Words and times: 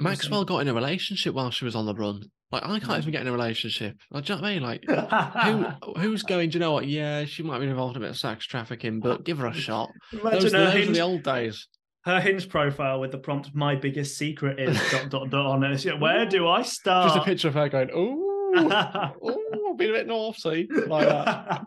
Maxwell 0.00 0.44
got 0.44 0.58
in 0.60 0.68
a 0.68 0.74
relationship 0.74 1.34
while 1.34 1.50
she 1.50 1.64
was 1.64 1.74
on 1.76 1.86
the 1.86 1.94
run. 1.94 2.22
Like 2.50 2.64
I 2.64 2.78
can't 2.80 2.98
even 2.98 3.12
get 3.12 3.20
in 3.22 3.28
a 3.28 3.32
relationship. 3.32 3.96
Like, 4.10 4.24
do 4.24 4.32
you 4.32 4.38
know 4.38 4.42
what 4.42 4.48
I 4.48 4.54
mean? 4.54 4.62
Like 4.62 5.74
who 5.84 5.92
who's 6.00 6.22
going? 6.22 6.50
Do 6.50 6.54
you 6.56 6.60
know 6.60 6.72
what? 6.72 6.86
Yeah, 6.86 7.24
she 7.26 7.42
might 7.42 7.58
be 7.58 7.66
involved 7.66 7.96
in 7.96 8.02
a 8.02 8.06
bit 8.06 8.10
of 8.10 8.16
sex 8.18 8.46
trafficking, 8.46 9.00
but 9.00 9.24
give 9.24 9.38
her 9.38 9.46
a 9.48 9.54
shot. 9.54 9.90
Imagine 10.12 10.30
Those, 10.40 10.52
her, 10.52 10.58
those 10.64 10.72
hinge, 10.72 10.96
the 10.96 11.00
old 11.00 11.22
days. 11.22 11.68
her 12.06 12.20
hinge 12.20 12.48
profile 12.48 13.00
with 13.00 13.12
the 13.12 13.18
prompt 13.18 13.50
"My 13.54 13.74
biggest 13.74 14.16
secret 14.16 14.58
is 14.58 14.78
dot 14.90 15.10
dot 15.10 15.30
dot" 15.30 15.46
on 15.46 15.62
it. 15.64 16.00
Where 16.00 16.24
do 16.24 16.48
I 16.48 16.62
start? 16.62 17.08
Just 17.08 17.18
a 17.18 17.24
picture 17.24 17.48
of 17.48 17.54
her 17.54 17.68
going, 17.68 17.90
"Ooh, 17.90 18.54
ooh, 18.58 19.74
been 19.76 19.90
a 19.90 19.92
bit 19.92 20.06
naughty," 20.06 20.68
like 20.86 21.06
that. 21.06 21.66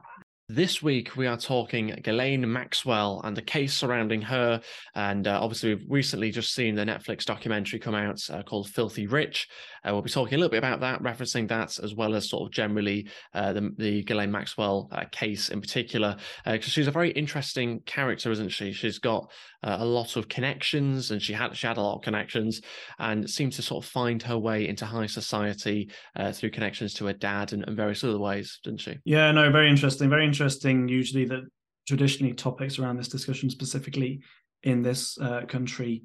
This 0.53 0.83
week, 0.83 1.15
we 1.15 1.27
are 1.27 1.37
talking 1.37 1.97
Ghislaine 2.03 2.51
Maxwell 2.51 3.21
and 3.23 3.37
the 3.37 3.41
case 3.41 3.73
surrounding 3.73 4.21
her. 4.23 4.59
And 4.95 5.25
uh, 5.25 5.39
obviously, 5.41 5.75
we've 5.75 5.85
recently 5.89 6.29
just 6.29 6.53
seen 6.53 6.75
the 6.75 6.83
Netflix 6.83 7.23
documentary 7.23 7.79
come 7.79 7.95
out 7.95 8.19
uh, 8.29 8.43
called 8.43 8.67
Filthy 8.67 9.07
Rich. 9.07 9.47
Uh, 9.85 9.91
we'll 9.93 10.01
be 10.01 10.09
talking 10.09 10.35
a 10.35 10.37
little 10.37 10.51
bit 10.51 10.57
about 10.57 10.79
that, 10.79 11.01
referencing 11.01 11.47
that, 11.47 11.77
as 11.79 11.95
well 11.95 12.15
as 12.15 12.29
sort 12.29 12.47
of 12.47 12.51
generally 12.53 13.07
uh, 13.33 13.53
the, 13.53 13.71
the 13.77 14.03
Ghislaine 14.03 14.31
Maxwell 14.31 14.89
uh, 14.91 15.05
case 15.11 15.49
in 15.49 15.61
particular. 15.61 16.15
Because 16.45 16.71
she's 16.71 16.87
a 16.87 16.91
very 16.91 17.11
interesting 17.11 17.79
character, 17.81 18.31
isn't 18.31 18.49
she? 18.49 18.71
She's 18.71 18.99
got 18.99 19.31
uh, 19.63 19.77
a 19.79 19.85
lot 19.85 20.15
of 20.15 20.27
connections, 20.27 21.11
and 21.11 21.21
she 21.21 21.33
had 21.33 21.55
she 21.55 21.67
had 21.67 21.77
a 21.77 21.81
lot 21.81 21.95
of 21.95 22.01
connections, 22.01 22.61
and 22.99 23.29
seemed 23.29 23.53
to 23.53 23.61
sort 23.61 23.83
of 23.83 23.89
find 23.89 24.21
her 24.23 24.37
way 24.37 24.67
into 24.67 24.85
high 24.85 25.07
society 25.07 25.89
uh, 26.15 26.31
through 26.31 26.51
connections 26.51 26.93
to 26.95 27.05
her 27.05 27.13
dad 27.13 27.53
and, 27.53 27.63
and 27.67 27.75
various 27.75 28.03
other 28.03 28.19
ways, 28.19 28.59
didn't 28.63 28.81
she? 28.81 28.97
Yeah, 29.05 29.31
no, 29.31 29.51
very 29.51 29.69
interesting. 29.69 30.09
Very 30.09 30.25
interesting. 30.25 30.87
Usually, 30.87 31.25
that 31.25 31.43
traditionally 31.87 32.33
topics 32.33 32.79
around 32.79 32.97
this 32.97 33.07
discussion, 33.07 33.49
specifically 33.49 34.21
in 34.63 34.81
this 34.81 35.17
uh, 35.19 35.41
country, 35.47 36.03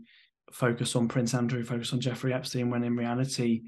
focus 0.52 0.96
on 0.96 1.08
Prince 1.08 1.34
Andrew, 1.34 1.64
focus 1.64 1.92
on 1.92 2.00
Jeffrey 2.00 2.32
Epstein, 2.32 2.70
when 2.70 2.84
in 2.84 2.96
reality, 2.96 3.62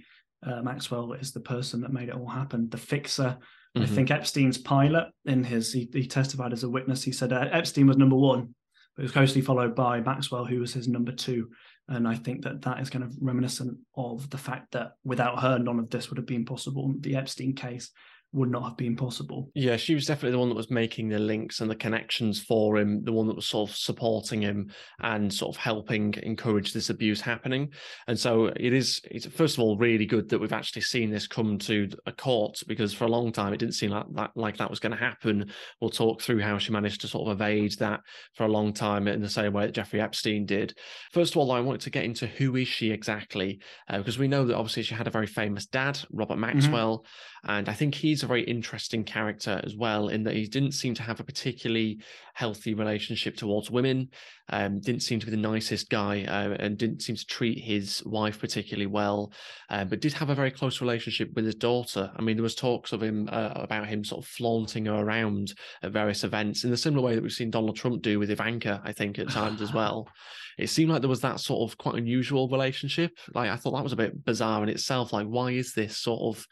uh, 0.47 0.63
Maxwell 0.63 1.13
is 1.15 1.33
the 1.33 1.41
person 1.41 1.81
that 1.81 1.93
made 1.93 2.09
it 2.09 2.15
all 2.15 2.29
happen, 2.29 2.69
the 2.69 2.77
fixer. 2.79 3.37
I 3.77 3.81
Mhm. 3.81 3.89
think 3.89 4.11
Epstein's 4.11 4.59
pilot, 4.59 5.09
in 5.25 5.45
his, 5.45 5.73
he, 5.73 5.89
he 5.93 6.07
testified 6.07 6.53
as 6.53 6.65
a 6.65 6.69
witness. 6.69 7.03
He 7.03 7.13
said 7.13 7.33
uh, 7.33 7.49
Epstein 7.53 7.87
was 7.87 7.97
number 7.97 8.17
one, 8.17 8.55
but 8.97 9.03
it 9.03 9.05
was 9.05 9.13
closely 9.13 9.41
followed 9.43 9.75
by 9.75 10.01
Maxwell, 10.01 10.45
who 10.45 10.61
was 10.61 10.73
his 10.73 10.89
number 10.89 11.13
two. 11.13 11.51
And 11.89 12.07
I 12.07 12.15
think 12.17 12.43
that 12.45 12.63
that 12.63 12.81
is 12.81 12.91
kind 12.91 13.05
of 13.05 13.15
reminiscent 13.21 13.77
of 13.97 14.29
the 14.31 14.39
fact 14.39 14.73
that 14.73 14.93
without 15.05 15.41
her, 15.41 15.59
none 15.59 15.79
of 15.79 15.91
this 15.91 16.09
would 16.11 16.19
have 16.19 16.27
been 16.27 16.45
possible. 16.45 16.95
The 17.01 17.17
Epstein 17.17 17.55
case 17.55 17.91
would 18.33 18.51
not 18.51 18.65
have 18.65 18.77
been 18.77 18.95
possible. 18.95 19.51
Yeah, 19.55 19.77
she 19.77 19.95
was 19.95 20.05
definitely 20.05 20.33
the 20.33 20.39
one 20.39 20.51
that 20.51 20.55
was 20.55 20.71
making 20.71 21.09
the 21.09 21.19
links 21.19 21.61
and 21.61 21.71
the 21.71 21.77
connections 21.77 22.43
for 22.43 22.77
him, 22.77 23.03
the 23.05 23.13
one 23.13 23.27
that 23.27 23.37
was 23.37 23.47
sort 23.47 23.71
of 23.71 23.77
supporting 23.77 24.43
him 24.43 24.71
and 25.01 25.33
sort 25.33 25.57
of 25.57 25.61
helping 25.61 26.15
encourage 26.23 26.73
this 26.73 26.91
abuse 26.91 27.21
happening. 27.23 27.71
And 28.07 28.19
so 28.19 28.47
it 28.47 28.73
is, 28.73 29.01
it's 29.11 29.27
first 29.27 29.57
of 29.57 29.61
all 29.61 29.79
really 29.79 30.05
good 30.05 30.29
that 30.29 30.39
we've 30.39 30.53
actually 30.53 30.83
seen 30.83 31.11
this 31.11 31.27
come 31.27 31.59
to 31.61 31.89
a 32.07 32.13
court 32.13 32.59
because 32.67 32.93
for 32.93 33.05
a 33.05 33.09
long 33.09 33.33
time 33.33 33.55
it 33.55 33.59
didn't 33.59 33.75
seem 33.75 33.91
like 33.91 34.07
that 34.15 34.31
like 34.35 34.59
that 34.59 34.71
was 34.71 34.81
going 34.81 34.93
to 34.93 34.99
happen. 34.99 35.51
We'll 35.81 35.91
talk 35.91 36.21
through 36.21 36.41
how 36.41 36.59
she 36.59 36.73
managed 36.73 37.01
to 37.03 37.09
sort 37.09 37.29
of 37.29 37.41
evade 37.41 37.73
that 37.79 38.01
for 38.35 38.45
a 38.45 38.49
long 38.49 38.73
time 38.73 39.09
in 39.09 39.23
the 39.23 39.29
same 39.29 39.53
way 39.53 39.67
that 39.67 39.75
Jeffrey 39.75 40.01
Epstein 40.01 40.45
did. 40.45 40.75
First 41.13 41.33
of 41.33 41.39
all, 41.39 41.51
I 41.51 41.61
wanted 41.61 41.81
to 41.83 41.91
get 41.91 42.05
into 42.05 42.27
who 42.27 42.57
is 42.57 42.69
she 42.69 42.91
exactly 42.91 43.61
uh, 43.89 43.99
because 43.99 44.19
we 44.19 44.29
know 44.29 44.45
that 44.45 44.57
obviously 44.57 44.83
she 44.83 44.95
had 44.95 45.07
a 45.07 45.11
very 45.11 45.27
famous 45.27 45.67
dad, 45.67 45.99
Robert 46.13 46.39
Maxwell, 46.39 47.05
and 47.45 47.69
I 47.69 47.73
think 47.73 47.95
he's 47.95 48.18
a 48.23 48.27
very 48.27 48.43
interesting 48.43 49.05
character 49.05 49.61
as 49.65 49.77
well, 49.77 50.09
in 50.09 50.23
that 50.25 50.35
he 50.35 50.47
didn't 50.47 50.73
seem 50.73 50.95
to 50.95 51.03
have 51.03 51.21
a 51.21 51.25
particularly 51.25 52.01
healthy 52.35 52.75
relationship 52.75 53.37
towards 53.37 53.71
women, 53.71 54.09
um, 54.51 54.81
didn't 54.81 55.03
seem 55.03 55.19
to 55.21 55.27
be 55.27 55.31
the 55.31 55.37
nicest 55.37 55.91
guy, 55.91 56.25
uh, 56.25 56.55
and 56.59 56.79
didn't 56.79 57.03
seem 57.03 57.17
to 57.17 57.27
treat 57.27 57.59
his 57.59 58.03
wife 58.05 58.39
particularly 58.39 58.87
well, 58.87 59.33
uh, 59.71 59.85
but 59.85 60.01
did 60.01 60.13
have 60.13 60.31
a 60.31 60.35
very 60.35 60.51
close 60.51 60.81
relationship 60.81 61.31
with 61.35 61.45
his 61.45 61.55
daughter. 61.55 62.11
I 62.17 62.23
mean, 62.23 62.37
there 62.37 62.43
was 62.43 62.55
talks 62.55 62.93
of 62.93 63.03
him 63.03 63.29
uh, 63.31 63.53
about 63.55 63.89
him 63.89 64.05
sort 64.05 64.25
of 64.25 64.29
flaunting 64.29 64.87
her 64.87 64.95
around 64.95 65.55
at 65.83 65.93
various 65.93 66.25
events 66.25 66.65
in 66.65 66.71
the 66.71 66.77
similar 66.77 67.05
way 67.05 67.15
that 67.15 67.23
we've 67.23 67.33
seen 67.33 67.51
Donald 67.51 67.77
Trump 67.77 68.03
do 68.03 68.19
with 68.19 68.31
Ivanka, 68.31 68.81
I 68.85 68.93
think, 68.93 69.19
at 69.19 69.31
times 69.31 69.61
as 69.61 69.73
well. 69.73 70.09
It 70.59 70.71
seemed 70.71 70.91
like 70.91 71.01
there 71.01 71.09
was 71.09 71.21
that 71.21 71.39
sort 71.39 71.71
of 71.71 71.79
quite 71.79 71.95
unusual 71.95 72.49
relationship. 72.49 73.17
Like 73.33 73.49
I 73.49 73.57
thought 73.57 73.77
that 73.77 73.85
was 73.85 73.93
a 73.93 73.97
bit 73.97 74.25
bizarre 74.25 74.63
in 74.65 74.69
itself. 74.69 75.13
Like, 75.13 75.29
why 75.29 75.53
is 75.53 75.73
this 75.73 75.97
sort 75.97 76.37
of 76.37 76.45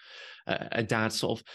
a 0.46 0.82
dad 0.82 1.12
sort 1.12 1.40
of 1.40 1.46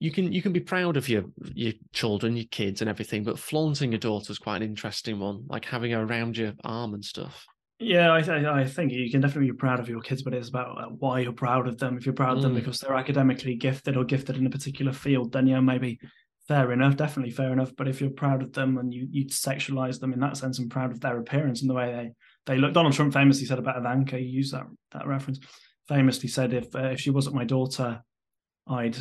you 0.00 0.10
can 0.10 0.32
you 0.32 0.42
can 0.42 0.52
be 0.52 0.60
proud 0.60 0.96
of 0.96 1.08
your 1.08 1.24
your 1.54 1.72
children, 1.92 2.36
your 2.36 2.46
kids, 2.50 2.80
and 2.80 2.88
everything, 2.90 3.24
but 3.24 3.38
flaunting 3.38 3.92
your 3.92 3.98
daughter 3.98 4.30
is 4.30 4.38
quite 4.38 4.62
an 4.62 4.68
interesting 4.68 5.18
one. 5.18 5.44
Like 5.48 5.64
having 5.64 5.90
her 5.92 6.02
around 6.02 6.36
your 6.36 6.52
arm 6.64 6.94
and 6.94 7.04
stuff. 7.04 7.44
Yeah, 7.80 8.12
I, 8.12 8.22
th- 8.22 8.44
I 8.44 8.64
think 8.64 8.90
you 8.92 9.08
can 9.08 9.20
definitely 9.20 9.52
be 9.52 9.56
proud 9.56 9.78
of 9.78 9.88
your 9.88 10.00
kids, 10.00 10.22
but 10.24 10.34
it's 10.34 10.48
about 10.48 10.78
uh, 10.82 10.88
why 10.88 11.20
you're 11.20 11.32
proud 11.32 11.68
of 11.68 11.78
them. 11.78 11.96
If 11.96 12.06
you're 12.06 12.12
proud 12.12 12.36
of 12.36 12.42
them 12.42 12.52
Mm. 12.52 12.56
because 12.56 12.80
they're 12.80 12.96
academically 12.96 13.54
gifted 13.54 13.96
or 13.96 14.02
gifted 14.04 14.36
in 14.36 14.46
a 14.46 14.50
particular 14.50 14.92
field, 14.92 15.30
then 15.32 15.46
yeah, 15.46 15.60
maybe 15.60 16.00
fair 16.48 16.72
enough, 16.72 16.96
definitely 16.96 17.30
fair 17.30 17.52
enough. 17.52 17.70
But 17.76 17.86
if 17.86 18.00
you're 18.00 18.10
proud 18.10 18.42
of 18.42 18.52
them 18.52 18.78
and 18.78 18.92
you 18.92 19.06
you 19.10 19.26
sexualize 19.26 20.00
them 20.00 20.12
in 20.12 20.18
that 20.20 20.36
sense 20.36 20.58
and 20.58 20.68
proud 20.70 20.90
of 20.90 21.00
their 21.00 21.18
appearance 21.18 21.60
and 21.60 21.70
the 21.70 21.74
way 21.74 21.92
they 21.92 22.54
they 22.54 22.58
look, 22.58 22.72
Donald 22.74 22.94
Trump 22.94 23.12
famously 23.12 23.46
said 23.46 23.60
about 23.60 23.76
Ivanka, 23.78 24.18
you 24.20 24.26
use 24.28 24.50
that 24.50 24.66
that 24.92 25.06
reference. 25.06 25.38
Famously 25.86 26.28
said, 26.28 26.52
if 26.52 26.74
uh, 26.74 26.90
if 26.94 27.00
she 27.00 27.10
wasn't 27.10 27.36
my 27.36 27.44
daughter, 27.44 28.02
I'd 28.70 28.96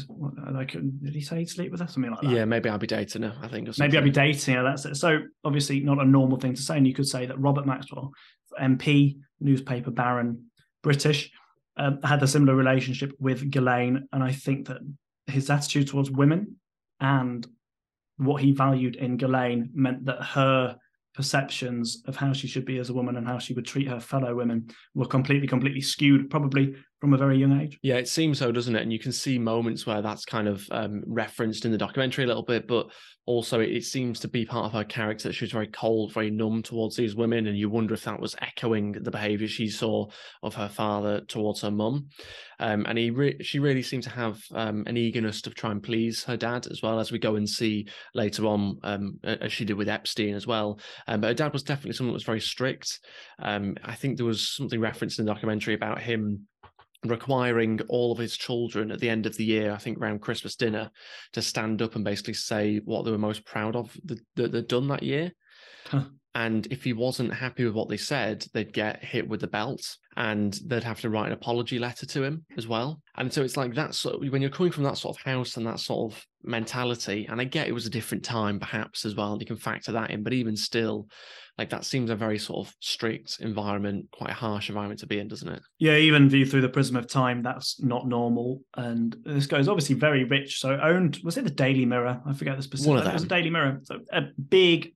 like 0.53 0.71
did 0.71 1.13
he 1.13 1.21
say 1.21 1.39
he'd 1.39 1.49
sleep 1.49 1.71
with 1.71 1.81
her 1.81 1.87
something 1.87 2.11
like 2.11 2.21
that? 2.21 2.29
Yeah, 2.29 2.45
maybe 2.45 2.69
I'll 2.69 2.77
be 2.77 2.87
dating 2.87 3.23
her. 3.23 3.35
I 3.41 3.47
think. 3.47 3.67
Or 3.67 3.73
Maybe 3.77 3.97
I'd 3.97 4.03
be 4.03 4.11
dating 4.11 4.55
her. 4.55 4.63
That's 4.63 4.85
it. 4.85 4.95
So 4.95 5.19
obviously 5.43 5.81
not 5.81 5.99
a 5.99 6.05
normal 6.05 6.39
thing 6.39 6.53
to 6.53 6.61
say. 6.61 6.77
And 6.77 6.87
you 6.87 6.93
could 6.93 7.07
say 7.07 7.25
that 7.25 7.39
Robert 7.39 7.65
Maxwell, 7.65 8.13
MP, 8.61 9.17
newspaper 9.39 9.91
baron, 9.91 10.45
British, 10.83 11.31
um, 11.75 11.99
had 12.03 12.23
a 12.23 12.27
similar 12.27 12.55
relationship 12.55 13.11
with 13.19 13.51
Ghislaine. 13.51 14.07
And 14.13 14.23
I 14.23 14.31
think 14.31 14.67
that 14.67 14.77
his 15.25 15.49
attitude 15.49 15.89
towards 15.89 16.09
women 16.09 16.55
and 16.99 17.45
what 18.17 18.41
he 18.41 18.53
valued 18.53 18.95
in 18.95 19.17
Ghislaine 19.17 19.69
meant 19.73 20.05
that 20.05 20.23
her 20.23 20.77
perceptions 21.13 22.03
of 22.05 22.15
how 22.15 22.31
she 22.31 22.47
should 22.47 22.65
be 22.65 22.77
as 22.77 22.89
a 22.89 22.93
woman 22.93 23.17
and 23.17 23.27
how 23.27 23.39
she 23.39 23.53
would 23.53 23.65
treat 23.65 23.87
her 23.87 23.99
fellow 23.99 24.35
women 24.35 24.69
were 24.93 25.07
completely, 25.07 25.47
completely 25.47 25.81
skewed, 25.81 26.29
probably 26.29 26.75
from 26.99 27.13
a 27.13 27.17
very 27.17 27.37
young 27.37 27.59
age. 27.61 27.77
Yeah, 27.83 27.95
it 27.95 28.07
seems 28.07 28.39
so, 28.39 28.51
doesn't 28.51 28.75
it? 28.75 28.81
And 28.81 28.91
you 28.91 28.99
can 28.99 29.11
see 29.11 29.37
moments 29.37 29.85
where 29.85 30.01
that's 30.01 30.25
kind 30.25 30.47
of 30.47 30.67
um, 30.71 31.03
referenced 31.05 31.63
in 31.63 31.71
the 31.71 31.77
documentary 31.77 32.23
a 32.23 32.27
little 32.27 32.43
bit, 32.43 32.67
but 32.67 32.87
also 33.27 33.59
it, 33.59 33.69
it 33.69 33.83
seems 33.83 34.19
to 34.21 34.27
be 34.27 34.45
part 34.45 34.65
of 34.65 34.73
her 34.73 34.83
character. 34.83 35.31
She 35.31 35.45
was 35.45 35.51
very 35.51 35.67
cold, 35.67 36.11
very 36.11 36.31
numb 36.31 36.63
towards 36.63 36.95
these 36.95 37.15
women, 37.15 37.45
and 37.45 37.55
you 37.55 37.69
wonder 37.69 37.93
if 37.93 38.05
that 38.05 38.19
was 38.19 38.35
echoing 38.41 38.93
the 38.93 39.11
behaviour 39.11 39.47
she 39.47 39.69
saw 39.69 40.07
of 40.41 40.55
her 40.55 40.69
father 40.69 41.21
towards 41.21 41.61
her 41.61 41.69
mum. 41.69 42.07
Um, 42.59 42.85
and 42.87 42.97
he, 42.97 43.11
re- 43.11 43.43
she 43.43 43.59
really 43.59 43.83
seemed 43.83 44.03
to 44.03 44.09
have 44.09 44.39
um, 44.55 44.83
an 44.87 44.97
eagerness 44.97 45.43
to 45.43 45.51
try 45.51 45.69
and 45.69 45.83
please 45.83 46.23
her 46.23 46.37
dad 46.37 46.65
as 46.65 46.81
well, 46.81 46.99
as 46.99 47.11
we 47.11 47.19
go 47.19 47.35
and 47.35 47.47
see 47.47 47.87
later 48.15 48.47
on, 48.47 48.79
um, 48.83 49.19
as 49.23 49.53
she 49.53 49.65
did 49.65 49.77
with 49.77 49.89
Epstein 49.89 50.33
as 50.33 50.47
well. 50.47 50.79
Um, 51.07 51.21
but 51.21 51.27
her 51.27 51.33
dad 51.35 51.53
was 51.53 51.61
definitely 51.61 51.93
someone 51.93 52.13
that 52.13 52.15
was 52.15 52.23
very 52.23 52.41
strict. 52.41 52.99
Um, 53.37 53.75
I 53.83 53.93
think 53.93 54.17
there 54.17 54.25
was 54.25 54.55
something 54.55 54.79
referenced 54.79 55.19
in 55.19 55.25
the 55.25 55.31
documentary 55.31 55.75
about 55.75 56.01
him 56.01 56.47
requiring 57.05 57.79
all 57.89 58.11
of 58.11 58.17
his 58.17 58.35
children 58.35 58.91
at 58.91 58.99
the 58.99 59.09
end 59.09 59.25
of 59.25 59.37
the 59.37 59.45
year, 59.45 59.71
I 59.71 59.77
think 59.77 59.99
around 59.99 60.21
Christmas 60.21 60.55
dinner, 60.55 60.89
to 61.33 61.41
stand 61.41 61.81
up 61.81 61.95
and 61.95 62.03
basically 62.03 62.33
say 62.33 62.81
what 62.85 63.05
they 63.05 63.11
were 63.11 63.17
most 63.17 63.45
proud 63.45 63.75
of 63.75 63.95
that, 64.05 64.19
that 64.35 64.51
they'd 64.51 64.67
done 64.67 64.87
that 64.87 65.03
year. 65.03 65.31
Huh. 65.85 66.05
And 66.35 66.67
if 66.67 66.83
he 66.83 66.93
wasn't 66.93 67.33
happy 67.33 67.65
with 67.65 67.73
what 67.73 67.89
they 67.89 67.97
said, 67.97 68.45
they'd 68.53 68.71
get 68.71 69.03
hit 69.03 69.27
with 69.27 69.41
the 69.41 69.47
belt 69.47 69.81
and 70.15 70.53
they'd 70.65 70.83
have 70.83 71.01
to 71.01 71.09
write 71.09 71.27
an 71.27 71.33
apology 71.33 71.79
letter 71.79 72.05
to 72.05 72.23
him 72.23 72.45
as 72.57 72.67
well. 72.67 73.01
And 73.15 73.33
so 73.33 73.41
it's 73.41 73.57
like 73.57 73.73
that 73.73 73.95
sort 73.95 74.23
of, 74.23 74.31
when 74.31 74.41
you're 74.43 74.51
coming 74.51 74.71
from 74.71 74.83
that 74.83 74.97
sort 74.97 75.17
of 75.17 75.23
house 75.23 75.57
and 75.57 75.65
that 75.65 75.79
sort 75.79 76.13
of 76.13 76.23
mentality, 76.43 77.25
and 77.27 77.41
I 77.41 77.45
get 77.45 77.67
it 77.67 77.73
was 77.73 77.87
a 77.87 77.91
different 77.91 78.23
time 78.23 78.59
perhaps 78.59 79.03
as 79.03 79.15
well, 79.15 79.31
and 79.31 79.41
you 79.41 79.47
can 79.47 79.57
factor 79.57 79.91
that 79.93 80.11
in, 80.11 80.21
but 80.21 80.33
even 80.33 80.55
still, 80.55 81.07
like 81.57 81.69
that 81.69 81.85
seems 81.85 82.09
a 82.09 82.15
very 82.15 82.37
sort 82.37 82.67
of 82.67 82.73
strict 82.79 83.37
environment, 83.39 84.05
quite 84.11 84.29
a 84.29 84.35
harsh 84.35 84.69
environment 84.69 84.99
to 84.99 85.07
be 85.07 85.19
in, 85.19 85.27
doesn't 85.27 85.49
it? 85.49 85.61
Yeah, 85.79 85.95
even 85.95 86.29
viewed 86.29 86.51
through 86.51 86.61
the 86.61 86.69
prism 86.69 86.95
of 86.95 87.07
time, 87.07 87.41
that's 87.41 87.81
not 87.81 88.07
normal. 88.07 88.61
And 88.75 89.15
this 89.23 89.47
guy's 89.47 89.67
obviously 89.67 89.95
very 89.95 90.23
rich. 90.23 90.59
So 90.59 90.79
owned, 90.81 91.19
was 91.23 91.37
it 91.37 91.45
the 91.45 91.49
Daily 91.49 91.85
Mirror? 91.85 92.21
I 92.25 92.33
forget 92.33 92.57
the 92.57 92.63
specific. 92.63 92.89
One 92.89 92.99
of 92.99 93.07
It 93.07 93.13
was 93.13 93.23
a 93.23 93.27
them. 93.27 93.37
Daily 93.39 93.49
Mirror. 93.49 93.79
So 93.83 93.99
a 94.11 94.21
big 94.49 94.93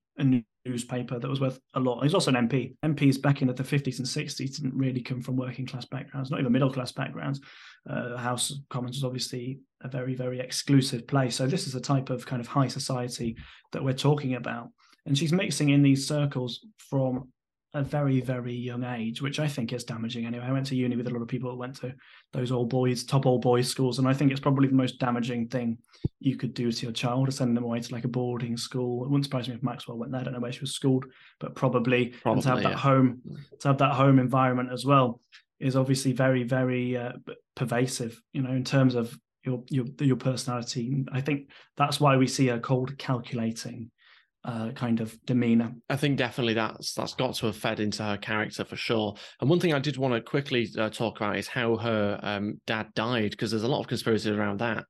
newspaper 0.64 1.18
that 1.18 1.28
was 1.28 1.40
worth 1.40 1.58
a 1.74 1.80
lot. 1.80 2.02
He's 2.02 2.14
also 2.14 2.32
an 2.32 2.48
MP. 2.48 2.74
MPs 2.84 3.20
back 3.20 3.42
in 3.42 3.48
the 3.48 3.54
50s 3.54 3.98
and 3.98 4.06
60s 4.06 4.56
didn't 4.56 4.74
really 4.74 5.00
come 5.00 5.20
from 5.20 5.36
working 5.36 5.66
class 5.66 5.84
backgrounds, 5.84 6.30
not 6.30 6.40
even 6.40 6.52
middle 6.52 6.72
class 6.72 6.92
backgrounds. 6.92 7.40
Uh, 7.88 8.10
the 8.10 8.18
House 8.18 8.50
of 8.50 8.58
Commons 8.70 8.96
was 8.96 9.04
obviously 9.04 9.58
a 9.82 9.88
very, 9.88 10.14
very 10.14 10.38
exclusive 10.38 11.06
place. 11.06 11.36
So 11.36 11.46
this 11.46 11.66
is 11.66 11.72
the 11.72 11.80
type 11.80 12.10
of 12.10 12.24
kind 12.24 12.40
of 12.40 12.46
high 12.46 12.68
society 12.68 13.36
that 13.72 13.82
we're 13.82 13.94
talking 13.94 14.34
about. 14.34 14.68
And 15.06 15.16
she's 15.16 15.32
mixing 15.32 15.70
in 15.70 15.82
these 15.82 16.06
circles 16.06 16.64
from 16.78 17.28
a 17.74 17.82
very, 17.82 18.20
very 18.20 18.52
young 18.54 18.84
age, 18.84 19.22
which 19.22 19.40
I 19.40 19.48
think 19.48 19.72
is 19.72 19.82
damaging 19.84 20.26
anyway. 20.26 20.44
I 20.44 20.52
went 20.52 20.66
to 20.66 20.76
uni 20.76 20.94
with 20.94 21.06
a 21.06 21.10
lot 21.10 21.22
of 21.22 21.28
people 21.28 21.50
that 21.50 21.56
went 21.56 21.76
to 21.76 21.94
those 22.32 22.52
all 22.52 22.66
boys, 22.66 23.02
top 23.02 23.24
all 23.24 23.38
boys 23.38 23.66
schools. 23.66 23.98
And 23.98 24.06
I 24.06 24.12
think 24.12 24.30
it's 24.30 24.40
probably 24.40 24.68
the 24.68 24.74
most 24.74 24.98
damaging 24.98 25.48
thing 25.48 25.78
you 26.20 26.36
could 26.36 26.52
do 26.52 26.70
to 26.70 26.82
your 26.86 26.92
child 26.92 27.26
to 27.26 27.32
send 27.32 27.56
them 27.56 27.64
away 27.64 27.80
to 27.80 27.94
like 27.94 28.04
a 28.04 28.08
boarding 28.08 28.58
school. 28.58 29.04
It 29.04 29.10
wouldn't 29.10 29.24
surprise 29.24 29.48
me 29.48 29.54
if 29.54 29.62
Maxwell 29.62 29.96
went 29.96 30.12
there. 30.12 30.20
I 30.20 30.24
don't 30.24 30.34
know 30.34 30.40
where 30.40 30.52
she 30.52 30.60
was 30.60 30.74
schooled, 30.74 31.06
but 31.40 31.54
probably, 31.54 32.14
and 32.26 32.42
to 32.42 32.48
have 32.48 32.58
Probably, 32.58 32.62
that 32.64 32.78
home, 32.78 33.22
to 33.60 33.68
have 33.68 33.78
that 33.78 33.94
home 33.94 34.18
environment 34.18 34.70
as 34.70 34.84
well. 34.84 35.20
is 35.58 35.74
obviously 35.74 36.12
very, 36.12 36.42
very 36.42 36.96
uh, 36.96 37.12
pervasive. 37.54 38.20
You 38.34 38.42
know, 38.42 38.52
in 38.52 38.64
terms 38.64 38.94
of 38.94 39.18
your 39.44 39.62
your 39.70 39.86
your 40.00 40.16
personality. 40.16 41.04
I 41.12 41.20
think 41.20 41.48
that's 41.76 42.00
why 42.00 42.16
we 42.16 42.26
see 42.26 42.48
a 42.50 42.60
cold, 42.60 42.96
calculating 42.98 43.90
uh, 44.44 44.70
kind 44.72 45.00
of 45.00 45.16
demeanor. 45.24 45.72
I 45.88 45.96
think 45.96 46.18
definitely 46.18 46.54
that's 46.54 46.94
that's 46.94 47.14
got 47.14 47.34
to 47.36 47.46
have 47.46 47.56
fed 47.56 47.80
into 47.80 48.02
her 48.02 48.16
character 48.16 48.64
for 48.64 48.76
sure. 48.76 49.14
And 49.40 49.48
one 49.48 49.60
thing 49.60 49.72
I 49.72 49.78
did 49.78 49.96
want 49.96 50.14
to 50.14 50.20
quickly 50.20 50.68
uh, 50.78 50.90
talk 50.90 51.18
about 51.18 51.38
is 51.38 51.48
how 51.48 51.76
her 51.76 52.18
um, 52.22 52.60
dad 52.66 52.88
died, 52.94 53.30
because 53.30 53.50
there's 53.50 53.62
a 53.62 53.68
lot 53.68 53.80
of 53.80 53.88
conspiracy 53.88 54.30
around 54.30 54.60
that. 54.60 54.84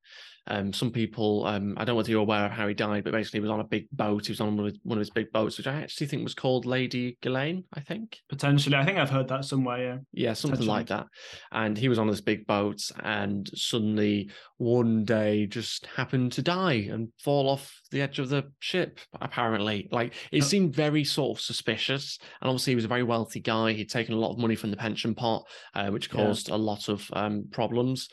Um, 0.49 0.73
some 0.73 0.91
people, 0.91 1.47
um, 1.47 1.75
I 1.77 1.85
don't 1.85 1.95
know 1.95 1.97
whether 1.97 2.11
you're 2.11 2.21
aware 2.21 2.47
of 2.47 2.53
how 2.53 2.67
he 2.67 2.75
died, 2.75 3.05
but 3.05 3.13
basically 3.13 3.39
he 3.39 3.43
was 3.43 3.51
on 3.51 3.61
a 3.61 3.65
big 3.65 3.89
boat. 3.93 4.27
He 4.27 4.33
was 4.33 4.41
on 4.41 4.57
one 4.57 4.67
of, 4.67 4.77
one 4.83 4.99
of 4.99 5.01
his 5.01 5.11
big 5.11 5.31
boats, 5.33 5.57
which 5.57 5.67
I 5.67 5.81
actually 5.81 6.09
think 6.09 6.25
was 6.25 6.35
called 6.35 6.67
Lady 6.67 7.17
Ghislaine, 7.23 7.65
I 7.73 7.81
think. 7.81 8.19
Potentially. 8.29 8.77
I 8.77 8.85
think 8.85 8.99
I've 8.99 9.11
heard 9.11 9.29
that 9.29 9.45
somewhere, 9.45 9.79
yeah. 9.79 9.99
Yeah, 10.13 10.33
something 10.33 10.67
like 10.67 10.89
that. 10.89 11.07
And 11.53 11.79
he 11.79 11.89
was 11.89 11.99
on 11.99 12.09
this 12.09 12.21
big 12.21 12.47
boat 12.47 12.81
and 13.03 13.49
suddenly 13.55 14.31
one 14.59 15.05
day 15.05 15.47
just 15.47 15.87
happened 15.87 16.33
to 16.33 16.43
die 16.43 16.89
and 16.91 17.09
fall 17.23 17.49
off 17.49 17.73
the 17.91 18.01
edge 18.03 18.19
of 18.19 18.29
the 18.29 18.45
ship, 18.61 19.01
apparently. 19.21 19.89
Like 19.93 20.15
it 20.31 20.43
oh. 20.43 20.47
seemed 20.47 20.75
very 20.75 21.05
sort 21.05 21.39
of 21.39 21.43
suspicious. 21.43 22.19
And 22.41 22.49
obviously 22.49 22.73
he 22.73 22.77
was 22.77 22.85
a 22.85 22.89
very 22.89 23.03
wealthy 23.03 23.41
guy. 23.41 23.73
He'd 23.73 23.91
taken 23.91 24.15
a 24.15 24.19
lot 24.19 24.33
of 24.33 24.39
money 24.39 24.57
from 24.57 24.71
the 24.71 24.77
pension 24.77 25.15
pot, 25.15 25.45
uh, 25.75 25.91
which 25.91 26.11
caused 26.11 26.49
yeah. 26.49 26.55
a 26.55 26.57
lot 26.57 26.89
of 26.89 27.09
um, 27.13 27.45
problems. 27.51 28.09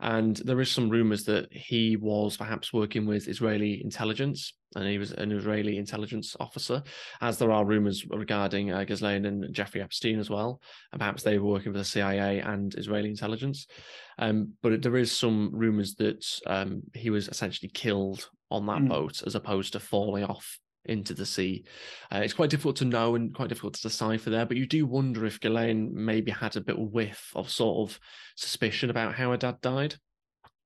And 0.00 0.36
there 0.36 0.60
is 0.60 0.70
some 0.70 0.88
rumors 0.88 1.24
that 1.24 1.52
he 1.52 1.96
was 1.96 2.36
perhaps 2.36 2.72
working 2.72 3.06
with 3.06 3.28
Israeli 3.28 3.82
intelligence 3.82 4.54
and 4.76 4.86
he 4.86 4.98
was 4.98 5.12
an 5.12 5.32
Israeli 5.32 5.78
intelligence 5.78 6.36
officer, 6.38 6.82
as 7.20 7.38
there 7.38 7.50
are 7.50 7.64
rumors 7.64 8.06
regarding 8.06 8.72
uh, 8.72 8.84
Ghislaine 8.84 9.26
and 9.26 9.52
Jeffrey 9.52 9.82
Epstein 9.82 10.20
as 10.20 10.30
well. 10.30 10.60
And 10.92 11.00
perhaps 11.00 11.22
they 11.22 11.38
were 11.38 11.50
working 11.50 11.72
for 11.72 11.78
the 11.78 11.84
CIA 11.84 12.40
and 12.40 12.74
Israeli 12.76 13.10
intelligence. 13.10 13.66
Um, 14.18 14.52
but 14.62 14.82
there 14.82 14.96
is 14.96 15.10
some 15.10 15.50
rumors 15.52 15.94
that 15.96 16.24
um, 16.46 16.82
he 16.94 17.10
was 17.10 17.28
essentially 17.28 17.70
killed 17.72 18.28
on 18.50 18.66
that 18.66 18.82
mm. 18.82 18.88
boat 18.88 19.22
as 19.26 19.34
opposed 19.34 19.72
to 19.72 19.80
falling 19.80 20.24
off 20.24 20.58
into 20.84 21.14
the 21.14 21.26
sea. 21.26 21.64
Uh, 22.12 22.18
it's 22.18 22.34
quite 22.34 22.50
difficult 22.50 22.76
to 22.76 22.84
know 22.84 23.14
and 23.14 23.34
quite 23.34 23.48
difficult 23.48 23.74
to 23.74 23.82
decipher 23.82 24.30
there, 24.30 24.46
but 24.46 24.56
you 24.56 24.66
do 24.66 24.86
wonder 24.86 25.26
if 25.26 25.40
Ghislaine 25.40 25.90
maybe 25.92 26.30
had 26.30 26.56
a 26.56 26.60
bit 26.60 26.76
of 26.76 26.92
whiff 26.92 27.30
of 27.34 27.50
sort 27.50 27.90
of 27.90 28.00
suspicion 28.36 28.90
about 28.90 29.14
how 29.14 29.30
her 29.30 29.36
dad 29.36 29.60
died. 29.60 29.96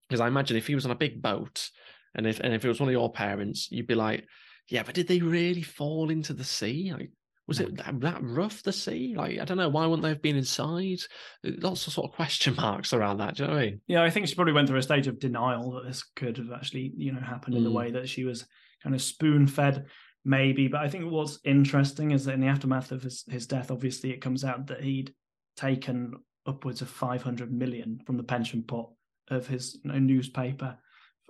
Because 0.08 0.20
I 0.20 0.28
imagine 0.28 0.56
if 0.56 0.66
he 0.66 0.75
was 0.75 0.84
on 0.84 0.90
a 0.90 0.96
big 0.96 1.22
boat 1.22 1.70
and 2.14 2.26
if 2.26 2.38
and 2.40 2.55
if 2.55 2.64
it 2.64 2.69
was 2.69 2.78
one 2.78 2.88
of 2.88 2.93
your 2.93 3.12
parents, 3.12 3.69
you'd 3.70 3.87
be 3.87 3.94
like, 3.94 4.26
yeah, 4.69 4.82
but 4.82 4.94
did 4.94 5.08
they 5.08 5.20
really 5.20 5.62
fall 5.62 6.11
into 6.11 6.32
the 6.32 6.44
sea? 6.44 6.93
Like, 6.93 7.11
was 7.46 7.61
it 7.61 7.76
that, 7.76 8.00
that 8.00 8.23
rough, 8.23 8.62
the 8.62 8.73
sea? 8.73 9.14
Like, 9.17 9.38
I 9.38 9.44
don't 9.44 9.56
know. 9.56 9.69
Why 9.69 9.87
wouldn't 9.87 10.02
they 10.02 10.08
have 10.11 10.23
been 10.23 10.37
inside? 10.37 11.00
Lots 11.43 11.87
of 11.87 11.93
sort 11.93 12.11
of 12.11 12.17
question 12.17 12.55
marks 12.58 12.93
around 12.93 13.19
that. 13.19 13.37
Do 13.37 13.43
you 13.43 13.49
know 13.49 13.55
what 13.55 13.62
I 13.62 13.67
mean? 13.67 13.81
Yeah, 13.87 14.02
I 14.02 14.11
think 14.11 14.26
she 14.26 14.35
probably 14.35 14.55
went 14.55 14.69
through 14.69 14.79
a 14.79 14.82
stage 14.82 15.06
of 15.06 15.19
denial 15.19 15.73
that 15.73 15.85
this 15.87 16.02
could 16.17 16.38
have 16.38 16.52
actually, 16.55 16.93
you 16.96 17.12
know, 17.12 17.20
happened 17.20 17.55
mm. 17.55 17.58
in 17.58 17.64
the 17.64 17.70
mm. 17.70 17.75
way 17.75 17.91
that 17.93 18.08
she 18.08 18.25
was 18.25 18.46
kind 18.82 18.94
of 18.94 19.02
spoon 19.02 19.46
fed 19.46 19.87
maybe. 20.25 20.69
But 20.69 20.81
I 20.81 20.88
think 20.88 21.11
what's 21.11 21.38
interesting 21.44 22.12
is 22.12 22.25
that 22.25 22.35
in 22.35 22.41
the 22.41 22.46
aftermath 22.46 22.93
of 22.93 23.02
his, 23.02 23.25
his 23.29 23.47
death, 23.47 23.70
obviously 23.70 24.11
it 24.11 24.23
comes 24.23 24.44
out 24.44 24.67
that 24.69 24.82
he'd 24.82 25.12
taken 25.56 26.14
upwards 26.47 26.82
of 26.82 26.88
500 26.88 27.52
million 27.52 28.00
from 28.06 28.17
the 28.17 28.23
pension 28.23 28.62
pot 28.62 28.90
of 29.29 29.47
his 29.47 29.79
you 29.82 29.93
know, 29.93 29.99
newspaper 29.99 30.79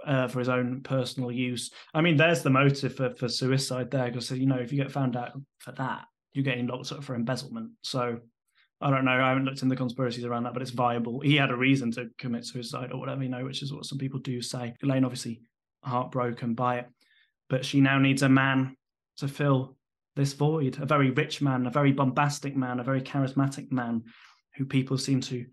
uh, 0.07 0.29
for 0.29 0.39
his 0.39 0.49
own 0.49 0.81
personal 0.83 1.31
use. 1.31 1.71
I 1.93 2.01
mean, 2.01 2.17
there's 2.17 2.43
the 2.43 2.51
motive 2.51 2.95
for, 2.95 3.11
for 3.15 3.29
suicide 3.29 3.91
there 3.91 4.07
because, 4.07 4.31
you 4.31 4.47
know, 4.47 4.57
if 4.57 4.73
you 4.73 4.83
get 4.83 4.93
found 4.93 5.17
out 5.17 5.33
for 5.59 5.73
that, 5.73 6.05
you're 6.33 6.45
getting 6.45 6.67
locked 6.67 6.93
up 6.93 7.05
for 7.05 7.15
embezzlement. 7.15 7.71
So 7.83 8.19
I 8.81 8.91
don't 8.91 9.05
know. 9.05 9.13
I 9.13 9.29
haven't 9.29 9.45
looked 9.45 9.63
in 9.63 9.69
the 9.69 9.77
conspiracies 9.77 10.25
around 10.25 10.45
that, 10.45 10.53
but 10.53 10.63
it's 10.63 10.71
viable. 10.71 11.21
He 11.21 11.37
had 11.37 11.51
a 11.51 11.57
reason 11.57 11.91
to 11.93 12.11
commit 12.19 12.45
suicide 12.45 12.93
or 12.93 12.99
whatever, 12.99 13.23
you 13.23 13.29
know, 13.29 13.45
which 13.45 13.63
is 13.63 13.73
what 13.73 13.87
some 13.87 13.99
people 13.99 14.21
do 14.21 14.43
say. 14.43 14.75
Ghislaine 14.81 15.05
obviously 15.05 15.43
heartbroken 15.83 16.55
by 16.55 16.79
it, 16.79 16.89
but 17.49 17.65
she 17.65 17.81
now 17.81 17.99
needs 17.99 18.23
a 18.23 18.29
man 18.29 18.77
to 19.19 19.29
fill 19.29 19.77
this 20.17 20.33
void 20.33 20.79
a 20.81 20.87
very 20.87 21.11
rich 21.11 21.43
man, 21.43 21.67
a 21.67 21.71
very 21.71 21.93
bombastic 21.93 22.57
man, 22.57 22.81
a 22.81 22.85
very 22.85 23.01
charismatic 23.01 23.73
man 23.73 24.03
who 24.57 24.65
people 24.65 24.97
seem 24.97 25.21
to 25.21 25.45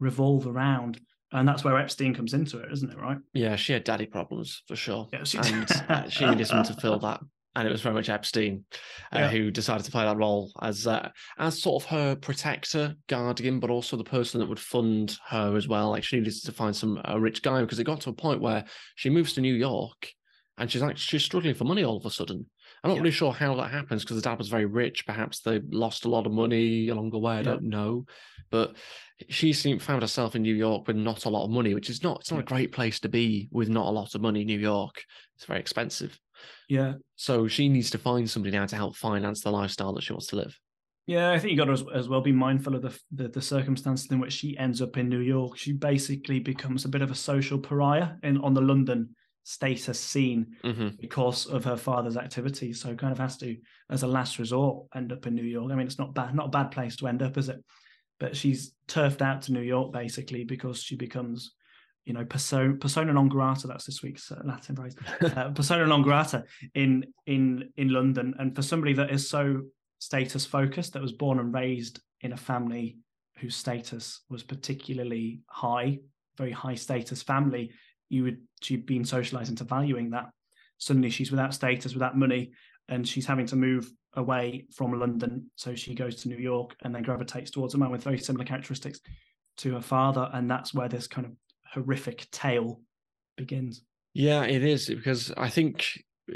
revolve 0.00 0.46
around. 0.46 1.00
And 1.32 1.46
that's 1.46 1.64
where 1.64 1.78
Epstein 1.78 2.14
comes 2.14 2.32
into 2.32 2.58
it, 2.58 2.72
isn't 2.72 2.90
it? 2.90 2.98
Right? 2.98 3.18
Yeah, 3.34 3.56
she 3.56 3.72
had 3.72 3.84
daddy 3.84 4.06
problems 4.06 4.62
for 4.66 4.76
sure. 4.76 5.08
Yeah, 5.12 5.24
she, 5.24 5.38
and 5.38 5.70
uh, 5.88 6.08
she 6.08 6.26
needed 6.26 6.46
someone 6.46 6.66
to 6.66 6.74
fill 6.74 6.98
that. 7.00 7.20
And 7.54 7.66
it 7.66 7.72
was 7.72 7.80
very 7.80 7.94
much 7.94 8.08
Epstein 8.08 8.64
uh, 9.12 9.18
yeah. 9.18 9.28
who 9.30 9.50
decided 9.50 9.84
to 9.84 9.90
play 9.90 10.04
that 10.04 10.16
role 10.16 10.52
as 10.62 10.86
uh, 10.86 11.08
as 11.38 11.60
sort 11.60 11.82
of 11.82 11.90
her 11.90 12.14
protector, 12.14 12.94
guardian, 13.08 13.58
but 13.58 13.70
also 13.70 13.96
the 13.96 14.04
person 14.04 14.38
that 14.38 14.48
would 14.48 14.60
fund 14.60 15.18
her 15.28 15.56
as 15.56 15.66
well. 15.66 15.90
Like 15.90 16.04
she 16.04 16.18
needed 16.18 16.34
to 16.44 16.52
find 16.52 16.76
some 16.76 17.00
a 17.04 17.18
rich 17.18 17.42
guy 17.42 17.62
because 17.62 17.78
it 17.80 17.84
got 17.84 18.00
to 18.02 18.10
a 18.10 18.14
point 18.14 18.40
where 18.40 18.64
she 18.94 19.10
moves 19.10 19.32
to 19.32 19.40
New 19.40 19.54
York 19.54 20.12
and 20.58 20.70
she's 20.70 20.82
like 20.82 20.98
she's 20.98 21.24
struggling 21.24 21.54
for 21.54 21.64
money 21.64 21.84
all 21.84 21.96
of 21.96 22.04
a 22.04 22.10
sudden. 22.10 22.46
I'm 22.82 22.90
not 22.90 22.96
yeah. 22.96 23.00
really 23.00 23.12
sure 23.12 23.32
how 23.32 23.54
that 23.56 23.70
happens 23.70 24.04
because 24.04 24.16
the 24.16 24.22
dad 24.22 24.38
was 24.38 24.48
very 24.48 24.66
rich. 24.66 25.06
Perhaps 25.06 25.40
they 25.40 25.60
lost 25.70 26.04
a 26.04 26.10
lot 26.10 26.26
of 26.26 26.32
money 26.32 26.88
along 26.88 27.10
the 27.10 27.18
way. 27.18 27.34
I 27.34 27.36
yeah. 27.38 27.42
don't 27.42 27.64
know, 27.64 28.04
but 28.50 28.76
she 29.28 29.52
seemed 29.52 29.82
found 29.82 30.02
herself 30.02 30.36
in 30.36 30.42
New 30.42 30.54
York 30.54 30.86
with 30.86 30.96
not 30.96 31.24
a 31.24 31.28
lot 31.28 31.44
of 31.44 31.50
money, 31.50 31.74
which 31.74 31.90
is 31.90 32.02
not 32.02 32.20
it's 32.20 32.30
not 32.30 32.40
a 32.40 32.44
great 32.44 32.72
place 32.72 33.00
to 33.00 33.08
be 33.08 33.48
with 33.50 33.68
not 33.68 33.86
a 33.86 33.90
lot 33.90 34.14
of 34.14 34.20
money. 34.20 34.44
New 34.44 34.58
York, 34.58 35.02
it's 35.36 35.44
very 35.44 35.60
expensive. 35.60 36.18
Yeah. 36.68 36.94
So 37.16 37.48
she 37.48 37.68
needs 37.68 37.90
to 37.90 37.98
find 37.98 38.28
somebody 38.28 38.56
now 38.56 38.66
to 38.66 38.76
help 38.76 38.96
finance 38.96 39.42
the 39.42 39.50
lifestyle 39.50 39.92
that 39.94 40.02
she 40.02 40.12
wants 40.12 40.28
to 40.28 40.36
live. 40.36 40.58
Yeah, 41.06 41.32
I 41.32 41.38
think 41.38 41.52
you 41.52 41.56
got 41.56 41.64
to 41.64 41.72
as, 41.72 41.84
as 41.94 42.08
well 42.08 42.20
be 42.20 42.32
mindful 42.32 42.74
of 42.74 42.82
the, 42.82 43.00
the, 43.10 43.28
the 43.28 43.40
circumstances 43.40 44.10
in 44.10 44.20
which 44.20 44.34
she 44.34 44.58
ends 44.58 44.82
up 44.82 44.98
in 44.98 45.08
New 45.08 45.20
York. 45.20 45.56
She 45.56 45.72
basically 45.72 46.38
becomes 46.38 46.84
a 46.84 46.88
bit 46.88 47.00
of 47.00 47.10
a 47.10 47.14
social 47.14 47.58
pariah 47.58 48.10
in 48.22 48.36
on 48.38 48.52
the 48.52 48.60
London 48.60 49.08
status 49.42 49.98
scene 49.98 50.46
mm-hmm. 50.62 50.88
because 51.00 51.46
of 51.46 51.64
her 51.64 51.78
father's 51.78 52.18
activities. 52.18 52.82
So 52.82 52.94
kind 52.94 53.10
of 53.10 53.18
has 53.18 53.38
to, 53.38 53.56
as 53.88 54.02
a 54.02 54.06
last 54.06 54.38
resort, 54.38 54.86
end 54.94 55.10
up 55.10 55.26
in 55.26 55.34
New 55.34 55.44
York. 55.44 55.72
I 55.72 55.76
mean, 55.76 55.86
it's 55.86 55.98
not 55.98 56.12
bad, 56.12 56.34
not 56.34 56.48
a 56.48 56.50
bad 56.50 56.70
place 56.70 56.96
to 56.96 57.06
end 57.08 57.22
up, 57.22 57.38
is 57.38 57.48
it? 57.48 57.64
But 58.20 58.36
she's 58.36 58.74
turfed 58.88 59.22
out 59.22 59.42
to 59.42 59.52
New 59.52 59.62
York 59.62 59.92
basically 59.92 60.44
because 60.44 60.82
she 60.82 60.96
becomes, 60.96 61.52
you 62.04 62.12
know, 62.12 62.24
persona, 62.24 62.74
persona 62.74 63.12
non 63.12 63.28
grata. 63.28 63.66
That's 63.66 63.86
this 63.86 64.02
week's 64.02 64.30
uh, 64.32 64.40
Latin 64.44 64.76
phrase. 64.76 64.96
uh, 65.36 65.50
persona 65.50 65.86
non 65.86 66.02
grata 66.02 66.44
in 66.74 67.06
in 67.26 67.70
in 67.76 67.88
London, 67.88 68.34
and 68.38 68.54
for 68.54 68.62
somebody 68.62 68.92
that 68.94 69.10
is 69.10 69.28
so 69.28 69.62
status 69.98 70.46
focused, 70.46 70.94
that 70.94 71.02
was 71.02 71.12
born 71.12 71.38
and 71.38 71.54
raised 71.54 72.00
in 72.20 72.32
a 72.32 72.36
family 72.36 72.98
whose 73.38 73.54
status 73.54 74.22
was 74.28 74.42
particularly 74.42 75.40
high, 75.48 75.98
very 76.36 76.50
high 76.50 76.74
status 76.74 77.22
family, 77.22 77.70
you 78.08 78.24
would 78.24 78.38
she'd 78.62 78.86
been 78.86 79.04
socialized 79.04 79.50
into 79.50 79.64
valuing 79.64 80.10
that. 80.10 80.26
Suddenly 80.78 81.10
she's 81.10 81.30
without 81.30 81.54
status, 81.54 81.94
without 81.94 82.16
money, 82.16 82.52
and 82.88 83.06
she's 83.06 83.26
having 83.26 83.46
to 83.46 83.56
move 83.56 83.90
away 84.14 84.66
from 84.72 84.98
London. 84.98 85.50
So 85.56 85.74
she 85.74 85.94
goes 85.94 86.16
to 86.16 86.28
New 86.28 86.36
York 86.36 86.74
and 86.82 86.94
then 86.94 87.02
gravitates 87.02 87.50
towards 87.50 87.74
a 87.74 87.78
man 87.78 87.90
with 87.90 88.02
very 88.02 88.18
similar 88.18 88.44
characteristics 88.44 89.00
to 89.58 89.74
her 89.74 89.80
father. 89.80 90.30
And 90.32 90.50
that's 90.50 90.74
where 90.74 90.88
this 90.88 91.06
kind 91.06 91.26
of 91.26 91.32
horrific 91.72 92.30
tale 92.30 92.80
begins. 93.36 93.82
Yeah, 94.14 94.44
it 94.44 94.64
is 94.64 94.86
because 94.86 95.32
I 95.36 95.48
think 95.48 95.86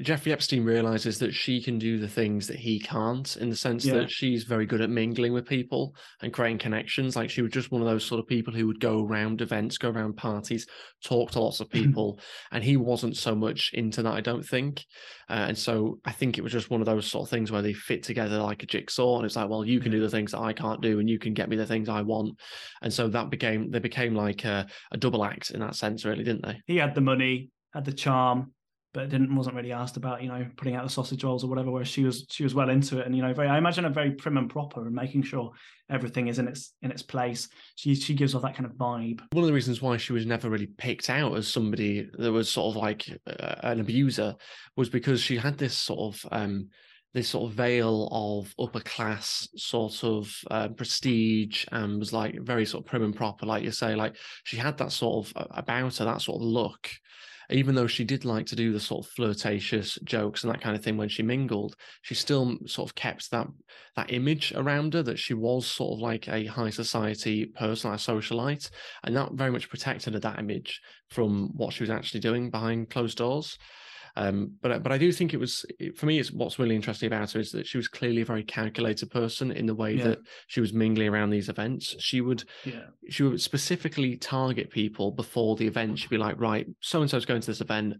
Jeffrey 0.01 0.33
Epstein 0.33 0.65
realizes 0.65 1.19
that 1.19 1.35
she 1.35 1.63
can 1.63 1.79
do 1.79 1.99
the 1.99 2.09
things 2.09 2.47
that 2.47 2.59
he 2.59 2.79
can't 2.79 3.37
in 3.37 3.51
the 3.51 3.57
sense 3.57 3.85
yeah. 3.85 3.95
that 3.95 4.11
she's 4.11 4.45
very 4.45 4.65
good 4.65 4.81
at 4.81 4.91
mingling 4.91 5.33
with 5.33 5.47
people 5.47 5.95
and 6.23 6.33
creating 6.33 6.59
connections. 6.59 7.17
Like 7.17 7.29
she 7.29 7.43
was 7.43 7.53
just 7.53 7.71
one 7.71 7.83
of 7.83 7.89
those 7.89 8.05
sort 8.05 8.19
of 8.19 8.27
people 8.27 8.55
who 8.55 8.67
would 8.67 8.81
go 8.81 9.05
around 9.05 9.43
events, 9.43 9.79
go 9.79 9.91
around 9.91 10.17
parties, 10.17 10.67
talk 11.05 11.33
to 11.33 11.41
lots 11.41 11.61
of 11.61 11.69
people. 11.71 12.19
and 12.53 12.65
he 12.65 12.77
wasn't 12.77 13.17
so 13.17 13.35
much 13.35 13.71
into 13.75 14.03
that, 14.03 14.15
I 14.15 14.21
don't 14.21 14.45
think. 14.45 14.85
Uh, 15.29 15.47
and 15.49 15.59
so 15.59 15.99
I 16.05 16.13
think 16.13 16.39
it 16.39 16.43
was 16.43 16.53
just 16.53 16.71
one 16.71 16.81
of 16.81 16.87
those 16.87 17.07
sort 17.07 17.27
of 17.27 17.31
things 17.31 17.51
where 17.53 17.63
they 17.63 17.73
fit 17.73 18.03
together 18.03 18.39
like 18.39 18.63
a 18.63 18.67
jigsaw. 18.67 19.17
And 19.17 19.27
it's 19.27 19.37
like, 19.37 19.49
well, 19.49 19.65
you 19.65 19.81
can 19.81 19.93
do 19.93 20.01
the 20.01 20.11
things 20.11 20.33
that 20.33 20.41
I 20.41 20.53
can't 20.53 20.81
do, 20.81 21.01
and 21.01 21.09
you 21.09 21.19
can 21.19 21.35
get 21.35 21.49
me 21.49 21.57
the 21.57 21.67
things 21.67 21.89
I 21.89 22.03
want. 22.03 22.39
And 22.83 22.93
so 22.93 23.09
that 23.09 23.31
became, 23.31 23.71
they 23.71 23.79
became 23.79 24.15
like 24.15 24.45
a, 24.45 24.67
a 24.91 24.97
double 24.97 25.25
act 25.25 25.51
in 25.51 25.61
that 25.61 25.77
sense, 25.77 26.05
really, 26.05 26.25
didn't 26.25 26.45
they? 26.45 26.61
He 26.67 26.77
had 26.77 26.95
the 26.95 27.01
money, 27.01 27.51
had 27.73 27.85
the 27.85 27.93
charm, 27.93 28.53
but 28.93 29.09
didn't 29.09 29.35
wasn't 29.35 29.57
really 29.57 29.73
asked 29.73 29.97
about 29.97 30.23
you 30.23 30.29
know 30.29 30.47
putting 30.57 30.77
out 30.77 30.85
the 30.85 30.91
sausage 30.91 31.25
rolls 31.25 31.45
or 31.45 31.49
whatever. 31.49 31.71
Where 31.71 31.85
she 31.85 32.05
was 32.05 32.27
she 32.31 32.43
was 32.43 32.55
well 32.55 32.71
into 32.71 32.99
it, 33.01 33.07
and 33.07 33.17
you 33.17 33.23
know 33.23 33.33
very 33.33 33.49
I 33.49 33.59
imagine 33.59 33.85
a 33.85 33.91
very 33.91 34.13
prim 34.13 34.37
and 34.37 34.51
proper 34.51 34.87
and 34.87 34.95
making 34.95 35.23
sure 35.23 35.53
everything 35.91 36.29
is 36.29 36.39
in 36.39 36.49
its 36.49 36.75
in 36.83 36.91
its 36.91 37.03
place. 37.03 37.49
She 37.77 37.95
she 37.95 38.15
gives 38.15 38.35
off 38.35 38.43
that 38.43 38.55
kind 38.55 38.67
of 38.67 38.77
vibe. 38.77 39.21
One 39.33 39.45
of 39.45 39.47
the 39.47 39.55
reasons 39.55 39.81
why 39.81 39.97
she 39.97 40.13
was 40.13 40.27
never 40.27 40.51
really 40.51 40.67
picked 40.67 41.11
out 41.11 41.37
as 41.37 41.49
somebody 41.49 42.09
that 42.19 42.33
was 42.33 42.51
sort 42.51 42.75
of 42.75 42.83
like 42.83 43.07
uh, 43.27 43.55
an 43.63 43.81
abuser 43.81 44.37
was 44.77 44.89
because 44.89 45.21
she 45.21 45.37
had 45.37 45.59
this 45.59 45.77
sort 45.77 46.15
of 46.15 46.27
um 46.33 46.69
this 47.15 47.29
sort 47.29 47.51
of 47.51 47.57
veil 47.57 48.09
of 48.11 48.55
upper 48.59 48.81
class 48.81 49.47
sort 49.57 50.03
of 50.03 50.35
uh, 50.51 50.69
prestige 50.69 51.67
and 51.71 51.99
was 51.99 52.13
like 52.13 52.39
very 52.41 52.65
sort 52.65 52.85
of 52.85 52.91
prim 52.91 53.05
and 53.05 53.15
proper, 53.15 53.45
like 53.45 53.63
you 53.63 53.71
say. 53.71 53.95
Like 53.95 54.17
she 54.45 54.57
had 54.57 54.79
that 54.79 54.93
sort 54.93 55.27
of 55.27 55.49
about 55.51 55.99
her, 55.99 56.05
that 56.05 56.23
sort 56.23 56.41
of 56.41 56.47
look. 56.47 56.91
Even 57.51 57.75
though 57.75 57.87
she 57.87 58.05
did 58.05 58.25
like 58.25 58.47
to 58.47 58.57
do 58.57 58.73
the 58.73 58.81
sort 58.81 59.05
of 59.05 59.13
flirtatious 59.13 59.99
jokes 60.05 60.45
and 60.45 60.53
that 60.53 60.61
kind 60.61 60.77
of 60.77 60.83
thing 60.83 60.97
when 60.97 61.09
she 61.09 61.23
mingled, 61.23 61.77
she 62.03 62.15
still 62.15 62.57
sort 62.67 62.89
of 62.89 62.95
kept 62.95 63.31
that 63.31 63.47
that 63.97 64.13
image 64.13 64.53
around 64.57 64.95
her 64.95 65.03
that 65.03 65.19
she 65.19 65.35
was 65.35 65.67
sort 65.67 65.95
of 65.95 66.01
like 66.01 66.29
a 66.29 66.47
high 66.47 66.71
society 66.71 67.47
person, 67.47 67.93
a 67.93 67.97
socialite, 67.97 68.71
and 69.05 69.17
that 69.17 69.33
very 69.33 69.51
much 69.51 69.69
protected 69.69 70.15
her 70.15 70.21
that 70.21 70.39
image 70.39 70.81
from 71.11 71.51
what 71.57 71.73
she 71.73 71.83
was 71.83 71.91
actually 71.91 72.21
doing 72.21 72.51
behind 72.51 72.91
closed 72.91 73.19
doors. 73.19 73.59
Um, 74.17 74.53
but 74.61 74.83
but 74.83 74.93
I 74.93 74.99
do 74.99 75.11
think 75.11 75.33
it 75.33 75.39
was 75.39 75.65
for 75.97 76.07
me. 76.07 76.19
It's 76.19 76.31
what's 76.31 76.59
really 76.59 76.77
interesting 76.77 77.07
about 77.07 77.33
her 77.33 77.41
is 77.41 77.53
that 77.53 77.67
she 77.67 77.79
was 77.79 77.89
clearly 77.89 78.23
a 78.23 78.27
very 78.27 78.43
calculated 78.45 79.11
person 79.11 79.51
in 79.51 79.67
the 79.67 79.75
way 79.75 79.95
yeah. 79.95 80.05
that 80.05 80.19
she 80.49 80.61
was 80.61 80.73
mingling 80.73 81.09
around 81.09 81.31
these 81.31 81.49
events. 81.49 81.97
She 81.99 82.21
would 82.21 82.45
yeah. 82.65 82.87
she 83.09 83.23
would 83.23 83.41
specifically 83.41 84.17
target 84.17 84.71
people 84.71 85.13
before 85.13 85.57
the 85.57 85.67
event. 85.67 85.99
She'd 85.99 86.11
be 86.11 86.19
like, 86.19 86.39
right, 86.41 86.67
so 86.81 87.01
and 87.01 87.11
so's 87.11 87.25
going 87.25 87.41
to 87.41 87.47
this 87.47 87.61
event. 87.63 87.95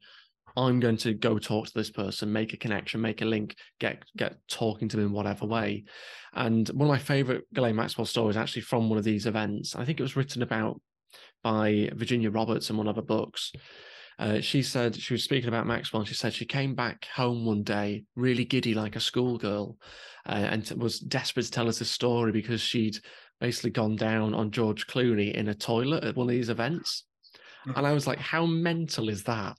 I'm 0.55 0.81
going 0.81 0.99
to 0.99 1.15
go 1.15 1.39
talk 1.39 1.67
to 1.67 1.75
this 1.75 1.91
person, 1.91 2.31
make 2.31 2.53
a 2.53 2.59
connection, 2.59 3.01
make 3.01 3.23
a 3.23 3.27
link, 3.27 3.57
get 3.81 4.03
get 4.17 4.37
talking 4.49 4.89
to 4.89 4.97
them 4.97 5.07
in 5.07 5.13
whatever 5.13 5.47
way. 5.47 5.85
And 6.35 6.69
one 6.69 6.89
of 6.89 6.93
my 6.93 6.99
favorite 6.99 7.45
Ghislaine 7.55 7.77
Maxwell 7.77 8.05
stories 8.05 8.37
actually 8.37 8.63
from 8.63 8.91
one 8.91 8.99
of 8.99 9.05
these 9.05 9.25
events. 9.27 9.75
I 9.75 9.87
think 9.87 9.99
it 9.99 10.03
was 10.03 10.17
written 10.17 10.43
about 10.43 10.81
by 11.43 11.91
Virginia 11.95 12.31
Roberts 12.31 12.71
in 12.71 12.77
one 12.77 12.89
of 12.89 12.97
her 12.97 13.03
books. 13.03 13.53
Uh, 14.19 14.41
she 14.41 14.63
said 14.63 14.95
she 14.97 15.15
was 15.15 15.25
speaking 15.25 15.49
about 15.49 15.67
Maxwell. 15.67 16.01
And 16.01 16.09
she 16.09 16.15
said 16.15 16.33
she 16.33 16.45
came 16.45 16.75
back 16.75 17.07
home 17.07 17.45
one 17.45 17.63
day 17.63 18.05
really 18.15 18.45
giddy 18.45 18.75
like 18.75 18.97
a 18.97 19.01
schoolgirl, 19.01 19.77
uh, 20.27 20.33
and 20.33 20.69
was 20.77 21.01
desperate 21.01 21.45
to 21.45 21.51
tell 21.51 21.69
us 21.69 21.81
a 21.81 21.85
story 21.85 22.33
because 22.33 22.61
she'd 22.61 22.99
basically 23.41 23.71
gone 23.71 23.97
down 23.97 24.35
on 24.35 24.51
George 24.51 24.87
Clooney 24.87 25.35
in 25.35 25.49
a 25.49 25.55
toilet 25.55 26.05
at 26.05 26.17
one 26.17 26.29
of 26.29 26.31
these 26.31 26.49
events. 26.49 27.05
And 27.77 27.87
I 27.87 27.93
was 27.93 28.07
like, 28.07 28.19
how 28.19 28.47
mental 28.47 29.09
is 29.09 29.25
that? 29.25 29.57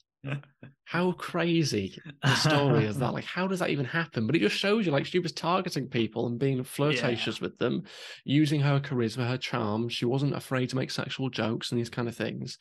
how 0.85 1.11
crazy 1.13 1.97
the 2.21 2.35
story 2.35 2.85
is 2.85 2.97
that? 2.97 3.13
Like, 3.13 3.25
how 3.25 3.47
does 3.47 3.59
that 3.59 3.69
even 3.69 3.85
happen? 3.85 4.25
But 4.25 4.35
it 4.35 4.39
just 4.39 4.55
shows 4.55 4.85
you, 4.85 4.91
like, 4.91 5.05
she 5.05 5.19
was 5.19 5.31
targeting 5.31 5.87
people 5.87 6.27
and 6.27 6.39
being 6.39 6.63
flirtatious 6.63 7.39
yeah. 7.39 7.45
with 7.45 7.57
them, 7.57 7.83
using 8.23 8.61
her 8.61 8.79
charisma, 8.79 9.27
her 9.27 9.37
charm. 9.37 9.89
She 9.89 10.05
wasn't 10.05 10.35
afraid 10.35 10.69
to 10.69 10.75
make 10.75 10.91
sexual 10.91 11.29
jokes 11.29 11.71
and 11.71 11.79
these 11.79 11.89
kind 11.89 12.07
of 12.07 12.15
things 12.15 12.57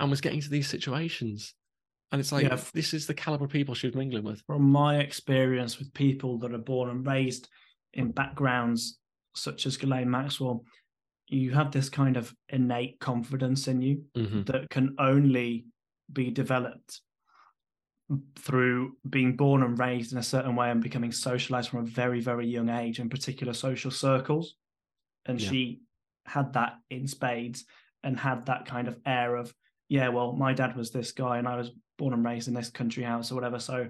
and 0.00 0.10
was 0.10 0.20
getting 0.20 0.40
to 0.40 0.50
these 0.50 0.68
situations. 0.68 1.54
And 2.10 2.20
it's 2.20 2.32
like, 2.32 2.44
yeah. 2.44 2.58
this 2.74 2.92
is 2.92 3.06
the 3.06 3.14
caliber 3.14 3.44
of 3.44 3.52
people 3.52 3.74
she 3.74 3.86
was 3.86 3.94
mingling 3.94 4.24
with. 4.24 4.42
From 4.46 4.62
my 4.62 4.98
experience 4.98 5.78
with 5.78 5.94
people 5.94 6.38
that 6.38 6.52
are 6.52 6.58
born 6.58 6.90
and 6.90 7.06
raised 7.06 7.48
in 7.92 8.10
backgrounds 8.10 8.98
such 9.36 9.66
as 9.66 9.76
Ghislaine 9.76 10.10
Maxwell, 10.10 10.64
you 11.28 11.52
have 11.52 11.70
this 11.70 11.88
kind 11.88 12.16
of 12.16 12.34
innate 12.48 12.98
confidence 12.98 13.68
in 13.68 13.80
you 13.80 14.04
mm-hmm. 14.16 14.42
that 14.44 14.68
can 14.70 14.96
only 14.98 15.66
be 16.12 16.30
developed 16.30 17.00
through 18.36 18.96
being 19.08 19.36
born 19.36 19.62
and 19.62 19.78
raised 19.78 20.10
in 20.10 20.18
a 20.18 20.22
certain 20.22 20.56
way 20.56 20.70
and 20.70 20.82
becoming 20.82 21.12
socialized 21.12 21.70
from 21.70 21.80
a 21.80 21.88
very, 21.88 22.20
very 22.20 22.46
young 22.46 22.68
age 22.68 22.98
in 22.98 23.08
particular 23.08 23.52
social 23.52 23.92
circles. 23.92 24.56
And 25.26 25.40
yeah. 25.40 25.48
she 25.48 25.80
had 26.26 26.54
that 26.54 26.78
in 26.90 27.06
spades 27.06 27.64
and 28.02 28.18
had 28.18 28.46
that 28.46 28.66
kind 28.66 28.88
of 28.88 28.98
air 29.06 29.36
of 29.36 29.54
yeah, 29.90 30.08
well, 30.08 30.32
my 30.32 30.54
dad 30.54 30.76
was 30.76 30.92
this 30.92 31.10
guy 31.10 31.38
and 31.38 31.48
I 31.48 31.56
was 31.56 31.72
born 31.98 32.14
and 32.14 32.24
raised 32.24 32.46
in 32.46 32.54
this 32.54 32.70
country 32.70 33.02
house 33.02 33.32
or 33.32 33.34
whatever. 33.34 33.58
So 33.58 33.88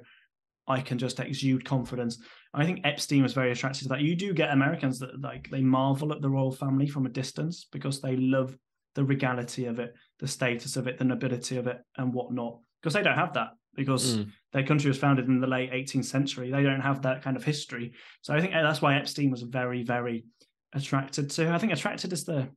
I 0.66 0.80
can 0.80 0.96
just 0.96 1.20
exude 1.20 1.66
confidence. 1.66 2.18
I 2.54 2.64
think 2.64 2.80
Epstein 2.84 3.22
was 3.22 3.34
very 3.34 3.52
attracted 3.52 3.82
to 3.82 3.88
that. 3.90 4.00
You 4.00 4.16
do 4.16 4.32
get 4.32 4.50
Americans 4.50 4.98
that 5.00 5.20
like 5.20 5.50
they 5.50 5.60
marvel 5.60 6.10
at 6.12 6.22
the 6.22 6.30
royal 6.30 6.52
family 6.52 6.88
from 6.88 7.04
a 7.04 7.10
distance 7.10 7.66
because 7.70 8.00
they 8.00 8.16
love 8.16 8.56
the 8.94 9.04
regality 9.04 9.66
of 9.66 9.78
it, 9.78 9.92
the 10.18 10.26
status 10.26 10.76
of 10.76 10.86
it, 10.86 10.96
the 10.96 11.04
nobility 11.04 11.58
of 11.58 11.66
it, 11.66 11.76
and 11.98 12.14
whatnot. 12.14 12.58
Because 12.80 12.94
they 12.94 13.02
don't 13.02 13.18
have 13.18 13.34
that 13.34 13.50
because 13.74 14.16
mm. 14.16 14.30
their 14.54 14.64
country 14.64 14.88
was 14.88 14.98
founded 14.98 15.28
in 15.28 15.38
the 15.38 15.46
late 15.46 15.70
18th 15.70 16.06
century. 16.06 16.50
They 16.50 16.62
don't 16.62 16.80
have 16.80 17.02
that 17.02 17.22
kind 17.22 17.36
of 17.36 17.44
history. 17.44 17.92
So 18.22 18.32
I 18.32 18.40
think 18.40 18.54
that's 18.54 18.80
why 18.80 18.96
Epstein 18.96 19.30
was 19.30 19.42
very, 19.42 19.82
very 19.82 20.24
attracted 20.72 21.30
to. 21.30 21.52
I 21.52 21.58
think 21.58 21.72
attracted 21.72 22.12
is 22.12 22.24
the 22.24 22.48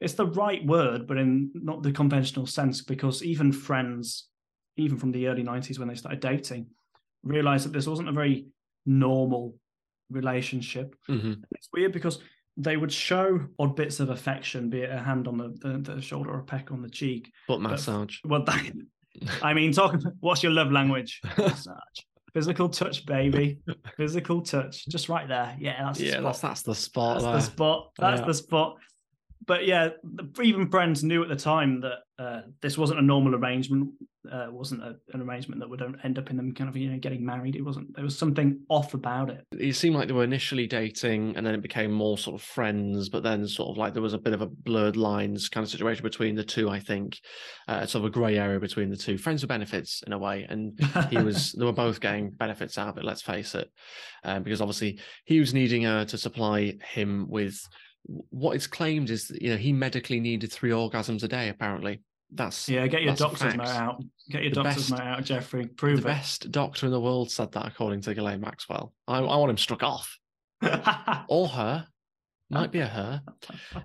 it's 0.00 0.14
the 0.14 0.26
right 0.26 0.64
word, 0.64 1.06
but 1.06 1.16
in 1.16 1.50
not 1.54 1.82
the 1.82 1.92
conventional 1.92 2.46
sense, 2.46 2.82
because 2.82 3.22
even 3.22 3.52
friends, 3.52 4.28
even 4.76 4.98
from 4.98 5.12
the 5.12 5.28
early 5.28 5.42
90s 5.42 5.78
when 5.78 5.88
they 5.88 5.94
started 5.94 6.20
dating, 6.20 6.66
realized 7.22 7.64
that 7.64 7.72
this 7.72 7.86
wasn't 7.86 8.08
a 8.08 8.12
very 8.12 8.46
normal 8.86 9.54
relationship. 10.10 10.94
Mm-hmm. 11.08 11.34
It's 11.52 11.68
weird 11.72 11.92
because 11.92 12.18
they 12.56 12.76
would 12.76 12.92
show 12.92 13.40
odd 13.58 13.76
bits 13.76 14.00
of 14.00 14.10
affection, 14.10 14.68
be 14.68 14.82
it 14.82 14.90
a 14.90 14.98
hand 14.98 15.26
on 15.26 15.38
the, 15.38 15.56
the, 15.60 15.94
the 15.94 16.02
shoulder 16.02 16.30
or 16.30 16.40
a 16.40 16.44
peck 16.44 16.70
on 16.70 16.82
the 16.82 16.90
cheek. 16.90 17.32
But 17.48 17.60
massage. 17.60 18.18
But, 18.22 18.30
well, 18.30 18.44
that, 18.46 18.72
I 19.42 19.54
mean, 19.54 19.72
talk. 19.72 19.96
What's 20.20 20.42
your 20.42 20.52
love 20.52 20.70
language? 20.70 21.20
massage. 21.38 21.74
Physical 22.34 22.68
touch, 22.68 23.04
baby. 23.04 23.58
Physical 23.96 24.40
touch. 24.40 24.86
Just 24.88 25.08
right 25.08 25.28
there. 25.28 25.54
Yeah, 25.58 25.84
that's 25.84 26.00
yeah, 26.00 26.20
that's 26.20 26.40
that's 26.40 26.62
the 26.62 26.74
spot. 26.74 27.20
That's 27.20 27.46
the 27.46 27.52
spot. 27.52 27.90
That's 27.98 28.22
the 28.22 28.34
spot. 28.34 28.76
But 29.46 29.66
yeah, 29.66 29.90
even 30.40 30.70
friends 30.70 31.02
knew 31.02 31.22
at 31.22 31.28
the 31.28 31.36
time 31.36 31.80
that 31.80 31.98
uh, 32.22 32.42
this 32.60 32.78
wasn't 32.78 33.00
a 33.00 33.02
normal 33.02 33.34
arrangement. 33.34 33.90
Uh, 34.30 34.46
wasn't 34.50 34.80
a, 34.80 34.94
an 35.14 35.20
arrangement 35.20 35.58
that 35.58 35.68
would 35.68 35.82
end 36.04 36.16
up 36.16 36.30
in 36.30 36.36
them 36.36 36.54
kind 36.54 36.70
of 36.70 36.76
you 36.76 36.88
know 36.88 36.98
getting 36.98 37.26
married. 37.26 37.56
It 37.56 37.62
wasn't. 37.62 37.92
There 37.96 38.04
was 38.04 38.16
something 38.16 38.60
off 38.68 38.94
about 38.94 39.30
it. 39.30 39.44
It 39.58 39.74
seemed 39.74 39.96
like 39.96 40.06
they 40.06 40.14
were 40.14 40.22
initially 40.22 40.68
dating, 40.68 41.36
and 41.36 41.44
then 41.44 41.54
it 41.54 41.62
became 41.62 41.90
more 41.90 42.16
sort 42.16 42.40
of 42.40 42.46
friends. 42.46 43.08
But 43.08 43.24
then 43.24 43.48
sort 43.48 43.70
of 43.70 43.78
like 43.78 43.94
there 43.94 44.02
was 44.02 44.14
a 44.14 44.18
bit 44.18 44.32
of 44.32 44.40
a 44.40 44.46
blurred 44.46 44.96
lines 44.96 45.48
kind 45.48 45.64
of 45.64 45.70
situation 45.70 46.04
between 46.04 46.36
the 46.36 46.44
two. 46.44 46.70
I 46.70 46.78
think 46.78 47.18
uh, 47.66 47.84
sort 47.86 48.04
of 48.04 48.10
a 48.10 48.12
grey 48.12 48.38
area 48.38 48.60
between 48.60 48.90
the 48.90 48.96
two. 48.96 49.18
Friends 49.18 49.42
with 49.42 49.48
benefits 49.48 50.02
in 50.06 50.12
a 50.12 50.18
way, 50.18 50.46
and 50.48 50.78
he 51.10 51.18
was. 51.18 51.52
they 51.58 51.64
were 51.64 51.72
both 51.72 52.00
getting 52.00 52.30
benefits 52.30 52.78
out 52.78 52.90
of 52.90 52.98
it. 52.98 53.04
Let's 53.04 53.22
face 53.22 53.56
it, 53.56 53.72
um, 54.22 54.44
because 54.44 54.60
obviously 54.60 55.00
he 55.24 55.40
was 55.40 55.52
needing 55.52 55.82
her 55.82 56.04
to 56.04 56.16
supply 56.18 56.74
him 56.92 57.26
with 57.28 57.60
what 58.04 58.56
is 58.56 58.66
claimed 58.66 59.10
is 59.10 59.28
that 59.28 59.42
you 59.42 59.50
know 59.50 59.56
he 59.56 59.72
medically 59.72 60.20
needed 60.20 60.52
three 60.52 60.70
orgasms 60.70 61.22
a 61.22 61.28
day. 61.28 61.48
Apparently, 61.48 62.00
that's 62.32 62.68
yeah. 62.68 62.86
Get 62.86 63.02
your 63.02 63.14
doctor's 63.14 63.54
note 63.54 63.68
out. 63.68 64.02
Get 64.30 64.42
your 64.42 64.50
the 64.50 64.62
doctor's 64.62 64.90
note 64.90 65.00
out, 65.00 65.24
Jeffrey. 65.24 65.66
Prove 65.66 66.02
the 66.02 66.08
it. 66.08 66.12
best 66.12 66.50
doctor 66.50 66.86
in 66.86 66.92
the 66.92 67.00
world 67.00 67.30
said 67.30 67.52
that, 67.52 67.66
according 67.66 68.00
to 68.02 68.14
Ghislaine 68.14 68.40
Maxwell. 68.40 68.92
I, 69.06 69.18
I 69.18 69.36
want 69.36 69.50
him 69.50 69.58
struck 69.58 69.82
off, 69.82 70.18
or 71.28 71.48
her. 71.48 71.86
Might 72.50 72.70
be 72.70 72.80
a 72.80 72.86
her. 72.86 73.22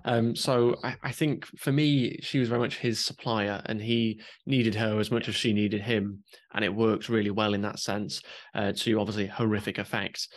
Um, 0.04 0.36
so 0.36 0.76
I, 0.84 0.94
I, 1.02 1.10
think 1.10 1.46
for 1.58 1.72
me, 1.72 2.18
she 2.20 2.38
was 2.38 2.50
very 2.50 2.60
much 2.60 2.76
his 2.76 3.02
supplier, 3.02 3.62
and 3.64 3.80
he 3.80 4.20
needed 4.44 4.74
her 4.74 5.00
as 5.00 5.10
much 5.10 5.26
as 5.26 5.34
she 5.34 5.54
needed 5.54 5.80
him, 5.80 6.22
and 6.52 6.62
it 6.62 6.74
worked 6.74 7.08
really 7.08 7.30
well 7.30 7.54
in 7.54 7.62
that 7.62 7.78
sense. 7.78 8.20
Uh, 8.54 8.72
to 8.76 9.00
obviously 9.00 9.26
horrific 9.26 9.78
effect. 9.78 10.28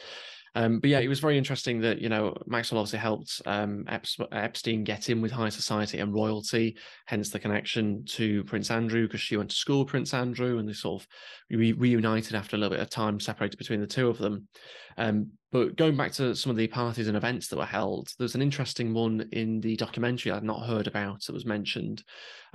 Um, 0.54 0.80
but 0.80 0.90
yeah, 0.90 1.00
it 1.00 1.08
was 1.08 1.20
very 1.20 1.38
interesting 1.38 1.80
that 1.82 2.02
you 2.02 2.10
know 2.10 2.36
Maxwell 2.46 2.80
obviously 2.80 3.00
helped 3.00 3.42
um, 3.46 3.86
Epstein 3.88 4.84
get 4.84 5.10
in 5.10 5.22
with 5.22 5.32
high 5.32 5.50
society 5.50 6.00
and 6.00 6.14
royalty, 6.14 6.78
hence 7.06 7.30
the 7.30 7.40
connection 7.40 8.04
to 8.06 8.44
Prince 8.44 8.70
Andrew 8.70 9.08
because 9.08 9.22
she 9.22 9.38
went 9.38 9.50
to 9.52 9.56
school 9.56 9.80
with 9.80 9.88
Prince 9.88 10.14
Andrew, 10.14 10.58
and 10.58 10.68
they 10.68 10.74
sort 10.74 11.02
of 11.02 11.08
re- 11.50 11.72
reunited 11.72 12.36
after 12.36 12.56
a 12.56 12.60
little 12.60 12.76
bit 12.76 12.82
of 12.82 12.90
time 12.90 13.20
separated 13.20 13.58
between 13.58 13.80
the 13.80 13.88
two 13.88 14.10
of 14.10 14.18
them. 14.18 14.48
Um, 14.98 15.32
but 15.54 15.76
going 15.78 15.96
back 15.96 16.12
to 16.14 16.36
some 16.36 16.50
of 16.50 16.58
the 16.58 16.68
parties 16.68 17.08
and 17.08 17.18
events 17.18 17.48
that 17.48 17.58
were 17.58 17.66
held, 17.66 18.10
there's 18.20 18.36
an 18.36 18.42
interesting 18.42 18.94
one 18.94 19.28
in 19.32 19.62
the 19.62 19.76
documentary 19.78 20.32
I'd 20.32 20.44
not 20.44 20.66
heard 20.66 20.88
about 20.88 21.24
that 21.24 21.34
was 21.34 21.46
mentioned, 21.46 22.04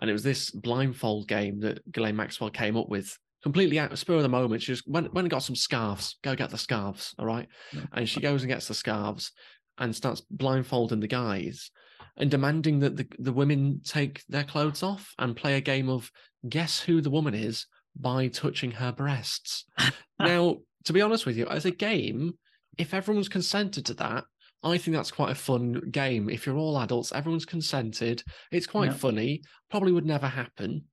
and 0.00 0.10
it 0.10 0.12
was 0.12 0.22
this 0.22 0.50
blindfold 0.50 1.28
game 1.28 1.60
that 1.60 1.80
Ghislaine 1.90 2.16
Maxwell 2.16 2.50
came 2.50 2.76
up 2.76 2.90
with 2.90 3.16
completely 3.46 3.78
out 3.78 3.92
of 3.92 3.98
spur 4.00 4.16
of 4.16 4.24
the 4.24 4.28
moment. 4.28 4.60
She 4.60 4.72
just 4.72 4.88
went, 4.88 5.14
went 5.14 5.26
and 5.26 5.30
got 5.30 5.44
some 5.44 5.54
scarves. 5.54 6.16
Go 6.24 6.34
get 6.34 6.50
the 6.50 6.58
scarves, 6.58 7.14
all 7.16 7.26
right? 7.26 7.46
Yeah. 7.72 7.82
And 7.92 8.08
she 8.08 8.18
goes 8.18 8.42
and 8.42 8.50
gets 8.50 8.66
the 8.66 8.74
scarves 8.74 9.30
and 9.78 9.94
starts 9.94 10.20
blindfolding 10.32 10.98
the 10.98 11.06
guys 11.06 11.70
and 12.16 12.28
demanding 12.28 12.80
that 12.80 12.96
the, 12.96 13.06
the 13.20 13.32
women 13.32 13.82
take 13.84 14.24
their 14.28 14.42
clothes 14.42 14.82
off 14.82 15.14
and 15.20 15.36
play 15.36 15.54
a 15.54 15.60
game 15.60 15.88
of 15.88 16.10
guess 16.48 16.80
who 16.80 17.00
the 17.00 17.08
woman 17.08 17.34
is 17.34 17.68
by 17.94 18.26
touching 18.26 18.72
her 18.72 18.90
breasts. 18.90 19.64
now, 20.18 20.56
to 20.82 20.92
be 20.92 21.00
honest 21.00 21.24
with 21.24 21.36
you, 21.36 21.46
as 21.46 21.66
a 21.66 21.70
game, 21.70 22.34
if 22.78 22.94
everyone's 22.94 23.28
consented 23.28 23.86
to 23.86 23.94
that, 23.94 24.24
I 24.64 24.76
think 24.76 24.96
that's 24.96 25.12
quite 25.12 25.30
a 25.30 25.36
fun 25.36 25.80
game. 25.92 26.28
If 26.28 26.46
you're 26.46 26.56
all 26.56 26.80
adults, 26.80 27.12
everyone's 27.12 27.46
consented. 27.46 28.24
It's 28.50 28.66
quite 28.66 28.90
yeah. 28.90 28.96
funny. 28.96 29.42
Probably 29.70 29.92
would 29.92 30.04
never 30.04 30.26
happen. 30.26 30.86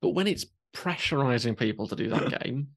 But 0.00 0.10
when 0.10 0.28
it's 0.28 0.46
pressurizing 0.76 1.56
people 1.56 1.88
to 1.88 1.96
do 1.96 2.08
that 2.10 2.40
game, 2.42 2.68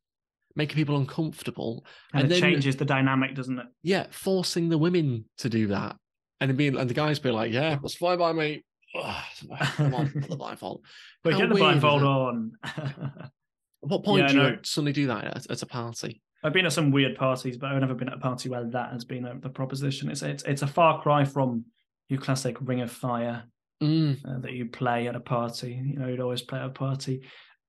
making 0.55 0.75
people 0.75 0.97
uncomfortable, 0.97 1.85
and, 2.13 2.23
and 2.23 2.31
it 2.31 2.35
then, 2.35 2.41
changes 2.41 2.75
the 2.77 2.85
dynamic, 2.85 3.35
doesn't 3.35 3.59
it? 3.59 3.65
Yeah, 3.83 4.07
forcing 4.11 4.69
the 4.69 4.77
women 4.77 5.25
to 5.39 5.49
do 5.49 5.67
that, 5.67 5.97
and 6.39 6.55
being 6.57 6.77
and 6.77 6.89
the 6.89 6.93
guys 6.93 7.19
be 7.19 7.31
like, 7.31 7.51
"Yeah, 7.51 7.77
let's 7.81 7.95
fly 7.95 8.15
by 8.15 8.33
me." 8.33 8.63
come 8.95 9.93
on, 9.93 10.09
put 10.09 10.29
the 10.29 10.37
blindfold. 10.37 10.83
But 11.23 11.37
get 11.37 11.49
the 11.49 11.55
blindfold 11.55 12.03
on. 12.03 12.51
At 12.63 13.87
what 13.87 14.03
point 14.03 14.23
yeah, 14.23 14.27
do 14.27 14.33
you 14.33 14.43
no. 14.43 14.57
suddenly 14.63 14.93
do 14.93 15.07
that 15.07 15.23
at, 15.23 15.51
at, 15.51 15.61
a 15.61 15.65
party? 15.65 16.21
I've 16.43 16.53
been 16.53 16.65
at 16.65 16.73
some 16.73 16.91
weird 16.91 17.15
parties, 17.15 17.55
but 17.55 17.71
I've 17.71 17.79
never 17.79 17.93
been 17.93 18.09
at 18.09 18.15
a 18.15 18.19
party 18.19 18.49
where 18.49 18.65
that 18.65 18.91
has 18.91 19.05
been 19.05 19.25
a, 19.25 19.39
the 19.39 19.49
proposition. 19.49 20.09
It's 20.09 20.21
it's 20.21 20.43
it's 20.43 20.61
a 20.63 20.67
far 20.67 21.01
cry 21.01 21.23
from 21.23 21.65
your 22.09 22.19
classic 22.19 22.57
Ring 22.59 22.81
of 22.81 22.91
Fire 22.91 23.43
Mm, 23.81 24.17
uh, 24.25 24.39
that 24.39 24.51
you 24.51 24.65
play 24.65 25.07
at 25.07 25.15
a 25.15 25.21
party. 25.21 25.81
You 25.81 25.99
know, 25.99 26.07
you'd 26.07 26.19
always 26.19 26.41
play 26.41 26.59
at 26.59 26.65
a 26.65 26.69
party. 26.69 27.21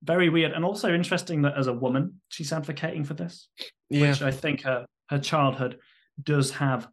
Very 0.02 0.28
weird, 0.30 0.52
and 0.52 0.64
also 0.64 0.92
interesting 0.94 1.42
that 1.42 1.58
as 1.58 1.66
a 1.66 1.72
woman, 1.72 2.20
she's 2.28 2.52
advocating 2.52 3.04
for 3.04 3.14
this, 3.14 3.48
yeah. 3.90 4.10
which 4.10 4.22
I 4.22 4.30
think 4.30 4.62
her 4.62 4.86
her 5.10 5.18
childhood 5.18 5.78
does 6.22 6.50
have 6.52 6.88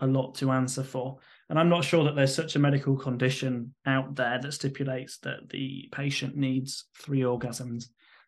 a 0.00 0.06
lot 0.06 0.34
to 0.36 0.50
answer 0.50 0.82
for. 0.82 1.18
And 1.50 1.58
I'm 1.58 1.68
not 1.68 1.84
sure 1.84 2.04
that 2.04 2.14
there's 2.14 2.34
such 2.34 2.56
a 2.56 2.58
medical 2.58 2.96
condition 2.96 3.74
out 3.86 4.14
there 4.16 4.38
that 4.40 4.52
stipulates 4.52 5.18
that 5.18 5.48
the 5.50 5.88
patient 5.92 6.36
needs 6.36 6.86
three 6.98 7.20
orgasms 7.20 7.86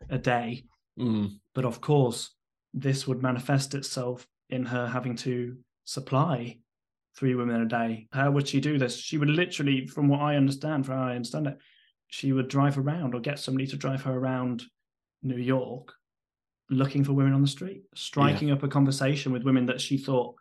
a 0.08 0.18
day. 0.18 0.64
Mm, 0.98 1.38
But 1.54 1.64
of 1.64 1.80
course, 1.80 2.34
this 2.72 3.06
would 3.06 3.22
manifest 3.22 3.74
itself 3.74 4.26
in 4.48 4.64
her 4.64 4.86
having 4.86 5.16
to 5.16 5.56
supply 5.84 6.58
three 7.16 7.34
women 7.34 7.62
a 7.62 7.66
day. 7.66 8.08
How 8.12 8.30
would 8.30 8.48
she 8.48 8.60
do 8.60 8.78
this? 8.78 8.96
She 8.96 9.18
would 9.18 9.30
literally, 9.30 9.86
from 9.86 10.08
what 10.08 10.20
I 10.20 10.36
understand, 10.36 10.86
from 10.86 10.96
how 10.96 11.08
I 11.08 11.16
understand 11.16 11.46
it, 11.46 11.58
she 12.10 12.32
would 12.32 12.48
drive 12.48 12.76
around 12.78 13.14
or 13.14 13.20
get 13.20 13.38
somebody 13.38 13.66
to 13.68 13.76
drive 13.76 14.02
her 14.02 14.12
around 14.12 14.64
New 15.22 15.38
York 15.38 15.92
looking 16.70 17.02
for 17.02 17.12
women 17.12 17.32
on 17.32 17.42
the 17.42 17.48
street, 17.48 17.82
striking 17.94 18.50
up 18.50 18.62
a 18.62 18.68
conversation 18.68 19.32
with 19.32 19.42
women 19.42 19.66
that 19.66 19.80
she 19.80 19.98
thought 19.98 20.36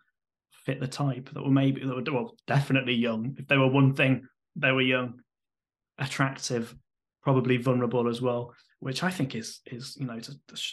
fit 0.52 0.80
the 0.80 0.88
type 0.88 1.30
that 1.34 1.44
were 1.44 1.50
maybe 1.50 1.82
that 1.82 1.96
were 1.96 2.14
well, 2.14 2.36
definitely 2.48 2.94
young. 2.94 3.36
If 3.38 3.48
they 3.48 3.58
were 3.58 3.68
one 3.68 3.94
thing, 3.94 4.28
they 4.56 4.72
were 4.72 4.82
young, 4.82 5.20
attractive, 5.98 6.76
probably 7.24 7.58
vulnerable 7.58 8.08
as 8.08 8.22
well, 8.22 8.54
which 8.80 9.04
I 9.04 9.10
think 9.10 9.36
is 9.36 9.62
is 9.66 9.98
you 10.00 10.06
know 10.06 10.20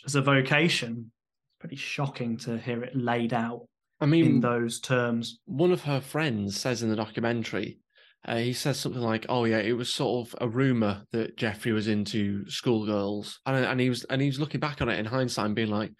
as 0.05 0.15
a 0.15 0.23
vocation, 0.23 1.11
it's 1.47 1.59
pretty 1.59 1.77
shocking 1.77 2.37
to 2.39 2.59
hear 2.59 2.83
it 2.83 2.95
laid 2.95 3.33
out 3.33 3.67
I 4.01 4.07
mean, 4.07 4.27
in 4.27 4.41
those 4.41 4.81
terms. 4.81 5.41
one 5.47 5.73
of 5.73 5.85
her 5.85 6.01
friends 6.01 6.61
says 6.61 6.83
in 6.83 6.91
the 6.91 6.97
documentary, 6.97 7.79
uh, 8.27 8.37
he 8.37 8.53
says 8.53 8.79
something 8.79 9.01
like, 9.01 9.27
"Oh 9.29 9.45
yeah, 9.45 9.59
it 9.59 9.73
was 9.77 9.93
sort 9.93 10.27
of 10.29 10.35
a 10.41 10.49
rumor 10.49 11.05
that 11.13 11.37
Jeffrey 11.37 11.73
was 11.73 11.89
into 11.89 12.49
schoolgirls," 12.49 13.41
and 13.47 13.65
and 13.65 13.81
he 13.81 13.89
was 13.89 14.05
and 14.05 14.21
he 14.21 14.29
was 14.29 14.41
looking 14.41 14.61
back 14.61 14.83
on 14.83 14.89
it 14.89 14.99
in 14.99 15.07
hindsight 15.07 15.47
and 15.47 15.55
being 15.55 15.71
like, 15.71 15.93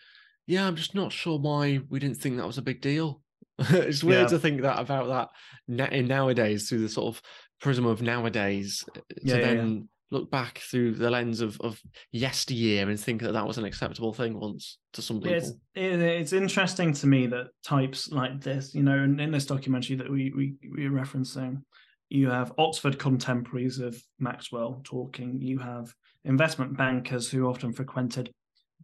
"Yeah, 0.47 0.67
I'm 0.67 0.77
just 0.77 0.95
not 0.95 1.13
sure 1.13 1.39
why 1.39 1.81
we 1.89 1.99
didn't 1.99 2.19
think 2.19 2.37
that 2.37 2.47
was 2.47 2.59
a 2.59 2.63
big 2.63 2.81
deal." 2.81 3.23
it's 3.59 4.05
weird 4.05 4.23
Yeah. 4.23 4.27
to 4.29 4.39
think 4.39 4.63
that 4.63 4.79
about 4.79 5.31
that 5.69 5.93
in 5.93 6.07
nowadays 6.09 6.69
through 6.69 6.81
the 6.81 6.89
sort 6.91 7.15
of 7.15 7.23
prism 7.61 7.87
of 7.87 8.03
nowadays 8.03 8.85
uh, 8.91 9.01
to 9.01 9.03
Yeah, 9.23 9.35
yeah, 9.37 9.41
yeah. 9.41 9.55
then 9.55 9.89
look 10.11 10.31
back 10.31 10.59
through 10.59 10.93
the 10.95 11.11
lens 11.11 11.41
of 11.41 11.59
of 11.61 11.81
yesteryear 12.13 12.89
and 12.89 12.99
think 13.01 13.23
that 13.23 13.33
that 13.33 13.47
was 13.47 13.59
an 13.59 13.65
acceptable 13.65 14.13
thing 14.13 14.39
once 14.39 14.79
to 14.93 15.03
some 15.03 15.21
people. 15.21 15.37
It's 15.37 15.51
it, 15.75 16.01
it's 16.01 16.33
interesting 16.33 16.93
to 16.95 17.07
me 17.07 17.27
that 17.29 17.47
types 17.65 18.11
like 18.11 18.41
this, 18.41 18.75
you 18.75 18.83
know, 18.83 19.03
in, 19.03 19.19
in 19.21 19.31
this 19.31 19.47
documentary 19.47 19.97
that 19.97 20.11
we 20.11 20.33
we 20.37 20.57
we 20.77 20.87
are 20.87 20.91
referencing, 20.91 21.63
you 22.09 22.31
have 22.31 22.53
Oxford 22.59 22.99
contemporaries 22.99 23.79
of 23.79 24.01
Maxwell 24.19 24.81
talking. 24.85 25.41
You 25.41 25.59
have 25.59 25.93
investment 26.25 26.77
bankers 26.77 27.31
who 27.31 27.47
often 27.47 27.73
frequented 27.73 28.31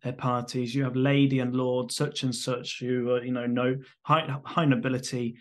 their 0.02 0.12
parties. 0.12 0.74
You 0.74 0.84
have 0.84 0.96
lady 0.96 1.40
and 1.40 1.54
lord 1.54 1.92
such 1.92 2.22
and 2.22 2.34
such 2.34 2.80
who 2.80 3.10
are, 3.10 3.24
you 3.24 3.32
know, 3.32 3.46
no 3.46 3.76
high 4.02 4.26
high 4.44 4.64
nobility, 4.64 5.36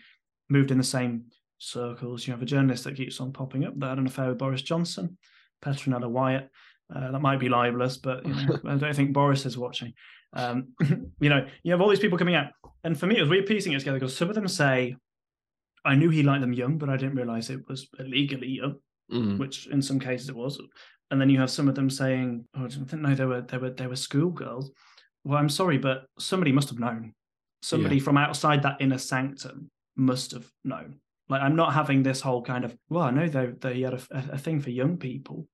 moved 0.48 0.70
in 0.70 0.78
the 0.78 0.84
same 0.84 1.24
circles. 1.58 2.26
You 2.26 2.32
have 2.32 2.42
a 2.42 2.46
journalist 2.46 2.84
that 2.84 2.96
keeps 2.96 3.20
on 3.20 3.32
popping 3.32 3.64
up 3.64 3.78
that 3.78 3.88
had 3.88 3.98
an 3.98 4.06
affair 4.06 4.28
with 4.28 4.38
Boris 4.38 4.62
Johnson, 4.62 5.18
Petronella 5.64 6.08
Wyatt. 6.08 6.50
Uh, 6.94 7.10
that 7.10 7.20
might 7.20 7.40
be 7.40 7.48
libelous, 7.48 7.96
but 7.96 8.24
you 8.26 8.34
know, 8.34 8.58
I 8.66 8.76
don't 8.76 8.94
think 8.94 9.12
Boris 9.12 9.46
is 9.46 9.56
watching. 9.58 9.94
Um, 10.34 10.68
you 11.20 11.28
know, 11.28 11.46
you 11.62 11.72
have 11.72 11.80
all 11.80 11.88
these 11.88 11.98
people 11.98 12.18
coming 12.18 12.34
out, 12.34 12.48
and 12.84 12.98
for 12.98 13.06
me, 13.06 13.16
it 13.16 13.20
was 13.20 13.30
weird 13.30 13.46
piecing 13.46 13.72
it 13.72 13.78
together 13.78 13.98
because 13.98 14.16
some 14.16 14.28
of 14.28 14.34
them 14.34 14.48
say, 14.48 14.96
"I 15.84 15.94
knew 15.94 16.10
he 16.10 16.22
liked 16.22 16.40
them 16.40 16.52
young, 16.52 16.78
but 16.78 16.88
I 16.88 16.96
didn't 16.96 17.16
realize 17.16 17.50
it 17.50 17.68
was 17.68 17.88
illegally 17.98 18.48
young," 18.48 18.76
Mm. 19.10 19.38
which 19.38 19.66
in 19.66 19.82
some 19.82 19.98
cases 19.98 20.28
it 20.28 20.36
was. 20.36 20.60
And 21.10 21.20
then 21.20 21.28
you 21.28 21.38
have 21.38 21.50
some 21.50 21.68
of 21.68 21.74
them 21.74 21.90
saying, 21.90 22.46
"Oh, 22.54 22.64
I 22.64 22.68
didn't 22.68 22.86
think 22.86 23.02
no, 23.02 23.14
they 23.14 23.26
were 23.26 23.42
they 23.42 23.58
were 23.58 23.70
they 23.70 23.86
were 23.86 23.96
schoolgirls." 23.96 24.70
Well, 25.24 25.38
I'm 25.38 25.48
sorry, 25.50 25.78
but 25.78 26.06
somebody 26.18 26.52
must 26.52 26.70
have 26.70 26.78
known. 26.78 27.12
Somebody 27.62 28.00
from 28.00 28.16
outside 28.16 28.62
that 28.62 28.80
inner 28.80 28.98
sanctum 28.98 29.70
must 29.96 30.32
have 30.32 30.50
known. 30.64 31.00
Like 31.28 31.42
I'm 31.42 31.56
not 31.56 31.74
having 31.74 32.02
this 32.02 32.20
whole 32.20 32.42
kind 32.42 32.64
of 32.64 32.76
well, 32.88 33.04
I 33.04 33.10
know 33.10 33.28
they 33.28 33.46
they 33.60 33.80
had 33.82 33.94
a, 33.94 34.02
a 34.10 34.38
thing 34.38 34.60
for 34.60 34.70
young 34.70 34.96
people, 34.96 35.46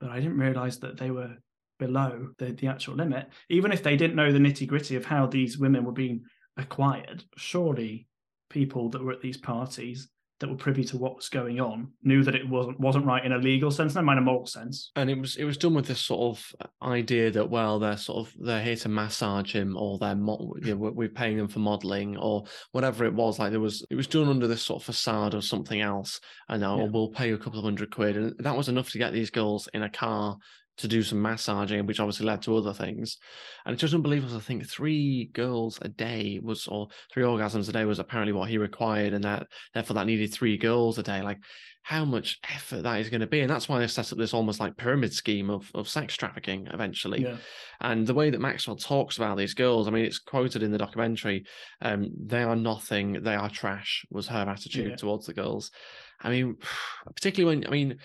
but 0.00 0.10
I 0.10 0.18
didn't 0.20 0.38
realize 0.38 0.78
that 0.80 0.96
they 0.96 1.10
were 1.10 1.36
below 1.78 2.28
the, 2.38 2.52
the 2.52 2.68
actual 2.68 2.94
limit. 2.94 3.28
Even 3.48 3.72
if 3.72 3.82
they 3.82 3.96
didn't 3.96 4.16
know 4.16 4.32
the 4.32 4.38
nitty 4.38 4.66
gritty 4.66 4.96
of 4.96 5.04
how 5.04 5.26
these 5.26 5.58
women 5.58 5.84
were 5.84 5.92
being 5.92 6.24
acquired, 6.56 7.24
surely 7.36 8.06
people 8.52 8.88
that 8.90 9.02
were 9.02 9.12
at 9.12 9.20
these 9.22 9.38
parties 9.38 10.08
that 10.40 10.50
were 10.50 10.56
privy 10.56 10.82
to 10.82 10.98
what 10.98 11.14
was 11.14 11.28
going 11.28 11.60
on 11.60 11.88
knew 12.02 12.24
that 12.24 12.34
it 12.34 12.48
wasn't 12.48 12.78
wasn't 12.80 13.04
right 13.04 13.24
in 13.24 13.30
a 13.30 13.38
legal 13.38 13.70
sense, 13.70 13.94
no 13.94 14.02
mind 14.02 14.18
a 14.18 14.22
moral 14.22 14.44
sense. 14.44 14.90
and 14.96 15.08
it 15.08 15.16
was 15.16 15.36
it 15.36 15.44
was 15.44 15.56
done 15.56 15.72
with 15.72 15.86
this 15.86 16.00
sort 16.00 16.36
of 16.36 16.68
idea 16.82 17.30
that 17.30 17.48
well 17.48 17.78
they're 17.78 17.96
sort 17.96 18.26
of 18.26 18.34
they're 18.40 18.60
here 18.62 18.74
to 18.74 18.88
massage 18.88 19.52
him 19.54 19.76
or 19.76 19.98
they're 19.98 20.16
mo- 20.16 20.52
you 20.60 20.74
know, 20.74 20.90
we're, 20.98 21.08
paying 21.08 21.36
them 21.36 21.46
for 21.46 21.60
modeling 21.60 22.16
or 22.16 22.42
whatever 22.72 23.04
it 23.04 23.14
was 23.14 23.38
like 23.38 23.52
there 23.52 23.60
was 23.60 23.86
it 23.88 23.94
was 23.94 24.08
done 24.08 24.28
under 24.28 24.48
this 24.48 24.62
sort 24.62 24.82
of 24.82 24.84
facade 24.86 25.34
of 25.34 25.44
something 25.44 25.80
else 25.80 26.18
and 26.48 26.60
now 26.60 26.76
Yeah. 26.76 26.88
we'll 26.90 27.10
pay 27.10 27.28
you 27.28 27.34
a 27.36 27.38
couple 27.38 27.60
of 27.60 27.64
hundred 27.64 27.94
quid 27.94 28.16
and 28.16 28.34
that 28.40 28.56
was 28.56 28.68
enough 28.68 28.90
to 28.90 28.98
get 28.98 29.12
these 29.12 29.30
girls 29.30 29.68
in 29.74 29.84
a 29.84 29.90
car 29.90 30.36
to 30.78 30.88
do 30.88 31.02
some 31.02 31.20
massaging 31.20 31.86
which 31.86 32.00
obviously 32.00 32.26
led 32.26 32.40
to 32.42 32.56
other 32.56 32.72
things 32.72 33.18
and 33.64 33.72
it's 33.72 33.80
just 33.80 33.94
unbelievable 33.94 34.32
to 34.32 34.40
think 34.44 34.66
three 34.66 35.30
girls 35.32 35.78
a 35.82 35.88
day 35.88 36.40
was 36.42 36.66
or 36.66 36.88
three 37.12 37.22
orgasms 37.24 37.68
a 37.68 37.72
day 37.72 37.84
was 37.84 37.98
apparently 37.98 38.32
what 38.32 38.48
he 38.48 38.58
required 38.58 39.12
and 39.12 39.24
that 39.24 39.46
therefore 39.74 39.94
that 39.94 40.06
needed 40.06 40.32
three 40.32 40.56
girls 40.56 40.98
a 40.98 41.02
day 41.02 41.22
like 41.22 41.38
how 41.84 42.04
much 42.04 42.38
effort 42.48 42.82
that 42.82 43.00
is 43.00 43.10
going 43.10 43.20
to 43.20 43.26
be. 43.26 43.40
And 43.40 43.50
that's 43.50 43.68
why 43.68 43.80
they 43.80 43.88
set 43.88 44.12
up 44.12 44.18
this 44.18 44.32
almost 44.32 44.60
like 44.60 44.76
pyramid 44.76 45.12
scheme 45.12 45.50
of, 45.50 45.68
of 45.74 45.88
sex 45.88 46.14
trafficking 46.16 46.68
eventually. 46.72 47.22
Yeah. 47.22 47.38
And 47.80 48.06
the 48.06 48.14
way 48.14 48.30
that 48.30 48.40
Maxwell 48.40 48.76
talks 48.76 49.16
about 49.16 49.36
these 49.36 49.54
girls, 49.54 49.88
I 49.88 49.90
mean, 49.90 50.04
it's 50.04 50.20
quoted 50.20 50.62
in 50.62 50.70
the 50.70 50.78
documentary, 50.78 51.44
um, 51.80 52.08
they 52.24 52.42
are 52.44 52.54
nothing, 52.54 53.22
they 53.24 53.34
are 53.34 53.50
trash, 53.50 54.04
was 54.10 54.28
her 54.28 54.48
attitude 54.48 54.90
Yeah. 54.90 54.96
towards 54.96 55.26
the 55.26 55.34
girls. 55.34 55.72
I 56.20 56.30
mean, 56.30 56.56
particularly 57.16 57.56
when, 57.56 57.66
I 57.66 57.70
mean, 57.70 57.98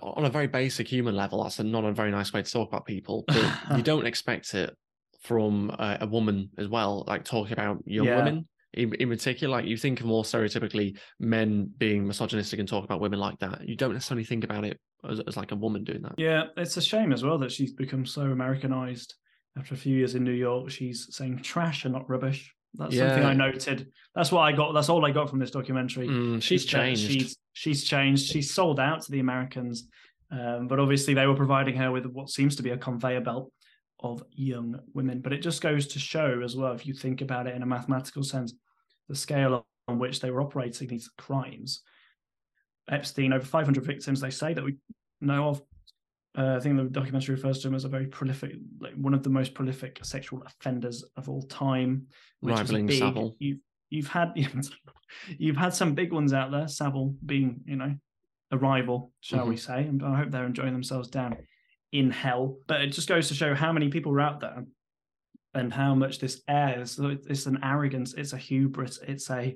on 0.00 0.24
a 0.24 0.30
very 0.30 0.46
basic 0.46 0.88
human 0.88 1.14
level, 1.16 1.42
that's 1.42 1.58
a, 1.58 1.64
not 1.64 1.84
a 1.84 1.92
very 1.92 2.10
nice 2.10 2.32
way 2.32 2.42
to 2.42 2.50
talk 2.50 2.68
about 2.68 2.86
people, 2.86 3.24
but 3.28 3.76
you 3.76 3.82
don't 3.82 4.06
expect 4.06 4.54
it 4.54 4.74
from 5.22 5.70
a, 5.70 5.98
a 6.02 6.06
woman 6.06 6.50
as 6.58 6.68
well, 6.68 7.04
like 7.06 7.24
talking 7.24 7.52
about 7.52 7.78
young 7.86 8.06
Yeah. 8.06 8.16
women 8.16 8.48
in, 8.74 8.94
in 8.94 9.08
particular. 9.08 9.56
Like 9.56 9.66
you 9.66 9.76
think 9.76 10.00
of 10.00 10.06
more 10.06 10.24
stereotypically 10.24 10.98
men 11.20 11.70
being 11.78 12.06
misogynistic 12.06 12.58
and 12.58 12.68
talk 12.68 12.84
about 12.84 13.00
women 13.00 13.20
like 13.20 13.38
that. 13.40 13.66
You 13.68 13.76
don't 13.76 13.92
necessarily 13.92 14.24
think 14.24 14.44
about 14.44 14.64
it 14.64 14.80
as, 15.08 15.20
as 15.26 15.36
like 15.36 15.52
a 15.52 15.56
woman 15.56 15.84
doing 15.84 16.02
that. 16.02 16.14
Yeah, 16.16 16.44
it's 16.56 16.76
a 16.76 16.82
shame 16.82 17.12
as 17.12 17.22
well 17.22 17.38
that 17.38 17.52
she's 17.52 17.72
become 17.72 18.06
so 18.06 18.22
Americanized. 18.22 19.14
After 19.58 19.74
a 19.74 19.76
few 19.76 19.94
years 19.94 20.14
in 20.14 20.24
New 20.24 20.32
York, 20.32 20.70
she's 20.70 21.08
saying 21.10 21.42
trash 21.42 21.84
and 21.84 21.92
not 21.92 22.08
rubbish. 22.08 22.54
That's 22.74 22.96
something 22.96 23.24
I 23.24 23.34
noted. 23.34 23.88
That's 24.14 24.32
what 24.32 24.40
I 24.40 24.52
got. 24.52 24.72
That's 24.72 24.88
all 24.88 25.04
I 25.04 25.10
got 25.10 25.28
from 25.28 25.38
this 25.38 25.50
documentary. 25.50 26.08
Mm, 26.08 26.42
she's 26.42 26.64
changed. 26.64 27.10
She's 27.10 27.36
she's 27.52 27.84
changed. 27.84 28.30
She's 28.30 28.52
sold 28.52 28.80
out 28.80 29.02
to 29.02 29.12
the 29.12 29.20
Americans, 29.20 29.88
um, 30.30 30.68
but 30.68 30.80
obviously 30.80 31.14
they 31.14 31.26
were 31.26 31.34
providing 31.34 31.76
her 31.76 31.90
with 31.92 32.06
what 32.06 32.30
seems 32.30 32.56
to 32.56 32.62
be 32.62 32.70
a 32.70 32.78
conveyor 32.78 33.20
belt 33.20 33.52
of 34.00 34.22
young 34.32 34.78
women. 34.94 35.20
But 35.20 35.32
it 35.32 35.42
just 35.42 35.60
goes 35.60 35.86
to 35.88 35.98
show 35.98 36.40
as 36.42 36.56
well, 36.56 36.72
if 36.72 36.86
you 36.86 36.94
think 36.94 37.20
about 37.20 37.46
it 37.46 37.54
in 37.54 37.62
a 37.62 37.66
mathematical 37.66 38.22
sense, 38.22 38.54
the 39.08 39.14
scale 39.14 39.66
on 39.88 39.98
which 39.98 40.20
they 40.20 40.30
were 40.30 40.42
operating 40.42 40.88
these 40.88 41.10
crimes. 41.18 41.82
Epstein, 42.90 43.32
over 43.32 43.44
500 43.44 43.84
victims, 43.84 44.20
they 44.20 44.30
say 44.30 44.54
that 44.54 44.64
we 44.64 44.76
know 45.20 45.48
of. 45.48 45.62
Uh, 46.36 46.56
I 46.56 46.60
think 46.60 46.76
the 46.78 46.84
documentary 46.84 47.34
refers 47.34 47.58
to 47.60 47.68
him 47.68 47.74
as 47.74 47.84
a 47.84 47.88
very 47.88 48.06
prolific, 48.06 48.52
like 48.80 48.94
one 48.94 49.12
of 49.12 49.22
the 49.22 49.28
most 49.28 49.52
prolific 49.52 49.98
sexual 50.02 50.42
offenders 50.46 51.04
of 51.16 51.28
all 51.28 51.42
time, 51.42 52.06
which 52.40 52.56
Rivaling 52.56 52.88
is 52.88 52.94
big. 52.94 52.98
Savile. 53.00 53.36
You've 53.38 53.58
you've 53.90 54.08
had 54.08 54.32
you've 55.38 55.56
had 55.56 55.74
some 55.74 55.94
big 55.94 56.12
ones 56.12 56.32
out 56.32 56.50
there. 56.50 56.68
Savile 56.68 57.14
being, 57.24 57.60
you 57.66 57.76
know, 57.76 57.94
a 58.50 58.56
rival, 58.56 59.12
shall 59.20 59.46
we 59.46 59.58
say? 59.58 59.82
And 59.84 60.02
I 60.02 60.16
hope 60.16 60.30
they're 60.30 60.46
enjoying 60.46 60.72
themselves 60.72 61.08
down 61.08 61.36
in 61.92 62.10
hell. 62.10 62.56
But 62.66 62.80
it 62.80 62.88
just 62.88 63.08
goes 63.08 63.28
to 63.28 63.34
show 63.34 63.54
how 63.54 63.72
many 63.72 63.90
people 63.90 64.12
are 64.12 64.20
out 64.20 64.40
there, 64.40 64.64
and 65.52 65.72
how 65.72 65.94
much 65.94 66.18
this 66.18 66.42
airs. 66.48 66.98
It's 66.98 67.46
an 67.46 67.58
arrogance. 67.62 68.14
It's 68.14 68.32
a 68.32 68.38
hubris. 68.38 69.00
It's 69.06 69.30
a 69.30 69.54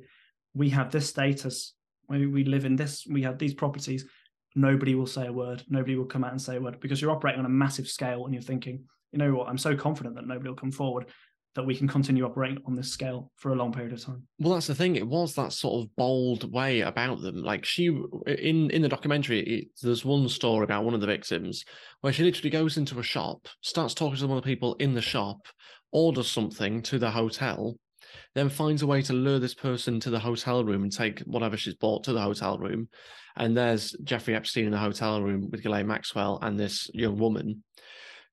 we 0.55 0.69
have 0.71 0.91
this 0.91 1.09
status. 1.09 1.75
We 2.09 2.27
we 2.27 2.45
live 2.45 2.67
in 2.67 2.77
this. 2.77 3.07
We 3.11 3.23
have 3.23 3.39
these 3.39 3.55
properties 3.55 4.05
nobody 4.55 4.95
will 4.95 5.07
say 5.07 5.27
a 5.27 5.33
word. 5.33 5.63
Nobody 5.69 5.97
will 5.97 6.05
come 6.05 6.25
out 6.25 6.33
and 6.33 6.41
say 6.41 6.57
a 6.57 6.61
word 6.61 6.81
because 6.81 7.01
you're 7.01 7.11
operating 7.11 7.41
on 7.41 7.47
a 7.47 7.51
massive 7.51 7.89
scale 7.89 8.25
and 8.25 8.35
you're 8.35 8.43
thinking, 8.43 8.85
you 9.13 9.19
know 9.19 9.35
what, 9.35 9.49
I'm 9.49 9.59
so 9.59 9.77
confident 9.77 10.15
that 10.17 10.27
nobody 10.27 10.49
will 10.49 10.57
come 10.57 10.73
forward 10.73 11.07
that 11.57 11.65
we 11.65 11.75
can 11.75 11.89
continue 11.89 12.25
operating 12.25 12.63
on 12.67 12.77
this 12.77 12.93
scale 12.93 13.33
for 13.37 13.53
a 13.53 13.55
long 13.55 13.73
period 13.73 13.93
of 13.95 14.05
time. 14.05 14.23
Well, 14.39 14.53
that's 14.53 14.67
the 14.67 14.75
thing. 14.75 14.95
It 14.95 15.07
was 15.07 15.35
that 15.35 15.55
sort 15.55 15.83
of 15.83 15.97
bold 15.97 16.53
way 16.53 16.83
about 16.83 17.23
them. 17.23 17.43
Like 17.43 17.65
she, 17.65 17.87
in 17.87 18.71
in 18.71 18.83
the 18.83 18.89
documentary, 18.89 19.41
it, 19.41 19.69
there's 19.83 20.05
one 20.05 20.29
story 20.29 20.65
about 20.65 20.85
one 20.85 20.93
of 20.93 21.01
the 21.01 21.07
victims 21.07 21.65
where 22.03 22.13
she 22.13 22.25
literally 22.25 22.51
goes 22.51 22.77
into 22.77 22.99
a 23.01 23.03
shop, 23.03 23.49
starts 23.63 23.95
talking 23.95 24.19
to 24.19 24.27
one 24.27 24.37
of 24.37 24.45
the 24.45 24.49
people 24.49 24.75
in 24.75 24.95
the 24.95 25.01
shop, 25.01 25.39
orders 25.93 26.31
something 26.31 26.83
to 26.83 26.99
the 26.99 27.11
hotel, 27.11 27.75
then 28.35 28.49
finds 28.49 28.83
a 28.83 28.87
way 28.87 29.03
to 29.03 29.13
lure 29.13 29.39
this 29.39 29.55
person 29.55 30.01
to 30.01 30.11
the 30.11 30.19
hotel 30.19 30.65
room 30.65 30.83
and 30.83 30.93
take 30.93 31.21
whatever 31.21 31.57
she's 31.57 31.75
bought 31.75 32.05
to 32.05 32.13
the 32.13 32.21
hotel 32.21 32.59
room. 32.59 32.89
And 33.37 33.57
there's 33.57 33.93
Jeffrey 34.03 34.35
Epstein 34.35 34.65
in 34.65 34.71
the 34.71 34.79
hotel 34.79 35.23
room 35.23 35.51
with 35.51 35.63
Ghislaine 35.63 35.87
Maxwell 35.87 36.39
and 36.43 36.59
this 36.59 36.91
young 36.95 37.19
woman. 37.19 37.63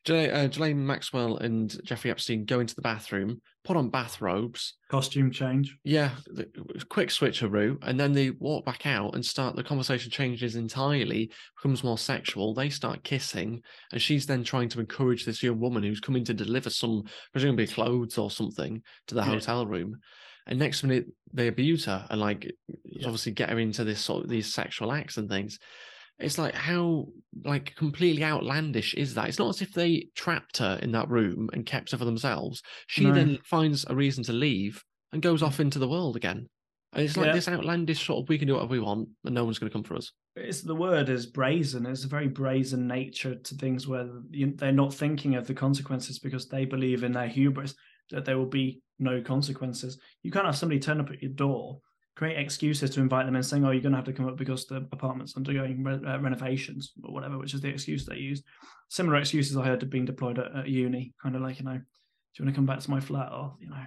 Uh, 0.10 0.48
Ghislaine 0.48 0.86
Maxwell 0.86 1.38
and 1.38 1.82
Jeffrey 1.86 2.12
Epstein 2.12 2.46
go 2.46 2.60
into 2.60 2.76
the 2.76 2.82
bathroom, 2.82 3.42
put 3.63 3.78
on 3.78 3.89
bathrobes, 3.89 4.76
costume 4.89 5.32
change. 5.32 5.78
Yeah, 5.84 6.12
the, 6.28 6.48
quick 6.89 7.10
switcheroo, 7.10 7.78
and 7.84 8.00
then 8.00 8.12
they 8.12 8.32
walk 8.32 8.66
back 8.66 8.86
out 8.86 9.16
and 9.16 9.26
start. 9.26 9.56
The 9.56 9.63
conversation 9.63 10.12
changes 10.12 10.56
entirely, 10.56 11.32
becomes 11.58 11.84
more 11.84 11.98
sexual. 11.98 12.54
They 12.54 12.70
start 12.70 13.04
kissing, 13.04 13.62
and 13.92 14.02
she's 14.02 14.26
then 14.26 14.44
trying 14.44 14.70
to 14.70 14.80
encourage 14.80 15.26
this 15.26 15.42
young 15.42 15.60
woman 15.60 15.84
who's 15.84 16.02
coming 16.02 16.26
to 16.26 16.34
deliver 16.34 16.70
some, 16.70 17.04
presumably 17.32 17.68
clothes 17.68 18.18
or 18.18 18.30
something, 18.30 18.82
to 19.08 19.16
the 19.16 19.22
yeah. 19.22 19.28
hotel 19.28 19.66
room. 19.66 20.00
And 20.48 20.60
next 20.60 20.84
minute, 20.84 21.06
they 21.32 21.48
abuse 21.48 21.86
her 21.86 22.06
and 22.10 22.20
like 22.20 22.52
yeah. 22.84 23.06
obviously 23.06 23.32
get 23.32 23.50
her 23.50 23.60
into 23.60 23.84
this 23.84 24.02
sort 24.02 24.24
of 24.24 24.30
these 24.30 24.54
sexual 24.54 24.92
acts 24.92 25.18
and 25.18 25.30
things. 25.30 25.60
It's 26.19 26.38
like 26.38 26.54
how 26.54 27.08
like 27.43 27.76
completely 27.76 28.23
outlandish 28.23 28.93
is 28.93 29.15
that? 29.15 29.28
It's 29.28 29.39
not 29.39 29.49
as 29.49 29.62
if 29.62 29.73
they 29.73 30.08
trapped 30.15 30.58
her 30.58 30.80
in 30.82 30.91
that 30.91 31.10
room 31.10 31.49
and 31.54 31.65
kept 31.65 31.91
her 31.91 31.97
for 31.97 32.06
themselves. 32.06 32.62
She 32.88 33.06
no. 33.06 33.13
then 33.13 33.39
finds 33.43 33.86
a 33.89 33.95
reason 33.95 34.23
to 34.26 34.34
leave 34.34 34.84
and 35.12 35.21
goes 35.21 35.43
off 35.43 35.60
into 35.60 35.80
the 35.80 35.88
world 35.88 36.15
again. 36.15 36.47
And 36.93 37.04
it's 37.04 37.17
like 37.17 37.28
yeah. 37.28 37.34
this 37.34 37.47
outlandish 37.47 38.06
sort 38.06 38.23
of 38.23 38.30
we 38.30 38.38
can 38.38 38.47
do 38.47 38.54
whatever 38.54 38.71
we 38.71 38.80
want 38.80 39.10
and 39.26 39.34
no 39.34 39.43
one's 39.43 39.58
going 39.58 39.69
to 39.69 39.73
come 39.73 39.84
for 39.84 39.95
us. 39.95 40.12
It's 40.36 40.62
the 40.62 40.76
word 40.76 41.10
is 41.10 41.26
brazen. 41.26 41.86
It's 41.88 42.04
a 42.04 42.08
very 42.08 42.28
brazen 42.28 42.88
nature 42.88 43.36
to 43.36 43.56
things 43.56 43.88
where 43.88 44.08
they're 44.32 44.71
not 44.71 44.93
thinking 44.93 45.36
of 45.36 45.47
the 45.47 45.56
consequences 45.56 46.19
because 46.19 46.47
they 46.47 46.65
believe 46.65 47.04
in 47.04 47.12
their 47.12 47.28
hubris 47.28 47.73
that 48.12 48.26
there 48.26 48.38
will 48.38 48.45
be 48.45 48.82
no 48.99 49.21
consequences. 49.21 49.99
You 50.21 50.32
can't 50.32 50.45
have 50.45 50.56
somebody 50.56 50.80
turn 50.80 50.99
up 50.99 51.10
at 51.10 51.21
your 51.21 51.32
door 51.32 51.80
create 52.15 52.38
excuses 52.38 52.89
to 52.91 53.02
invite 53.02 53.26
them 53.26 53.36
in, 53.36 53.43
saying, 53.43 53.65
"Oh, 53.65 53.71
you're 53.71 53.82
going 53.82 53.93
to 53.93 53.97
have 53.97 54.06
to 54.06 54.13
come 54.13 54.28
up 54.28 54.38
because 54.38 54.65
the 54.65 54.88
apartment's 54.91 55.36
undergoing 55.36 55.84
re- 55.84 56.02
uh, 56.06 56.19
renovations 56.19 56.93
or 57.04 57.13
whatever," 57.13 57.38
which 57.38 57.54
is 57.54 57.62
the 57.62 57.69
excuse 57.69 58.06
they 58.06 58.17
used. 58.17 58.43
Similar 58.89 59.17
excuses 59.17 59.58
I 59.58 59.65
heard 59.65 59.89
being 59.89 60.06
deployed 60.06 60.39
at, 60.39 60.56
at 60.56 60.67
uni, 60.67 61.13
kind 61.21 61.36
of 61.36 61.41
like 61.41 61.60
you 61.60 61.65
know, 61.65 61.78
do 61.78 61.80
you 62.38 62.45
want 62.45 62.56
to 62.56 62.58
come 62.58 62.65
back 62.65 62.80
to 62.80 62.91
my 62.91 62.99
flat 62.99 63.32
or 63.32 63.56
you 63.60 63.69
know, 63.69 63.84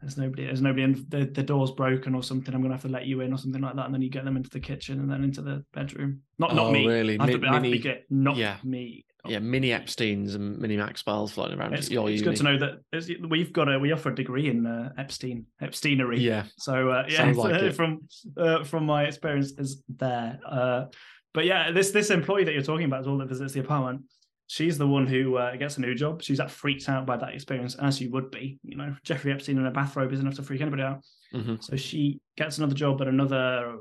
there's 0.00 0.16
nobody, 0.16 0.46
there's 0.46 0.62
nobody 0.62 0.82
in, 0.82 1.06
the, 1.08 1.26
the 1.26 1.42
door's 1.42 1.72
broken 1.72 2.14
or 2.14 2.22
something. 2.22 2.54
I'm 2.54 2.62
going 2.62 2.70
to 2.70 2.76
have 2.76 2.82
to 2.82 2.88
let 2.88 3.06
you 3.06 3.20
in 3.20 3.32
or 3.32 3.38
something 3.38 3.60
like 3.60 3.76
that, 3.76 3.84
and 3.84 3.94
then 3.94 4.02
you 4.02 4.10
get 4.10 4.24
them 4.24 4.36
into 4.36 4.50
the 4.50 4.60
kitchen 4.60 4.98
and 4.98 5.10
then 5.10 5.22
into 5.24 5.42
the 5.42 5.64
bedroom. 5.74 6.22
Not 6.38 6.54
not 6.54 6.68
oh, 6.68 6.72
me, 6.72 6.86
really, 6.86 7.18
I 7.18 7.26
have, 7.26 7.40
to, 7.40 7.46
I 7.46 7.54
have 7.54 7.62
to 7.62 7.96
not 8.08 8.36
yeah. 8.36 8.56
me 8.64 9.04
yeah, 9.26 9.38
mini 9.38 9.72
Epstein's 9.72 10.34
and 10.34 10.58
mini 10.58 10.76
Max 10.76 10.88
Maxwell's 10.88 11.32
floating 11.32 11.58
around. 11.58 11.74
It's, 11.74 11.88
it's 11.90 12.22
good 12.22 12.36
to 12.36 12.42
know 12.42 12.58
that 12.58 13.28
we've 13.28 13.52
got 13.52 13.72
a 13.72 13.78
we 13.78 13.92
offer 13.92 14.10
a 14.10 14.14
degree 14.14 14.48
in 14.48 14.66
uh, 14.66 14.92
Epstein 14.98 15.46
Epsteinery. 15.62 16.20
Yeah. 16.20 16.44
So 16.58 16.90
uh, 16.90 17.04
yeah, 17.08 17.32
like 17.36 17.74
from 17.74 18.00
uh, 18.36 18.64
from 18.64 18.86
my 18.86 19.04
experience 19.04 19.52
is 19.58 19.82
there. 19.88 20.38
Uh, 20.46 20.84
but 21.32 21.44
yeah, 21.44 21.70
this 21.70 21.90
this 21.90 22.10
employee 22.10 22.44
that 22.44 22.52
you're 22.52 22.62
talking 22.62 22.86
about 22.86 23.02
is 23.02 23.06
all 23.06 23.18
that 23.18 23.28
visits 23.28 23.52
the 23.52 23.60
apartment. 23.60 24.02
She's 24.46 24.78
the 24.78 24.86
one 24.86 25.06
who 25.06 25.36
uh, 25.36 25.54
gets 25.54 25.76
a 25.76 25.80
new 25.80 25.94
job. 25.94 26.22
She's 26.22 26.38
that 26.38 26.50
freaked 26.50 26.88
out 26.88 27.06
by 27.06 27.16
that 27.16 27.34
experience, 27.34 27.76
as 27.76 28.00
you 28.00 28.10
would 28.10 28.32
be. 28.32 28.58
You 28.64 28.76
know, 28.76 28.96
Jeffrey 29.04 29.32
Epstein 29.32 29.58
in 29.58 29.66
a 29.66 29.70
bathrobe 29.70 30.12
is 30.12 30.18
enough 30.18 30.34
to 30.34 30.42
freak 30.42 30.60
anybody 30.60 30.82
out. 30.82 31.04
Mm-hmm. 31.32 31.56
So 31.60 31.76
she 31.76 32.20
gets 32.36 32.58
another 32.58 32.74
job 32.74 33.00
at 33.00 33.06
another 33.06 33.76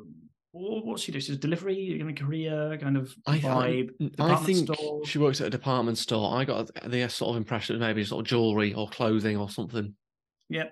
what's 0.52 1.04
she 1.04 1.12
do? 1.12 1.20
She's 1.20 1.38
delivery 1.38 2.00
in 2.00 2.10
a 2.10 2.14
courier 2.14 2.78
kind 2.78 2.98
of 2.98 3.14
vibe. 3.28 3.92
I, 4.20 4.34
I 4.34 4.36
think 4.38 4.74
store. 4.74 5.06
she 5.06 5.20
works 5.20 5.42
at 5.42 5.48
a 5.48 5.52
department 5.52 5.98
store. 5.98 6.36
I 6.36 6.46
got 6.46 6.72
the 6.86 7.08
sort 7.10 7.32
of 7.32 7.38
impression 7.38 7.78
that 7.78 7.86
maybe 7.86 8.04
sort 8.04 8.22
of 8.26 8.28
jewelry 8.28 8.74
or 8.74 8.88
clothing 8.90 9.38
or 9.38 9.50
something. 9.50 9.94
Yeah. 10.50 10.70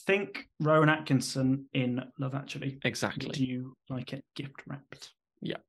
Think 0.00 0.48
Rowan 0.60 0.88
Atkinson 0.88 1.66
in 1.72 2.02
Love 2.18 2.34
Actually. 2.34 2.78
Exactly. 2.84 3.30
Do 3.30 3.44
you 3.44 3.76
like 3.88 4.12
it 4.12 4.24
gift 4.34 4.62
wrapped? 4.66 5.12
Yep. 5.40 5.62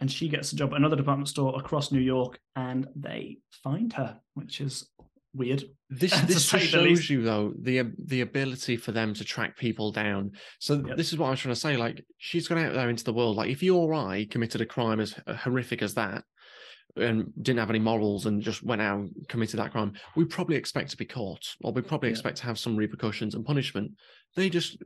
And 0.00 0.10
she 0.10 0.28
gets 0.28 0.52
a 0.52 0.56
job 0.56 0.72
at 0.72 0.76
another 0.76 0.96
department 0.96 1.28
store 1.28 1.58
across 1.58 1.92
New 1.92 2.00
York 2.00 2.38
and 2.54 2.86
they 2.96 3.38
find 3.62 3.92
her, 3.92 4.18
which 4.34 4.60
is 4.60 4.88
weird. 5.36 5.64
This 5.90 6.18
this 6.22 6.50
just 6.50 6.66
shows 6.66 7.08
you 7.08 7.22
though 7.22 7.52
the 7.60 7.80
um, 7.80 7.94
the 7.98 8.22
ability 8.22 8.76
for 8.76 8.92
them 8.92 9.14
to 9.14 9.24
track 9.24 9.56
people 9.56 9.92
down. 9.92 10.32
So 10.58 10.82
yep. 10.86 10.96
this 10.96 11.12
is 11.12 11.18
what 11.18 11.28
I 11.28 11.30
was 11.30 11.40
trying 11.40 11.54
to 11.54 11.60
say. 11.60 11.76
Like 11.76 12.04
she's 12.18 12.48
gone 12.48 12.58
out 12.58 12.74
there 12.74 12.90
into 12.90 13.04
the 13.04 13.12
world. 13.12 13.36
Like 13.36 13.50
if 13.50 13.62
you 13.62 13.76
or 13.76 13.94
I 13.94 14.26
committed 14.30 14.60
a 14.60 14.66
crime 14.66 15.00
as 15.00 15.14
uh, 15.26 15.34
horrific 15.34 15.82
as 15.82 15.94
that, 15.94 16.24
and 16.96 17.32
didn't 17.42 17.58
have 17.58 17.70
any 17.70 17.78
morals 17.78 18.26
and 18.26 18.42
just 18.42 18.62
went 18.62 18.80
out 18.80 18.98
and 18.98 19.28
committed 19.28 19.58
that 19.60 19.72
crime, 19.72 19.92
we 20.14 20.24
probably 20.24 20.56
expect 20.56 20.90
to 20.90 20.96
be 20.96 21.04
caught, 21.04 21.44
or 21.62 21.72
we 21.72 21.82
probably 21.82 22.08
yeah. 22.08 22.12
expect 22.12 22.38
to 22.38 22.44
have 22.44 22.58
some 22.58 22.76
repercussions 22.76 23.34
and 23.34 23.44
punishment. 23.44 23.92
They 24.34 24.48
just 24.50 24.78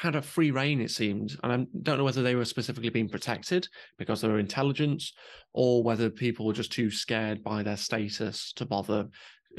had 0.00 0.14
a 0.14 0.22
free 0.22 0.50
reign, 0.50 0.80
it 0.80 0.90
seemed, 0.90 1.36
and 1.42 1.52
I 1.52 1.66
don't 1.82 1.98
know 1.98 2.04
whether 2.04 2.22
they 2.22 2.34
were 2.34 2.44
specifically 2.44 2.90
being 2.90 3.08
protected 3.08 3.66
because 3.98 4.20
they 4.20 4.28
were 4.28 4.38
intelligence, 4.38 5.12
or 5.52 5.82
whether 5.82 6.10
people 6.10 6.46
were 6.46 6.52
just 6.52 6.72
too 6.72 6.90
scared 6.90 7.42
by 7.42 7.62
their 7.62 7.76
status 7.76 8.52
to 8.54 8.66
bother 8.66 9.08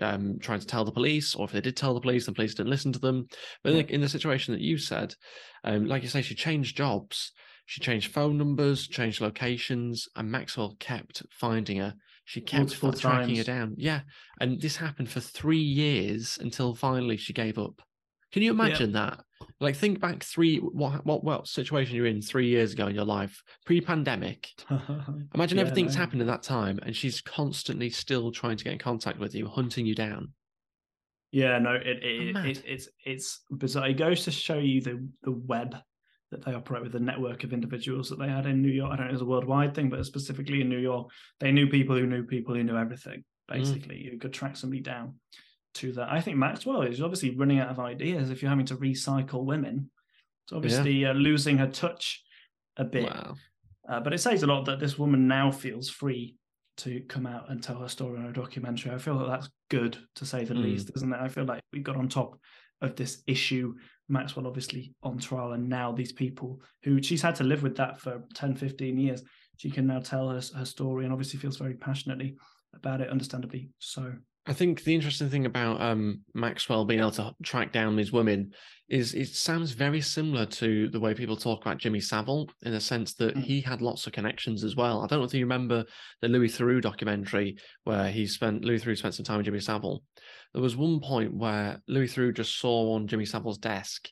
um, 0.02 0.38
trying 0.40 0.60
to 0.60 0.68
tell 0.68 0.86
the 0.86 0.92
police, 0.92 1.36
or 1.36 1.46
if 1.46 1.52
they 1.52 1.62
did 1.62 1.76
tell 1.78 1.94
the 1.94 2.02
police, 2.02 2.26
the 2.26 2.32
police 2.32 2.56
didn't 2.56 2.70
listen 2.70 2.92
to 2.94 3.00
them. 3.00 3.28
But 3.64 3.74
yeah. 3.74 3.84
in 3.90 4.02
the 4.02 4.10
situation 4.10 4.54
that 4.54 4.62
you 4.62 4.78
said, 4.78 5.14
um, 5.64 5.86
like 5.86 6.04
you 6.04 6.10
say, 6.10 6.22
she 6.22 6.36
changed 6.36 6.78
jobs, 6.78 7.32
she 7.66 7.82
changed 7.82 8.12
phone 8.12 8.38
numbers, 8.38 8.88
changed 8.88 9.22
locations, 9.22 10.08
and 10.16 10.32
Maxwell 10.32 10.76
kept 10.80 11.24
finding 11.32 11.78
her. 11.78 11.94
She 12.26 12.42
kept 12.42 12.60
Multiple 12.60 12.94
tracking 12.94 13.36
times. 13.36 13.38
her 13.38 13.44
down. 13.54 13.76
Yeah, 13.78 14.02
and 14.40 14.62
this 14.62 14.76
happened 14.76 15.10
for 15.10 15.22
three 15.22 15.58
years 15.58 16.38
until 16.42 16.76
finally 16.76 17.18
she 17.18 17.34
gave 17.34 17.58
up. 17.58 17.82
Can 18.34 18.44
you 18.44 18.52
imagine 18.52 18.92
yeah. 18.92 19.00
that? 19.00 19.20
Like, 19.60 19.76
think 19.76 20.00
back 20.00 20.24
three 20.24 20.58
what 20.58 21.06
what 21.06 21.24
what 21.24 21.48
situation 21.48 21.96
you're 21.96 22.06
in 22.06 22.22
three 22.22 22.48
years 22.48 22.74
ago 22.74 22.88
in 22.88 22.96
your 22.96 23.06
life, 23.06 23.42
pre-pandemic. 23.66 24.50
imagine 25.34 25.58
yeah, 25.58 25.64
everything's 25.64 25.96
no. 25.96 26.02
happened 26.02 26.22
in 26.22 26.28
that 26.28 26.44
time, 26.44 26.80
and 26.84 26.96
she's 26.96 27.22
constantly 27.22 27.90
still 27.90 28.32
trying 28.32 28.58
to 28.58 28.64
get 28.64 28.74
in 28.74 28.80
contact 28.80 29.20
with 29.20 29.34
you, 29.34 29.48
hunting 29.48 29.86
you 29.86 29.96
down. 29.96 30.34
Yeah, 31.32 31.58
no, 31.60 31.74
it, 31.74 32.04
it, 32.04 32.36
it 32.36 32.64
it's 32.66 32.90
it's 33.06 33.42
bizarre. 33.50 33.90
It 33.90 33.98
goes 33.98 34.24
to 34.26 34.32
show 34.32 34.60
you 34.60 34.82
the 34.82 35.08
the 35.24 35.32
web 35.32 35.76
that 36.32 36.46
they 36.46 36.54
operate 36.54 36.84
with, 36.84 36.92
the 36.92 37.00
network 37.00 37.44
of 37.44 37.54
individuals 37.54 38.10
that 38.10 38.20
they 38.20 38.28
had 38.28 38.46
in 38.46 38.62
New 38.62 38.72
York. 38.72 38.92
I 38.92 38.96
don't 38.98 39.06
know, 39.06 39.10
it 39.10 39.14
was 39.14 39.22
a 39.22 39.26
worldwide 39.26 39.74
thing, 39.74 39.90
but 39.90 40.06
specifically 40.06 40.62
in 40.62 40.70
New 40.70 40.78
York, 40.78 41.08
they 41.40 41.52
knew 41.52 41.68
people 41.68 41.96
who 41.96 42.06
knew 42.06 42.24
people 42.24 42.54
who 42.54 42.64
knew 42.64 42.78
everything. 42.78 43.24
Mm. 43.50 43.58
Basically, 43.58 43.96
mm. 43.96 44.04
you 44.12 44.20
could 44.20 44.34
track 44.34 44.56
somebody 44.58 44.82
down 44.82 45.16
to 45.78 45.92
that. 45.94 46.12
I 46.12 46.22
think 46.22 46.38
Maxwell 46.38 46.82
is 46.82 47.02
obviously 47.02 47.36
running 47.36 47.60
out 47.60 47.70
of 47.70 47.80
ideas 47.80 48.30
if 48.30 48.42
you're 48.42 48.50
having 48.50 48.66
to 48.68 48.78
recycle 48.78 49.46
women. 49.46 49.90
It's 50.46 50.54
obviously 50.54 50.94
yeah. 50.94 51.12
uh, 51.12 51.14
losing 51.14 51.58
her 51.58 51.68
touch 51.68 52.24
a 52.78 52.86
bit. 52.86 53.06
Wow. 53.06 53.36
Uh, 53.88 54.00
but 54.00 54.14
it 54.14 54.20
says 54.20 54.44
a 54.44 54.48
lot 54.48 54.66
that 54.66 54.80
this 54.80 54.98
woman 54.98 55.28
now 55.28 55.52
feels 55.52 55.90
free 55.90 56.36
to 56.78 57.02
come 57.02 57.26
out 57.26 57.50
and 57.50 57.62
tell 57.62 57.80
her 57.80 57.88
story 57.88 58.20
in 58.20 58.26
a 58.26 58.34
documentary. 58.34 58.94
I 58.94 58.98
feel 58.98 59.18
that 59.20 59.28
that's 59.28 59.50
good 59.70 59.98
to 60.16 60.26
say 60.26 60.44
the 60.44 60.54
mm. 60.54 60.64
least, 60.64 60.92
isn't 60.96 61.14
it? 61.14 61.20
I 61.20 61.28
feel 61.28 61.46
like 61.46 61.62
we 61.74 61.80
got 61.80 61.98
on 61.98 62.08
top 62.08 62.40
of 62.82 62.96
this 62.96 63.24
issue. 63.28 63.74
Maxwell 64.10 64.48
obviously 64.48 64.94
on 65.04 65.18
trial, 65.18 65.54
and 65.54 65.68
now 65.68 65.92
these 65.92 66.14
people 66.14 66.62
who 66.84 67.02
she's 67.02 67.22
had 67.22 67.36
to 67.36 67.44
live 67.44 67.64
with 67.64 67.76
that 67.78 68.00
for 68.00 68.24
10, 68.36 68.56
15 68.56 68.98
years, 68.98 69.24
she 69.58 69.70
can 69.70 69.88
now 69.88 70.00
tell 70.00 70.30
her, 70.30 70.42
her 70.56 70.66
story 70.66 71.04
and 71.04 71.12
obviously 71.12 71.40
feels 71.40 71.58
very 71.58 71.74
passionately 71.74 72.38
about 72.74 73.02
it, 73.02 73.10
understandably 73.10 73.70
so. 73.80 74.14
I 74.48 74.54
think 74.54 74.84
the 74.84 74.96
interesting 74.96 75.30
thing 75.30 75.46
about 75.46 75.82
um, 75.82 76.22
Maxwell 76.34 76.86
being 76.86 77.02
able 77.02 77.12
to 77.12 77.36
track 77.44 77.74
down 77.74 77.98
these 77.98 78.14
women 78.14 78.54
is 78.88 79.14
it 79.14 79.28
sounds 79.28 79.72
very 79.72 80.00
similar 80.00 80.46
to 80.46 80.88
the 80.90 81.00
way 81.00 81.14
people 81.14 81.36
talk 81.36 81.62
about 81.62 81.80
Jimmy 81.80 82.00
Savile 82.00 82.50
in 82.62 82.72
the 82.72 82.80
sense 82.80 83.14
that 83.16 83.36
mm. 83.36 83.44
he 83.44 83.60
had 83.60 83.82
lots 83.82 84.08
of 84.08 84.14
connections 84.14 84.64
as 84.64 84.78
well. 84.78 85.02
I 85.02 85.08
don't 85.08 85.20
know 85.20 85.26
if 85.26 85.34
you 85.34 85.44
remember 85.44 85.84
the 86.22 86.30
Louis 86.30 86.48
Theroux 86.48 86.82
documentary 86.82 87.58
where 87.84 88.10
he 88.10 88.26
spent 88.26 88.64
Louis 88.64 88.80
Theroux 88.80 88.98
spent 88.98 89.16
some 89.16 89.26
time 89.26 89.38
with 89.38 89.46
Jimmy 89.46 89.60
Savile. 89.60 90.02
There 90.54 90.64
was 90.64 90.78
one 90.78 91.02
point 91.02 91.34
where 91.36 91.82
Louis 91.90 92.08
Theroux 92.08 92.34
just 92.34 92.58
saw 92.58 92.94
on 92.94 93.08
Jimmy 93.08 93.26
Savile's 93.26 93.58
desk 93.58 94.08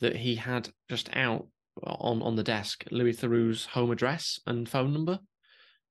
that 0.00 0.16
he 0.16 0.34
had 0.34 0.68
just 0.90 1.08
out 1.14 1.46
on 1.82 2.20
on 2.20 2.36
the 2.36 2.42
desk 2.42 2.84
Louis 2.90 3.14
Theroux's 3.16 3.64
home 3.64 3.90
address 3.90 4.38
and 4.46 4.68
phone 4.68 4.92
number. 4.92 5.20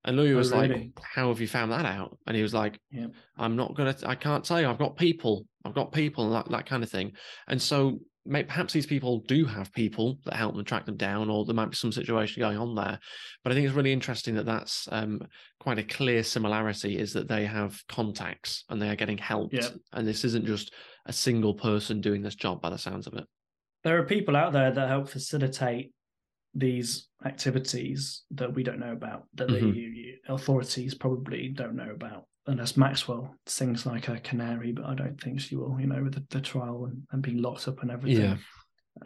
And 0.05 0.15
Louis 0.15 0.33
oh, 0.33 0.38
was 0.38 0.51
really? 0.51 0.67
like, 0.67 0.99
How 1.03 1.27
have 1.27 1.41
you 1.41 1.47
found 1.47 1.71
that 1.71 1.85
out? 1.85 2.17
And 2.25 2.35
he 2.35 2.41
was 2.41 2.53
like, 2.53 2.79
yeah. 2.91 3.07
I'm 3.38 3.55
not 3.55 3.75
gonna 3.75 3.95
I 4.05 4.15
can't 4.15 4.43
tell 4.43 4.62
you, 4.62 4.69
I've 4.69 4.79
got 4.79 4.95
people, 4.95 5.45
I've 5.65 5.75
got 5.75 5.91
people 5.91 6.25
and 6.25 6.35
that, 6.35 6.49
that 6.51 6.65
kind 6.65 6.83
of 6.83 6.89
thing. 6.89 7.13
And 7.47 7.62
so 7.62 7.99
maybe, 8.25 8.47
perhaps 8.47 8.71
these 8.73 8.85
people 8.85 9.23
do 9.27 9.43
have 9.45 9.73
people 9.73 10.19
that 10.25 10.35
help 10.35 10.55
them 10.55 10.63
track 10.63 10.85
them 10.85 10.95
down, 10.95 11.29
or 11.29 11.45
there 11.45 11.55
might 11.55 11.71
be 11.71 11.75
some 11.75 11.91
situation 11.91 12.39
going 12.39 12.57
on 12.57 12.75
there. 12.75 12.99
But 13.43 13.51
I 13.51 13.55
think 13.55 13.67
it's 13.67 13.75
really 13.75 13.91
interesting 13.91 14.35
that 14.35 14.45
that's 14.45 14.88
um, 14.91 15.21
quite 15.59 15.79
a 15.79 15.83
clear 15.83 16.23
similarity 16.23 16.97
is 16.97 17.12
that 17.13 17.27
they 17.27 17.45
have 17.45 17.81
contacts 17.89 18.63
and 18.69 18.81
they 18.81 18.89
are 18.89 18.95
getting 18.95 19.17
helped. 19.17 19.53
Yeah. 19.53 19.69
And 19.91 20.07
this 20.07 20.23
isn't 20.23 20.45
just 20.45 20.73
a 21.07 21.13
single 21.13 21.55
person 21.55 22.01
doing 22.01 22.21
this 22.21 22.35
job 22.35 22.62
by 22.62 22.69
the 22.69 22.77
sounds 22.77 23.07
of 23.07 23.15
it. 23.15 23.25
There 23.83 23.97
are 23.97 24.05
people 24.05 24.35
out 24.35 24.53
there 24.53 24.71
that 24.71 24.88
help 24.88 25.09
facilitate 25.09 25.91
these 26.53 27.07
activities 27.25 28.23
that 28.31 28.53
we 28.53 28.63
don't 28.63 28.79
know 28.79 28.91
about, 28.91 29.25
that 29.35 29.49
mm-hmm. 29.49 29.71
the 29.71 30.13
authorities 30.27 30.93
probably 30.93 31.49
don't 31.49 31.75
know 31.75 31.91
about. 31.91 32.25
unless 32.47 32.77
Maxwell 32.77 33.35
sings 33.45 33.85
like 33.85 34.07
a 34.07 34.19
canary, 34.19 34.71
but 34.71 34.85
I 34.85 34.95
don't 34.95 35.21
think 35.21 35.39
she 35.39 35.55
will, 35.55 35.79
you 35.79 35.88
know, 35.88 36.01
with 36.01 36.15
the, 36.15 36.25
the 36.29 36.41
trial 36.41 36.85
and, 36.85 37.03
and, 37.12 37.21
being 37.21 37.41
locked 37.41 37.67
up 37.67 37.81
and 37.81 37.91
everything. 37.91 38.23
Yeah. 38.23 38.38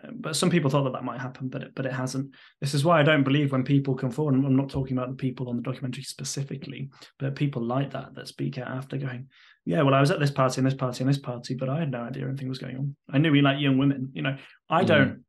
Um, 0.04 0.16
but 0.20 0.36
some 0.36 0.50
people 0.50 0.70
thought 0.70 0.84
that 0.84 0.94
that 0.94 1.04
might 1.04 1.20
happen, 1.20 1.50
but 1.50 1.62
it, 1.62 1.76
but 1.76 1.86
it 1.86 1.92
hasn't. 1.92 2.34
This 2.62 2.74
is 2.74 2.86
why 2.86 3.00
I 3.00 3.04
don't 3.04 3.24
believe 3.24 3.52
when 3.52 3.64
people 3.64 3.96
come 3.96 4.12
forward. 4.12 4.36
And 4.36 4.46
I'm 4.46 4.56
not 4.56 4.70
talking 4.70 4.98
about 4.98 5.10
the 5.10 5.16
people 5.16 5.50
on 5.50 5.58
the 5.58 5.62
documentary 5.62 6.04
specifically, 6.04 6.90
but 7.20 7.36
people 7.36 7.62
like 7.62 7.92
that 7.92 8.16
that 8.16 8.28
speak 8.28 8.58
out 8.58 8.70
after 8.70 8.98
going, 8.98 9.28
yeah, 9.66 9.82
well, 9.82 9.94
I 9.94 10.02
was 10.02 10.12
at 10.12 10.20
this 10.20 10.32
party 10.32 10.60
and 10.60 10.68
this 10.68 10.74
party 10.74 11.04
and 11.04 11.10
this 11.10 11.20
party, 11.20 11.56
but 11.56 11.70
I 11.70 11.80
had 11.80 11.92
no 11.92 12.02
idea 12.02 12.28
anything 12.28 12.50
was 12.50 12.60
going 12.60 12.78
on. 12.78 12.96
I 13.12 13.18
knew 13.18 13.32
we 13.32 13.42
like 13.42 13.60
young 13.60 13.78
women. 13.78 14.12
You 14.14 14.24
know, 14.24 14.38
I 14.70 14.84
mm. 14.84 14.88
don't 14.88 15.24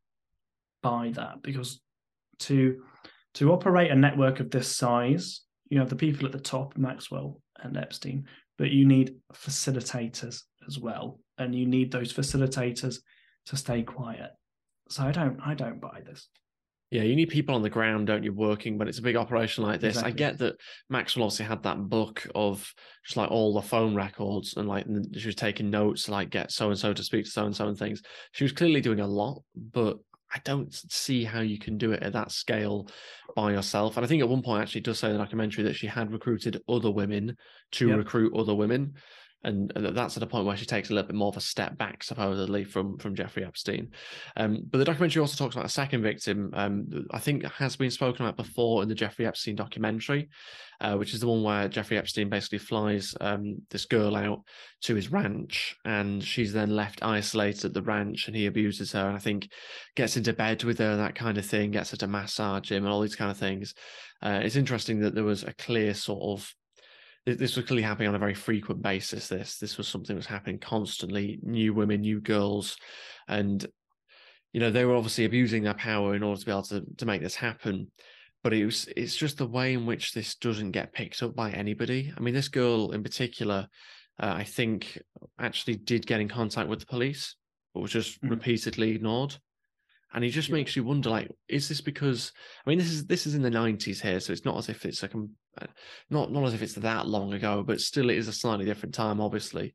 buy 0.82 1.12
that 1.14 1.42
because 1.42 1.80
to 2.40 2.82
to 3.34 3.52
operate 3.52 3.90
a 3.90 3.96
network 3.96 4.40
of 4.40 4.50
this 4.50 4.76
size, 4.76 5.40
you 5.68 5.78
have 5.80 5.88
the 5.88 5.96
people 5.96 6.26
at 6.26 6.32
the 6.32 6.38
top, 6.38 6.76
Maxwell 6.76 7.40
and 7.62 7.76
Epstein, 7.76 8.26
but 8.58 8.70
you 8.70 8.86
need 8.86 9.16
facilitators 9.32 10.42
as 10.66 10.78
well, 10.78 11.18
and 11.38 11.54
you 11.54 11.66
need 11.66 11.90
those 11.90 12.12
facilitators 12.12 12.98
to 13.46 13.56
stay 13.56 13.82
quiet. 13.82 14.30
So 14.88 15.02
I 15.02 15.12
don't 15.12 15.40
I 15.44 15.54
don't 15.54 15.80
buy 15.80 16.02
this. 16.04 16.28
Yeah, 16.90 17.02
you 17.02 17.16
need 17.16 17.30
people 17.30 17.56
on 17.56 17.62
the 17.62 17.70
ground, 17.70 18.06
don't 18.06 18.22
you, 18.22 18.32
working 18.32 18.78
when 18.78 18.86
it's 18.86 19.00
a 19.00 19.02
big 19.02 19.16
operation 19.16 19.64
like 19.64 19.80
this. 19.80 19.96
Exactly. 19.96 20.12
I 20.12 20.14
get 20.14 20.38
that 20.38 20.54
Maxwell 20.88 21.24
obviously 21.24 21.46
had 21.46 21.64
that 21.64 21.88
book 21.88 22.24
of 22.36 22.72
just 23.04 23.16
like 23.16 23.32
all 23.32 23.52
the 23.52 23.62
phone 23.62 23.96
records 23.96 24.56
and 24.56 24.68
like 24.68 24.86
she 25.16 25.26
was 25.26 25.34
taking 25.34 25.70
notes 25.70 26.04
to 26.04 26.12
like 26.12 26.30
get 26.30 26.52
so 26.52 26.68
and 26.68 26.78
so 26.78 26.92
to 26.92 27.02
speak 27.02 27.24
to 27.24 27.30
so 27.32 27.46
and 27.46 27.56
so 27.56 27.66
and 27.66 27.76
things. 27.76 28.00
She 28.30 28.44
was 28.44 28.52
clearly 28.52 28.80
doing 28.80 29.00
a 29.00 29.08
lot, 29.08 29.42
but 29.56 29.96
I 30.34 30.40
don't 30.44 30.72
see 30.72 31.24
how 31.24 31.40
you 31.40 31.58
can 31.58 31.78
do 31.78 31.92
it 31.92 32.02
at 32.02 32.12
that 32.14 32.32
scale 32.32 32.88
by 33.36 33.52
yourself. 33.52 33.96
And 33.96 34.04
I 34.04 34.08
think 34.08 34.20
at 34.20 34.28
one 34.28 34.42
point 34.42 34.62
actually 34.62 34.80
does 34.80 34.98
say 34.98 35.06
in 35.06 35.12
the 35.12 35.18
documentary 35.18 35.62
that 35.64 35.76
she 35.76 35.86
had 35.86 36.10
recruited 36.12 36.60
other 36.68 36.90
women 36.90 37.36
to 37.72 37.88
yep. 37.88 37.98
recruit 37.98 38.34
other 38.36 38.54
women 38.54 38.94
and 39.44 39.72
that's 39.74 40.16
at 40.16 40.22
a 40.22 40.26
point 40.26 40.46
where 40.46 40.56
she 40.56 40.66
takes 40.66 40.90
a 40.90 40.94
little 40.94 41.06
bit 41.06 41.16
more 41.16 41.28
of 41.28 41.36
a 41.36 41.40
step 41.40 41.76
back, 41.76 42.02
supposedly 42.02 42.64
from 42.64 42.98
from 42.98 43.14
Jeffrey 43.14 43.44
Epstein. 43.44 43.90
Um, 44.36 44.62
but 44.70 44.78
the 44.78 44.84
documentary 44.84 45.20
also 45.20 45.36
talks 45.36 45.54
about 45.54 45.66
a 45.66 45.70
second 45.70 46.02
victim. 46.02 46.50
Um, 46.54 47.06
I 47.10 47.18
think 47.18 47.44
has 47.44 47.76
been 47.76 47.90
spoken 47.90 48.24
about 48.24 48.36
before 48.36 48.82
in 48.82 48.88
the 48.88 48.94
Jeffrey 48.94 49.26
Epstein 49.26 49.56
documentary, 49.56 50.28
uh, 50.80 50.96
which 50.96 51.14
is 51.14 51.20
the 51.20 51.28
one 51.28 51.42
where 51.42 51.68
Jeffrey 51.68 51.98
Epstein 51.98 52.28
basically 52.28 52.58
flies 52.58 53.14
um, 53.20 53.56
this 53.70 53.84
girl 53.84 54.16
out 54.16 54.40
to 54.82 54.94
his 54.94 55.12
ranch, 55.12 55.76
and 55.84 56.22
she's 56.22 56.52
then 56.52 56.74
left 56.74 57.02
isolated 57.02 57.66
at 57.66 57.74
the 57.74 57.82
ranch, 57.82 58.26
and 58.26 58.36
he 58.36 58.46
abuses 58.46 58.92
her, 58.92 59.06
and 59.06 59.16
I 59.16 59.20
think 59.20 59.48
gets 59.94 60.16
into 60.16 60.32
bed 60.32 60.64
with 60.64 60.78
her 60.78 60.92
and 60.92 61.00
that 61.00 61.14
kind 61.14 61.38
of 61.38 61.46
thing, 61.46 61.70
gets 61.70 61.90
her 61.90 61.96
to 61.98 62.06
massage 62.06 62.70
him 62.70 62.84
and 62.84 62.92
all 62.92 63.00
these 63.00 63.16
kind 63.16 63.30
of 63.30 63.36
things. 63.36 63.74
Uh, 64.22 64.40
it's 64.42 64.56
interesting 64.56 65.00
that 65.00 65.14
there 65.14 65.24
was 65.24 65.42
a 65.44 65.52
clear 65.52 65.92
sort 65.94 66.38
of 66.38 66.54
this 67.26 67.56
was 67.56 67.64
clearly 67.64 67.82
happening 67.82 68.08
on 68.08 68.14
a 68.14 68.18
very 68.18 68.34
frequent 68.34 68.82
basis. 68.82 69.28
This 69.28 69.58
this 69.58 69.78
was 69.78 69.88
something 69.88 70.14
that 70.14 70.18
was 70.18 70.26
happening 70.26 70.58
constantly. 70.58 71.38
New 71.42 71.72
women, 71.72 72.02
new 72.02 72.20
girls, 72.20 72.76
and 73.28 73.64
you 74.52 74.60
know 74.60 74.70
they 74.70 74.84
were 74.84 74.94
obviously 74.94 75.24
abusing 75.24 75.62
their 75.62 75.74
power 75.74 76.14
in 76.14 76.22
order 76.22 76.38
to 76.38 76.46
be 76.46 76.52
able 76.52 76.62
to 76.64 76.84
to 76.98 77.06
make 77.06 77.22
this 77.22 77.36
happen. 77.36 77.90
But 78.42 78.52
it 78.52 78.64
was 78.64 78.88
it's 78.94 79.16
just 79.16 79.38
the 79.38 79.46
way 79.46 79.72
in 79.72 79.86
which 79.86 80.12
this 80.12 80.34
doesn't 80.34 80.72
get 80.72 80.92
picked 80.92 81.22
up 81.22 81.34
by 81.34 81.50
anybody. 81.50 82.12
I 82.14 82.20
mean, 82.20 82.34
this 82.34 82.48
girl 82.48 82.92
in 82.92 83.02
particular, 83.02 83.68
uh, 84.22 84.34
I 84.36 84.44
think, 84.44 85.00
actually 85.38 85.76
did 85.76 86.06
get 86.06 86.20
in 86.20 86.28
contact 86.28 86.68
with 86.68 86.80
the 86.80 86.86
police, 86.86 87.36
but 87.72 87.80
was 87.80 87.90
just 87.90 88.20
mm-hmm. 88.20 88.30
repeatedly 88.30 88.90
ignored 88.90 89.36
and 90.14 90.24
he 90.24 90.30
just 90.30 90.48
yeah. 90.48 90.54
makes 90.54 90.76
you 90.76 90.84
wonder 90.84 91.10
like 91.10 91.28
is 91.48 91.68
this 91.68 91.80
because 91.80 92.32
i 92.64 92.70
mean 92.70 92.78
this 92.78 92.90
is 92.90 93.06
this 93.06 93.26
is 93.26 93.34
in 93.34 93.42
the 93.42 93.50
90s 93.50 94.00
here 94.00 94.20
so 94.20 94.32
it's 94.32 94.44
not 94.44 94.56
as 94.56 94.68
if 94.68 94.84
it's 94.86 95.02
like 95.02 95.14
uh, 95.60 95.66
not 96.10 96.32
not 96.32 96.44
as 96.44 96.54
if 96.54 96.62
it's 96.62 96.74
that 96.74 97.06
long 97.06 97.32
ago 97.32 97.62
but 97.62 97.80
still 97.80 98.10
it 98.10 98.16
is 98.16 98.28
a 98.28 98.32
slightly 98.32 98.64
different 98.64 98.94
time 98.94 99.20
obviously. 99.20 99.74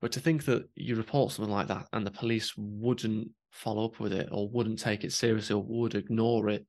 But 0.00 0.12
to 0.12 0.20
think 0.20 0.44
that 0.44 0.68
you 0.76 0.94
report 0.94 1.32
something 1.32 1.52
like 1.52 1.66
that 1.68 1.86
and 1.92 2.06
the 2.06 2.12
police 2.12 2.54
wouldn't 2.56 3.30
follow 3.50 3.84
up 3.84 3.98
with 3.98 4.12
it 4.12 4.28
or 4.30 4.48
wouldn't 4.48 4.78
take 4.78 5.02
it 5.02 5.12
seriously 5.12 5.54
or 5.54 5.64
would 5.66 5.96
ignore 5.96 6.48
it 6.48 6.64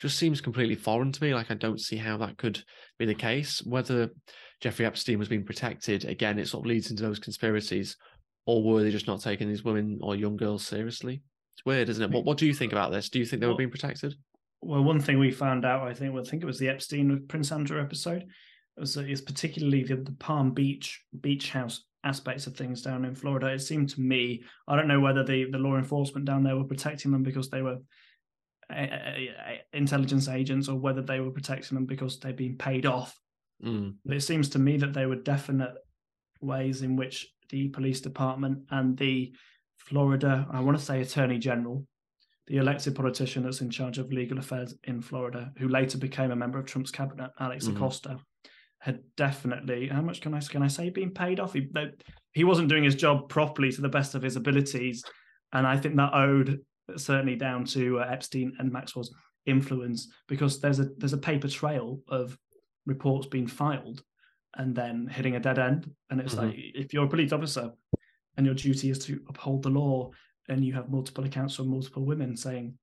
just 0.00 0.18
seems 0.18 0.40
completely 0.40 0.74
foreign 0.74 1.12
to 1.12 1.22
me 1.22 1.34
like 1.34 1.50
i 1.50 1.54
don't 1.54 1.80
see 1.80 1.96
how 1.96 2.16
that 2.16 2.38
could 2.38 2.62
be 2.98 3.04
the 3.04 3.14
case. 3.14 3.62
Whether 3.64 4.10
jeffrey 4.60 4.86
epstein 4.86 5.18
was 5.18 5.28
being 5.28 5.44
protected 5.44 6.04
again 6.04 6.38
it 6.38 6.48
sort 6.48 6.64
of 6.64 6.68
leads 6.68 6.90
into 6.90 7.02
those 7.02 7.18
conspiracies 7.18 7.96
or 8.46 8.62
were 8.62 8.82
they 8.82 8.90
just 8.90 9.06
not 9.06 9.20
taking 9.20 9.48
these 9.48 9.64
women 9.64 9.98
or 10.00 10.16
young 10.16 10.36
girls 10.36 10.66
seriously 10.66 11.22
it's 11.54 11.64
weird, 11.64 11.88
isn't 11.88 12.02
it? 12.02 12.10
What 12.10 12.24
What 12.24 12.38
do 12.38 12.46
you 12.46 12.54
think 12.54 12.72
about 12.72 12.92
this? 12.92 13.08
Do 13.08 13.18
you 13.18 13.26
think 13.26 13.40
they 13.40 13.46
were 13.46 13.54
being 13.54 13.70
protected? 13.70 14.14
Well, 14.60 14.84
one 14.84 15.00
thing 15.00 15.18
we 15.18 15.32
found 15.32 15.64
out, 15.64 15.86
I 15.88 15.94
think, 15.94 16.14
well, 16.14 16.22
I 16.22 16.28
think 16.28 16.42
it 16.42 16.46
was 16.46 16.58
the 16.58 16.68
Epstein 16.68 17.10
with 17.10 17.28
Prince 17.28 17.50
Andrew 17.50 17.80
episode, 17.80 18.26
was 18.76 18.96
is 18.96 19.20
particularly 19.20 19.82
the, 19.82 19.96
the 19.96 20.12
Palm 20.12 20.52
Beach 20.52 21.02
beach 21.20 21.50
house 21.50 21.84
aspects 22.04 22.46
of 22.46 22.56
things 22.56 22.82
down 22.82 23.04
in 23.04 23.14
Florida. 23.14 23.46
It 23.48 23.60
seemed 23.60 23.88
to 23.90 24.00
me, 24.00 24.42
I 24.66 24.76
don't 24.76 24.88
know 24.88 25.00
whether 25.00 25.24
the 25.24 25.46
the 25.50 25.58
law 25.58 25.76
enforcement 25.76 26.26
down 26.26 26.42
there 26.42 26.56
were 26.56 26.64
protecting 26.64 27.10
them 27.12 27.22
because 27.22 27.50
they 27.50 27.62
were 27.62 27.78
intelligence 29.72 30.28
agents 30.28 30.68
or 30.68 30.78
whether 30.78 31.02
they 31.02 31.20
were 31.20 31.30
protecting 31.30 31.74
them 31.74 31.84
because 31.84 32.18
they'd 32.18 32.36
been 32.36 32.56
paid 32.56 32.86
off. 32.86 33.18
Mm. 33.64 33.94
But 34.04 34.16
it 34.16 34.22
seems 34.22 34.48
to 34.50 34.58
me 34.58 34.78
that 34.78 34.94
there 34.94 35.08
were 35.08 35.16
definite 35.16 35.74
ways 36.40 36.82
in 36.82 36.96
which 36.96 37.28
the 37.50 37.68
police 37.68 38.00
department 38.00 38.64
and 38.70 38.96
the 38.96 39.34
Florida, 39.86 40.46
I 40.50 40.60
want 40.60 40.78
to 40.78 40.84
say 40.84 41.00
Attorney 41.00 41.38
General, 41.38 41.84
the 42.46 42.56
elected 42.58 42.94
politician 42.94 43.42
that's 43.42 43.60
in 43.60 43.70
charge 43.70 43.98
of 43.98 44.12
legal 44.12 44.38
affairs 44.38 44.74
in 44.84 45.00
Florida, 45.00 45.50
who 45.58 45.68
later 45.68 45.98
became 45.98 46.30
a 46.30 46.36
member 46.36 46.58
of 46.58 46.66
Trump's 46.66 46.90
cabinet, 46.90 47.30
Alex 47.40 47.66
mm-hmm. 47.66 47.76
Acosta, 47.76 48.18
had 48.78 49.00
definitely 49.16 49.88
how 49.88 50.02
much 50.02 50.20
can 50.20 50.34
I 50.34 50.40
can 50.40 50.62
I 50.62 50.68
say 50.68 50.90
being 50.90 51.12
paid 51.12 51.40
off? 51.40 51.52
He 51.52 51.68
he 52.32 52.44
wasn't 52.44 52.68
doing 52.68 52.84
his 52.84 52.94
job 52.94 53.28
properly 53.28 53.70
to 53.72 53.80
the 53.80 53.88
best 53.88 54.14
of 54.14 54.22
his 54.22 54.36
abilities, 54.36 55.04
and 55.52 55.66
I 55.66 55.76
think 55.76 55.96
that 55.96 56.14
owed 56.14 56.60
certainly 56.96 57.36
down 57.36 57.64
to 57.66 58.00
uh, 58.00 58.06
Epstein 58.10 58.52
and 58.58 58.72
Maxwell's 58.72 59.14
influence 59.46 60.08
because 60.28 60.60
there's 60.60 60.80
a 60.80 60.88
there's 60.98 61.12
a 61.12 61.18
paper 61.18 61.48
trail 61.48 62.00
of 62.08 62.36
reports 62.86 63.26
being 63.26 63.46
filed 63.46 64.02
and 64.56 64.74
then 64.74 65.06
hitting 65.06 65.36
a 65.36 65.40
dead 65.40 65.58
end, 65.58 65.90
and 66.10 66.20
it's 66.20 66.34
mm-hmm. 66.34 66.46
like 66.46 66.56
if 66.56 66.92
you're 66.92 67.06
a 67.06 67.08
police 67.08 67.32
officer 67.32 67.70
and 68.36 68.46
your 68.46 68.54
duty 68.54 68.90
is 68.90 68.98
to 69.06 69.20
uphold 69.28 69.62
the 69.62 69.70
law 69.70 70.10
and 70.48 70.64
you 70.64 70.72
have 70.72 70.90
multiple 70.90 71.24
accounts 71.24 71.56
from 71.56 71.68
multiple 71.68 72.04
women 72.04 72.36
saying 72.36 72.74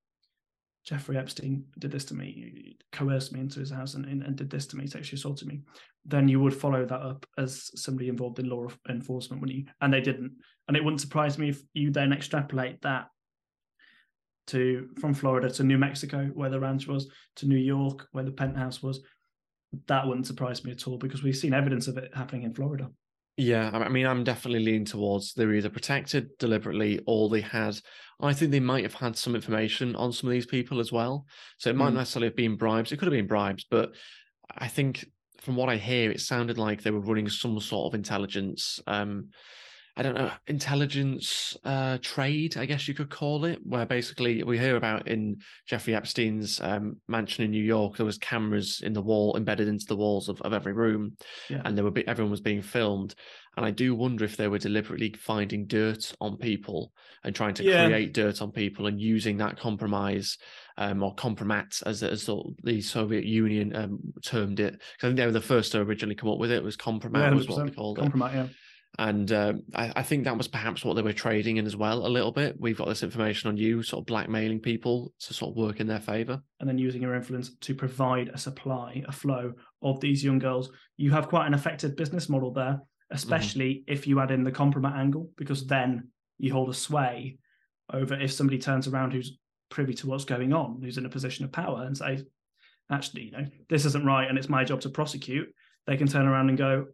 Jeffrey 0.85 1.17
Epstein 1.17 1.65
did 1.77 1.91
this 1.91 2.05
to 2.05 2.15
me, 2.15 2.77
coerced 2.91 3.33
me 3.33 3.41
into 3.41 3.59
his 3.59 3.69
house 3.69 3.95
and, 3.95 4.05
and, 4.05 4.35
did 4.35 4.49
this 4.49 4.65
to 4.67 4.77
me, 4.77 4.88
sexually 4.88 5.17
assaulted 5.17 5.47
me, 5.47 5.62
then 6.05 6.27
you 6.27 6.39
would 6.39 6.53
follow 6.53 6.85
that 6.85 7.01
up 7.01 7.25
as 7.38 7.69
somebody 7.75 8.09
involved 8.09 8.39
in 8.39 8.49
law 8.49 8.67
enforcement, 8.89 9.41
when 9.41 9.51
you? 9.51 9.65
And 9.81 9.93
they 9.93 10.01
didn't. 10.01 10.31
And 10.67 10.77
it 10.77 10.83
wouldn't 10.83 11.01
surprise 11.01 11.38
me 11.38 11.49
if 11.49 11.62
you 11.73 11.91
then 11.91 12.13
extrapolate 12.13 12.81
that 12.81 13.07
to 14.47 14.89
from 14.99 15.13
Florida 15.13 15.49
to 15.51 15.63
New 15.63 15.77
Mexico, 15.77 16.25
where 16.33 16.49
the 16.49 16.59
ranch 16.59 16.88
was, 16.88 17.07
to 17.35 17.47
New 17.47 17.57
York, 17.57 18.07
where 18.12 18.23
the 18.23 18.31
penthouse 18.31 18.81
was. 18.81 19.01
That 19.88 20.07
wouldn't 20.07 20.27
surprise 20.27 20.63
me 20.63 20.71
at 20.71 20.88
all 20.88 20.97
because 20.97 21.21
we've 21.21 21.38
seen 21.38 21.53
evidence 21.53 21.88
of 21.88 21.97
it 21.97 22.09
happening 22.15 22.43
in 22.43 22.55
Florida. 22.55 22.89
Yeah, 23.41 23.69
I 23.71 23.88
mean, 23.88 24.06
I'm 24.06 24.25
definitely 24.25 24.65
leaning 24.65 24.84
towards 24.84 25.34
they 25.34 25.45
were 25.45 25.54
either 25.54 25.69
protected 25.69 26.38
deliberately 26.39 26.99
or 27.08 27.30
they 27.30 27.39
had. 27.39 27.80
I 28.19 28.34
think 28.34 28.52
they 28.52 28.60
might 28.60 28.84
have 28.84 28.95
had 28.95 29.15
some 29.15 29.34
information 29.34 29.95
on 29.95 30.12
some 30.12 30.28
of 30.28 30.34
these 30.34 30.45
people 30.45 30.82
as 30.82 30.91
well. 30.91 31.25
So 31.58 31.69
it 31.69 31.78
might 31.78 31.93
mm. 31.93 31.95
necessarily 31.95 32.28
have 32.28 32.36
been 32.36 32.58
bribes. 32.58 32.91
It 32.91 32.97
could 32.97 33.06
have 33.06 33.13
been 33.13 33.28
bribes, 33.28 33.65
but 33.71 33.93
I 34.58 34.67
think 34.67 35.06
from 35.38 35.56
what 35.56 35.69
I 35.69 35.78
hear, 35.78 36.12
it 36.12 36.19
sounded 36.19 36.58
like 36.58 36.84
they 36.84 36.91
were 36.91 36.99
running 36.99 37.30
some 37.30 37.58
sort 37.62 37.89
of 37.89 37.95
intelligence 37.95 38.82
um, 38.88 39.30
I 39.99 40.01
don't 40.01 40.15
know, 40.15 40.31
intelligence 40.47 41.57
uh, 41.65 41.97
trade, 42.01 42.55
I 42.55 42.65
guess 42.65 42.88
you 42.88 42.93
could 42.93 43.09
call 43.09 43.43
it, 43.43 43.59
where 43.63 43.85
basically 43.85 44.41
we 44.43 44.57
hear 44.57 44.77
about 44.77 45.09
in 45.09 45.41
Jeffrey 45.67 45.93
Epstein's 45.93 46.62
um, 46.62 46.95
mansion 47.09 47.43
in 47.43 47.51
New 47.51 47.62
York, 47.62 47.97
there 47.97 48.05
was 48.05 48.17
cameras 48.17 48.79
in 48.81 48.93
the 48.93 49.01
wall 49.01 49.35
embedded 49.35 49.67
into 49.67 49.85
the 49.89 49.97
walls 49.97 50.29
of, 50.29 50.41
of 50.43 50.53
every 50.53 50.71
room, 50.71 51.17
yeah. 51.49 51.62
and 51.65 51.75
there 51.75 51.83
were 51.83 51.91
be, 51.91 52.07
everyone 52.07 52.31
was 52.31 52.39
being 52.39 52.62
filmed. 52.62 53.13
And 53.57 53.65
I 53.65 53.71
do 53.71 53.93
wonder 53.93 54.23
if 54.23 54.38
they 54.38 54.47
were 54.47 54.57
deliberately 54.57 55.13
finding 55.19 55.67
dirt 55.67 56.13
on 56.21 56.38
people 56.38 56.93
and 57.25 57.35
trying 57.35 57.55
to 57.55 57.63
yeah. 57.65 57.88
create 57.88 58.13
dirt 58.13 58.41
on 58.41 58.53
people 58.53 58.88
and 58.88 59.01
using 59.01 59.35
that 59.38 59.59
compromise 59.59 60.38
um, 60.77 61.03
or 61.03 61.13
compromat, 61.15 61.83
as, 61.85 62.03
as 62.03 62.25
the 62.63 62.79
Soviet 62.79 63.25
Union 63.25 63.75
um, 63.75 63.99
termed 64.23 64.62
it. 64.62 64.75
Because 64.75 65.03
I 65.03 65.07
think 65.07 65.17
they 65.17 65.25
were 65.25 65.33
the 65.33 65.41
first 65.41 65.73
to 65.73 65.81
originally 65.81 66.15
come 66.15 66.29
up 66.29 66.39
with 66.39 66.51
it. 66.51 66.59
It 66.59 66.63
was 66.63 66.77
compromat, 66.77 67.19
yeah, 67.19 67.33
was 67.33 67.49
what 67.49 67.65
they 67.65 67.71
called 67.71 67.99
it. 67.99 68.15
Yeah. 68.15 68.47
And 68.97 69.32
um, 69.32 69.62
I, 69.73 69.93
I, 69.97 70.04
think 70.04 70.25
that 70.25 70.38
was 70.38 70.47
perhaps 70.47 70.84
what 70.84 70.95
they 70.95 71.02
were 71.02 71.13
trading 71.13 71.58
in 71.58 71.65
as 71.65 71.75
well, 71.75 72.06
a 72.06 72.10
little 72.10 72.32
bit. 72.32 72.60
We've 72.60 72.78
got 72.78 72.88
this 72.88 73.04
information 73.04 73.47
on 73.47 73.56
you, 73.56 73.82
sort 73.82 74.02
of 74.02 74.08
blackmailing 74.08 74.60
people 74.60 75.13
to 75.21 75.34
sort 75.34 75.52
of 75.52 75.58
work 75.58 75.80
in 75.80 75.88
their 75.88 76.02
favor. 76.02 76.41
And 76.60 76.67
then 76.67 76.78
using 76.78 77.02
your 77.02 77.15
influence 77.15 77.52
to 77.62 77.75
provide 77.75 78.30
a 78.34 78.38
supply, 78.38 79.04
a 79.08 79.12
flow 79.12 79.54
of 79.82 80.02
these 80.02 80.23
young 80.23 80.39
girls. 80.39 80.71
You 80.97 81.12
have 81.12 81.30
quite 81.30 81.47
an 81.47 81.54
effective 81.54 81.95
business 81.95 82.28
model 82.28 82.52
there, 82.52 82.73
mm-hmm. 82.73 83.15
especially 83.15 83.75
mm-hmm. 83.75 83.93
if 83.93 84.06
you 84.06 84.19
add 84.19 84.32
in 84.32 84.43
the 84.43 84.52
compromat 84.52 84.97
angle, 84.97 85.30
because 85.38 85.65
then 85.65 86.10
you 86.38 86.52
hold 86.52 86.69
a 86.69 86.73
sway 86.73 87.38
over 87.93 88.19
if 88.19 88.34
somebody 88.34 88.58
turns 88.58 88.88
around 88.88 89.12
who's 89.12 89.38
privy 89.69 89.93
to 89.93 90.08
what's 90.08 90.25
going 90.25 90.52
on, 90.52 90.82
who's 90.82 90.97
in 90.97 91.06
a 91.06 91.10
position 91.10 91.45
of 91.45 91.52
power 91.52 91.84
and 91.84 91.97
say, 91.97 92.23
actually, 92.91 93.23
you 93.23 93.32
know, 93.32 93.45
this 93.69 93.86
isn't 93.86 94.06
right 94.06 94.28
and 94.28 94.38
it's 94.38 94.49
my 94.49 94.63
job 94.63 94.82
to 94.82 94.89
prosecute. 94.89 95.47
They 95.86 95.95
can 95.95 96.08
turn 96.08 96.28
around 96.28 96.49
and 96.49 96.58
go, 96.58 96.88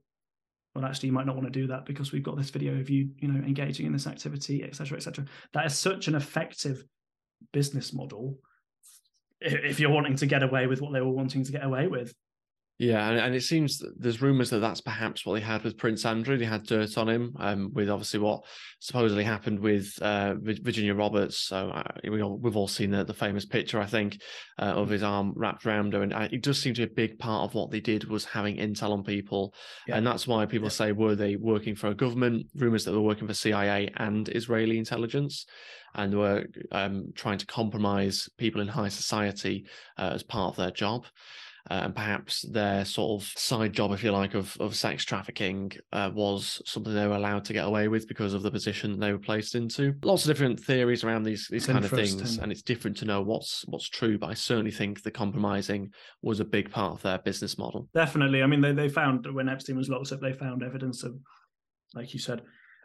well, 0.75 0.85
actually, 0.85 1.07
you 1.07 1.13
might 1.13 1.25
not 1.25 1.35
want 1.35 1.47
to 1.51 1.59
do 1.59 1.67
that 1.67 1.85
because 1.85 2.11
we've 2.11 2.21
got 2.21 2.35
this 2.35 2.49
video 2.49 2.77
of 2.77 2.89
you, 2.89 3.09
you 3.19 3.29
know, 3.29 3.39
engaging 3.45 3.85
in 3.85 3.93
this 3.93 4.07
activity, 4.07 4.61
etc., 4.63 4.97
etc. 4.97 5.25
That 5.53 5.65
is 5.65 5.77
such 5.77 6.09
an 6.09 6.15
effective 6.15 6.83
business 7.53 7.93
model 7.93 8.37
if 9.39 9.79
you're 9.79 9.89
wanting 9.89 10.15
to 10.17 10.25
get 10.25 10.43
away 10.43 10.67
with 10.67 10.81
what 10.81 10.91
they 10.91 11.01
were 11.01 11.11
wanting 11.11 11.43
to 11.45 11.51
get 11.51 11.63
away 11.63 11.87
with. 11.87 12.13
Yeah, 12.77 13.09
and, 13.09 13.17
and 13.17 13.35
it 13.35 13.43
seems 13.43 13.77
that 13.79 13.93
there's 13.97 14.21
rumours 14.21 14.49
that 14.49 14.59
that's 14.59 14.81
perhaps 14.81 15.25
what 15.25 15.35
they 15.35 15.39
had 15.39 15.63
with 15.63 15.77
Prince 15.77 16.05
Andrew. 16.05 16.37
They 16.37 16.45
had 16.45 16.65
dirt 16.65 16.97
on 16.97 17.07
him, 17.07 17.33
um, 17.39 17.71
with 17.73 17.89
obviously 17.89 18.19
what 18.19 18.41
supposedly 18.79 19.23
happened 19.23 19.59
with 19.59 19.97
uh, 20.01 20.35
Virginia 20.35 20.93
Roberts. 20.93 21.37
So 21.37 21.69
uh, 21.69 21.83
we 22.03 22.21
all, 22.21 22.37
we've 22.37 22.57
all 22.57 22.67
seen 22.67 22.91
the, 22.91 23.05
the 23.05 23.13
famous 23.13 23.45
picture, 23.45 23.79
I 23.79 23.85
think, 23.85 24.19
uh, 24.59 24.73
of 24.73 24.89
his 24.89 25.03
arm 25.03 25.31
wrapped 25.37 25.65
around 25.65 25.93
her, 25.93 26.03
and 26.03 26.13
uh, 26.13 26.27
it 26.31 26.43
does 26.43 26.61
seem 26.61 26.73
to 26.73 26.85
be 26.85 26.91
a 26.91 26.95
big 27.07 27.17
part 27.17 27.49
of 27.49 27.55
what 27.55 27.71
they 27.71 27.79
did 27.79 28.09
was 28.09 28.25
having 28.25 28.57
intel 28.57 28.91
on 28.91 29.03
people, 29.03 29.53
yeah. 29.87 29.95
and 29.95 30.05
that's 30.05 30.27
why 30.27 30.45
people 30.45 30.67
yeah. 30.67 30.71
say 30.71 30.91
were 30.91 31.15
they 31.15 31.37
working 31.37 31.75
for 31.75 31.87
a 31.87 31.95
government? 31.95 32.45
Rumours 32.55 32.83
that 32.83 32.91
they 32.91 32.97
were 32.97 33.03
working 33.03 33.27
for 33.27 33.33
CIA 33.33 33.89
and 33.95 34.27
Israeli 34.27 34.77
intelligence 34.77 35.45
and 35.93 36.13
were 36.13 36.43
um, 36.73 37.13
trying 37.15 37.37
to 37.37 37.45
compromise 37.45 38.27
people 38.37 38.59
in 38.59 38.67
high 38.67 38.89
society 38.89 39.65
uh, 39.97 40.11
as 40.13 40.23
part 40.23 40.51
of 40.51 40.57
their 40.57 40.71
job 40.71 41.05
uh, 41.69 41.81
and 41.83 41.95
perhaps 41.95 42.43
their 42.43 42.85
sort 42.85 43.21
of 43.21 43.27
side 43.35 43.73
job, 43.73 43.91
if 43.91 44.03
you 44.03 44.11
like, 44.11 44.35
of 44.35 44.55
of 44.59 44.75
sex 44.75 45.03
trafficking 45.03 45.71
uh, 45.93 46.11
was 46.13 46.61
something 46.65 46.93
they 46.93 47.07
were 47.07 47.15
allowed 47.15 47.43
to 47.45 47.53
get 47.53 47.65
away 47.65 47.87
with 47.87 48.07
because 48.07 48.33
of 48.33 48.43
the 48.43 48.51
position 48.51 48.99
they 48.99 49.11
were 49.11 49.17
placed 49.17 49.55
into. 49.55 49.95
Lots 50.03 50.25
of 50.25 50.27
different 50.29 50.59
theories 50.59 51.03
around 51.03 51.23
these 51.23 51.47
these 51.49 51.65
kind 51.65 51.83
of 51.83 51.91
things, 51.91 52.37
and 52.37 52.51
it's 52.51 52.61
different 52.61 52.97
to 52.97 53.05
know 53.05 53.21
what's 53.21 53.65
what's 53.67 53.89
true. 53.89 54.17
But 54.17 54.29
I 54.29 54.33
certainly 54.35 54.71
think 54.71 55.01
the 55.01 55.11
compromising 55.11 55.91
was 56.21 56.39
a 56.39 56.45
big 56.45 56.69
part 56.69 56.93
of 56.93 57.01
their 57.01 57.17
business 57.19 57.57
model. 57.57 57.89
Definitely. 57.93 58.43
I 58.43 58.47
mean, 58.47 58.61
they 58.61 58.73
they 58.73 58.89
found 58.89 59.25
when 59.33 59.49
Epstein 59.49 59.77
was 59.77 59.89
locked 59.89 60.11
up, 60.11 60.21
they 60.21 60.33
found 60.33 60.61
evidence 60.61 61.03
of, 61.03 61.15
like 61.95 62.13
you 62.13 62.19
said, 62.19 62.43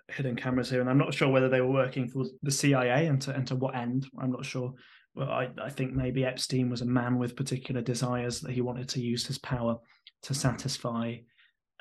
hidden 0.09 0.37
cameras 0.37 0.71
here, 0.71 0.81
and 0.81 0.89
I'm 0.89 0.99
not 0.99 1.13
sure 1.13 1.29
whether 1.29 1.51
they 1.51 1.61
were 1.61 1.71
working 1.71 2.09
for 2.09 2.25
the 2.43 2.51
CIA 2.51 3.07
and 3.07 3.21
to 3.23 3.35
and 3.35 3.47
to 3.49 3.57
what 3.57 3.77
end. 3.77 4.07
I'm 4.19 4.33
not 4.33 4.47
sure 4.47 4.73
well, 5.15 5.31
I, 5.31 5.49
I 5.63 5.71
think 5.71 5.93
maybe 5.93 6.25
Epstein 6.25 6.71
was 6.71 6.83
a 6.83 6.87
man 6.87 7.19
with 7.19 7.37
particular 7.37 7.81
desires 7.81 8.41
that 8.41 8.53
he 8.53 8.61
wanted 8.61 8.89
to 8.91 9.01
use 9.01 9.27
his 9.27 9.39
power 9.39 9.77
to 10.23 10.35
satisfy. 10.35 11.17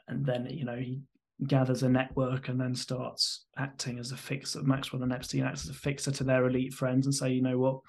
And 0.08 0.26
then, 0.26 0.48
you 0.50 0.66
know, 0.66 0.78
he 0.78 1.02
gathers 1.48 1.84
a 1.84 1.90
network 1.90 2.50
and 2.50 2.60
then 2.60 2.76
starts 2.76 3.46
acting 3.58 4.00
as 4.00 4.12
a 4.12 4.18
fixer. 4.18 4.62
Maxwell 4.64 5.04
and 5.04 5.14
Epstein 5.14 5.44
acts 5.44 5.64
as 5.64 5.70
a 5.70 5.80
fixer 5.80 6.12
to 6.12 6.24
their 6.24 6.48
elite 6.48 6.74
friends 6.74 7.06
and 7.06 7.14
say, 7.14 7.32
you 7.32 7.42
know 7.42 7.58
what, 7.58 7.80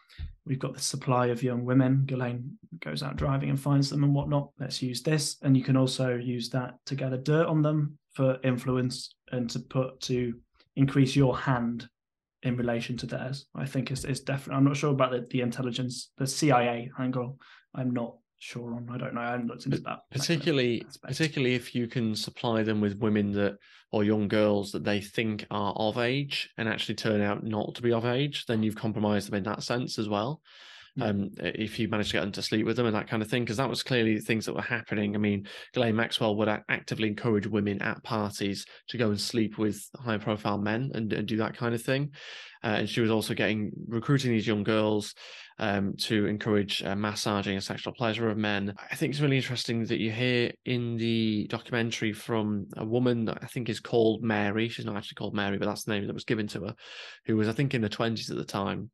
we've 0.45 0.59
got 0.59 0.75
the 0.75 0.81
supply 0.81 1.27
of 1.27 1.43
young 1.43 1.65
women. 1.65 2.05
Ghislaine 2.07 2.59
goes 2.81 3.03
out 3.03 3.17
driving 3.17 3.51
and 3.51 3.61
finds 3.61 3.91
them 3.91 4.05
and 4.05 4.15
whatnot. 4.15 4.51
Let's 4.59 4.83
use 4.83 5.03
this. 5.03 5.37
And 5.43 5.57
you 5.57 5.65
can 5.65 5.77
also 5.77 6.17
use 6.17 6.51
that 6.51 6.75
to 6.87 6.95
gather 6.95 7.17
dirt 7.17 7.47
on 7.47 7.63
them 7.63 7.99
for 8.13 8.39
influence 8.45 9.15
and 9.33 9.49
to 9.51 9.59
put 9.59 10.01
to 10.03 10.35
increase 10.77 11.17
your 11.17 11.37
hand 11.37 11.89
in 12.43 12.57
relation 12.57 12.97
to 12.99 13.07
theirs. 13.07 13.47
I 13.55 13.67
think 13.67 13.91
is 13.91 14.05
is 14.05 14.21
definitely. 14.21 14.57
I'm 14.57 14.65
not 14.65 14.77
sure 14.77 14.91
about 14.91 15.13
the, 15.13 15.27
the 15.31 15.41
intelligence, 15.41 16.11
the 16.19 16.27
CIA 16.27 16.91
angle. 16.99 17.39
I'm 17.75 17.93
not 17.93 18.17
sure 18.39 18.75
on. 18.75 18.89
I 18.91 18.99
don't 18.99 19.15
know. 19.15 19.21
I 19.21 19.33
haven't 19.33 19.49
looked 19.49 19.67
into 19.67 19.79
that. 19.81 20.01
Particularly, 20.11 20.85
particularly 21.03 21.55
if 21.55 21.75
you 21.75 21.87
can 21.87 22.15
supply 22.15 22.63
them 22.63 22.81
with 22.81 22.99
women 22.99 23.33
that 23.33 23.59
or 23.93 24.05
young 24.05 24.29
girls 24.29 24.73
that 24.73 24.85
they 24.85 25.01
think 25.01 25.47
are 25.51 25.73
of 25.75 25.99
age 25.99 26.49
and 26.57 26.69
actually 26.69 26.95
turn 26.95 27.21
out 27.21 27.45
not 27.45 27.75
to 27.75 27.83
be 27.83 27.93
of 27.93 28.05
age, 28.05 28.47
then 28.47 28.63
you've 28.63 28.77
compromised 28.77 29.29
them 29.29 29.35
in 29.35 29.45
that 29.45 29.63
sense 29.63 29.99
as 29.99 30.09
well 30.09 30.41
um, 31.01 31.31
if 31.39 31.79
you 31.79 31.89
managed 31.89 32.11
to 32.11 32.17
get 32.17 32.21
them 32.21 32.33
to 32.33 32.43
sleep 32.43 32.67
with 32.67 32.77
them 32.77 32.87
and 32.87 32.95
that 32.95 33.09
kind 33.09 33.23
of 33.23 33.29
thing, 33.29 33.45
because 33.45 33.57
that 33.59 33.69
was 33.69 33.83
clearly 33.83 34.19
things 34.19 34.47
that 34.47 34.55
were 34.55 34.63
happening. 34.63 35.15
I 35.15 35.19
mean, 35.19 35.47
Ghislaine 35.73 35.97
Maxwell 35.97 36.37
would 36.37 36.49
actively 36.49 37.09
encourage 37.09 37.47
women 37.47 37.81
at 37.83 38.03
parties 38.03 38.65
to 38.89 38.99
go 38.99 39.09
and 39.09 39.21
sleep 39.21 39.59
with 39.59 39.83
high 39.97 40.19
profile 40.19 40.59
men 40.59 40.91
and, 40.95 41.13
and 41.13 41.27
do 41.27 41.37
that 41.39 41.57
kind 41.57 41.75
of 41.75 41.83
thing. 41.83 42.11
Uh, 42.63 42.79
and 42.81 42.89
she 42.89 43.01
was 43.01 43.11
also 43.11 43.33
getting 43.33 43.71
recruiting 43.89 44.33
these 44.33 44.47
young 44.47 44.63
girls 44.63 45.15
um, 45.59 45.95
to 45.97 46.27
encourage 46.27 46.83
uh, 46.83 46.97
massaging 46.97 47.55
and 47.55 47.63
sexual 47.65 47.93
pleasure 47.93 48.29
of 48.29 48.37
men. 48.37 48.75
I 48.91 48.97
think 48.97 49.13
it's 49.13 49.21
really 49.21 49.37
interesting 49.37 49.85
that 49.85 50.01
you 50.01 50.11
hear 50.11 50.53
in 50.65 50.97
the 50.97 51.47
documentary 51.49 52.13
from 52.13 52.67
a 52.77 52.85
woman 52.85 53.27
that 53.27 53.39
I 53.43 53.47
think 53.47 53.69
is 53.69 53.81
called 53.81 54.23
Mary. 54.23 54.69
She's 54.69 54.87
not 54.87 54.97
actually 54.97 55.17
called 55.17 55.35
Mary, 55.35 55.59
but 55.59 55.67
that's 55.67 55.85
the 55.85 55.93
name 55.93 56.07
that 56.07 56.15
was 56.15 56.25
given 56.25 56.49
to 56.49 56.61
her, 56.65 56.75
who 57.27 57.37
was, 57.37 57.49
I 57.49 57.53
think, 57.53 57.75
in 57.75 57.83
the 57.83 57.89
20s 57.89 58.31
at 58.31 58.37
the 58.37 58.45
time 58.45 58.91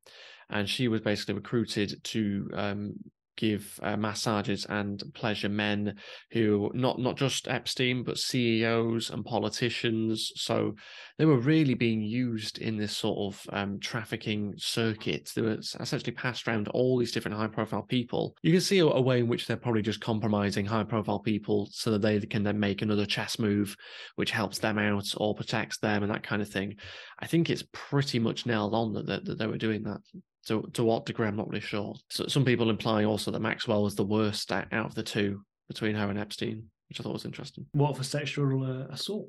and 0.50 0.68
she 0.68 0.88
was 0.88 1.00
basically 1.00 1.34
recruited 1.34 2.02
to 2.04 2.48
um, 2.54 2.94
give 3.36 3.78
uh, 3.82 3.96
massages 3.96 4.66
and 4.68 5.02
pleasure 5.14 5.48
men 5.48 5.94
who 6.32 6.70
not 6.74 6.98
not 6.98 7.16
just 7.16 7.48
Epstein 7.48 8.02
but 8.02 8.18
CEOs 8.18 9.10
and 9.10 9.24
politicians. 9.24 10.32
So 10.36 10.74
they 11.18 11.24
were 11.24 11.38
really 11.38 11.74
being 11.74 12.02
used 12.02 12.58
in 12.58 12.76
this 12.76 12.96
sort 12.96 13.34
of 13.34 13.46
um, 13.52 13.78
trafficking 13.78 14.54
circuit. 14.56 15.30
They 15.34 15.42
were 15.42 15.58
essentially 15.80 16.12
passed 16.12 16.48
around 16.48 16.68
all 16.68 16.98
these 16.98 17.12
different 17.12 17.36
high 17.36 17.46
profile 17.46 17.82
people. 17.82 18.34
You 18.42 18.52
can 18.52 18.60
see 18.60 18.78
a, 18.78 18.86
a 18.86 19.00
way 19.00 19.20
in 19.20 19.28
which 19.28 19.46
they're 19.46 19.56
probably 19.56 19.82
just 19.82 20.00
compromising 20.00 20.66
high 20.66 20.84
profile 20.84 21.20
people 21.20 21.68
so 21.70 21.90
that 21.92 22.02
they 22.02 22.18
can 22.20 22.42
then 22.42 22.58
make 22.58 22.82
another 22.82 23.06
chess 23.06 23.38
move, 23.38 23.76
which 24.16 24.30
helps 24.30 24.58
them 24.58 24.78
out 24.78 25.06
or 25.16 25.34
protects 25.34 25.78
them 25.78 26.02
and 26.02 26.12
that 26.12 26.22
kind 26.22 26.42
of 26.42 26.48
thing. 26.48 26.76
I 27.18 27.26
think 27.26 27.50
it's 27.50 27.64
pretty 27.72 28.18
much 28.18 28.46
nailed 28.46 28.74
on 28.74 28.94
that, 28.94 29.06
that, 29.06 29.24
that 29.26 29.38
they 29.38 29.46
were 29.46 29.58
doing 29.58 29.82
that. 29.84 30.00
To 30.46 30.68
to 30.74 30.84
what 30.84 31.06
degree, 31.06 31.26
I'm 31.26 31.36
not 31.36 31.48
really 31.48 31.60
sure. 31.60 31.94
So 32.10 32.26
some 32.28 32.44
people 32.44 32.70
imply 32.70 33.04
also 33.04 33.30
that 33.30 33.40
Maxwell 33.40 33.82
was 33.82 33.94
the 33.94 34.04
worst 34.04 34.52
out 34.52 34.72
of 34.72 34.94
the 34.94 35.02
two 35.02 35.42
between 35.68 35.96
her 35.96 36.08
and 36.08 36.18
Epstein, 36.18 36.64
which 36.88 37.00
I 37.00 37.02
thought 37.02 37.12
was 37.12 37.24
interesting. 37.24 37.66
What 37.72 37.96
for 37.96 38.04
sexual 38.04 38.64
uh, 38.64 38.92
assault? 38.92 39.28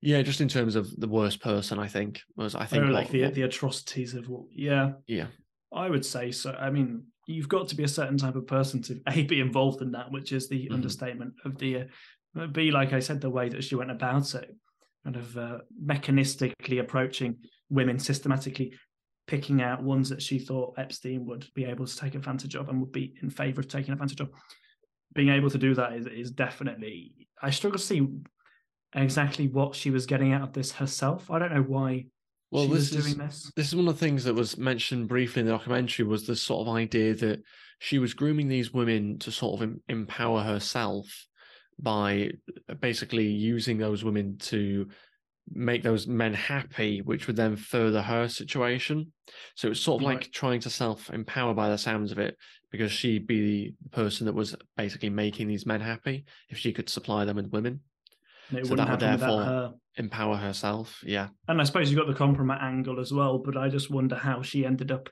Yeah, 0.00 0.22
just 0.22 0.40
in 0.40 0.48
terms 0.48 0.74
of 0.74 0.94
the 0.98 1.06
worst 1.06 1.40
person, 1.40 1.78
I 1.78 1.86
think 1.86 2.20
was 2.36 2.54
I 2.54 2.66
think 2.66 2.84
oh, 2.84 2.88
like 2.88 3.04
what, 3.04 3.12
the 3.12 3.22
what... 3.22 3.34
the 3.34 3.42
atrocities 3.42 4.14
of 4.14 4.28
what. 4.28 4.42
Yeah, 4.50 4.92
yeah, 5.06 5.26
I 5.72 5.88
would 5.88 6.04
say 6.04 6.32
so. 6.32 6.52
I 6.52 6.70
mean, 6.70 7.04
you've 7.26 7.48
got 7.48 7.68
to 7.68 7.76
be 7.76 7.84
a 7.84 7.88
certain 7.88 8.18
type 8.18 8.36
of 8.36 8.46
person 8.46 8.82
to 8.82 9.00
a 9.08 9.22
be 9.22 9.40
involved 9.40 9.82
in 9.82 9.92
that, 9.92 10.10
which 10.10 10.32
is 10.32 10.48
the 10.48 10.64
mm-hmm. 10.64 10.74
understatement 10.74 11.34
of 11.44 11.58
the. 11.58 11.76
Uh, 11.76 12.46
be 12.46 12.70
like 12.70 12.94
I 12.94 13.00
said, 13.00 13.20
the 13.20 13.30
way 13.30 13.50
that 13.50 13.62
she 13.62 13.74
went 13.74 13.90
about 13.90 14.34
it, 14.34 14.50
kind 15.04 15.16
of 15.16 15.36
uh, 15.36 15.58
mechanistically 15.84 16.80
approaching 16.80 17.36
women 17.68 17.98
systematically 17.98 18.72
picking 19.32 19.62
out 19.62 19.82
ones 19.82 20.10
that 20.10 20.20
she 20.20 20.38
thought 20.38 20.74
Epstein 20.76 21.24
would 21.24 21.46
be 21.54 21.64
able 21.64 21.86
to 21.86 21.96
take 21.96 22.14
advantage 22.14 22.54
of 22.54 22.68
and 22.68 22.78
would 22.78 22.92
be 22.92 23.14
in 23.22 23.30
favor 23.30 23.62
of 23.62 23.68
taking 23.68 23.90
advantage 23.90 24.20
of. 24.20 24.28
Being 25.14 25.30
able 25.30 25.48
to 25.48 25.56
do 25.56 25.74
that 25.74 25.94
is, 25.94 26.06
is 26.06 26.30
definitely, 26.30 27.14
I 27.40 27.48
struggle 27.48 27.78
to 27.78 27.84
see 27.84 28.06
exactly 28.94 29.48
what 29.48 29.74
she 29.74 29.88
was 29.88 30.04
getting 30.04 30.34
out 30.34 30.42
of 30.42 30.52
this 30.52 30.70
herself. 30.70 31.30
I 31.30 31.38
don't 31.38 31.54
know 31.54 31.62
why 31.62 32.08
well, 32.50 32.64
she 32.64 32.72
this 32.72 32.78
was 32.78 32.90
doing 32.90 33.12
is, 33.12 33.16
this. 33.16 33.52
This 33.56 33.68
is 33.68 33.74
one 33.74 33.88
of 33.88 33.98
the 33.98 34.04
things 34.04 34.24
that 34.24 34.34
was 34.34 34.58
mentioned 34.58 35.08
briefly 35.08 35.40
in 35.40 35.46
the 35.46 35.52
documentary 35.52 36.04
was 36.04 36.26
the 36.26 36.36
sort 36.36 36.68
of 36.68 36.74
idea 36.74 37.14
that 37.14 37.40
she 37.78 37.98
was 37.98 38.12
grooming 38.12 38.48
these 38.48 38.74
women 38.74 39.18
to 39.20 39.32
sort 39.32 39.62
of 39.62 39.76
empower 39.88 40.42
herself 40.42 41.06
by 41.80 42.32
basically 42.80 43.28
using 43.28 43.78
those 43.78 44.04
women 44.04 44.36
to 44.40 44.88
make 45.50 45.82
those 45.82 46.06
men 46.06 46.34
happy, 46.34 47.00
which 47.00 47.26
would 47.26 47.36
then 47.36 47.56
further 47.56 48.02
her 48.02 48.28
situation. 48.28 49.12
So 49.54 49.68
it's 49.68 49.80
sort 49.80 50.02
of 50.02 50.08
right. 50.08 50.14
like 50.14 50.32
trying 50.32 50.60
to 50.60 50.70
self 50.70 51.10
empower 51.10 51.54
by 51.54 51.68
the 51.68 51.78
sounds 51.78 52.12
of 52.12 52.18
it, 52.18 52.36
because 52.70 52.92
she'd 52.92 53.26
be 53.26 53.74
the 53.82 53.88
person 53.90 54.26
that 54.26 54.34
was 54.34 54.56
basically 54.76 55.10
making 55.10 55.48
these 55.48 55.66
men 55.66 55.80
happy 55.80 56.24
if 56.48 56.58
she 56.58 56.72
could 56.72 56.88
supply 56.88 57.24
them 57.24 57.36
with 57.36 57.50
women. 57.50 57.80
so 58.62 58.74
that 58.74 58.90
would 58.90 59.00
therefore 59.00 59.42
her. 59.42 59.72
empower 59.96 60.36
herself. 60.36 61.00
Yeah. 61.04 61.28
And 61.48 61.60
I 61.60 61.64
suppose 61.64 61.90
you've 61.90 61.98
got 61.98 62.08
the 62.08 62.18
compromise 62.18 62.60
angle 62.62 63.00
as 63.00 63.12
well, 63.12 63.38
but 63.38 63.56
I 63.56 63.68
just 63.68 63.90
wonder 63.90 64.16
how 64.16 64.42
she 64.42 64.64
ended 64.64 64.90
up 64.90 65.08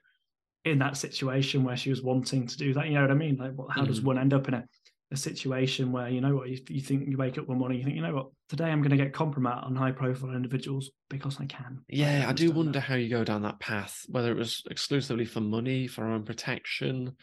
in 0.64 0.78
that 0.78 0.96
situation 0.96 1.64
where 1.64 1.76
she 1.76 1.90
was 1.90 2.02
wanting 2.02 2.46
to 2.46 2.56
do 2.56 2.74
that. 2.74 2.86
You 2.86 2.94
know 2.94 3.02
what 3.02 3.10
I 3.10 3.14
mean? 3.14 3.36
Like, 3.36 3.52
what, 3.52 3.70
how 3.70 3.82
mm. 3.82 3.88
does 3.88 4.00
one 4.00 4.18
end 4.18 4.34
up 4.34 4.48
in 4.48 4.54
it? 4.54 4.64
A 5.12 5.16
situation 5.16 5.90
where 5.90 6.08
you 6.08 6.20
know 6.20 6.36
what 6.36 6.48
you, 6.48 6.58
you, 6.68 6.80
think 6.80 7.08
you 7.08 7.16
wake 7.16 7.36
up 7.36 7.48
one 7.48 7.58
morning 7.58 7.78
you 7.78 7.84
think 7.84 7.96
you 7.96 8.02
know 8.02 8.14
what 8.14 8.28
today 8.48 8.66
i'm 8.66 8.80
going 8.80 8.96
to 8.96 8.96
get 8.96 9.12
compromise 9.12 9.62
on 9.64 9.74
high 9.74 9.90
profile 9.90 10.30
individuals 10.30 10.90
because 11.08 11.40
i 11.40 11.46
can 11.46 11.80
yeah 11.88 12.24
i, 12.26 12.30
I 12.30 12.32
do 12.32 12.50
wonder 12.52 12.72
that. 12.72 12.82
how 12.82 12.94
you 12.94 13.08
go 13.08 13.24
down 13.24 13.42
that 13.42 13.58
path 13.58 14.04
whether 14.08 14.30
it 14.30 14.36
was 14.36 14.62
exclusively 14.70 15.24
for 15.24 15.40
money 15.40 15.88
for 15.88 16.02
her 16.02 16.10
own 16.10 16.24
protection 16.24 17.16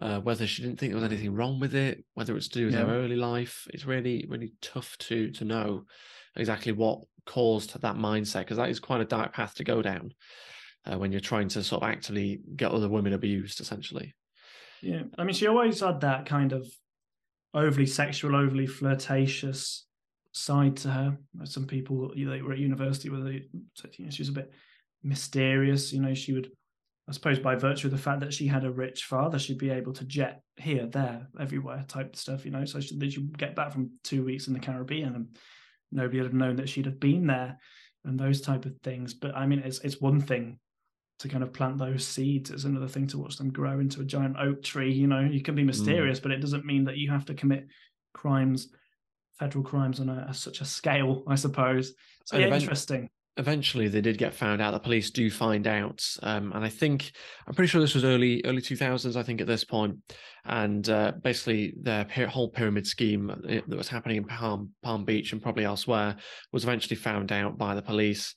uh, 0.00 0.20
whether 0.20 0.46
she 0.46 0.62
didn't 0.62 0.78
think 0.78 0.92
there 0.92 1.00
was 1.00 1.10
anything 1.10 1.34
wrong 1.34 1.60
with 1.60 1.74
it 1.74 2.04
whether 2.14 2.36
it's 2.36 2.48
to 2.48 2.60
do 2.60 2.66
with 2.66 2.74
yeah. 2.74 2.86
her 2.86 2.94
early 2.94 3.16
life 3.16 3.66
it's 3.74 3.84
really 3.84 4.24
really 4.28 4.52
tough 4.62 4.96
to 4.98 5.30
to 5.32 5.44
know 5.44 5.84
exactly 6.36 6.72
what 6.72 7.00
caused 7.26 7.78
that 7.78 7.96
mindset 7.96 8.40
because 8.40 8.56
that 8.56 8.70
is 8.70 8.80
quite 8.80 9.02
a 9.02 9.06
dark 9.06 9.34
path 9.34 9.54
to 9.54 9.64
go 9.64 9.82
down 9.82 10.14
uh, 10.86 10.96
when 10.96 11.12
you're 11.12 11.20
trying 11.20 11.48
to 11.48 11.62
sort 11.62 11.82
of 11.82 11.88
actively 11.90 12.40
get 12.56 12.70
other 12.70 12.88
women 12.88 13.12
abused 13.12 13.60
essentially 13.60 14.14
yeah 14.80 15.02
i 15.18 15.24
mean 15.24 15.34
she 15.34 15.46
always 15.46 15.80
had 15.80 16.00
that 16.00 16.24
kind 16.24 16.52
of 16.52 16.66
overly 17.54 17.86
sexual, 17.86 18.36
overly 18.36 18.66
flirtatious 18.66 19.86
side 20.32 20.76
to 20.78 20.90
her. 20.90 21.18
Some 21.44 21.66
people 21.66 22.12
they 22.14 22.42
were 22.42 22.52
at 22.52 22.58
university 22.58 23.10
where 23.10 23.20
they 23.20 23.48
you 23.96 24.04
know, 24.04 24.10
she 24.10 24.22
was 24.22 24.28
a 24.28 24.32
bit 24.32 24.52
mysterious. 25.02 25.92
You 25.92 26.00
know, 26.00 26.14
she 26.14 26.32
would, 26.32 26.50
I 27.08 27.12
suppose, 27.12 27.38
by 27.38 27.56
virtue 27.56 27.88
of 27.88 27.92
the 27.92 27.98
fact 27.98 28.20
that 28.20 28.34
she 28.34 28.46
had 28.46 28.64
a 28.64 28.70
rich 28.70 29.04
father, 29.04 29.38
she'd 29.38 29.58
be 29.58 29.70
able 29.70 29.92
to 29.94 30.04
jet 30.04 30.42
here, 30.56 30.86
there, 30.86 31.28
everywhere 31.40 31.84
type 31.88 32.16
stuff. 32.16 32.44
You 32.44 32.50
know, 32.50 32.64
so 32.64 32.80
she, 32.80 32.98
she 33.10 33.22
get 33.36 33.56
back 33.56 33.72
from 33.72 33.92
two 34.04 34.24
weeks 34.24 34.46
in 34.46 34.54
the 34.54 34.60
Caribbean 34.60 35.14
and 35.14 35.36
nobody 35.90 36.18
would 36.18 36.26
have 36.26 36.34
known 36.34 36.56
that 36.56 36.68
she'd 36.68 36.86
have 36.86 37.00
been 37.00 37.26
there 37.26 37.58
and 38.04 38.18
those 38.18 38.40
type 38.40 38.64
of 38.64 38.74
things. 38.82 39.14
But 39.14 39.36
I 39.36 39.46
mean, 39.46 39.60
it's 39.60 39.80
it's 39.80 40.00
one 40.00 40.20
thing 40.20 40.58
to 41.18 41.28
kind 41.28 41.42
of 41.42 41.52
plant 41.52 41.78
those 41.78 42.06
seeds. 42.06 42.50
is 42.50 42.64
another 42.64 42.88
thing 42.88 43.06
to 43.08 43.18
watch 43.18 43.36
them 43.36 43.50
grow 43.50 43.80
into 43.80 44.00
a 44.00 44.04
giant 44.04 44.36
oak 44.38 44.62
tree. 44.62 44.92
You 44.92 45.06
know, 45.06 45.20
you 45.20 45.42
can 45.42 45.54
be 45.54 45.64
mysterious, 45.64 46.20
mm. 46.20 46.22
but 46.22 46.32
it 46.32 46.40
doesn't 46.40 46.64
mean 46.64 46.84
that 46.84 46.96
you 46.96 47.10
have 47.10 47.24
to 47.26 47.34
commit 47.34 47.66
crimes, 48.14 48.68
federal 49.38 49.64
crimes 49.64 50.00
on 50.00 50.08
a, 50.08 50.26
a 50.28 50.34
such 50.34 50.60
a 50.60 50.64
scale. 50.64 51.24
I 51.26 51.34
suppose. 51.34 51.94
So 52.24 52.38
yeah, 52.38 52.54
interesting 52.54 53.08
eventually 53.38 53.86
they 53.86 54.00
did 54.00 54.18
get 54.18 54.34
found 54.34 54.60
out. 54.60 54.72
The 54.72 54.80
police 54.80 55.10
do 55.10 55.30
find 55.30 55.66
out, 55.66 56.04
um, 56.22 56.52
and 56.52 56.64
I 56.64 56.68
think 56.68 57.12
I'm 57.46 57.54
pretty 57.54 57.68
sure 57.68 57.80
this 57.80 57.94
was 57.94 58.04
early 58.04 58.42
early 58.44 58.60
2000s. 58.60 59.16
I 59.16 59.22
think 59.22 59.40
at 59.40 59.46
this 59.46 59.64
point, 59.64 59.96
and 60.44 60.86
uh, 60.88 61.12
basically 61.22 61.74
their 61.80 62.04
whole 62.28 62.50
pyramid 62.50 62.86
scheme 62.86 63.30
uh, 63.30 63.60
that 63.66 63.76
was 63.76 63.88
happening 63.88 64.16
in 64.18 64.24
Palm 64.24 64.72
Palm 64.82 65.04
Beach 65.04 65.32
and 65.32 65.40
probably 65.40 65.64
elsewhere 65.64 66.16
was 66.52 66.64
eventually 66.64 66.96
found 66.96 67.32
out 67.32 67.56
by 67.56 67.74
the 67.74 67.82
police. 67.82 68.34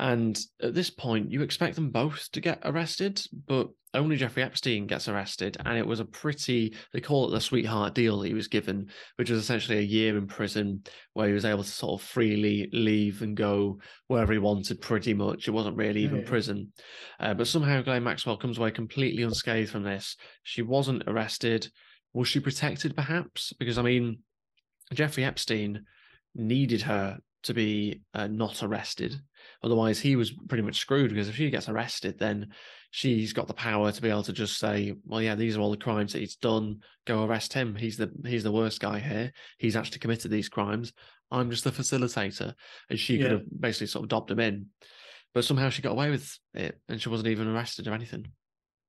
And 0.00 0.38
at 0.60 0.74
this 0.74 0.90
point, 0.90 1.30
you 1.30 1.42
expect 1.42 1.76
them 1.76 1.90
both 1.90 2.28
to 2.32 2.40
get 2.40 2.58
arrested, 2.64 3.22
but 3.46 3.68
only 3.94 4.16
Jeffrey 4.16 4.42
Epstein 4.42 4.88
gets 4.88 5.08
arrested. 5.08 5.56
And 5.64 5.78
it 5.78 5.86
was 5.86 6.00
a 6.00 6.04
pretty, 6.04 6.74
they 6.92 7.00
call 7.00 7.28
it 7.28 7.30
the 7.30 7.40
sweetheart 7.40 7.94
deal 7.94 8.18
that 8.18 8.26
he 8.26 8.34
was 8.34 8.48
given, 8.48 8.88
which 9.16 9.30
was 9.30 9.38
essentially 9.38 9.78
a 9.78 9.82
year 9.82 10.18
in 10.18 10.26
prison 10.26 10.82
where 11.12 11.28
he 11.28 11.32
was 11.32 11.44
able 11.44 11.62
to 11.62 11.70
sort 11.70 12.00
of 12.00 12.06
freely 12.06 12.68
leave 12.72 13.22
and 13.22 13.36
go 13.36 13.78
wherever 14.08 14.32
he 14.32 14.40
wanted, 14.40 14.80
pretty 14.80 15.14
much. 15.14 15.46
It 15.46 15.52
wasn't 15.52 15.76
really 15.76 16.02
even 16.02 16.22
yeah. 16.22 16.28
prison. 16.28 16.72
Uh, 17.20 17.34
but 17.34 17.46
somehow 17.46 17.78
Ghislaine 17.78 18.02
Maxwell 18.02 18.36
comes 18.36 18.58
away 18.58 18.72
completely 18.72 19.22
unscathed 19.22 19.70
from 19.70 19.84
this. 19.84 20.16
She 20.42 20.62
wasn't 20.62 21.04
arrested. 21.06 21.68
Was 22.14 22.26
she 22.26 22.40
protected, 22.40 22.96
perhaps? 22.96 23.52
Because, 23.60 23.78
I 23.78 23.82
mean, 23.82 24.18
Jeffrey 24.92 25.22
Epstein 25.24 25.84
needed 26.34 26.82
her 26.82 27.18
to 27.44 27.54
be 27.54 28.00
uh, 28.12 28.26
not 28.26 28.62
arrested. 28.62 29.14
Otherwise, 29.62 30.00
he 30.00 30.16
was 30.16 30.32
pretty 30.48 30.62
much 30.62 30.78
screwed 30.78 31.10
because 31.10 31.28
if 31.28 31.36
she 31.36 31.50
gets 31.50 31.68
arrested, 31.68 32.18
then 32.18 32.48
she's 32.90 33.32
got 33.32 33.48
the 33.48 33.54
power 33.54 33.90
to 33.90 34.02
be 34.02 34.08
able 34.08 34.22
to 34.22 34.32
just 34.32 34.58
say, 34.58 34.94
"Well, 35.04 35.22
yeah, 35.22 35.34
these 35.34 35.56
are 35.56 35.60
all 35.60 35.70
the 35.70 35.76
crimes 35.76 36.12
that 36.12 36.20
he's 36.20 36.36
done. 36.36 36.80
Go 37.06 37.24
arrest 37.24 37.52
him. 37.52 37.74
He's 37.74 37.96
the 37.96 38.10
he's 38.24 38.44
the 38.44 38.52
worst 38.52 38.80
guy 38.80 38.98
here. 38.98 39.32
He's 39.58 39.76
actually 39.76 39.98
committed 39.98 40.30
these 40.30 40.48
crimes. 40.48 40.92
I'm 41.30 41.50
just 41.50 41.64
the 41.64 41.70
facilitator." 41.70 42.54
And 42.90 42.98
she 42.98 43.16
yeah. 43.16 43.22
could 43.22 43.32
have 43.32 43.60
basically 43.60 43.88
sort 43.88 44.04
of 44.04 44.08
dobbed 44.10 44.30
him 44.30 44.40
in, 44.40 44.66
but 45.34 45.44
somehow 45.44 45.70
she 45.70 45.82
got 45.82 45.92
away 45.92 46.10
with 46.10 46.38
it, 46.54 46.78
and 46.88 47.00
she 47.00 47.08
wasn't 47.08 47.28
even 47.28 47.48
arrested 47.48 47.88
or 47.88 47.92
anything. 47.92 48.26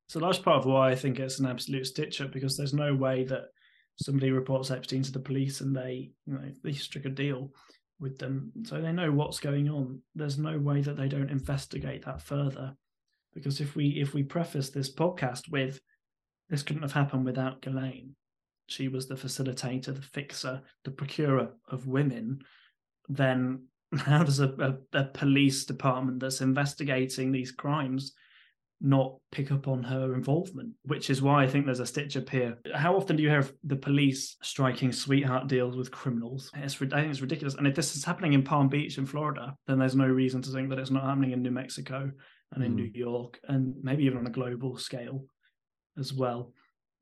So 0.08 0.20
that's 0.20 0.38
part 0.38 0.60
of 0.60 0.66
why 0.66 0.92
I 0.92 0.96
think 0.96 1.20
it's 1.20 1.40
an 1.40 1.48
absolute 1.48 1.88
stitch 1.88 2.22
up 2.22 2.32
because 2.32 2.56
there's 2.56 2.74
no 2.74 2.94
way 2.94 3.24
that 3.24 3.46
somebody 3.98 4.32
reports 4.32 4.72
Epstein 4.72 5.04
to 5.04 5.12
the 5.12 5.20
police 5.20 5.62
and 5.62 5.76
they 5.76 6.12
you 6.26 6.34
know 6.34 6.52
they 6.64 6.74
strike 6.74 7.06
a 7.06 7.10
deal 7.10 7.52
with 8.00 8.18
them. 8.18 8.52
So 8.64 8.82
they 8.82 8.92
know 8.92 9.12
what's 9.12 9.40
going 9.40 9.70
on. 9.70 10.02
There's 10.14 10.38
no 10.38 10.58
way 10.58 10.82
that 10.82 10.98
they 10.98 11.08
don't 11.08 11.30
investigate 11.30 12.06
that 12.06 12.22
further. 12.22 12.76
Because 13.34 13.60
if 13.60 13.76
we 13.76 13.88
if 14.02 14.14
we 14.14 14.24
preface 14.24 14.70
this 14.70 14.94
podcast 14.94 15.52
with 15.52 15.80
this 16.50 16.64
couldn't 16.64 16.84
have 16.84 16.94
happened 16.94 17.26
without 17.26 17.62
Ghislaine. 17.62 18.16
She 18.68 18.88
was 18.88 19.08
the 19.08 19.16
facilitator 19.16 19.94
the 19.94 20.02
fixer 20.02 20.62
the 20.84 20.92
procurer 20.92 21.50
of 21.70 21.88
women 21.88 22.40
then 23.08 23.66
how 23.98 24.24
does 24.24 24.40
a, 24.40 24.50
a, 24.94 25.00
a 25.00 25.04
police 25.06 25.66
department 25.66 26.20
that's 26.20 26.42
investigating 26.42 27.32
these 27.32 27.52
crimes 27.52 28.14
not 28.82 29.16
pick 29.32 29.52
up 29.52 29.68
on 29.68 29.84
her 29.84 30.14
involvement, 30.14 30.74
which 30.84 31.10
is 31.10 31.22
why 31.22 31.44
I 31.44 31.48
think 31.48 31.66
there's 31.66 31.80
a 31.80 31.86
stitch 31.86 32.18
up 32.18 32.30
here. 32.30 32.58
How 32.74 32.96
often 32.96 33.16
do 33.16 33.24
you 33.24 33.30
hear 33.30 33.46
the 33.64 33.76
police 33.76 34.36
striking 34.42 34.92
sweetheart 34.92 35.48
deals 35.48 35.76
with 35.76 35.92
criminals? 35.92 36.52
It's, 36.56 36.76
I 36.76 36.88
think 36.88 37.12
it's 37.12 37.22
ridiculous. 37.22 37.56
And 37.56 37.68
if 37.68 37.76
this 37.76 37.96
is 37.96 38.04
happening 38.04 38.34
in 38.34 38.44
Palm 38.44 38.68
Beach 38.68 38.98
in 38.98 39.06
Florida, 39.06 39.56
then 39.68 39.80
there's 39.80 39.96
no 39.96 40.08
reason 40.08 40.42
to 40.44 40.52
think 40.52 40.70
that 40.70 40.80
it's 40.80 40.92
not 40.92 41.04
happening 41.04 41.32
in 41.32 41.42
New 41.42 41.52
Mexico 41.52 42.12
and 42.52 42.64
in 42.64 42.74
mm. 42.74 42.76
New 42.76 42.92
York 42.94 43.40
and 43.48 43.76
maybe 43.82 44.04
even 44.04 44.18
on 44.18 44.28
a 44.28 44.32
global 44.32 44.78
scale 44.78 45.26
as 45.98 46.14
well. 46.14 46.54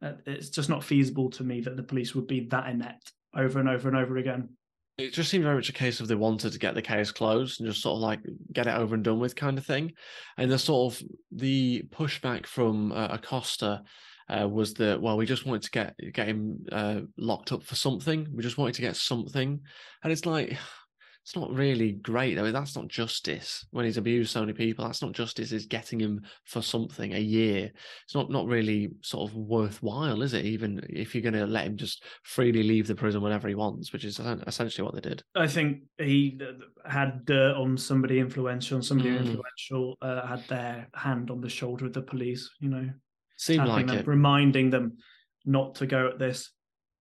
Uh, 0.02 0.14
it's 0.26 0.50
just 0.50 0.70
not 0.70 0.84
feasible 0.84 1.30
to 1.32 1.44
me 1.44 1.62
that 1.62 1.78
the 1.78 1.84
police 1.84 2.14
would 2.14 2.28
be 2.28 2.48
that 2.48 2.70
inept 2.70 3.14
over 3.36 3.60
and 3.60 3.70
over 3.70 3.88
and 3.88 3.98
over 3.98 4.18
again 4.18 4.50
it 4.98 5.14
just 5.14 5.30
seemed 5.30 5.44
very 5.44 5.56
much 5.56 5.70
a 5.70 5.74
case 5.74 6.00
of 6.00 6.08
they 6.08 6.16
wanted 6.16 6.52
to 6.52 6.60
get 6.60 6.76
the 6.76 6.82
case 6.82 7.12
closed 7.12 7.60
and 7.60 7.70
just 7.70 7.82
sort 7.82 7.96
of 7.96 8.02
like 8.02 8.20
get 8.52 8.68
it 8.68 8.76
over 8.76 8.94
and 8.94 9.04
done 9.04 9.20
with 9.20 9.36
kind 9.36 9.58
of 9.58 9.66
thing. 9.66 9.92
And 10.38 10.52
the 10.52 10.60
sort 10.60 10.94
of 10.94 11.02
the 11.32 11.84
pushback 11.90 12.46
from 12.46 12.92
uh, 12.92 13.08
Acosta 13.12 13.84
uh, 14.30 14.48
was 14.48 14.74
that 14.76 15.02
well, 15.02 15.18
we 15.18 15.26
just 15.26 15.46
wanted 15.46 15.64
to 15.64 15.72
get 15.72 15.96
get 16.14 16.28
him 16.28 16.66
uh, 16.72 17.02
locked 17.18 17.52
up 17.52 17.64
for 17.64 17.76
something. 17.76 18.28
We 18.34 18.44
just 18.44 18.58
wanted 18.58 18.76
to 18.76 18.82
get 18.82 18.96
something, 18.96 19.60
and 20.04 20.12
it's 20.12 20.26
like 20.26 20.58
it's 21.24 21.38
not 21.38 21.54
really 21.54 21.94
great. 21.94 22.38
I 22.38 22.42
mean, 22.42 22.52
that's 22.52 22.76
not 22.76 22.90
justice 22.90 23.66
when 23.72 23.86
he's 23.86 23.96
abused 23.96 24.32
so 24.32 24.42
many 24.42 24.52
people. 24.52 24.84
That's 24.84 25.02
not 25.02 25.14
justice. 25.14 25.54
Is 25.54 25.66
getting 25.66 25.98
him 25.98 26.22
for 26.44 26.62
something 26.62 27.14
a 27.14 27.20
year. 27.20 27.72
It's 28.04 28.14
not 28.14 28.30
not 28.30 28.46
really 28.46 28.90
sort 29.02 29.30
of 29.30 29.38
worthwhile, 29.38 30.22
is 30.22 30.34
it? 30.34 30.44
Even 30.44 30.82
if 30.90 31.16
you're 31.16 31.22
going 31.22 31.34
to 31.34 31.46
let 31.46 31.66
him 31.66 31.78
just 31.78 32.04
freely 32.24 32.62
leave 32.62 32.88
the 32.88 32.96
prison 32.96 33.22
whenever 33.22 33.48
he 33.48 33.56
wants, 33.56 33.94
which 33.94 34.04
is 34.04 34.20
essentially 34.20 34.84
what 34.84 34.96
they 34.96 35.10
did. 35.10 35.24
I 35.34 35.48
think 35.48 35.84
he 35.98 36.38
had 36.86 37.24
dirt 37.24 37.56
on 37.56 37.78
somebody 37.78 38.20
influential, 38.20 38.76
and 38.76 38.86
somebody 38.86 39.12
mm. 39.12 39.20
influential 39.20 39.98
uh, 40.02 40.28
had 40.28 40.46
their 40.50 40.90
hand 40.94 41.32
on 41.32 41.40
the 41.40 41.50
shoulder 41.50 41.86
of 41.86 41.94
the 41.94 42.02
police. 42.02 42.50
You 42.60 42.68
know, 42.68 42.90
seemed 43.38 43.66
like 43.66 43.88
them, 43.88 44.00
it, 44.00 44.08
reminding 44.08 44.72
them 44.72 44.98
not 45.46 45.76
to 45.76 45.86
go 45.86 46.10
at 46.10 46.20
this 46.20 46.52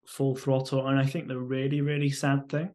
full 0.07 0.37
throttle. 0.37 0.87
And 0.87 0.97
I 0.97 1.07
think 1.07 1.27
the 1.27 1.41
really 1.41 1.81
really 1.81 2.11
sad 2.11 2.49
thing 2.49 2.70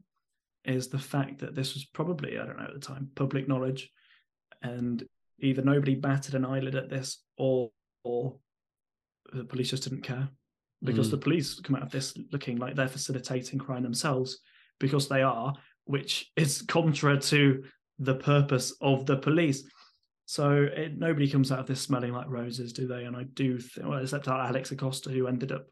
is 0.67 0.89
the 0.89 0.99
fact 0.99 1.39
that 1.39 1.55
this 1.55 1.73
was 1.73 1.85
probably, 1.85 2.37
I 2.37 2.45
don't 2.45 2.57
know 2.57 2.65
at 2.65 2.73
the 2.73 2.79
time, 2.79 3.09
public 3.15 3.47
knowledge. 3.47 3.89
And 4.61 5.03
either 5.39 5.61
nobody 5.61 5.95
batted 5.95 6.35
an 6.35 6.45
eyelid 6.45 6.75
at 6.75 6.89
this 6.89 7.23
or, 7.37 7.69
or 8.03 8.35
the 9.33 9.45
police 9.45 9.69
just 9.69 9.83
didn't 9.83 10.03
care. 10.03 10.29
Because 10.83 11.07
mm. 11.07 11.11
the 11.11 11.17
police 11.17 11.59
come 11.59 11.75
out 11.75 11.83
of 11.83 11.91
this 11.91 12.15
looking 12.31 12.57
like 12.57 12.75
they're 12.75 12.87
facilitating 12.87 13.57
crime 13.57 13.81
themselves, 13.81 14.39
because 14.79 15.07
they 15.07 15.23
are, 15.23 15.55
which 15.85 16.31
is 16.35 16.61
contra 16.63 17.17
to 17.17 17.63
the 17.97 18.15
purpose 18.15 18.75
of 18.81 19.05
the 19.07 19.17
police. 19.17 19.63
So 20.25 20.67
it, 20.71 20.97
nobody 20.97 21.29
comes 21.29 21.51
out 21.51 21.59
of 21.59 21.65
this 21.65 21.81
smelling 21.81 22.13
like 22.13 22.29
roses, 22.29 22.73
do 22.73 22.85
they? 22.85 23.05
And 23.05 23.15
I 23.15 23.23
do, 23.23 23.57
think, 23.57 23.87
well, 23.87 23.99
except 23.99 24.27
Alex 24.27 24.71
Acosta, 24.71 25.09
who 25.09 25.27
ended 25.27 25.51
up 25.51 25.65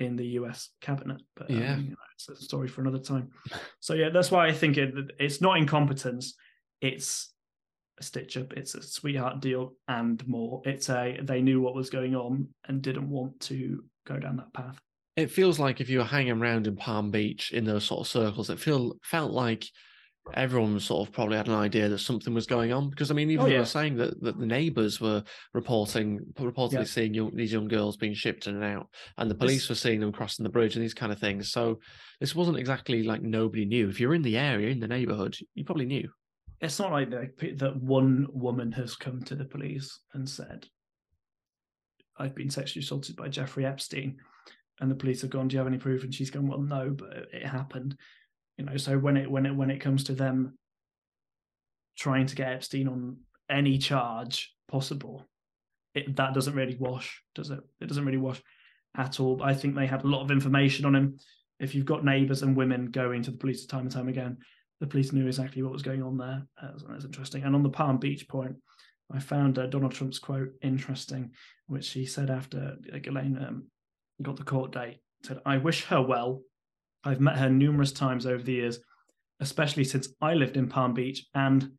in 0.00 0.16
the 0.16 0.26
US 0.26 0.70
cabinet. 0.80 1.20
But 1.36 1.50
um, 1.50 1.56
yeah, 1.56 1.76
you 1.76 1.90
know, 1.90 1.96
it's 2.14 2.28
a 2.28 2.36
story 2.36 2.68
for 2.68 2.80
another 2.80 2.98
time. 2.98 3.30
So 3.80 3.94
yeah, 3.94 4.10
that's 4.10 4.30
why 4.30 4.46
I 4.46 4.52
think 4.52 4.76
it, 4.76 4.94
it's 5.18 5.40
not 5.40 5.56
incompetence. 5.56 6.34
It's 6.80 7.32
a 7.98 8.02
stitch 8.02 8.36
up. 8.36 8.52
It's 8.54 8.74
a 8.74 8.82
sweetheart 8.82 9.40
deal 9.40 9.74
and 9.88 10.26
more. 10.26 10.62
It's 10.64 10.88
a 10.88 11.18
they 11.22 11.42
knew 11.42 11.60
what 11.60 11.74
was 11.74 11.90
going 11.90 12.16
on 12.16 12.48
and 12.66 12.82
didn't 12.82 13.08
want 13.08 13.38
to 13.40 13.84
go 14.06 14.18
down 14.18 14.36
that 14.36 14.52
path. 14.52 14.80
It 15.16 15.30
feels 15.30 15.58
like 15.58 15.80
if 15.80 15.90
you 15.90 15.98
were 15.98 16.04
hanging 16.04 16.40
around 16.40 16.66
in 16.66 16.76
Palm 16.76 17.10
Beach 17.10 17.52
in 17.52 17.64
those 17.64 17.84
sort 17.84 18.00
of 18.00 18.06
circles, 18.06 18.48
it 18.48 18.58
feel 18.58 18.96
felt 19.02 19.32
like 19.32 19.66
everyone 20.34 20.78
sort 20.80 21.06
of 21.06 21.12
probably 21.12 21.36
had 21.36 21.48
an 21.48 21.54
idea 21.54 21.88
that 21.88 21.98
something 21.98 22.34
was 22.34 22.46
going 22.46 22.72
on 22.72 22.90
because 22.90 23.10
I 23.10 23.14
mean, 23.14 23.30
even 23.30 23.46
oh, 23.46 23.48
yeah. 23.48 23.58
were 23.60 23.64
saying 23.64 23.96
that, 23.96 24.20
that 24.22 24.38
the 24.38 24.46
neighbours 24.46 25.00
were 25.00 25.22
reporting 25.54 26.20
reportedly 26.38 26.72
yeah. 26.72 26.84
seeing 26.84 27.14
young, 27.14 27.34
these 27.34 27.52
young 27.52 27.68
girls 27.68 27.96
being 27.96 28.14
shipped 28.14 28.46
in 28.46 28.56
and 28.56 28.64
out, 28.64 28.88
and 29.18 29.30
the 29.30 29.34
police 29.34 29.68
were 29.68 29.74
seeing 29.74 30.00
them 30.00 30.12
crossing 30.12 30.44
the 30.44 30.50
bridge 30.50 30.76
and 30.76 30.84
these 30.84 30.94
kind 30.94 31.12
of 31.12 31.18
things. 31.18 31.50
So 31.50 31.80
this 32.20 32.34
wasn't 32.34 32.58
exactly 32.58 33.02
like 33.02 33.22
nobody 33.22 33.64
knew. 33.64 33.88
If 33.88 34.00
you're 34.00 34.14
in 34.14 34.22
the 34.22 34.36
area 34.36 34.70
in 34.70 34.80
the 34.80 34.88
neighbourhood, 34.88 35.36
you 35.54 35.64
probably 35.64 35.86
knew. 35.86 36.08
It's 36.60 36.78
not 36.78 36.92
like 36.92 37.10
that, 37.10 37.58
that 37.58 37.76
one 37.76 38.26
woman 38.32 38.72
has 38.72 38.94
come 38.94 39.22
to 39.22 39.34
the 39.34 39.46
police 39.46 40.00
and 40.12 40.28
said, 40.28 40.66
"I've 42.18 42.34
been 42.34 42.50
sexually 42.50 42.84
assaulted 42.84 43.16
by 43.16 43.28
Jeffrey 43.28 43.64
Epstein." 43.64 44.18
And 44.80 44.90
the 44.90 44.96
police 44.96 45.22
have 45.22 45.30
gone, 45.30 45.48
"Do 45.48 45.54
you 45.54 45.58
have 45.58 45.66
any 45.66 45.78
proof?" 45.78 46.04
And 46.04 46.14
she's 46.14 46.30
gone, 46.30 46.46
"Well, 46.46 46.60
no, 46.60 46.90
but 46.90 47.28
it 47.32 47.46
happened." 47.46 47.96
You 48.60 48.66
know, 48.66 48.76
so 48.76 48.98
when 48.98 49.16
it 49.16 49.30
when 49.30 49.46
it 49.46 49.56
when 49.56 49.70
it 49.70 49.80
comes 49.80 50.04
to 50.04 50.12
them 50.12 50.58
trying 51.96 52.26
to 52.26 52.36
get 52.36 52.52
Epstein 52.52 52.88
on 52.88 53.16
any 53.48 53.78
charge 53.78 54.54
possible, 54.68 55.24
it, 55.94 56.14
that 56.16 56.34
doesn't 56.34 56.54
really 56.54 56.76
wash, 56.78 57.22
does 57.34 57.48
it? 57.48 57.60
It 57.80 57.86
doesn't 57.86 58.04
really 58.04 58.18
wash 58.18 58.42
at 58.94 59.18
all. 59.18 59.42
I 59.42 59.54
think 59.54 59.74
they 59.74 59.86
had 59.86 60.04
a 60.04 60.06
lot 60.06 60.20
of 60.20 60.30
information 60.30 60.84
on 60.84 60.94
him. 60.94 61.16
If 61.58 61.74
you've 61.74 61.86
got 61.86 62.04
neighbours 62.04 62.42
and 62.42 62.54
women 62.54 62.90
going 62.90 63.22
to 63.22 63.30
the 63.30 63.38
police 63.38 63.64
time 63.64 63.80
and 63.80 63.90
time 63.90 64.08
again, 64.08 64.36
the 64.78 64.86
police 64.86 65.10
knew 65.10 65.26
exactly 65.26 65.62
what 65.62 65.72
was 65.72 65.82
going 65.82 66.02
on 66.02 66.18
there. 66.18 66.46
that's 66.60 67.06
interesting. 67.06 67.44
And 67.44 67.54
on 67.54 67.62
the 67.62 67.70
Palm 67.70 67.96
Beach 67.96 68.28
point, 68.28 68.56
I 69.10 69.20
found 69.20 69.58
uh, 69.58 69.68
Donald 69.68 69.92
Trump's 69.92 70.18
quote 70.18 70.50
interesting, 70.60 71.30
which 71.66 71.88
he 71.92 72.04
said 72.04 72.28
after 72.28 72.76
Ghislaine 72.92 73.38
um, 73.38 73.68
got 74.20 74.36
the 74.36 74.44
court 74.44 74.72
date. 74.72 74.98
Said, 75.22 75.40
"I 75.46 75.56
wish 75.56 75.86
her 75.86 76.02
well 76.02 76.42
I've 77.04 77.20
met 77.20 77.38
her 77.38 77.48
numerous 77.48 77.92
times 77.92 78.26
over 78.26 78.42
the 78.42 78.52
years, 78.52 78.78
especially 79.40 79.84
since 79.84 80.08
I 80.20 80.34
lived 80.34 80.56
in 80.56 80.68
Palm 80.68 80.94
Beach, 80.94 81.26
and 81.34 81.70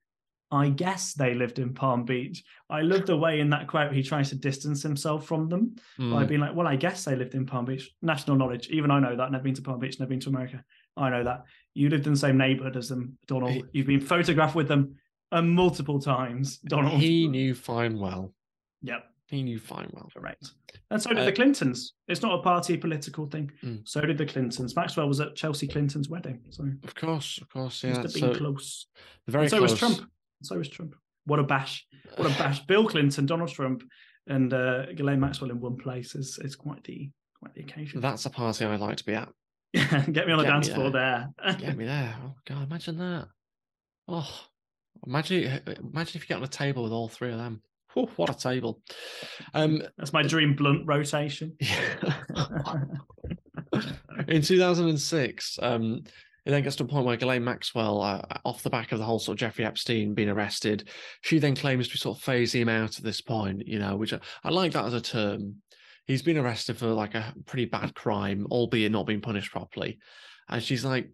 I 0.52 0.70
guess 0.70 1.14
they 1.14 1.34
lived 1.34 1.60
in 1.60 1.74
Palm 1.74 2.04
Beach. 2.04 2.44
I 2.70 2.82
love 2.82 3.06
the 3.06 3.16
way 3.16 3.40
in 3.40 3.50
that 3.52 3.68
quote 3.68 3.94
he 3.94 4.04
tries 4.04 4.30
to 4.30 4.36
distance 4.36 4.84
himself 4.84 5.26
from 5.26 5.48
them 5.48 5.76
mm. 5.98 6.12
by 6.12 6.26
being 6.26 6.42
like, 6.42 6.54
well, 6.54 6.68
I 6.68 6.76
guess 6.76 7.06
they 7.06 7.16
lived 7.16 7.36
in 7.36 7.46
Palm 7.46 7.66
Beach. 7.66 7.90
National 8.02 8.36
knowledge. 8.36 8.68
Even 8.70 8.92
I 8.92 9.00
know 9.00 9.16
that. 9.16 9.32
Never 9.32 9.44
been 9.44 9.54
to 9.56 9.62
Palm 9.62 9.80
Beach, 9.80 10.00
never 10.00 10.10
been 10.10 10.20
to 10.22 10.30
America. 10.30 10.64
I 10.98 11.10
know 11.10 11.24
that. 11.24 11.46
You 11.74 11.90
lived 11.90 12.06
in 12.06 12.14
the 12.14 12.20
same 12.20 12.38
neighborhood 12.38 12.76
as 12.76 12.90
them, 12.90 13.18
Donald. 13.28 13.54
He, 13.54 13.64
You've 13.72 13.88
been 13.88 14.02
photographed 14.02 14.56
with 14.56 14.68
them 14.68 14.96
uh, 15.32 15.42
multiple 15.42 16.00
times, 16.00 16.58
Donald. 16.58 17.00
He 17.00 17.28
knew 17.30 17.56
fine 17.56 17.98
well. 17.98 18.34
Yep. 18.82 19.06
He 19.32 19.44
knew 19.44 19.60
fine 19.60 19.90
well. 19.94 20.10
Correct. 20.14 20.52
And 20.90 21.02
so 21.02 21.10
did 21.12 21.20
uh, 21.20 21.26
the 21.26 21.32
Clintons. 21.32 21.94
It's 22.10 22.22
not 22.22 22.38
a 22.38 22.44
party 22.44 22.76
political 22.76 23.28
thing. 23.28 23.50
Mm. 23.64 23.88
So 23.88 24.02
did 24.02 24.18
the 24.18 24.26
Clintons. 24.26 24.76
Maxwell 24.76 25.08
was 25.08 25.22
at 25.22 25.38
Chelsea 25.38 25.70
Clinton's 25.70 26.10
wedding. 26.10 26.42
So 26.50 26.66
of 26.84 26.94
course, 26.96 27.40
of 27.42 27.48
course, 27.48 27.82
yeah. 27.82 27.92
Must 27.92 28.02
have 28.02 28.14
been 28.14 28.34
so, 28.34 28.38
close. 28.38 28.88
Very 29.30 29.48
so 29.48 29.60
close. 29.60 29.72
was 29.72 29.80
Trump. 29.80 30.12
So 30.44 30.58
was 30.58 30.68
Trump. 30.68 30.96
What 31.26 31.40
a 31.40 31.44
bash! 31.44 31.88
What 32.18 32.30
a 32.30 32.38
bash! 32.38 32.60
Bill 32.66 32.86
Clinton, 32.86 33.26
Donald 33.26 33.50
Trump, 33.50 33.84
and 34.28 34.54
uh, 34.54 34.88
Ghislaine 34.88 35.22
Maxwell 35.22 35.50
in 35.50 35.62
one 35.62 35.78
place 35.78 36.14
is 36.14 36.38
is 36.44 36.58
quite 36.58 36.84
the 36.84 37.10
quite 37.40 37.54
the 37.54 37.62
occasion. 37.62 38.02
That's 38.02 38.26
a 38.26 38.30
party 38.30 38.66
I'd 38.66 38.82
like 38.82 38.98
to 38.98 39.06
be 39.06 39.14
at. 39.14 39.30
Get 39.74 40.28
me 40.28 40.34
on 40.34 40.40
the 40.40 40.44
dance 40.44 40.68
floor 40.68 40.92
there. 40.92 41.30
Get 41.58 41.78
me 41.78 41.86
there. 41.86 42.18
Oh 42.22 42.34
God, 42.46 42.64
imagine 42.64 42.98
that. 42.98 43.28
Oh, 44.10 44.42
imagine 45.08 45.62
imagine 45.66 46.18
if 46.18 46.24
you 46.24 46.28
get 46.28 46.38
on 46.38 46.44
a 46.44 46.48
table 46.48 46.84
with 46.84 46.92
all 46.92 47.08
three 47.08 47.32
of 47.32 47.38
them. 47.38 47.62
Oh, 47.96 48.10
what 48.16 48.30
a 48.30 48.34
table. 48.34 48.82
Um, 49.54 49.82
That's 49.98 50.14
my 50.14 50.24
dream 50.24 50.56
blunt 50.56 50.88
rotation. 50.88 51.58
In 54.28 54.42
2006, 54.42 55.60
um, 55.62 56.04
it 56.46 56.52
then 56.52 56.64
gets 56.64 56.76
to 56.78 56.84
a 56.84 56.88
point 56.88 57.06
where 57.06 57.18
Ghislaine 57.18 57.44
Maxwell, 57.44 58.02
uh, 58.02 58.22
off 58.46 58.64
the 58.64 58.70
back 58.70 58.92
of 58.92 59.00
the 59.00 59.06
whole 59.06 59.20
sort 59.20 59.36
of 59.36 59.40
Jeffrey 59.40 59.66
Epstein 59.66 60.14
being 60.14 60.30
arrested, 60.30 60.90
she 61.22 61.38
then 61.38 61.56
claims 61.56 61.88
to 61.88 61.94
be 61.94 62.00
sort 62.00 62.18
of 62.18 62.24
phasing 62.24 62.62
him 62.62 62.70
out 62.70 62.98
at 62.98 63.04
this 63.04 63.22
point, 63.22 63.68
you 63.68 63.78
know, 63.78 63.96
which 63.96 64.14
I, 64.14 64.20
I 64.44 64.50
like 64.50 64.72
that 64.74 64.86
as 64.86 64.94
a 64.94 65.02
term. 65.02 65.58
He's 66.06 66.24
been 66.24 66.38
arrested 66.38 66.78
for 66.78 66.88
like 66.88 67.14
a 67.14 67.34
pretty 67.46 67.66
bad 67.66 67.94
crime, 67.94 68.48
albeit 68.50 68.92
not 68.92 69.06
being 69.06 69.22
punished 69.22 69.52
properly. 69.52 70.00
And 70.50 70.64
she's 70.64 70.84
like, 70.84 71.10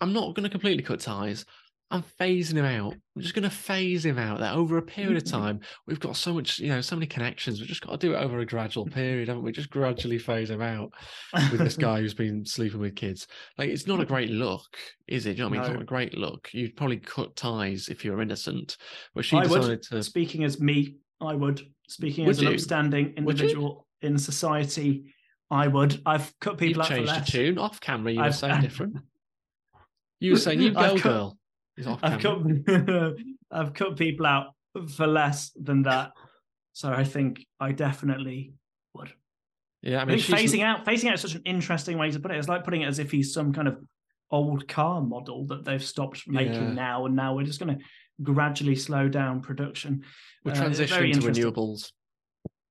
I'm 0.00 0.12
not 0.12 0.34
going 0.34 0.44
to 0.44 0.50
completely 0.50 0.82
cut 0.82 1.00
ties. 1.00 1.44
I'm 1.92 2.04
phasing 2.20 2.54
him 2.54 2.64
out. 2.64 2.94
I'm 3.16 3.22
just 3.22 3.34
going 3.34 3.42
to 3.42 3.50
phase 3.50 4.04
him 4.04 4.16
out 4.16 4.38
there 4.38 4.52
over 4.52 4.78
a 4.78 4.82
period 4.82 5.16
of 5.16 5.24
mm-hmm. 5.24 5.42
time. 5.42 5.60
We've 5.88 5.98
got 5.98 6.16
so 6.16 6.32
much, 6.32 6.60
you 6.60 6.68
know, 6.68 6.80
so 6.80 6.94
many 6.94 7.06
connections. 7.06 7.58
We've 7.58 7.68
just 7.68 7.84
got 7.84 7.98
to 7.98 8.06
do 8.06 8.14
it 8.14 8.18
over 8.18 8.38
a 8.38 8.46
gradual 8.46 8.86
period, 8.86 9.26
haven't 9.26 9.42
we? 9.42 9.50
Just 9.50 9.70
gradually 9.70 10.18
phase 10.18 10.50
him 10.50 10.62
out 10.62 10.92
with 11.50 11.58
this 11.58 11.76
guy 11.76 12.00
who's 12.00 12.14
been 12.14 12.44
sleeping 12.44 12.78
with 12.78 12.94
kids. 12.94 13.26
Like, 13.58 13.70
it's 13.70 13.88
not 13.88 14.00
a 14.00 14.04
great 14.04 14.30
look, 14.30 14.76
is 15.08 15.26
it? 15.26 15.32
Do 15.32 15.38
you 15.38 15.42
know 15.42 15.48
what 15.48 15.50
I 15.50 15.52
mean? 15.52 15.60
No. 15.62 15.66
It's 15.66 15.74
not 15.74 15.82
a 15.82 15.86
great 15.86 16.16
look. 16.16 16.48
You'd 16.52 16.76
probably 16.76 16.98
cut 16.98 17.34
ties 17.34 17.88
if 17.88 18.04
you're 18.04 18.22
innocent. 18.22 18.76
But 19.12 19.24
she 19.24 19.36
I 19.36 19.42
decided 19.42 19.68
would. 19.68 19.82
to. 19.82 20.02
Speaking 20.04 20.44
as 20.44 20.60
me, 20.60 20.94
I 21.20 21.34
would. 21.34 21.60
Speaking 21.88 22.26
would 22.26 22.36
as 22.36 22.40
an 22.40 22.52
upstanding 22.52 23.14
individual 23.16 23.88
in 24.00 24.16
society, 24.16 25.12
I 25.50 25.66
would. 25.66 26.00
I've 26.06 26.32
cut 26.38 26.56
people 26.56 26.84
You've 26.84 26.92
out 26.92 26.96
changed 26.96 27.12
for 27.12 27.20
the 27.20 27.26
tune 27.26 27.58
off 27.58 27.80
camera. 27.80 28.12
You 28.12 28.20
I've, 28.20 28.26
were 28.26 28.32
saying 28.32 28.60
different. 28.60 28.98
You 30.20 30.32
were 30.32 30.38
saying 30.38 30.60
you 30.60 30.70
go, 30.70 30.96
girl. 30.98 31.36
I've 32.02 32.20
cut 32.20 32.38
I've 33.50 33.74
cut 33.74 33.96
people 33.96 34.26
out 34.26 34.54
for 34.94 35.06
less 35.06 35.50
than 35.50 35.82
that. 35.82 36.12
So 36.72 36.92
I 36.92 37.04
think 37.04 37.46
I 37.58 37.72
definitely 37.72 38.54
would. 38.94 39.12
Yeah, 39.82 40.02
I 40.02 40.04
mean, 40.04 40.18
I 40.18 40.20
phasing 40.20 40.62
out 40.62 40.84
phasing 40.84 41.08
out 41.08 41.14
is 41.14 41.20
such 41.20 41.34
an 41.34 41.42
interesting 41.44 41.98
way 41.98 42.10
to 42.10 42.20
put 42.20 42.30
it. 42.30 42.38
It's 42.38 42.48
like 42.48 42.64
putting 42.64 42.82
it 42.82 42.86
as 42.86 42.98
if 42.98 43.10
he's 43.10 43.32
some 43.32 43.52
kind 43.52 43.68
of 43.68 43.78
old 44.30 44.68
car 44.68 45.00
model 45.00 45.46
that 45.46 45.64
they've 45.64 45.82
stopped 45.82 46.28
making 46.28 46.54
yeah. 46.54 46.72
now, 46.72 47.06
and 47.06 47.16
now 47.16 47.34
we're 47.34 47.44
just 47.44 47.60
going 47.60 47.78
to 47.78 47.84
gradually 48.22 48.76
slow 48.76 49.08
down 49.08 49.40
production. 49.40 50.04
We're 50.44 50.52
uh, 50.52 50.56
transitioning 50.56 51.14
to 51.14 51.20
renewables. 51.20 51.92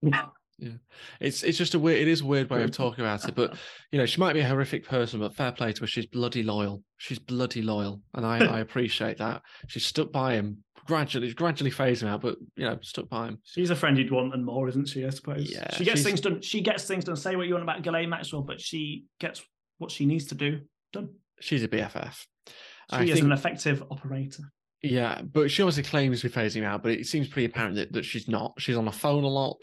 Yeah. 0.01 0.27
Yeah, 0.59 0.71
it's 1.19 1.43
it's 1.43 1.57
just 1.57 1.73
a 1.73 1.79
weird. 1.79 2.01
It 2.01 2.07
is 2.07 2.21
a 2.21 2.25
weird 2.25 2.49
way 2.49 2.63
of 2.63 2.71
talking 2.71 3.03
about 3.03 3.27
it, 3.27 3.35
but 3.35 3.55
you 3.91 3.99
know, 3.99 4.05
she 4.05 4.19
might 4.19 4.33
be 4.33 4.41
a 4.41 4.47
horrific 4.47 4.85
person, 4.85 5.19
but 5.19 5.35
fair 5.35 5.51
play 5.51 5.71
to 5.71 5.81
her. 5.81 5.87
She's 5.87 6.05
bloody 6.05 6.43
loyal. 6.43 6.83
She's 6.97 7.19
bloody 7.19 7.61
loyal, 7.61 8.01
and 8.13 8.25
I, 8.25 8.39
I 8.45 8.59
appreciate 8.59 9.17
that. 9.19 9.41
She's 9.67 9.85
stuck 9.85 10.11
by 10.11 10.33
him 10.33 10.63
gradually, 10.85 11.31
gradually 11.33 11.71
phasing 11.71 12.07
out, 12.07 12.21
but 12.21 12.37
you 12.55 12.65
know, 12.65 12.77
stuck 12.81 13.07
by 13.09 13.27
him. 13.27 13.39
She's 13.43 13.69
a 13.69 13.75
friend 13.75 13.97
you'd 13.97 14.11
want 14.11 14.33
and 14.33 14.43
more, 14.43 14.67
isn't 14.67 14.87
she? 14.87 15.05
I 15.05 15.11
suppose. 15.11 15.49
Yeah, 15.49 15.73
she 15.75 15.85
gets 15.85 16.03
things 16.03 16.19
done. 16.19 16.41
She 16.41 16.61
gets 16.61 16.85
things 16.85 17.05
done. 17.05 17.15
Say 17.15 17.35
what 17.35 17.47
you 17.47 17.53
want 17.53 17.63
about 17.63 17.81
Ghislaine 17.81 18.09
Maxwell, 18.09 18.41
but 18.41 18.59
she 18.59 19.05
gets 19.19 19.43
what 19.77 19.91
she 19.91 20.05
needs 20.05 20.25
to 20.25 20.35
do 20.35 20.61
done. 20.91 21.09
She's 21.39 21.63
a 21.63 21.67
BFF. 21.67 22.25
She 22.45 22.53
I 22.91 23.03
is 23.03 23.13
think... 23.13 23.25
an 23.25 23.31
effective 23.31 23.83
operator. 23.91 24.43
Yeah, 24.81 25.21
but 25.21 25.51
she 25.51 25.61
obviously 25.61 25.83
claims 25.83 26.21
to 26.21 26.29
be 26.29 26.35
phasing 26.35 26.63
out, 26.63 26.83
but 26.83 26.93
it 26.93 27.05
seems 27.05 27.27
pretty 27.27 27.45
apparent 27.45 27.75
that, 27.75 27.91
that 27.91 28.05
she's 28.05 28.29
not. 28.29 28.53
She's 28.57 28.77
on 28.77 28.85
the 28.85 28.91
phone 28.91 29.25
a 29.25 29.27
lot. 29.27 29.61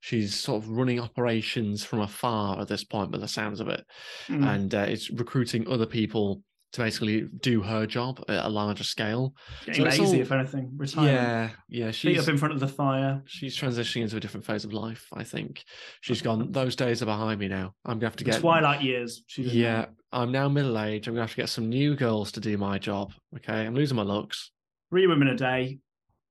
She's 0.00 0.38
sort 0.38 0.62
of 0.62 0.68
running 0.68 1.00
operations 1.00 1.84
from 1.84 2.00
afar 2.00 2.60
at 2.60 2.68
this 2.68 2.84
point, 2.84 3.10
by 3.10 3.18
the 3.18 3.28
sounds 3.28 3.60
of 3.60 3.68
it, 3.68 3.84
mm. 4.28 4.46
and 4.46 4.74
uh, 4.74 4.80
it's 4.80 5.10
recruiting 5.10 5.66
other 5.68 5.86
people 5.86 6.42
to 6.72 6.82
basically 6.82 7.26
do 7.40 7.62
her 7.62 7.86
job 7.86 8.22
at 8.28 8.44
a 8.44 8.48
larger 8.48 8.84
scale. 8.84 9.32
Getting 9.64 9.90
so 9.90 10.02
lazy, 10.02 10.16
all, 10.16 10.20
if 10.20 10.32
anything. 10.32 10.78
Yeah, 10.98 11.48
yeah. 11.70 11.90
She's 11.90 12.16
Feet 12.16 12.18
up 12.18 12.28
in 12.28 12.36
front 12.36 12.52
of 12.52 12.60
the 12.60 12.68
fire. 12.68 13.22
She's 13.24 13.56
transitioning 13.56 14.02
into 14.02 14.18
a 14.18 14.20
different 14.20 14.44
phase 14.44 14.66
of 14.66 14.74
life. 14.74 15.06
I 15.14 15.24
think 15.24 15.64
she's 16.02 16.20
gone. 16.20 16.52
Those 16.52 16.76
days 16.76 17.02
are 17.02 17.06
behind 17.06 17.40
me 17.40 17.48
now. 17.48 17.72
I'm 17.86 17.98
gonna 17.98 18.10
have 18.10 18.16
to 18.16 18.24
get 18.24 18.40
twilight 18.40 18.82
years. 18.82 19.22
yeah, 19.38 19.86
I'm 20.12 20.30
now 20.30 20.50
middle 20.50 20.78
aged. 20.78 21.08
I'm 21.08 21.14
gonna 21.14 21.22
have 21.22 21.30
to 21.30 21.36
get 21.36 21.48
some 21.48 21.70
new 21.70 21.96
girls 21.96 22.32
to 22.32 22.40
do 22.40 22.58
my 22.58 22.78
job. 22.78 23.14
Okay, 23.34 23.66
I'm 23.66 23.74
losing 23.74 23.96
my 23.96 24.02
looks 24.02 24.50
three 24.90 25.06
women 25.06 25.28
a 25.28 25.36
day, 25.36 25.78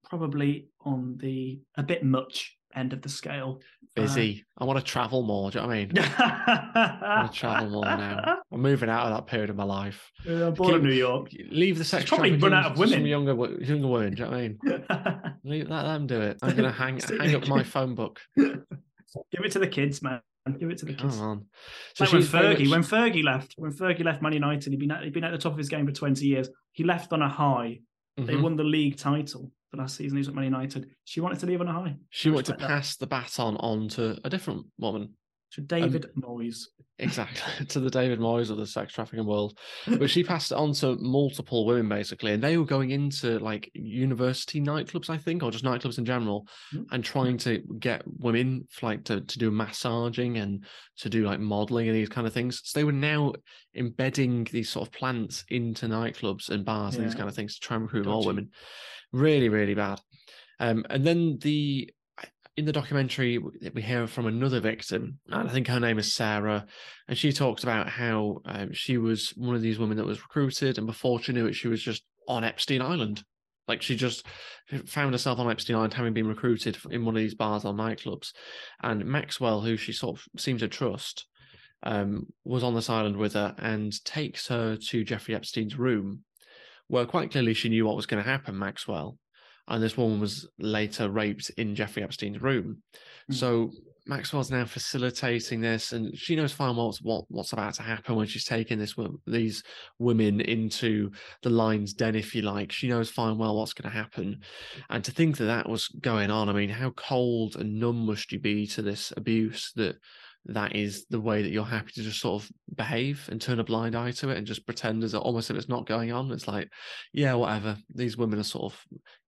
probably 0.03 0.67
on 0.81 1.17
the 1.19 1.61
a 1.75 1.83
bit 1.83 2.03
much 2.03 2.57
end 2.75 2.93
of 2.93 3.01
the 3.01 3.09
scale. 3.09 3.59
Busy. 3.95 4.45
Uh, 4.59 4.63
I 4.63 4.65
want 4.67 4.79
to 4.79 4.85
travel 4.85 5.23
more. 5.23 5.49
Do 5.49 5.57
you 5.57 5.61
know 5.63 5.67
what 5.67 5.75
I 5.75 5.85
mean? 5.85 5.91
I 5.97 7.19
want 7.19 7.33
to 7.33 7.39
travel 7.39 7.69
more 7.69 7.85
now. 7.85 8.37
I'm 8.51 8.61
moving 8.61 8.89
out 8.89 9.07
of 9.07 9.15
that 9.15 9.27
period 9.27 9.49
of 9.49 9.55
my 9.55 9.63
life. 9.63 10.11
Yeah, 10.25 10.47
I'm 10.47 10.53
born 10.53 10.75
in 10.75 10.83
New 10.83 10.93
York. 10.93 11.29
Leave 11.49 11.77
the 11.77 11.83
sex. 11.83 12.07
probably 12.07 12.37
run 12.37 12.53
out 12.53 12.71
of 12.71 12.77
women. 12.77 13.05
younger, 13.05 13.33
younger 13.61 13.87
women. 13.87 14.13
Do 14.13 14.23
you 14.23 14.29
know 14.29 14.31
what 14.31 14.37
I 14.37 14.41
mean? 14.41 15.39
leave, 15.43 15.69
let 15.69 15.83
them 15.83 16.07
do 16.07 16.21
it. 16.21 16.37
I'm 16.41 16.55
gonna 16.55 16.71
hang 16.71 16.99
hang 17.19 17.35
up 17.35 17.47
my 17.47 17.63
phone 17.63 17.95
book. 17.95 18.19
Give 18.37 19.43
it 19.43 19.51
to 19.53 19.59
the 19.59 19.67
kids, 19.67 20.01
man. 20.01 20.21
Give 20.59 20.69
it 20.69 20.77
to 20.77 20.85
the 20.85 20.93
kids. 20.93 21.17
Come 21.17 21.25
on. 21.25 21.45
So 21.95 22.05
like 22.05 22.13
when 22.13 22.21
Fergie, 22.21 22.69
much... 22.69 22.69
when 22.69 22.83
Fergie 22.83 23.23
left, 23.23 23.53
when 23.57 23.73
Fergie 23.73 24.05
left 24.05 24.21
Man 24.21 24.33
United, 24.33 24.71
he'd 24.71 24.79
been 24.79 24.91
at, 24.91 25.03
he'd 25.03 25.13
been 25.13 25.23
at 25.23 25.31
the 25.31 25.37
top 25.37 25.51
of 25.51 25.57
his 25.57 25.67
game 25.67 25.85
for 25.85 25.91
20 25.91 26.25
years. 26.25 26.49
He 26.71 26.83
left 26.83 27.11
on 27.11 27.21
a 27.21 27.27
high 27.27 27.79
Mm-hmm. 28.17 28.25
They 28.25 28.35
won 28.35 28.55
the 28.55 28.63
league 28.63 28.97
title 28.97 29.51
the 29.71 29.77
last 29.77 29.97
season. 29.97 30.17
He 30.17 30.19
was 30.19 30.27
at 30.27 30.33
Man 30.33 30.45
United. 30.45 30.89
She 31.03 31.21
wanted 31.21 31.39
to 31.39 31.45
leave 31.45 31.61
on 31.61 31.67
a 31.67 31.73
high. 31.73 31.95
She 32.09 32.29
wanted 32.29 32.57
to 32.57 32.67
pass 32.67 32.95
that. 32.95 33.05
the 33.05 33.07
baton 33.07 33.57
on 33.57 33.89
to 33.89 34.17
a 34.23 34.29
different 34.29 34.65
woman. 34.77 35.13
To 35.53 35.61
David 35.61 36.05
um, 36.05 36.23
Moyes. 36.23 36.65
Exactly. 36.99 37.65
to 37.67 37.79
the 37.79 37.89
David 37.89 38.19
Moyes 38.19 38.49
of 38.49 38.57
the 38.57 38.65
sex 38.65 38.93
trafficking 38.93 39.25
world. 39.25 39.57
But 39.87 40.09
she 40.09 40.23
passed 40.23 40.51
it 40.51 40.57
on 40.57 40.73
to 40.73 40.97
multiple 40.97 41.65
women 41.65 41.87
basically. 41.87 42.33
And 42.33 42.43
they 42.43 42.57
were 42.57 42.65
going 42.65 42.91
into 42.91 43.39
like 43.39 43.69
university 43.73 44.59
nightclubs, 44.59 45.09
I 45.09 45.17
think, 45.17 45.43
or 45.43 45.51
just 45.51 45.63
nightclubs 45.63 45.97
in 45.97 46.05
general, 46.05 46.47
mm-hmm. 46.73 46.83
and 46.91 47.03
trying 47.03 47.37
to 47.39 47.61
get 47.79 48.03
women 48.05 48.67
like 48.81 49.03
to, 49.05 49.21
to 49.21 49.39
do 49.39 49.51
massaging 49.51 50.37
and 50.37 50.65
to 50.97 51.09
do 51.09 51.25
like 51.25 51.39
modeling 51.39 51.87
and 51.87 51.95
these 51.95 52.09
kind 52.09 52.27
of 52.27 52.33
things. 52.33 52.61
So 52.63 52.79
they 52.79 52.83
were 52.83 52.91
now 52.91 53.33
embedding 53.75 54.45
these 54.45 54.69
sort 54.69 54.87
of 54.87 54.93
plants 54.93 55.45
into 55.49 55.87
nightclubs 55.87 56.49
and 56.49 56.65
bars 56.65 56.95
yeah. 56.95 57.01
and 57.01 57.09
these 57.09 57.15
kind 57.15 57.29
of 57.29 57.35
things 57.35 57.55
to 57.55 57.59
try 57.59 57.75
and 57.75 57.83
recruit 57.83 58.05
more 58.05 58.25
women. 58.25 58.49
Really, 59.13 59.49
really 59.49 59.75
bad. 59.75 60.01
Um, 60.59 60.85
and 60.89 61.05
then 61.05 61.37
the 61.41 61.91
in 62.57 62.65
the 62.65 62.71
documentary, 62.71 63.37
we 63.37 63.81
hear 63.83 64.07
from 64.07 64.25
another 64.25 64.59
victim, 64.59 65.19
and 65.27 65.47
I 65.47 65.53
think 65.53 65.67
her 65.67 65.79
name 65.79 65.99
is 65.99 66.15
Sarah, 66.15 66.65
and 67.07 67.15
she 67.15 67.31
talks 67.31 67.61
about 67.61 67.87
how 67.87 68.41
um, 68.45 68.73
she 68.73 68.97
was 68.97 69.29
one 69.37 69.55
of 69.55 69.61
these 69.61 69.77
women 69.77 69.95
that 69.97 70.07
was 70.07 70.21
recruited, 70.21 70.79
and 70.79 70.87
before 70.87 71.21
she 71.21 71.33
knew 71.33 71.45
it, 71.45 71.53
she 71.53 71.67
was 71.67 71.83
just 71.83 72.03
on 72.27 72.43
Epstein 72.43 72.81
Island. 72.81 73.23
Like 73.67 73.83
she 73.83 73.95
just 73.95 74.25
found 74.85 75.13
herself 75.13 75.37
on 75.37 75.51
Epstein 75.51 75.75
Island, 75.75 75.93
having 75.93 76.13
been 76.13 76.27
recruited 76.27 76.77
in 76.89 77.05
one 77.05 77.15
of 77.15 77.21
these 77.21 77.35
bars 77.35 77.63
or 77.63 77.73
nightclubs, 77.73 78.31
and 78.81 79.05
Maxwell, 79.05 79.61
who 79.61 79.77
she 79.77 79.93
sort 79.93 80.17
of 80.17 80.41
seemed 80.41 80.59
to 80.61 80.67
trust, 80.67 81.27
um, 81.83 82.25
was 82.43 82.63
on 82.63 82.73
this 82.73 82.89
island 82.89 83.17
with 83.17 83.33
her 83.33 83.53
and 83.59 84.03
takes 84.03 84.47
her 84.47 84.77
to 84.77 85.03
Jeffrey 85.03 85.35
Epstein's 85.35 85.77
room, 85.77 86.23
where 86.87 87.05
quite 87.05 87.29
clearly 87.29 87.53
she 87.53 87.69
knew 87.69 87.85
what 87.85 87.95
was 87.95 88.07
going 88.07 88.23
to 88.23 88.29
happen. 88.29 88.57
Maxwell, 88.57 89.19
and 89.67 89.83
this 89.83 89.97
woman 89.97 90.19
was 90.19 90.47
later 90.59 91.09
raped 91.09 91.49
in 91.57 91.75
Jeffrey 91.75 92.03
Epstein's 92.03 92.41
room. 92.41 92.81
Mm. 93.31 93.35
So 93.35 93.71
Maxwell's 94.07 94.51
now 94.51 94.65
facilitating 94.65 95.59
this, 95.59 95.91
and 95.91 96.17
she 96.17 96.35
knows 96.35 96.53
fine 96.53 96.75
well 96.75 96.95
what 97.01 97.25
what's 97.27 97.53
about 97.53 97.73
to 97.75 97.83
happen 97.83 98.15
when 98.15 98.27
she's 98.27 98.45
taking 98.45 98.79
this 98.79 98.95
these 99.25 99.63
women 99.99 100.39
into 100.41 101.11
the 101.43 101.49
lion's 101.49 101.93
den, 101.93 102.15
if 102.15 102.33
you 102.33 102.41
like. 102.41 102.71
She 102.71 102.87
knows 102.87 103.09
fine 103.09 103.37
well 103.37 103.57
what's 103.57 103.73
going 103.73 103.91
to 103.91 103.97
happen, 103.97 104.41
and 104.89 105.03
to 105.03 105.11
think 105.11 105.37
that 105.37 105.45
that 105.45 105.69
was 105.69 105.87
going 105.87 106.31
on, 106.31 106.49
I 106.49 106.53
mean, 106.53 106.69
how 106.69 106.91
cold 106.91 107.57
and 107.57 107.79
numb 107.79 108.05
must 108.05 108.31
you 108.31 108.39
be 108.39 108.65
to 108.67 108.81
this 108.81 109.11
abuse 109.17 109.71
that 109.75 109.97
that 110.47 110.75
is 110.75 111.05
the 111.09 111.19
way 111.19 111.41
that 111.41 111.51
you're 111.51 111.65
happy 111.65 111.91
to 111.93 112.03
just 112.03 112.21
sort 112.21 112.41
of 112.41 112.49
behave 112.75 113.27
and 113.31 113.41
turn 113.41 113.59
a 113.59 113.63
blind 113.63 113.95
eye 113.95 114.11
to 114.11 114.29
it 114.29 114.37
and 114.37 114.47
just 114.47 114.65
pretend 114.65 115.03
as 115.03 115.13
almost 115.13 115.51
if 115.51 115.57
it's 115.57 115.67
not 115.67 115.85
going 115.85 116.11
on. 116.11 116.31
It's 116.31 116.47
like, 116.47 116.69
yeah, 117.13 117.33
whatever. 117.33 117.77
These 117.93 118.17
women 118.17 118.39
are 118.39 118.43
sort 118.43 118.71
of, 118.73 118.85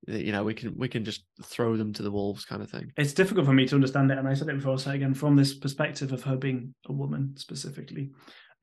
you 0.07 0.32
know, 0.32 0.43
we 0.43 0.53
can 0.53 0.78
we 0.78 0.88
can 0.88 1.03
just 1.03 1.26
throw 1.43 1.76
them 1.76 1.91
to 1.93 2.03
the 2.03 2.11
wolves, 2.11 2.45
kind 2.45 2.61
of 2.61 2.72
thing. 2.72 2.91
It's 2.97 3.13
difficult 3.13 3.45
for 3.45 3.53
me 3.53 3.67
to 3.67 3.76
understand 3.76 4.11
it, 4.11 4.17
and 4.17 4.28
I 4.28 4.34
said 4.34 4.47
it 4.47 4.55
before. 4.55 4.72
I'll 4.72 4.78
say 4.78 4.95
again 4.95 5.13
from 5.13 5.36
this 5.36 5.53
perspective 5.53 6.13
of 6.13 6.24
her 6.24 6.38
being 6.38 6.74
a 6.88 6.93
woman 6.93 7.34
specifically, 7.36 8.11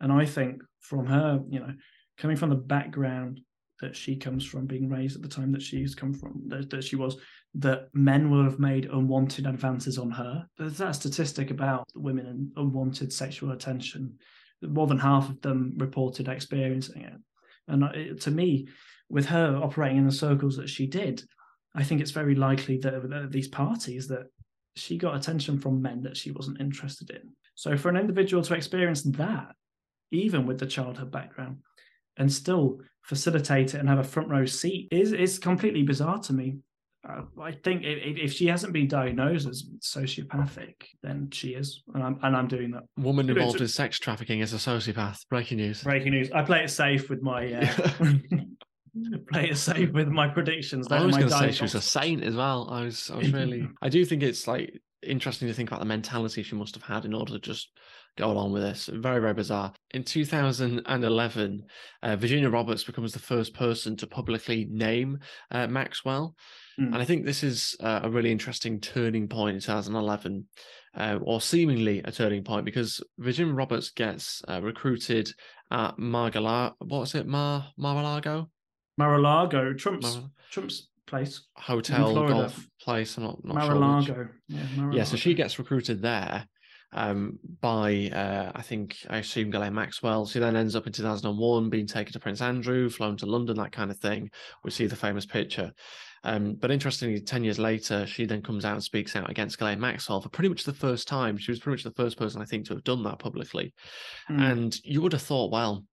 and 0.00 0.11
I 0.11 0.24
think 0.24 0.62
from 0.80 1.07
her, 1.07 1.40
you 1.50 1.61
know, 1.61 1.74
coming 2.16 2.36
from 2.36 2.50
the 2.50 2.57
background 2.57 3.40
that 3.80 3.94
she 3.94 4.16
comes 4.16 4.44
from, 4.44 4.66
being 4.66 4.88
raised 4.88 5.16
at 5.16 5.22
the 5.22 5.28
time 5.28 5.52
that 5.52 5.61
she's 5.62 5.94
come 5.94 6.14
from, 6.14 6.42
that, 6.46 6.70
that 6.70 6.82
she 6.82 6.96
was, 6.96 7.18
that 7.59 7.88
men 7.94 8.30
will 8.30 8.44
have 8.44 8.59
made 8.59 8.86
unwanted 8.86 9.46
advances 9.46 9.98
on 9.98 10.11
her. 10.11 10.46
There's 10.59 10.78
that 10.78 10.94
statistic 10.94 11.50
about 11.50 11.88
women 11.94 12.26
and 12.26 12.52
unwanted 12.57 13.12
sexual 13.12 13.52
attention. 13.52 14.18
More 14.62 14.86
than 14.86 14.98
half 14.98 15.28
of 15.28 15.40
them 15.40 15.74
reported 15.78 16.28
experiencing 16.28 17.02
it. 17.02 17.14
And 17.68 17.84
it, 17.94 18.20
to 18.22 18.30
me, 18.30 18.68
with 19.09 19.26
her 19.26 19.57
operating 19.62 19.98
in 19.98 20.07
the 20.07 20.12
circles 20.12 20.57
that 20.57 20.68
she 20.68 20.86
did, 20.86 21.22
I 21.74 21.82
think 21.82 22.00
it's 22.00 22.11
very 22.11 22.34
likely 22.34 22.78
that 22.78 22.94
at 22.94 23.32
these 23.32 23.48
parties 23.48 24.09
that 24.09 24.26
she 24.76 24.98
got 24.98 25.16
attention 25.16 25.59
from 25.59 25.82
men 25.82 26.02
that 26.02 26.16
she 26.16 26.30
wasn't 26.30 26.61
interested 26.61 27.11
in. 27.11 27.32
So 27.54 27.76
for 27.76 27.88
an 27.88 27.96
individual 27.96 28.42
to 28.44 28.54
experience 28.54 29.02
that, 29.02 29.54
even 30.11 30.46
with 30.46 30.59
the 30.59 30.66
childhood 30.66 31.11
background, 31.11 31.59
and 32.18 32.32
still 32.32 32.80
facilitate 33.02 33.74
it 33.74 33.78
and 33.78 33.88
have 33.88 33.98
a 33.98 34.04
front 34.04 34.28
row 34.28 34.46
seat 34.46 34.88
is 34.90 35.12
is 35.12 35.38
completely 35.38 35.82
bizarre 35.82 36.18
to 36.18 36.32
me. 36.32 36.59
Uh, 37.09 37.22
I 37.40 37.52
think 37.52 37.82
if, 37.84 38.16
if, 38.16 38.32
she 38.32 38.46
hasn't 38.46 38.72
been 38.72 38.88
diagnosed 38.88 39.46
as 39.46 39.64
sociopathic, 39.80 40.74
then 41.02 41.28
she 41.30 41.50
is, 41.50 41.82
and 41.94 42.02
I'm 42.02 42.18
and 42.22 42.36
I'm 42.36 42.48
doing 42.48 42.72
that. 42.72 42.82
Woman 42.96 43.28
involved 43.28 43.61
in 43.61 43.68
sex 43.68 43.98
trafficking 43.98 44.40
is 44.40 44.52
a 44.52 44.57
sociopath. 44.57 45.18
Breaking 45.28 45.59
news. 45.59 45.82
Breaking 45.82 46.12
news. 46.12 46.30
I 46.32 46.42
play 46.42 46.64
it 46.64 46.70
safe 46.70 47.09
with 47.09 47.22
my. 47.22 47.52
Uh, 47.52 47.92
play 49.30 49.50
it 49.50 49.57
safe 49.57 49.92
with 49.92 50.09
my 50.09 50.26
predictions. 50.28 50.88
I 50.90 51.04
was 51.04 51.16
going 51.16 51.28
to 51.28 51.38
say 51.38 51.52
she 51.52 51.62
was 51.62 51.74
a 51.74 51.80
saint 51.80 52.24
as 52.24 52.34
well. 52.34 52.68
I 52.70 52.82
was, 52.82 53.11
I 53.12 53.18
was 53.18 53.32
really. 53.32 53.68
I 53.82 53.88
do 53.88 54.04
think 54.04 54.22
it's 54.22 54.48
like 54.48 54.80
interesting 55.02 55.46
to 55.46 55.54
think 55.54 55.70
about 55.70 55.80
the 55.80 55.86
mentality 55.86 56.42
she 56.42 56.57
must 56.57 56.74
have 56.74 56.82
had 56.82 57.04
in 57.04 57.14
order 57.14 57.34
to 57.34 57.38
just 57.38 57.70
go 58.16 58.30
along 58.30 58.52
with 58.52 58.62
this. 58.62 58.90
Very, 58.92 59.20
very 59.20 59.34
bizarre. 59.34 59.72
In 59.92 60.02
2011, 60.02 61.62
uh, 62.02 62.16
Virginia 62.16 62.48
Roberts 62.48 62.84
becomes 62.84 63.12
the 63.12 63.18
first 63.18 63.54
person 63.54 63.96
to 63.96 64.07
publicly 64.07 64.66
name 64.70 65.18
uh, 65.50 65.66
Maxwell. 65.66 66.34
Mm. 66.80 66.92
And 66.92 66.96
I 66.96 67.04
think 67.04 67.24
this 67.24 67.42
is 67.42 67.76
uh, 67.80 68.00
a 68.02 68.10
really 68.10 68.30
interesting 68.30 68.80
turning 68.80 69.28
point 69.28 69.54
in 69.54 69.60
2011, 69.60 70.46
uh, 70.96 71.18
or 71.22 71.40
seemingly 71.40 72.02
a 72.04 72.12
turning 72.12 72.44
point, 72.44 72.64
because 72.64 73.00
Virginia 73.18 73.54
Roberts 73.54 73.90
gets 73.90 74.42
uh, 74.48 74.60
recruited 74.62 75.30
at 75.70 75.96
Margala. 75.96 76.74
What's 76.78 77.14
it? 77.14 77.26
Mar 77.26 77.66
Mar-a-Lago? 77.76 78.50
Mar-a-Lago, 78.98 79.72
Trump's 79.74 80.16
Mar- 80.16 80.30
Trump's 80.50 80.88
place. 81.06 81.42
Hotel 81.56 82.14
golf 82.14 82.66
place. 82.80 83.16
I'm 83.16 83.24
not, 83.24 83.44
not 83.44 83.54
Mar-a-Lago. 83.54 84.06
Sure 84.06 84.30
yeah, 84.48 84.62
Mar-a-Lago. 84.76 84.96
yeah, 84.96 85.04
so 85.04 85.16
she 85.16 85.34
gets 85.34 85.58
recruited 85.58 86.02
there 86.02 86.46
um, 86.92 87.38
by 87.60 88.10
uh, 88.12 88.52
I 88.54 88.62
think 88.62 88.96
I 89.08 89.18
assume 89.18 89.50
Ghislaine 89.50 89.74
Maxwell. 89.74 90.26
She 90.26 90.38
then 90.38 90.56
ends 90.56 90.76
up 90.76 90.86
in 90.86 90.92
2001 90.92 91.70
being 91.70 91.86
taken 91.86 92.12
to 92.12 92.20
Prince 92.20 92.40
Andrew, 92.40 92.88
flown 92.88 93.16
to 93.18 93.26
London, 93.26 93.56
that 93.56 93.72
kind 93.72 93.90
of 93.90 93.98
thing. 93.98 94.30
We 94.64 94.70
see 94.70 94.86
the 94.86 94.96
famous 94.96 95.26
picture. 95.26 95.72
Um, 96.26 96.54
but 96.54 96.72
interestingly, 96.72 97.20
10 97.20 97.44
years 97.44 97.60
later, 97.60 98.04
she 98.04 98.26
then 98.26 98.42
comes 98.42 98.64
out 98.64 98.72
and 98.72 98.82
speaks 98.82 99.14
out 99.14 99.30
against 99.30 99.58
Ghislaine 99.58 99.78
Maxwell 99.78 100.20
for 100.20 100.28
pretty 100.28 100.48
much 100.48 100.64
the 100.64 100.72
first 100.72 101.06
time. 101.06 101.36
She 101.38 101.52
was 101.52 101.60
pretty 101.60 101.74
much 101.74 101.84
the 101.84 102.02
first 102.02 102.18
person, 102.18 102.42
I 102.42 102.44
think, 102.44 102.66
to 102.66 102.74
have 102.74 102.82
done 102.82 103.04
that 103.04 103.20
publicly. 103.20 103.72
Mm. 104.28 104.50
And 104.50 104.80
you 104.82 105.00
would 105.02 105.12
have 105.12 105.22
thought, 105.22 105.52
well, 105.52 105.84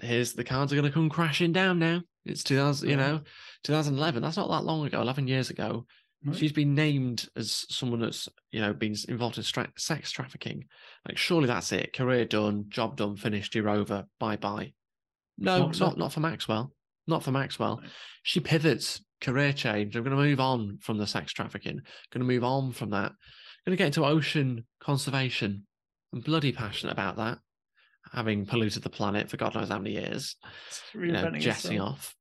here's 0.00 0.32
the 0.32 0.42
cards 0.42 0.72
are 0.72 0.76
going 0.76 0.88
to 0.88 0.94
come 0.94 1.10
crashing 1.10 1.52
down 1.52 1.78
now. 1.78 2.00
It's 2.24 2.42
2000, 2.44 2.88
you 2.88 2.96
know, 2.96 3.20
2011. 3.64 4.22
That's 4.22 4.38
not 4.38 4.48
that 4.48 4.64
long 4.64 4.86
ago, 4.86 5.02
11 5.02 5.28
years 5.28 5.50
ago. 5.50 5.84
Right. 6.24 6.34
She's 6.34 6.52
been 6.52 6.74
named 6.74 7.28
as 7.36 7.66
someone 7.68 8.00
that's 8.00 8.30
you 8.50 8.62
know 8.62 8.72
been 8.72 8.96
involved 9.10 9.36
in 9.36 9.44
stra- 9.44 9.70
sex 9.76 10.10
trafficking. 10.10 10.64
Like, 11.06 11.18
surely 11.18 11.48
that's 11.48 11.70
it. 11.72 11.92
Career 11.92 12.24
done, 12.24 12.64
job 12.68 12.96
done, 12.96 13.16
finished. 13.16 13.54
You're 13.54 13.68
over. 13.68 14.06
Bye 14.18 14.36
bye. 14.36 14.72
No, 15.36 15.66
not 15.66 15.78
not, 15.78 15.98
not 15.98 16.12
for 16.14 16.20
Maxwell. 16.20 16.72
Not 17.06 17.22
for 17.22 17.30
Maxwell. 17.30 17.82
She 18.22 18.40
pivots, 18.40 19.02
career 19.24 19.52
change. 19.52 19.96
I'm 19.96 20.04
going 20.04 20.16
to 20.16 20.22
move 20.22 20.40
on 20.40 20.78
from 20.80 20.98
the 20.98 21.06
sex 21.06 21.32
trafficking. 21.32 21.78
I'm 21.78 21.82
Going 22.12 22.26
to 22.26 22.32
move 22.32 22.44
on 22.44 22.72
from 22.72 22.90
that. 22.90 23.10
I'm 23.10 23.66
Going 23.66 23.76
to 23.76 23.82
get 23.82 23.86
into 23.86 24.04
ocean 24.04 24.66
conservation. 24.80 25.66
I'm 26.12 26.20
bloody 26.20 26.52
passionate 26.52 26.92
about 26.92 27.16
that. 27.16 27.38
Having 28.12 28.46
polluted 28.46 28.82
the 28.82 28.90
planet 28.90 29.30
for 29.30 29.38
God 29.38 29.54
knows 29.54 29.70
how 29.70 29.78
many 29.78 29.94
years. 29.94 30.36
You 30.94 31.12
know, 31.12 31.30
jetting 31.30 31.80
off. 31.80 32.14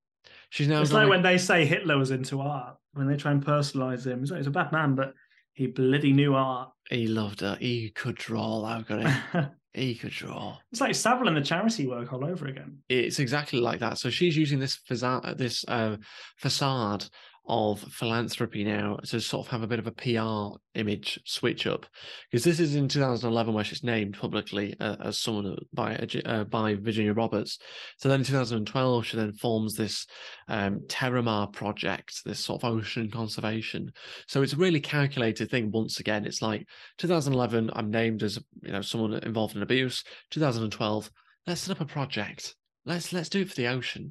She's 0.49 0.67
now. 0.67 0.81
It's 0.81 0.91
like 0.91 1.09
when 1.09 1.23
they 1.23 1.37
say 1.37 1.65
Hitler 1.65 1.97
was 1.97 2.11
into 2.11 2.39
art 2.39 2.77
when 2.93 3.07
they 3.07 3.17
try 3.17 3.31
and 3.31 3.45
personalize 3.45 4.05
him. 4.05 4.19
He's, 4.19 4.29
he's 4.29 4.47
a 4.47 4.51
bad 4.51 4.71
man, 4.71 4.95
but 4.95 5.13
he 5.53 5.67
bloody 5.67 6.13
knew 6.13 6.35
art. 6.35 6.69
He 6.89 7.07
loved 7.07 7.41
it. 7.41 7.59
He 7.59 7.89
could 7.89 8.15
draw, 8.15 8.61
though, 8.61 8.83
could 8.87 9.51
he? 9.73 9.95
could 9.95 10.11
draw. 10.11 10.57
It's 10.71 10.81
like 10.81 10.95
Savile 10.95 11.27
and 11.27 11.37
the 11.37 11.41
charity 11.41 11.87
work 11.87 12.13
all 12.13 12.25
over 12.25 12.47
again. 12.47 12.79
It's 12.89 13.19
exactly 13.19 13.59
like 13.59 13.79
that. 13.79 13.97
So 13.97 14.09
she's 14.09 14.37
using 14.37 14.59
this 14.59 14.75
facade, 14.75 15.37
this 15.37 15.65
uh, 15.67 15.97
facade 16.37 17.05
of 17.45 17.79
philanthropy 17.79 18.63
now 18.63 18.95
to 19.03 19.19
sort 19.19 19.45
of 19.45 19.51
have 19.51 19.63
a 19.63 19.67
bit 19.67 19.79
of 19.79 19.87
a 19.87 19.91
PR 19.91 20.57
image 20.75 21.19
switch 21.25 21.67
up 21.67 21.85
because 22.31 22.45
this 22.45 22.59
is 22.59 22.75
in 22.75 22.87
2011 22.87 23.53
where 23.53 23.63
she's 23.65 23.83
named 23.83 24.17
publicly 24.17 24.73
uh, 24.79 24.95
as 25.01 25.19
someone 25.19 25.57
by 25.73 25.95
uh, 26.25 26.45
by 26.45 26.75
Virginia 26.75 27.13
Roberts. 27.13 27.59
So 27.97 28.07
then 28.07 28.21
in 28.21 28.25
2012 28.25 29.05
she 29.05 29.17
then 29.17 29.33
forms 29.33 29.75
this 29.75 30.05
um, 30.47 30.81
Terramar 30.87 31.51
project, 31.51 32.21
this 32.25 32.39
sort 32.39 32.63
of 32.63 32.71
ocean 32.71 33.11
conservation. 33.11 33.91
So 34.27 34.41
it's 34.41 34.53
a 34.53 34.57
really 34.57 34.79
calculated 34.79 35.51
thing. 35.51 35.71
Once 35.71 35.99
again, 35.99 36.25
it's 36.25 36.41
like 36.41 36.65
2011 36.99 37.71
I'm 37.73 37.91
named 37.91 38.23
as 38.23 38.39
you 38.61 38.71
know 38.71 38.81
someone 38.81 39.15
involved 39.15 39.55
in 39.55 39.63
abuse. 39.63 40.03
2012 40.31 41.11
let's 41.45 41.61
set 41.61 41.75
up 41.75 41.81
a 41.81 41.85
project. 41.85 42.55
Let's 42.85 43.11
let's 43.11 43.29
do 43.29 43.41
it 43.41 43.49
for 43.49 43.55
the 43.55 43.67
ocean. 43.67 44.09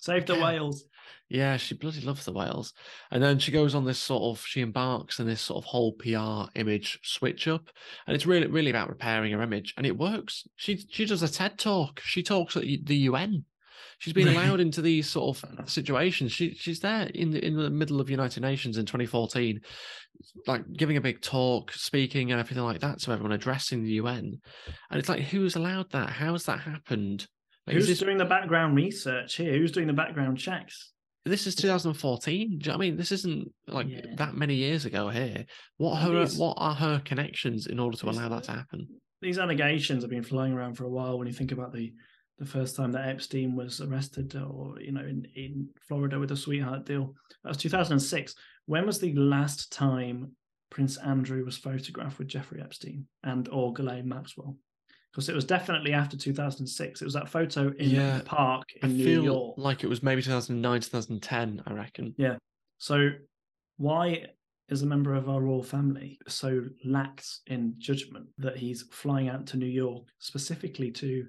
Save 0.00 0.26
the 0.26 0.34
yeah. 0.34 0.44
whales. 0.44 0.84
Yeah, 1.28 1.56
she 1.56 1.74
bloody 1.74 2.00
loves 2.00 2.24
the 2.24 2.32
whales. 2.32 2.72
And 3.10 3.22
then 3.22 3.38
she 3.38 3.52
goes 3.52 3.74
on 3.74 3.84
this 3.84 3.98
sort 3.98 4.22
of 4.22 4.44
she 4.44 4.60
embarks 4.60 5.20
in 5.20 5.26
this 5.26 5.40
sort 5.40 5.62
of 5.62 5.64
whole 5.64 5.92
PR 5.92 6.50
image 6.58 6.98
switch 7.02 7.46
up. 7.46 7.68
And 8.06 8.14
it's 8.14 8.26
really, 8.26 8.48
really 8.48 8.70
about 8.70 8.88
repairing 8.88 9.32
her 9.32 9.42
image. 9.42 9.74
And 9.76 9.86
it 9.86 9.96
works. 9.96 10.44
She 10.56 10.84
she 10.90 11.06
does 11.06 11.22
a 11.22 11.28
TED 11.28 11.58
talk. 11.58 12.00
She 12.00 12.22
talks 12.22 12.56
at 12.56 12.64
the 12.64 12.96
UN. 12.96 13.44
She's 13.98 14.14
been 14.14 14.28
allowed 14.28 14.60
into 14.60 14.80
these 14.80 15.08
sort 15.08 15.44
of 15.44 15.68
situations. 15.70 16.32
She 16.32 16.54
she's 16.54 16.80
there 16.80 17.06
in 17.14 17.30
the 17.30 17.44
in 17.44 17.54
the 17.54 17.68
middle 17.68 18.00
of 18.00 18.06
the 18.06 18.12
United 18.12 18.40
Nations 18.40 18.78
in 18.78 18.86
2014, 18.86 19.60
like 20.46 20.62
giving 20.72 20.96
a 20.96 21.02
big 21.02 21.20
talk, 21.20 21.70
speaking 21.72 22.32
and 22.32 22.40
everything 22.40 22.64
like 22.64 22.80
that 22.80 22.98
to 23.00 23.12
everyone, 23.12 23.32
addressing 23.32 23.82
the 23.82 23.92
UN. 23.92 24.40
And 24.90 24.98
it's 24.98 25.08
like, 25.08 25.20
who's 25.20 25.54
allowed 25.54 25.90
that? 25.92 26.10
How 26.10 26.32
has 26.32 26.44
that 26.44 26.60
happened? 26.60 27.28
Like, 27.66 27.76
Who's 27.76 27.88
this... 27.88 27.98
doing 27.98 28.16
the 28.18 28.24
background 28.24 28.74
research 28.74 29.36
here? 29.36 29.52
Who's 29.52 29.72
doing 29.72 29.86
the 29.86 29.92
background 29.92 30.38
checks? 30.38 30.92
This 31.24 31.46
is 31.46 31.54
2014. 31.54 32.48
Do 32.48 32.54
you 32.54 32.58
know 32.68 32.74
I 32.74 32.78
mean? 32.78 32.96
This 32.96 33.12
isn't 33.12 33.52
like 33.66 33.88
yeah. 33.88 34.00
that 34.16 34.34
many 34.34 34.54
years 34.54 34.86
ago 34.86 35.08
here. 35.10 35.44
What 35.76 35.96
her 35.96 36.20
these, 36.20 36.38
what 36.38 36.54
are 36.58 36.74
her 36.74 37.00
connections 37.04 37.66
in 37.66 37.78
order 37.78 37.96
to 37.98 38.08
allow 38.08 38.28
that 38.30 38.44
to 38.44 38.52
happen? 38.52 38.88
These 39.20 39.38
allegations 39.38 40.02
have 40.02 40.10
been 40.10 40.22
flying 40.22 40.54
around 40.54 40.74
for 40.74 40.84
a 40.84 40.90
while. 40.90 41.18
When 41.18 41.26
you 41.26 41.34
think 41.34 41.52
about 41.52 41.72
the 41.72 41.92
the 42.38 42.46
first 42.46 42.74
time 42.74 42.90
that 42.92 43.06
Epstein 43.06 43.54
was 43.54 43.82
arrested, 43.82 44.34
or 44.34 44.80
you 44.80 44.92
know, 44.92 45.02
in 45.02 45.26
in 45.36 45.68
Florida 45.86 46.18
with 46.18 46.32
a 46.32 46.36
sweetheart 46.36 46.86
deal, 46.86 47.14
that 47.44 47.50
was 47.50 47.58
2006. 47.58 48.34
When 48.64 48.86
was 48.86 48.98
the 48.98 49.12
last 49.14 49.70
time 49.72 50.32
Prince 50.70 50.96
Andrew 50.96 51.44
was 51.44 51.58
photographed 51.58 52.18
with 52.18 52.28
Jeffrey 52.28 52.62
Epstein 52.62 53.06
and 53.24 53.46
or 53.50 53.74
Ghislaine 53.74 54.08
Maxwell? 54.08 54.56
Because 55.12 55.28
it 55.28 55.34
was 55.34 55.44
definitely 55.44 55.92
after 55.92 56.16
2006. 56.16 57.00
It 57.00 57.04
was 57.04 57.14
that 57.14 57.28
photo 57.28 57.72
in 57.78 57.90
yeah, 57.90 58.18
the 58.18 58.24
park 58.24 58.64
in 58.82 58.90
I 58.90 58.92
New 58.92 59.04
feel 59.04 59.24
York. 59.24 59.54
Like 59.58 59.84
it 59.84 59.88
was 59.88 60.02
maybe 60.02 60.22
2009, 60.22 60.80
2010, 60.80 61.62
I 61.66 61.72
reckon. 61.72 62.14
Yeah. 62.16 62.36
So 62.78 63.10
why 63.76 64.26
is 64.68 64.82
a 64.82 64.86
member 64.86 65.14
of 65.14 65.28
our 65.28 65.40
royal 65.40 65.64
family 65.64 66.18
so 66.28 66.62
lax 66.84 67.40
in 67.48 67.74
judgment 67.78 68.26
that 68.38 68.56
he's 68.56 68.84
flying 68.92 69.28
out 69.28 69.46
to 69.48 69.56
New 69.56 69.66
York 69.66 70.04
specifically 70.18 70.90
to? 70.92 71.26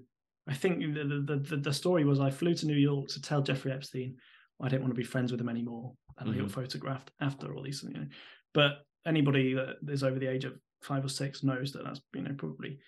I 0.47 0.53
think 0.53 0.79
the 0.79 1.23
the, 1.25 1.37
the, 1.37 1.57
the 1.57 1.73
story 1.73 2.03
was 2.03 2.19
I 2.19 2.29
flew 2.29 2.53
to 2.55 2.65
New 2.65 2.77
York 2.77 3.07
to 3.09 3.21
tell 3.21 3.41
Jeffrey 3.41 3.71
Epstein 3.71 4.15
I 4.61 4.69
don't 4.69 4.81
want 4.81 4.91
to 4.91 4.97
be 4.97 5.03
friends 5.03 5.31
with 5.31 5.41
him 5.41 5.49
anymore, 5.49 5.93
and 6.17 6.29
mm-hmm. 6.29 6.39
he 6.39 6.41
got 6.41 6.51
photographed 6.51 7.11
after 7.19 7.53
all 7.53 7.63
these. 7.63 7.83
You 7.83 7.93
know, 7.93 8.05
but 8.53 8.83
anybody 9.05 9.53
that 9.53 9.77
is 9.89 10.03
over 10.03 10.19
the 10.19 10.27
age 10.27 10.45
of 10.45 10.53
five 10.83 11.03
or 11.03 11.09
six 11.09 11.43
knows 11.43 11.71
that 11.73 11.83
that's 11.83 12.01
you 12.13 12.21
know 12.21 12.33
probably 12.37 12.79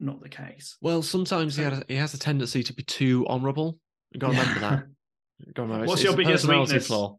not 0.00 0.22
the 0.22 0.28
case. 0.28 0.76
Well, 0.80 1.02
sometimes 1.02 1.56
so, 1.56 1.62
he, 1.62 1.76
a, 1.76 1.82
he 1.88 1.94
has 1.96 2.14
a 2.14 2.18
tendency 2.18 2.62
to 2.62 2.72
be 2.72 2.82
too 2.82 3.26
honourable. 3.28 3.78
You 4.12 4.20
got 4.20 4.32
to 4.32 4.38
remember 4.38 4.60
that. 4.60 4.86
Got 5.54 5.54
to 5.54 5.62
remember. 5.62 5.86
What's 5.86 6.00
it's, 6.00 6.10
your 6.10 6.20
it's 6.20 6.26
biggest 6.26 6.48
weakness? 6.48 6.86
Flaw. 6.88 7.18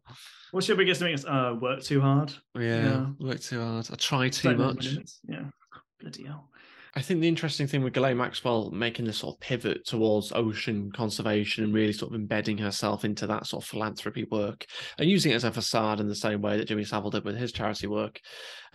What's 0.50 0.68
your 0.68 0.76
biggest 0.76 1.00
weakness? 1.00 1.24
Uh, 1.24 1.56
work 1.58 1.82
too 1.82 2.00
hard. 2.00 2.34
Yeah, 2.54 2.60
yeah. 2.60 3.06
work 3.18 3.40
too 3.40 3.60
hard. 3.62 3.88
I 3.90 3.94
try 3.94 4.28
too 4.28 4.56
much. 4.56 4.88
Yeah, 5.26 5.44
bloody 6.00 6.24
hell. 6.24 6.49
I 6.94 7.02
think 7.02 7.20
the 7.20 7.28
interesting 7.28 7.66
thing 7.66 7.82
with 7.82 7.92
Ghislaine 7.92 8.16
Maxwell 8.16 8.70
making 8.70 9.04
this 9.04 9.18
sort 9.18 9.36
of 9.36 9.40
pivot 9.40 9.86
towards 9.86 10.32
ocean 10.32 10.90
conservation 10.92 11.64
and 11.64 11.72
really 11.72 11.92
sort 11.92 12.12
of 12.12 12.20
embedding 12.20 12.58
herself 12.58 13.04
into 13.04 13.26
that 13.28 13.46
sort 13.46 13.62
of 13.62 13.68
philanthropy 13.68 14.26
work 14.30 14.66
and 14.98 15.08
using 15.08 15.32
it 15.32 15.36
as 15.36 15.44
a 15.44 15.52
facade 15.52 16.00
in 16.00 16.08
the 16.08 16.14
same 16.14 16.42
way 16.42 16.56
that 16.56 16.66
Jimmy 16.66 16.84
Savile 16.84 17.10
did 17.10 17.24
with 17.24 17.36
his 17.36 17.52
charity 17.52 17.86
work. 17.86 18.20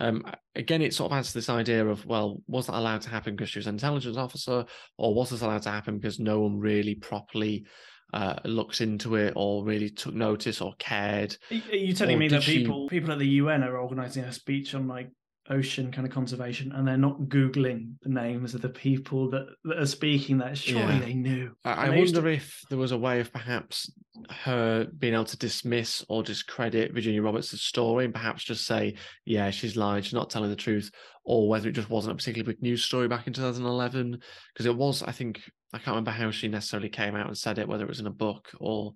Um, 0.00 0.24
again, 0.54 0.82
it 0.82 0.94
sort 0.94 1.12
of 1.12 1.18
adds 1.18 1.28
to 1.28 1.38
this 1.38 1.50
idea 1.50 1.86
of, 1.86 2.06
well, 2.06 2.42
was 2.46 2.66
that 2.66 2.76
allowed 2.76 3.02
to 3.02 3.10
happen 3.10 3.36
because 3.36 3.50
she 3.50 3.58
was 3.58 3.66
an 3.66 3.74
intelligence 3.74 4.16
officer 4.16 4.64
or 4.96 5.14
was 5.14 5.30
this 5.30 5.42
allowed 5.42 5.62
to 5.62 5.70
happen 5.70 5.98
because 5.98 6.18
no 6.18 6.40
one 6.40 6.58
really 6.58 6.94
properly 6.94 7.66
uh, 8.14 8.36
looks 8.44 8.80
into 8.80 9.16
it 9.16 9.32
or 9.36 9.64
really 9.64 9.90
took 9.90 10.14
notice 10.14 10.60
or 10.60 10.72
cared. 10.78 11.36
Are 11.50 11.76
you 11.76 11.92
telling 11.92 12.18
me 12.18 12.28
that 12.28 12.42
people 12.42 12.88
people 12.88 13.12
at 13.12 13.18
the 13.18 13.28
UN 13.28 13.62
are 13.62 13.78
organising 13.78 14.24
a 14.24 14.32
speech 14.32 14.74
on 14.74 14.86
like 14.86 15.10
ocean 15.50 15.92
kind 15.92 16.06
of 16.06 16.12
conservation 16.12 16.72
and 16.72 16.86
they're 16.86 16.96
not 16.96 17.18
googling 17.22 17.94
the 18.02 18.08
names 18.08 18.54
of 18.54 18.62
the 18.62 18.68
people 18.68 19.30
that, 19.30 19.46
that 19.64 19.78
are 19.78 19.86
speaking 19.86 20.38
that. 20.38 20.58
Surely 20.58 20.94
yeah. 20.94 21.00
they 21.00 21.14
knew. 21.14 21.52
I, 21.64 21.86
I 21.86 21.90
wonder 21.90 22.22
to... 22.22 22.28
if 22.28 22.60
there 22.68 22.78
was 22.78 22.92
a 22.92 22.98
way 22.98 23.20
of 23.20 23.32
perhaps 23.32 23.92
her 24.30 24.86
being 24.98 25.14
able 25.14 25.24
to 25.24 25.36
dismiss 25.36 26.04
or 26.08 26.22
discredit 26.22 26.94
virginia 26.94 27.20
roberts' 27.20 27.60
story 27.60 28.06
and 28.06 28.14
perhaps 28.14 28.42
just 28.42 28.66
say 28.66 28.94
yeah 29.24 29.50
she's 29.50 29.76
lying. 29.76 30.02
She's 30.02 30.14
not 30.14 30.30
telling 30.30 30.50
the 30.50 30.56
truth 30.56 30.90
or 31.24 31.48
whether 31.48 31.68
it 31.68 31.72
just 31.72 31.90
wasn't 31.90 32.12
a 32.12 32.16
particularly 32.16 32.54
big 32.54 32.62
news 32.62 32.84
story 32.84 33.08
back 33.08 33.26
in 33.26 33.32
2011 33.32 34.18
because 34.52 34.66
it 34.66 34.76
was 34.76 35.02
i 35.02 35.12
think 35.12 35.40
i 35.74 35.78
can't 35.78 35.88
remember 35.88 36.12
how 36.12 36.30
she 36.30 36.48
necessarily 36.48 36.88
came 36.88 37.14
out 37.14 37.26
and 37.26 37.36
said 37.36 37.58
it 37.58 37.68
whether 37.68 37.84
it 37.84 37.88
was 37.88 38.00
in 38.00 38.06
a 38.06 38.10
book 38.10 38.50
or 38.60 38.94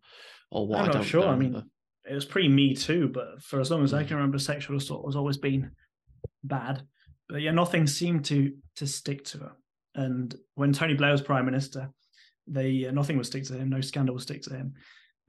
or 0.51 0.67
what 0.67 0.81
i'm 0.81 0.91
not 0.93 1.05
sure. 1.05 1.27
I 1.27 1.37
mean 1.37 1.63
it 2.09 2.15
was 2.15 2.25
pretty 2.25 2.49
me 2.49 2.75
too 2.75 3.11
but 3.13 3.43
for 3.43 3.61
as 3.61 3.71
long 3.71 3.85
as 3.85 3.93
i 3.93 4.03
mm. 4.03 4.09
can 4.09 4.17
remember 4.17 4.39
sexual 4.39 4.77
assault 4.77 5.05
has 5.07 5.17
always 5.17 5.37
been 5.37 5.71
bad, 6.45 6.83
but 7.29 7.41
yeah, 7.41 7.53
nothing 7.53 7.87
seemed 7.87 8.25
to 8.27 8.55
to 8.77 8.87
stick 8.87 9.25
to 9.27 9.39
her. 9.39 9.53
And 9.95 10.35
when 10.55 10.73
Tony 10.73 10.95
Blair 10.95 11.13
was 11.13 11.23
prime 11.23 11.45
minister, 11.45 11.91
they 12.47 12.87
uh, 12.87 12.93
nothing 12.93 13.17
would 13.17 13.27
stick 13.27 13.45
to 13.45 13.55
him, 13.55 13.71
no 13.71 13.81
scandal 13.81 14.15
would 14.15 14.23
stick 14.23 14.43
to 14.43 14.55
him. 14.55 14.75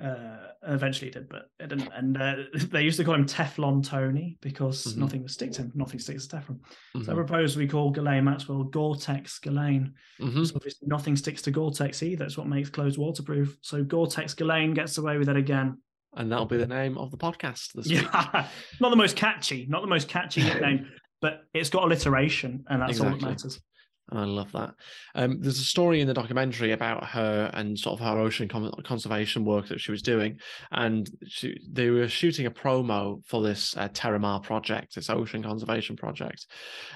Uh, 0.02 0.48
eventually 0.64 1.10
it 1.10 1.14
did, 1.14 1.30
but 1.30 1.44
it 1.60 1.70
didn't. 1.70 1.90
And 1.94 2.20
uh, 2.20 2.36
they 2.72 2.82
used 2.82 2.98
to 2.98 3.04
call 3.04 3.14
him 3.14 3.28
Teflon 3.28 3.86
Tony 3.86 4.38
because 4.42 4.86
mm-hmm. 4.86 5.00
nothing 5.00 5.22
would 5.22 5.32
stick 5.32 5.52
to 5.54 5.62
him. 5.62 5.72
Nothing 5.76 6.00
sticks 6.00 6.26
to 6.26 6.38
Teflon. 6.38 6.60
Mm-hmm. 6.96 7.04
So 7.04 7.12
I 7.12 7.16
propose 7.16 7.56
we 7.56 7.68
call 7.68 7.92
Ghislaine 7.92 8.24
Maxwell 8.24 8.64
Gore-Tex 8.64 9.38
Ghislaine. 9.40 9.94
Mm-hmm. 10.20 10.44
So 10.44 10.56
obviously 10.56 10.88
nothing 10.88 11.16
sticks 11.16 11.44
to 11.44 11.52
Gore-Tex 11.52 12.02
either. 12.02 12.24
That's 12.24 12.38
what 12.38 12.48
makes 12.48 12.70
clothes 12.70 12.98
waterproof. 12.98 13.58
So 13.62 13.84
Gore-Tex 13.84 14.34
Ghislaine 14.34 14.74
gets 14.74 14.98
away 14.98 15.20
with 15.20 15.30
it 15.30 15.38
again 15.38 15.78
and 16.16 16.32
that'll 16.32 16.46
be 16.46 16.58
the 16.58 16.68
name 16.68 16.98
of 16.98 17.12
the 17.12 17.18
podcast 17.18 17.74
this 17.74 17.88
week. 17.88 18.02
Yeah, 18.02 18.48
not 18.80 18.90
the 18.90 18.96
most 18.96 19.16
catchy, 19.16 19.66
not 19.70 19.82
the 19.82 19.88
most 19.88 20.08
catchy 20.08 20.44
nickname, 20.44 20.88
but 21.22 21.44
it's 21.54 21.70
got 21.70 21.84
alliteration, 21.84 22.64
and 22.68 22.82
that's 22.82 22.92
exactly. 22.92 23.14
all 23.14 23.20
that 23.20 23.28
matters. 23.28 23.62
And 24.10 24.20
I 24.20 24.26
love 24.26 24.52
that. 24.52 24.74
Um, 25.16 25.42
there's 25.42 25.60
a 25.60 25.64
story 25.64 26.02
in 26.02 26.08
the 26.08 26.14
documentary 26.14 26.74
about 26.74 27.06
her 27.06 27.50
and 27.54 27.80
sort 27.80 28.00
of 28.00 28.06
her 28.06 28.20
ocean 28.20 28.50
conservation 28.50 29.46
work 29.46 29.70
that 29.70 29.80
she 29.80 29.92
was 29.92 30.02
doing, 30.02 30.40
and 30.72 31.10
she, 31.28 31.58
they 31.70 31.90
were 31.90 32.10
shooting 32.10 32.46
a 32.46 32.52
promo 32.52 33.26
for 33.26 33.42
this 33.42 33.76
uh, 33.78 33.88
Terramar 33.90 34.44
project, 34.44 34.96
this 34.96 35.10
ocean 35.10 35.42
conservation 35.42 35.96
project, 35.96 36.46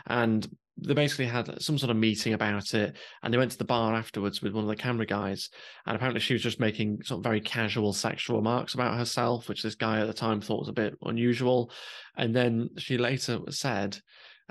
and 0.08 0.48
they 0.78 0.94
basically 0.94 1.26
had 1.26 1.62
some 1.62 1.78
sort 1.78 1.90
of 1.90 1.96
meeting 1.96 2.34
about 2.34 2.74
it 2.74 2.98
and 3.24 3.34
they 3.34 3.38
went 3.38 3.52
to 3.52 3.58
the 3.58 3.64
bar 3.64 3.94
afterwards 3.94 4.42
with 4.42 4.54
one 4.54 4.64
of 4.64 4.70
the 4.70 4.76
camera 4.76 5.06
guys 5.06 5.50
and 5.86 5.96
apparently 5.96 6.20
she 6.20 6.34
was 6.34 6.42
just 6.42 6.60
making 6.60 7.02
sort 7.04 7.20
of 7.20 7.24
very 7.24 7.40
casual 7.40 7.94
sexual 7.94 8.36
remarks 8.36 8.74
about 8.74 8.98
herself 8.98 9.48
which 9.48 9.64
this 9.64 9.76
guy 9.76 10.00
at 10.00 10.08
the 10.08 10.14
time 10.14 10.42
thought 10.42 10.60
was 10.60 10.70
a 10.70 10.74
bit 10.74 10.96
unusual. 11.04 11.72
And 12.18 12.36
then 12.36 12.70
she 12.78 12.98
later 12.98 13.40
said 13.50 13.98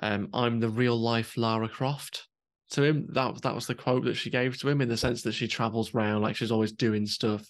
um, 0.03 0.29
i'm 0.33 0.61
the 0.61 0.69
real 0.69 0.97
life 0.97 1.37
lara 1.37 1.69
croft. 1.69 2.27
To 2.71 2.83
him 2.83 3.07
that 3.13 3.43
that 3.43 3.55
was 3.55 3.67
the 3.67 3.75
quote 3.75 4.05
that 4.05 4.15
she 4.15 4.31
gave 4.31 4.59
to 4.59 4.69
him 4.69 4.81
in 4.81 4.89
the 4.89 4.97
sense 4.97 5.23
that 5.23 5.35
she 5.35 5.47
travels 5.47 5.95
around 5.95 6.23
like 6.23 6.35
she's 6.35 6.51
always 6.51 6.73
doing 6.73 7.07
stuff. 7.07 7.47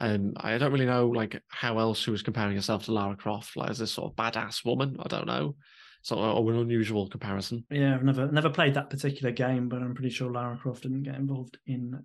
And 0.00 0.36
i 0.40 0.58
don't 0.58 0.72
really 0.72 0.86
know 0.86 1.06
like 1.06 1.40
how 1.48 1.78
else 1.78 2.00
she 2.00 2.10
was 2.10 2.22
comparing 2.22 2.56
herself 2.56 2.84
to 2.86 2.92
lara 2.92 3.16
croft 3.16 3.56
like 3.56 3.70
as 3.70 3.78
this 3.78 3.92
sort 3.92 4.10
of 4.10 4.16
badass 4.16 4.64
woman 4.64 4.96
i 4.98 5.06
don't 5.06 5.28
know 5.28 5.54
sort 6.02 6.20
of 6.20 6.46
an 6.46 6.56
unusual 6.56 7.08
comparison. 7.08 7.64
Yeah, 7.70 7.94
I've 7.94 8.04
never 8.04 8.30
never 8.30 8.50
played 8.50 8.74
that 8.74 8.90
particular 8.90 9.32
game, 9.32 9.68
but 9.68 9.82
I'm 9.82 9.94
pretty 9.94 10.10
sure 10.10 10.30
Lara 10.30 10.56
Croft 10.56 10.82
didn't 10.82 11.02
get 11.02 11.16
involved 11.16 11.58
in 11.66 12.04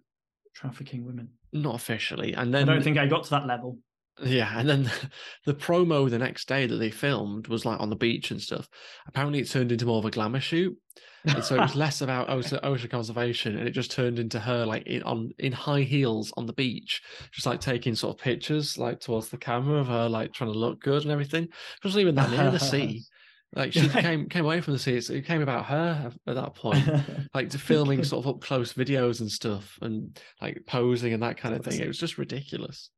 trafficking 0.56 1.06
women. 1.06 1.30
Not 1.52 1.76
officially, 1.76 2.34
and 2.34 2.54
then 2.54 2.70
I 2.70 2.74
don't 2.74 2.84
think 2.84 2.98
I 2.98 3.06
got 3.06 3.24
to 3.26 3.30
that 3.32 3.48
level. 3.48 3.78
Yeah, 4.22 4.52
and 4.60 4.70
then 4.70 4.92
the 5.46 5.54
promo 5.54 6.10
the 6.10 6.20
next 6.20 6.48
day 6.48 6.68
that 6.68 6.76
they 6.76 6.92
filmed 6.92 7.48
was 7.48 7.66
like 7.66 7.80
on 7.80 7.90
the 7.90 7.96
beach 7.96 8.32
and 8.32 8.42
stuff. 8.42 8.70
Apparently, 9.08 9.40
it 9.40 9.50
turned 9.50 9.72
into 9.72 9.86
more 9.86 10.00
of 10.00 10.06
a 10.06 10.12
glamour 10.12 10.40
shoot, 10.40 10.78
and 11.26 11.44
so 11.44 11.56
it 11.56 11.62
was 11.62 11.76
less 11.76 12.02
about 12.02 12.30
ocean, 12.30 12.60
ocean 12.64 12.90
conservation, 12.90 13.58
and 13.58 13.68
it 13.68 13.72
just 13.72 13.92
turned 13.92 14.20
into 14.20 14.40
her 14.40 14.66
like 14.66 14.86
in 14.86 15.04
on 15.04 15.32
in 15.40 15.52
high 15.52 15.82
heels 15.82 16.34
on 16.38 16.46
the 16.46 16.54
beach, 16.54 17.02
just 17.32 17.46
like 17.46 17.60
taking 17.60 17.96
sort 17.96 18.16
of 18.16 18.24
pictures 18.24 18.78
like 18.78 19.00
towards 19.00 19.30
the 19.30 19.38
camera 19.38 19.80
of 19.80 19.88
her 19.88 20.10
like 20.10 20.34
trying 20.34 20.52
to 20.52 20.58
look 20.58 20.82
good 20.82 21.04
and 21.04 21.12
everything. 21.12 21.46
She 21.46 21.88
wasn't 21.88 22.02
even 22.02 22.16
that 22.16 22.32
near 22.32 22.52
the 22.52 22.60
sea. 22.60 23.04
Like 23.56 23.74
she 23.74 23.88
came 23.88 24.30
came 24.30 24.46
away 24.46 24.62
from 24.62 24.74
the 24.74 24.80
sea. 24.80 24.96
It 24.96 25.26
came 25.26 25.42
about 25.42 25.66
her 25.66 26.12
at 26.28 26.36
that 26.36 26.56
point, 26.56 26.88
like 27.34 27.50
to 27.52 27.60
filming 27.60 28.04
sort 28.04 28.26
of 28.26 28.36
up 28.36 28.42
close 28.42 28.74
videos 28.74 29.22
and 29.22 29.32
stuff, 29.32 29.78
and 29.82 30.20
like 30.42 30.64
posing 30.66 31.14
and 31.14 31.24
that 31.24 31.38
kind 31.38 31.56
of 31.56 31.64
thing. 31.64 31.80
It 31.80 31.88
was 31.88 32.00
just 32.00 32.18
ridiculous. 32.18 32.90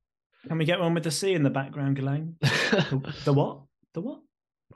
Can 0.48 0.58
we 0.58 0.66
get 0.66 0.80
one 0.80 0.94
with 0.94 1.04
the 1.04 1.12
sea 1.12 1.34
in 1.34 1.44
the 1.44 1.50
background, 1.50 1.96
Ghislaine? 1.96 2.36
the, 2.40 3.14
the 3.26 3.34
what? 3.34 3.62
The 3.94 4.02
what? 4.02 4.20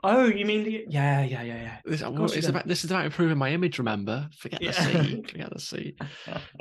Oh, 0.02 0.24
you 0.24 0.46
mean 0.46 0.64
the 0.64 0.84
yeah, 0.88 1.22
yeah, 1.22 1.42
yeah, 1.42 1.62
yeah. 1.62 1.76
This, 1.84 2.02
it's 2.36 2.48
about 2.48 2.66
this 2.66 2.84
is 2.84 2.90
about 2.90 3.04
improving 3.04 3.38
my 3.38 3.50
image. 3.50 3.78
Remember, 3.78 4.28
forget 4.36 4.62
yeah. 4.62 4.70
the 4.70 5.04
sea, 5.04 5.22
forget 5.28 5.52
the 5.52 5.60
sea. 5.60 5.96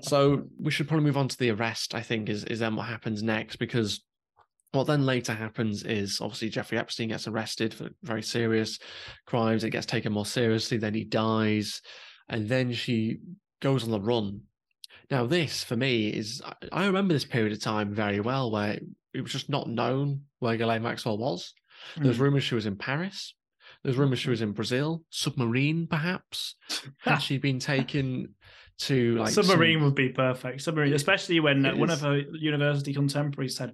so 0.02 0.44
we 0.60 0.72
should 0.72 0.88
probably 0.88 1.06
move 1.06 1.18
on 1.18 1.28
to 1.28 1.38
the 1.38 1.50
arrest. 1.52 1.96
I 1.96 2.02
think 2.02 2.30
is 2.30 2.44
is 2.46 2.60
then 2.60 2.76
what 2.76 2.88
happens 2.88 3.24
next 3.24 3.58
because 3.58 4.02
what 4.72 4.88
then 4.88 5.06
later 5.06 5.34
happens 5.34 5.84
is 5.84 6.22
obviously 6.22 6.50
Jeffrey 6.50 6.78
Epstein 6.78 7.10
gets 7.10 7.28
arrested 7.28 7.74
for 7.74 7.90
very 8.04 8.22
serious 8.22 8.78
crimes. 9.26 9.64
It 9.64 9.72
gets 9.72 9.86
taken 9.86 10.14
more 10.14 10.26
seriously. 10.26 10.78
Then 10.78 10.94
he 10.94 11.04
dies. 11.04 11.82
And 12.28 12.48
then 12.48 12.74
she 12.74 13.18
goes 13.62 13.84
on 13.84 13.92
the 13.92 14.00
run. 14.00 14.42
Now, 15.10 15.26
this 15.26 15.64
for 15.64 15.76
me 15.76 16.10
is, 16.10 16.42
I 16.72 16.86
remember 16.86 17.14
this 17.14 17.26
period 17.26 17.52
of 17.52 17.62
time 17.62 17.94
very 17.94 18.20
well 18.20 18.52
where 18.52 18.80
it 19.14 19.22
was 19.22 19.32
just 19.32 19.50
not 19.50 19.68
known 19.68 20.22
where 20.38 20.56
Ghislaine 20.56 20.84
Maxwell 20.84 21.18
was. 21.18 21.54
Mm. 21.98 22.04
There's 22.04 22.20
rumors 22.20 22.44
she 22.44 22.56
was 22.56 22.68
in 22.68 22.76
Paris. 22.76 23.34
There's 23.84 23.98
rumors 23.98 24.20
she 24.20 24.30
was 24.30 24.42
in 24.42 24.52
Brazil, 24.52 25.04
submarine 25.10 25.88
perhaps. 25.88 26.56
Had 27.00 27.20
she 27.20 27.38
been 27.38 27.60
taken 27.60 28.36
to 28.80 29.18
like 29.18 29.32
submarine 29.32 29.80
some... 29.80 29.86
would 29.86 29.96
be 29.96 30.10
perfect. 30.10 30.62
Submarine, 30.62 30.94
especially 30.94 31.40
when 31.40 31.66
uh, 31.66 31.76
one 31.76 31.90
of 31.90 32.02
her 32.02 32.18
university 32.34 32.94
contemporaries 32.94 33.56
said, 33.56 33.74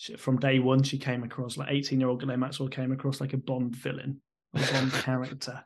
she, 0.00 0.16
from 0.16 0.38
day 0.38 0.58
one 0.58 0.82
she 0.82 0.96
came 0.96 1.22
across 1.22 1.58
like 1.58 1.68
18 1.70 2.00
year 2.00 2.08
old 2.08 2.20
Ghislaine 2.20 2.40
Maxwell 2.40 2.70
came 2.70 2.90
across 2.90 3.20
like 3.20 3.34
a 3.34 3.36
Bond 3.36 3.76
villain, 3.76 4.22
a 4.54 4.72
Bond 4.72 4.92
character 5.04 5.62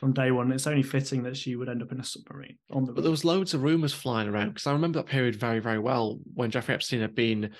from 0.00 0.12
day 0.12 0.32
one. 0.32 0.50
It's 0.50 0.66
only 0.66 0.82
fitting 0.82 1.22
that 1.22 1.36
she 1.36 1.54
would 1.54 1.68
end 1.68 1.82
up 1.82 1.92
in 1.92 2.00
a 2.00 2.04
submarine 2.04 2.58
on 2.72 2.84
the. 2.84 2.92
But 2.92 3.02
there 3.02 3.10
was 3.12 3.24
loads 3.24 3.54
of 3.54 3.62
rumors 3.62 3.94
flying 3.94 4.28
around 4.28 4.48
because 4.48 4.66
I 4.66 4.72
remember 4.72 4.98
that 4.98 5.06
period 5.06 5.36
very 5.36 5.60
very 5.60 5.78
well 5.78 6.18
when 6.34 6.50
Jeffrey 6.50 6.74
Epstein 6.74 7.00
had 7.00 7.14
been 7.14 7.50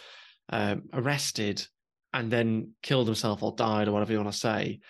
um, 0.48 0.88
arrested 0.92 1.64
and 2.12 2.32
then 2.32 2.72
killed 2.82 3.06
himself 3.06 3.44
or 3.44 3.54
died 3.54 3.86
or 3.86 3.92
whatever 3.92 4.12
you 4.12 4.18
want 4.18 4.32
to 4.32 4.38
say. 4.38 4.80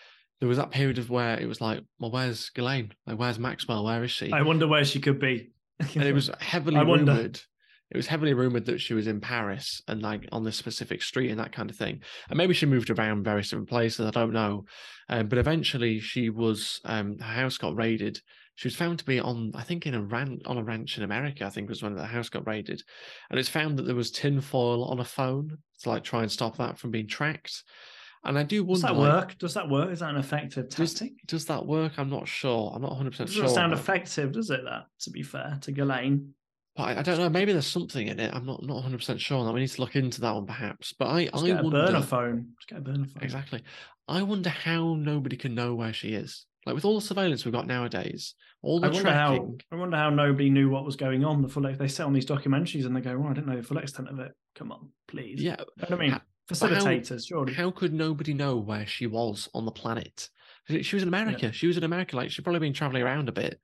There 0.41 0.49
was 0.49 0.59
that 0.59 0.71
period 0.71 0.99
of 0.99 1.11
where 1.11 1.39
it 1.39 1.47
was 1.47 1.61
like, 1.61 1.81
well, 1.99 2.13
where's 2.13 2.49
Ghislaine? 2.51 2.93
Like, 3.07 3.19
where's 3.19 3.41
Maxwell? 3.41 3.85
Where 3.85 4.05
is 4.05 4.13
she? 4.13 4.33
I 4.33 4.43
wonder 4.43 4.69
where 4.69 4.85
she 4.85 5.01
could 5.01 5.19
be. 5.19 5.51
and 5.81 6.05
it 6.05 6.15
was 6.15 6.31
heavily 6.41 6.79
rumored 6.79 7.41
it 7.91 7.97
was 7.97 8.07
heavily 8.07 8.35
rumored 8.35 8.67
that 8.67 8.81
she 8.81 8.95
was 8.95 9.07
in 9.07 9.21
Paris 9.21 9.83
and 9.89 10.03
like 10.03 10.29
on 10.31 10.45
this 10.45 10.57
specific 10.57 11.03
street 11.03 11.31
and 11.31 11.41
that 11.41 11.53
kind 11.53 11.71
of 11.71 11.77
thing. 11.77 12.01
And 12.29 12.37
maybe 12.37 12.53
she 12.53 12.67
moved 12.67 12.91
around 12.91 13.25
various 13.25 13.49
different 13.49 13.69
places. 13.69 14.07
I 14.07 14.11
don't 14.11 14.33
know. 14.33 14.67
Um, 15.09 15.29
but 15.29 15.39
eventually, 15.39 16.01
she 16.01 16.29
was 16.29 16.81
um, 16.85 17.19
her 17.19 17.33
house 17.35 17.57
got 17.57 17.77
raided. 17.77 18.21
She 18.57 18.67
was 18.67 18.77
found 18.77 18.99
to 18.99 19.05
be 19.05 19.21
on, 19.21 19.53
I 19.55 19.63
think, 19.63 19.87
in 19.87 19.95
a 19.95 20.03
ranch 20.03 20.43
on 20.45 20.59
a 20.59 20.65
ranch 20.65 20.99
in 20.99 21.05
America. 21.05 21.47
I 21.47 21.51
think 21.51 21.69
was 21.69 21.83
when 21.83 21.95
the 21.95 22.05
house 22.05 22.29
got 22.29 22.47
raided, 22.47 22.83
and 23.31 23.39
it's 23.39 23.49
found 23.49 23.79
that 23.79 23.85
there 23.85 23.95
was 23.95 24.11
tinfoil 24.11 24.85
on 24.85 25.01
a 25.01 25.05
phone 25.05 25.57
to 25.83 25.89
like 25.89 26.05
try 26.05 26.23
and 26.23 26.31
stop 26.31 26.57
that 26.59 26.79
from 26.79 26.91
being 26.91 27.07
tracked. 27.07 27.63
And 28.25 28.39
I 28.39 28.43
do 28.43 28.65
wonder. 28.65 28.75
Does 28.75 28.83
that 28.83 28.97
like, 28.97 29.13
work? 29.13 29.39
Does 29.39 29.55
that 29.55 29.69
work? 29.71 29.91
Is 29.91 30.01
that 30.01 30.11
an 30.11 30.17
effective 30.17 30.69
tactic? 30.69 31.13
Does, 31.27 31.43
does 31.43 31.45
that 31.47 31.65
work? 31.65 31.93
I'm 31.99 32.11
not 32.11 32.29
sure. 32.29 32.73
I'm 32.75 32.83
not 32.83 32.91
100 32.91 33.11
percent 33.11 33.31
sure. 33.31 33.43
Doesn't 33.43 33.55
sound 33.55 33.73
effective, 33.73 34.33
does 34.33 34.51
it? 34.51 34.61
That 34.65 34.87
to 35.01 35.11
be 35.11 35.23
fair 35.23 35.59
to 35.63 35.73
Ghislaine. 35.73 36.35
But 36.79 36.85
I, 36.97 37.01
I, 37.01 37.03
don't 37.03 37.19
know. 37.19 37.29
Maybe 37.29 37.53
there's 37.53 37.67
something 37.67 38.07
in 38.07 38.21
it. 38.21 38.33
I'm 38.33 38.47
not 38.47 38.63
not 38.63 38.75
100 38.75 38.99
percent 38.99 39.21
sure. 39.21 39.45
That 39.45 39.53
we 39.53 39.61
need 39.61 39.67
to 39.71 39.81
look 39.81 39.97
into 39.97 40.21
that 40.21 40.33
one 40.33 40.47
perhaps. 40.47 40.95
But 40.97 41.09
I 41.09 41.25
Just 41.25 41.43
I 41.43 41.47
get 41.49 41.65
wonder, 41.65 41.83
a 41.83 41.87
burner 41.87 42.03
phone. 42.03 42.53
Just 42.57 42.69
get 42.69 42.79
a 42.79 42.83
burner 42.83 43.07
phone. 43.07 43.23
Exactly. 43.25 43.63
I 44.07 44.23
wonder 44.23 44.49
how 44.49 44.95
nobody 44.95 45.37
can 45.37 45.57
know 45.57 45.75
where 45.75 45.93
she 45.93 46.15
is. 46.15 46.47
Like 46.67 46.77
with 46.77 46.85
all 46.85 46.95
the 46.95 47.05
surveillance 47.05 47.45
we've 47.45 47.53
got 47.53 47.67
nowadays, 47.67 48.37
all 48.63 48.79
the 48.79 48.87
I 48.87 48.91
wonder 48.91 49.03
tracking. 49.03 49.59
How, 49.71 49.77
I 49.77 49.81
wonder 49.81 49.97
how 49.97 50.11
nobody 50.11 50.51
knew 50.51 50.71
what 50.71 50.85
was 50.85 50.95
going 50.95 51.25
on. 51.25 51.43
The 51.43 51.49
full 51.49 51.65
they 51.65 51.89
sit 51.89 52.07
on 52.07 52.13
these 52.13 52.27
documentaries 52.27 52.87
and 52.87 52.95
they 52.95 53.01
go, 53.01 53.19
"Well, 53.19 53.31
I 53.31 53.35
didn't 53.35 53.49
know 53.49 53.57
the 53.57 53.67
full 53.67 53.79
extent 53.79 54.09
of 54.09 54.21
it." 54.21 54.31
Come 54.55 54.71
on, 54.71 54.91
please. 55.09 55.43
Yeah, 55.43 55.57
you 55.59 55.89
know 55.91 55.97
I 55.97 55.99
mean, 55.99 56.11
how, 56.13 56.21
facilitators. 56.49 57.09
How, 57.11 57.19
surely. 57.19 57.55
How 57.55 57.73
could 57.73 57.93
nobody 57.93 58.35
know 58.35 58.57
where 58.57 58.87
she 58.87 59.09
was 59.09 59.49
on 59.53 59.65
the 59.65 59.73
planet 59.73 60.29
She 60.69 60.97
was 60.97 61.03
in 61.03 61.09
America. 61.09 61.47
Yeah. 61.47 61.51
She 61.53 61.67
was 61.67 61.77
in 61.77 61.85
America. 61.85 62.17
Like 62.17 62.31
she'd 62.31 62.43
probably 62.43 62.61
been 62.61 62.75
traveling 62.75 63.03
around 63.03 63.29
a 63.29 63.33
bit. 63.33 63.59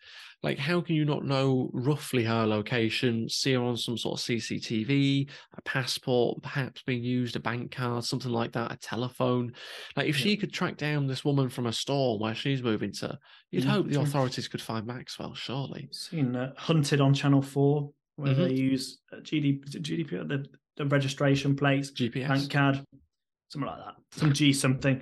Like, 0.45 0.59
how 0.59 0.83
can 0.83 0.95
you 0.95 1.07
not 1.07 1.25
know 1.25 1.71
roughly 1.73 2.23
her 2.25 2.47
location? 2.47 3.31
See 3.31 3.55
her 3.55 3.63
on 3.63 3.79
some 3.79 3.97
sort 3.97 4.21
of 4.21 4.27
CCTV, 4.27 5.31
a 5.57 5.63
passport 5.63 6.43
perhaps 6.43 6.83
being 6.83 7.03
used, 7.03 7.35
a 7.35 7.41
bank 7.41 7.75
card, 7.75 8.05
something 8.05 8.31
like 8.31 8.53
that, 8.53 8.71
a 8.71 8.77
telephone. 8.77 9.55
Like, 9.97 10.07
if 10.07 10.19
yeah. 10.19 10.23
she 10.23 10.37
could 10.37 10.53
track 10.53 10.77
down 10.77 11.07
this 11.07 11.25
woman 11.25 11.49
from 11.49 11.65
a 11.65 11.73
store 11.73 12.19
where 12.19 12.35
she's 12.35 12.63
moving 12.63 12.93
to, 12.93 13.19
you'd 13.51 13.65
yeah, 13.65 13.71
hope 13.71 13.89
the 13.89 13.99
authorities 13.99 14.47
could 14.47 14.61
find 14.61 14.87
Maxwell. 14.87 15.35
Surely. 15.35 15.89
Seen 15.93 16.37
uh, 16.37 16.53
Hunted 16.59 17.01
on 17.01 17.15
Channel 17.15 17.41
Four, 17.41 17.93
where 18.17 18.35
mm-hmm. 18.35 18.43
they 18.43 18.53
use 18.53 18.99
uh, 19.15 19.21
GD, 19.21 19.67
GDPR, 19.67 20.29
the, 20.29 20.45
the 20.77 20.85
registration 20.85 21.57
plates, 21.57 21.91
GPS, 21.91 22.29
bank 22.29 22.51
card, 22.51 22.85
something 23.49 23.67
like 23.67 23.79
that, 23.79 23.95
some 24.19 24.35
G 24.35 24.53
something, 24.53 25.01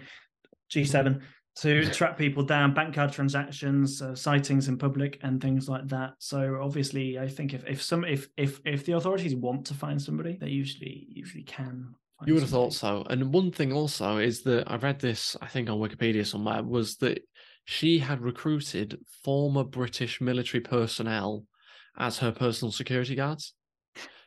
G7 0.72 1.20
to 1.54 1.90
track 1.90 2.16
people 2.16 2.42
down, 2.42 2.72
bank 2.72 2.94
card 2.94 3.12
transactions, 3.12 4.00
uh, 4.00 4.14
sightings 4.14 4.68
in 4.68 4.78
public, 4.78 5.18
and 5.22 5.40
things 5.40 5.68
like 5.68 5.86
that. 5.88 6.14
So 6.18 6.60
obviously, 6.62 7.18
I 7.18 7.28
think 7.28 7.52
if 7.52 7.64
if 7.66 7.82
some 7.82 8.04
if 8.04 8.28
if 8.36 8.60
if 8.64 8.84
the 8.86 8.92
authorities 8.92 9.34
want 9.34 9.66
to 9.66 9.74
find 9.74 10.00
somebody, 10.00 10.36
they 10.40 10.48
usually 10.48 11.06
usually 11.10 11.44
can. 11.44 11.94
You 12.24 12.34
would 12.34 12.42
have 12.42 12.50
thought 12.50 12.72
so. 12.72 13.04
And 13.10 13.32
one 13.32 13.50
thing 13.50 13.72
also 13.72 14.18
is 14.18 14.42
that 14.42 14.70
I 14.70 14.76
read 14.76 15.00
this, 15.00 15.36
I 15.42 15.48
think 15.48 15.68
on 15.68 15.78
Wikipedia 15.78 16.24
somewhere, 16.24 16.62
was 16.62 16.96
that 16.98 17.20
she 17.64 17.98
had 17.98 18.20
recruited 18.20 19.00
former 19.24 19.64
British 19.64 20.20
military 20.20 20.60
personnel 20.60 21.44
as 21.98 22.18
her 22.18 22.30
personal 22.30 22.70
security 22.70 23.16
guards. 23.16 23.54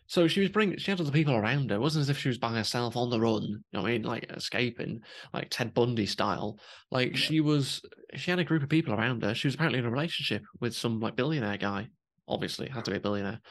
So 0.07 0.27
she 0.27 0.41
was 0.41 0.49
bringing, 0.49 0.77
she 0.77 0.91
had 0.91 1.01
other 1.01 1.11
people 1.11 1.35
around 1.35 1.71
her. 1.71 1.77
It 1.77 1.81
wasn't 1.81 2.03
as 2.03 2.09
if 2.09 2.17
she 2.17 2.27
was 2.27 2.37
by 2.37 2.53
herself 2.53 2.95
on 2.95 3.09
the 3.09 3.19
run, 3.19 3.41
you 3.43 3.59
know 3.73 3.81
what 3.81 3.89
I 3.89 3.93
mean? 3.93 4.03
Like 4.03 4.31
escaping, 4.31 5.01
like 5.33 5.47
Ted 5.49 5.73
Bundy 5.73 6.05
style. 6.05 6.59
Like 6.91 7.11
yeah. 7.11 7.17
she 7.17 7.41
was, 7.41 7.81
she 8.13 8.29
had 8.29 8.39
a 8.39 8.43
group 8.43 8.61
of 8.61 8.69
people 8.69 8.93
around 8.93 9.23
her. 9.23 9.33
She 9.33 9.47
was 9.47 9.55
apparently 9.55 9.79
in 9.79 9.85
a 9.85 9.91
relationship 9.91 10.43
with 10.59 10.75
some 10.75 10.99
like 10.99 11.15
billionaire 11.15 11.57
guy, 11.57 11.87
obviously, 12.27 12.69
had 12.69 12.85
to 12.85 12.91
be 12.91 12.97
a 12.97 13.01
billionaire. 13.01 13.41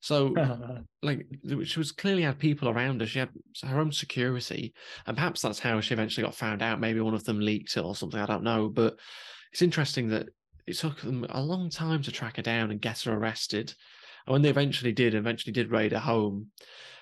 So, 0.00 0.34
like, 1.02 1.26
she 1.64 1.78
was 1.78 1.92
clearly 1.92 2.22
had 2.22 2.38
people 2.38 2.68
around 2.68 3.00
her. 3.00 3.06
She 3.06 3.18
had 3.18 3.30
her 3.62 3.78
own 3.78 3.92
security, 3.92 4.72
and 5.06 5.16
perhaps 5.16 5.42
that's 5.42 5.58
how 5.58 5.80
she 5.80 5.94
eventually 5.94 6.24
got 6.24 6.34
found 6.34 6.62
out. 6.62 6.80
Maybe 6.80 7.00
one 7.00 7.14
of 7.14 7.24
them 7.24 7.38
leaked 7.38 7.76
it 7.76 7.84
or 7.84 7.94
something. 7.94 8.18
I 8.18 8.26
don't 8.26 8.42
know. 8.42 8.68
But 8.68 8.98
it's 9.52 9.62
interesting 9.62 10.08
that 10.08 10.28
it 10.66 10.76
took 10.76 11.00
them 11.00 11.26
a 11.28 11.42
long 11.42 11.68
time 11.70 12.02
to 12.02 12.12
track 12.12 12.36
her 12.36 12.42
down 12.42 12.70
and 12.70 12.80
get 12.80 13.00
her 13.02 13.12
arrested. 13.12 13.74
And 14.26 14.32
when 14.32 14.42
they 14.42 14.50
eventually 14.50 14.92
did, 14.92 15.14
eventually 15.14 15.52
did 15.52 15.70
raid 15.70 15.92
her 15.92 15.98
home, 15.98 16.48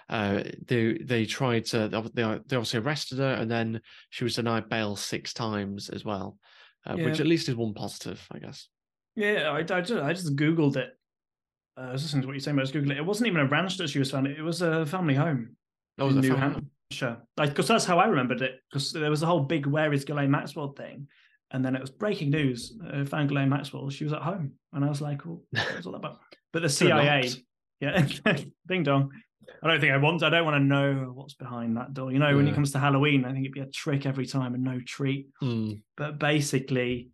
uh, 0.08 0.42
they 0.66 0.98
they 1.04 1.26
tried 1.26 1.66
to 1.66 1.88
they, 2.14 2.22
they 2.22 2.56
obviously 2.56 2.80
arrested 2.80 3.18
her, 3.18 3.34
and 3.34 3.50
then 3.50 3.80
she 4.10 4.24
was 4.24 4.36
denied 4.36 4.68
bail 4.68 4.96
six 4.96 5.34
times 5.34 5.90
as 5.90 6.04
well, 6.04 6.38
uh, 6.86 6.94
yeah. 6.96 7.04
which 7.04 7.20
at 7.20 7.26
least 7.26 7.48
is 7.48 7.56
one 7.56 7.74
positive, 7.74 8.26
I 8.32 8.38
guess. 8.38 8.68
Yeah, 9.16 9.50
I, 9.50 9.58
I, 9.58 9.80
just, 9.80 9.92
I 9.92 10.12
just 10.12 10.36
googled 10.36 10.76
it. 10.76 10.90
Uh, 11.76 11.88
I 11.88 11.92
was 11.92 12.02
listening 12.02 12.22
to 12.22 12.28
what 12.28 12.34
you're 12.34 12.40
saying, 12.40 12.56
but 12.56 12.60
I 12.60 12.62
was 12.62 12.72
googling 12.72 12.92
it. 12.92 12.98
It 12.98 13.04
wasn't 13.04 13.26
even 13.26 13.40
a 13.40 13.48
ranch 13.48 13.76
that 13.78 13.90
she 13.90 13.98
was 13.98 14.10
found. 14.10 14.28
It 14.28 14.40
was 14.42 14.62
a 14.62 14.86
family 14.86 15.14
home. 15.14 15.56
Oh, 15.98 16.06
was 16.06 16.14
in 16.14 16.22
New 16.22 16.36
family? 16.36 16.62
Hampshire. 16.90 17.18
Like, 17.36 17.50
because 17.50 17.68
that's 17.68 17.84
how 17.84 17.98
I 17.98 18.06
remembered 18.06 18.42
it. 18.42 18.60
Because 18.70 18.92
there 18.92 19.10
was 19.10 19.22
a 19.22 19.26
whole 19.26 19.40
big 19.40 19.66
"Where 19.66 19.92
is 19.92 20.04
Ghislaine 20.04 20.30
Maxwell" 20.30 20.72
thing, 20.72 21.08
and 21.50 21.64
then 21.64 21.74
it 21.74 21.80
was 21.80 21.90
breaking 21.90 22.30
news. 22.30 22.78
Uh, 22.80 23.04
found 23.04 23.28
Ghislaine 23.28 23.48
Maxwell. 23.48 23.90
She 23.90 24.04
was 24.04 24.12
at 24.12 24.22
home, 24.22 24.52
and 24.72 24.84
I 24.84 24.88
was 24.88 25.00
like, 25.00 25.26
well, 25.26 25.42
"What's 25.50 25.84
all 25.84 25.92
that 25.92 25.98
about?" 25.98 26.20
But 26.53 26.62
the 26.62 26.68
CIA, 26.68 27.30
yeah, 27.80 28.07
ding 28.68 28.82
dong. 28.82 29.11
I 29.62 29.68
don't 29.68 29.80
think 29.80 29.92
I 29.92 29.96
want. 29.96 30.22
I 30.22 30.30
don't 30.30 30.44
want 30.44 30.57
to 30.57 30.64
know 30.64 31.12
what's 31.14 31.34
behind 31.34 31.76
that 31.76 31.94
door. 31.94 32.12
You 32.12 32.18
know, 32.18 32.28
yeah. 32.28 32.34
when 32.34 32.49
it 32.49 32.55
comes 32.55 32.72
to 32.72 32.78
Halloween, 32.78 33.24
I 33.24 33.32
think 33.32 33.44
it'd 33.44 33.53
be 33.53 33.61
a 33.61 33.66
trick 33.66 34.07
every 34.07 34.26
time 34.26 34.55
and 34.55 34.62
no 34.62 34.80
treat. 34.86 35.28
Mm. 35.42 35.82
But 35.96 36.18
basically, 36.18 37.11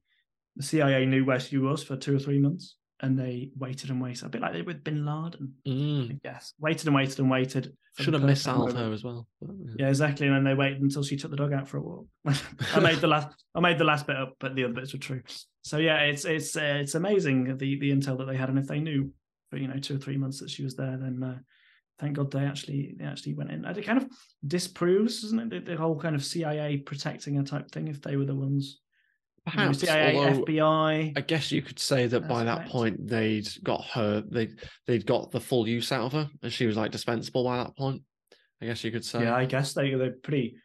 the 0.56 0.62
CIA 0.62 1.06
knew 1.06 1.24
where 1.24 1.40
she 1.40 1.58
was 1.58 1.82
for 1.82 1.96
two 1.96 2.16
or 2.16 2.18
three 2.18 2.38
months, 2.38 2.76
and 3.00 3.18
they 3.18 3.50
waited 3.56 3.90
and 3.90 4.00
waited. 4.00 4.24
A 4.24 4.28
bit 4.28 4.40
like 4.40 4.52
they 4.52 4.62
with 4.62 4.84
Bin 4.84 5.04
Laden, 5.04 5.54
mm. 5.66 6.10
I 6.10 6.18
guess. 6.22 6.54
Waited 6.58 6.86
and 6.86 6.96
waited 6.96 7.18
and 7.18 7.30
waited. 7.30 7.72
Should 7.98 8.14
have 8.14 8.24
missed 8.24 8.48
out 8.48 8.72
her 8.72 8.92
as 8.92 9.04
well. 9.04 9.28
Yeah. 9.40 9.48
yeah. 9.78 9.88
exactly. 9.88 10.26
And 10.26 10.34
then 10.34 10.44
they 10.44 10.54
waited 10.54 10.82
until 10.82 11.04
she 11.04 11.16
took 11.16 11.30
the 11.30 11.36
dog 11.36 11.52
out 11.52 11.68
for 11.68 11.76
a 11.76 11.80
walk. 11.80 12.06
I 12.74 12.80
made 12.80 12.98
the 12.98 13.06
last. 13.06 13.28
I 13.54 13.60
made 13.60 13.78
the 13.78 13.84
last 13.84 14.06
bit 14.06 14.16
up, 14.16 14.34
but 14.40 14.56
the 14.56 14.64
other 14.64 14.74
bits 14.74 14.92
were 14.92 14.98
true. 14.98 15.22
So 15.62 15.78
yeah, 15.78 16.00
it's 16.00 16.24
it's 16.24 16.56
uh, 16.56 16.78
it's 16.80 16.94
amazing 16.94 17.56
the 17.56 17.78
the 17.78 17.92
intel 17.92 18.18
that 18.18 18.26
they 18.26 18.36
had, 18.36 18.48
and 18.48 18.58
if 18.58 18.66
they 18.66 18.80
knew 18.80 19.12
for 19.54 19.60
you 19.60 19.68
know 19.68 19.78
two 19.78 19.94
or 19.94 19.98
three 19.98 20.16
months 20.16 20.40
that 20.40 20.50
she 20.50 20.64
was 20.64 20.74
there, 20.74 20.96
then 20.96 21.22
uh, 21.22 21.38
thank 22.00 22.16
God 22.16 22.30
they 22.30 22.44
actually 22.44 22.96
they 22.98 23.04
actually 23.04 23.34
went 23.34 23.52
in. 23.52 23.64
And 23.64 23.78
it 23.78 23.86
kind 23.86 23.98
of 23.98 24.08
disproves, 24.46 25.22
doesn't 25.22 25.38
it, 25.38 25.50
the, 25.50 25.72
the, 25.72 25.76
whole 25.76 25.98
kind 25.98 26.16
of 26.16 26.24
CIA 26.24 26.78
protecting 26.78 27.36
her 27.36 27.44
type 27.44 27.70
thing 27.70 27.88
if 27.88 28.02
they 28.02 28.16
were 28.16 28.24
the 28.24 28.34
ones. 28.34 28.80
Perhaps 29.46 29.82
you 29.82 29.88
know, 29.88 29.94
CIA, 29.94 30.14
FBI. 30.14 31.18
I 31.18 31.20
guess 31.20 31.52
you 31.52 31.62
could 31.62 31.78
say 31.78 32.06
that 32.06 32.26
by 32.26 32.44
that 32.44 32.66
point 32.66 33.06
they'd 33.06 33.46
got 33.62 33.84
her 33.92 34.24
they 34.28 34.48
they'd 34.86 35.06
got 35.06 35.30
the 35.30 35.40
full 35.40 35.68
use 35.68 35.92
out 35.92 36.06
of 36.06 36.12
her, 36.12 36.30
and 36.42 36.52
she 36.52 36.66
was 36.66 36.76
like 36.76 36.90
dispensable 36.90 37.44
by 37.44 37.58
that 37.58 37.76
point. 37.76 38.02
I 38.60 38.66
guess 38.66 38.82
you 38.82 38.90
could 38.90 39.04
say. 39.04 39.22
Yeah, 39.22 39.36
I 39.36 39.44
guess 39.44 39.74
they 39.74 39.94
they're 39.94 40.12
pretty 40.12 40.56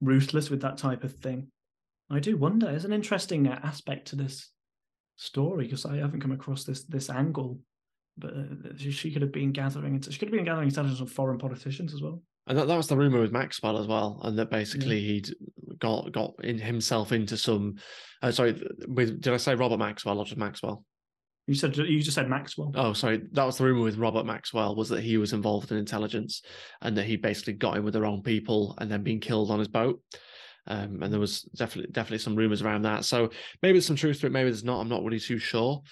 ruthless 0.00 0.50
with 0.50 0.60
that 0.60 0.78
type 0.78 1.02
of 1.02 1.14
thing. 1.14 1.48
I 2.10 2.20
do 2.20 2.36
wonder. 2.36 2.66
There's 2.66 2.84
an 2.84 2.92
interesting 2.92 3.48
aspect 3.48 4.08
to 4.08 4.16
this 4.16 4.50
story 5.16 5.64
because 5.64 5.86
I 5.86 5.96
haven't 5.96 6.20
come 6.20 6.32
across 6.32 6.62
this 6.64 6.84
this 6.84 7.08
angle 7.08 7.58
but 8.18 8.32
uh, 8.32 8.72
she 8.76 9.10
could 9.12 9.22
have 9.22 9.32
been 9.32 9.52
gathering 9.52 10.00
she 10.00 10.18
could 10.18 10.28
have 10.28 10.34
been 10.34 10.44
gathering 10.44 10.68
intelligence 10.68 11.00
on 11.00 11.06
foreign 11.06 11.38
politicians 11.38 11.94
as 11.94 12.02
well. 12.02 12.22
And 12.46 12.56
that, 12.56 12.68
that 12.68 12.76
was 12.76 12.86
the 12.86 12.96
rumor 12.96 13.20
with 13.20 13.32
Maxwell 13.32 13.78
as 13.78 13.86
well, 13.86 14.20
and 14.22 14.38
that 14.38 14.50
basically 14.50 14.98
yeah. 14.98 15.12
he'd 15.14 15.28
got 15.78 16.12
got 16.12 16.34
in 16.44 16.58
himself 16.58 17.12
into 17.12 17.36
some. 17.36 17.74
Uh, 18.22 18.30
sorry, 18.30 18.60
with 18.86 19.20
did 19.20 19.32
I 19.32 19.36
say 19.36 19.54
Robert 19.54 19.78
Maxwell 19.78 20.18
or 20.18 20.24
just 20.24 20.36
Maxwell? 20.36 20.84
You 21.46 21.54
said 21.54 21.76
you 21.76 22.00
just 22.00 22.14
said 22.14 22.28
Maxwell. 22.28 22.72
Oh, 22.74 22.92
sorry. 22.92 23.22
That 23.32 23.44
was 23.44 23.58
the 23.58 23.64
rumor 23.64 23.82
with 23.82 23.98
Robert 23.98 24.26
Maxwell 24.26 24.74
was 24.74 24.88
that 24.88 25.02
he 25.02 25.16
was 25.16 25.32
involved 25.32 25.70
in 25.70 25.78
intelligence, 25.78 26.42
and 26.82 26.96
that 26.96 27.04
he 27.04 27.16
basically 27.16 27.52
got 27.54 27.76
in 27.76 27.84
with 27.84 27.94
the 27.94 28.00
wrong 28.00 28.22
people 28.22 28.76
and 28.78 28.90
then 28.90 29.02
being 29.02 29.20
killed 29.20 29.50
on 29.50 29.58
his 29.58 29.68
boat. 29.68 30.00
Um, 30.68 31.02
and 31.02 31.12
there 31.12 31.20
was 31.20 31.42
definitely 31.42 31.92
definitely 31.92 32.18
some 32.18 32.34
rumors 32.36 32.62
around 32.62 32.82
that. 32.82 33.04
So 33.04 33.30
maybe 33.62 33.74
there's 33.74 33.86
some 33.86 33.96
truth 33.96 34.20
to 34.20 34.26
it, 34.26 34.32
maybe 34.32 34.50
there's 34.50 34.64
not. 34.64 34.80
I'm 34.80 34.88
not 34.88 35.04
really 35.04 35.20
too 35.20 35.38
sure. 35.38 35.82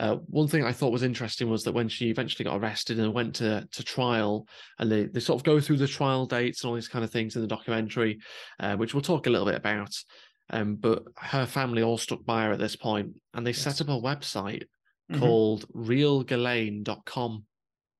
Uh, 0.00 0.16
one 0.26 0.48
thing 0.48 0.64
I 0.64 0.72
thought 0.72 0.92
was 0.92 1.04
interesting 1.04 1.48
was 1.48 1.62
that 1.64 1.72
when 1.72 1.88
she 1.88 2.10
eventually 2.10 2.44
got 2.44 2.60
arrested 2.60 2.98
and 2.98 3.14
went 3.14 3.36
to 3.36 3.66
to 3.70 3.82
trial, 3.84 4.46
and 4.78 4.90
they, 4.90 5.04
they 5.04 5.20
sort 5.20 5.38
of 5.38 5.44
go 5.44 5.60
through 5.60 5.76
the 5.76 5.86
trial 5.86 6.26
dates 6.26 6.62
and 6.62 6.68
all 6.68 6.74
these 6.74 6.88
kind 6.88 7.04
of 7.04 7.10
things 7.10 7.36
in 7.36 7.42
the 7.42 7.48
documentary, 7.48 8.18
uh, 8.60 8.76
which 8.76 8.92
we'll 8.92 9.02
talk 9.02 9.26
a 9.26 9.30
little 9.30 9.46
bit 9.46 9.56
about. 9.56 9.94
Um, 10.50 10.76
but 10.76 11.04
her 11.16 11.46
family 11.46 11.82
all 11.82 11.96
stuck 11.96 12.24
by 12.24 12.44
her 12.44 12.52
at 12.52 12.58
this 12.58 12.76
point, 12.76 13.14
and 13.34 13.46
they 13.46 13.52
yes. 13.52 13.62
set 13.62 13.80
up 13.80 13.88
a 13.88 14.00
website 14.00 14.64
mm-hmm. 15.10 15.20
called 15.20 15.66
realghislaine.com. 15.74 17.44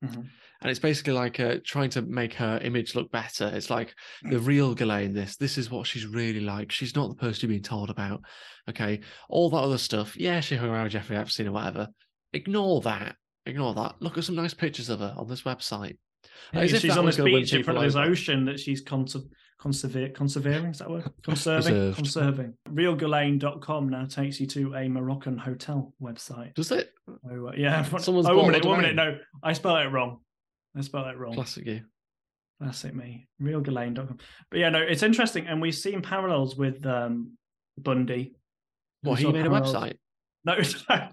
Mm-hmm 0.04 0.20
and 0.64 0.70
it's 0.70 0.80
basically 0.80 1.12
like 1.12 1.38
uh, 1.40 1.56
trying 1.62 1.90
to 1.90 2.00
make 2.00 2.32
her 2.34 2.58
image 2.62 2.94
look 2.94 3.12
better. 3.12 3.50
It's 3.52 3.68
like 3.68 3.94
the 4.22 4.38
real 4.38 4.74
Ghislaine. 4.74 5.12
This, 5.12 5.36
this 5.36 5.58
is 5.58 5.70
what 5.70 5.86
she's 5.86 6.06
really 6.06 6.40
like. 6.40 6.72
She's 6.72 6.96
not 6.96 7.10
the 7.10 7.16
person 7.16 7.50
you've 7.50 7.56
been 7.56 7.68
told 7.68 7.90
about. 7.90 8.22
Okay, 8.70 9.00
all 9.28 9.50
that 9.50 9.58
other 9.58 9.76
stuff. 9.76 10.16
Yeah, 10.16 10.40
she 10.40 10.56
hung 10.56 10.70
around 10.70 10.84
with 10.84 10.94
Jeffrey 10.94 11.18
Epstein 11.18 11.48
or 11.48 11.52
whatever. 11.52 11.88
Ignore 12.32 12.80
that. 12.80 13.16
Ignore 13.44 13.74
that. 13.74 13.96
Look 14.00 14.16
at 14.16 14.24
some 14.24 14.36
nice 14.36 14.54
pictures 14.54 14.88
of 14.88 15.00
her 15.00 15.14
on 15.18 15.28
this 15.28 15.42
website. 15.42 15.98
Hey, 16.50 16.66
she's 16.66 16.96
on 16.96 17.04
this 17.04 17.18
beach 17.18 17.52
in 17.52 17.62
front 17.62 17.76
of 17.76 17.84
this 17.84 17.94
ocean 17.94 18.46
that 18.46 18.58
she's 18.58 18.80
cons- 18.80 19.16
conserving. 19.58 20.64
Is 20.64 20.78
that 20.78 20.90
word? 20.90 21.10
Conserving. 21.22 21.92
Conserving. 21.92 22.54
Realghislaine.com 22.70 23.90
now 23.90 24.06
takes 24.06 24.40
you 24.40 24.46
to 24.46 24.74
a 24.74 24.88
Moroccan 24.88 25.36
hotel 25.36 25.92
website. 26.00 26.54
Does 26.54 26.70
it? 26.70 26.90
Oh, 27.06 27.48
uh, 27.48 27.52
yeah. 27.54 27.82
Someone's 27.98 28.26
oh, 28.26 28.38
one 28.38 28.46
minute, 28.46 28.64
one 28.64 28.80
minute. 28.80 28.96
No, 28.96 29.18
I 29.42 29.52
spelled 29.52 29.84
it 29.84 29.90
wrong. 29.90 30.20
I 30.76 30.80
spelled 30.80 31.06
that 31.06 31.18
wrong. 31.18 31.34
Classic 31.34 31.66
you. 31.66 31.82
Classic 32.60 32.94
me. 32.94 33.28
Realghislaine.com. 33.40 34.18
But 34.50 34.60
yeah, 34.60 34.70
no, 34.70 34.80
it's 34.80 35.02
interesting. 35.02 35.46
And 35.46 35.60
we've 35.60 35.74
seen 35.74 36.02
parallels 36.02 36.56
with 36.56 36.84
um, 36.86 37.36
Bundy. 37.78 38.34
What, 39.02 39.18
he 39.18 39.26
made 39.26 39.42
parallels. 39.42 39.74
a 39.74 39.78
website? 39.78 39.96
No, 40.44 41.08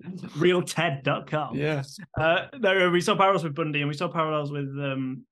realted.com. 0.36 1.56
Yeah. 1.56 1.82
Uh, 2.18 2.46
no, 2.58 2.90
we 2.90 3.00
saw 3.00 3.16
parallels 3.16 3.44
with 3.44 3.54
Bundy 3.54 3.80
and 3.80 3.88
we 3.88 3.94
saw 3.94 4.08
parallels 4.08 4.50
with 4.52 4.68
um, 4.78 5.24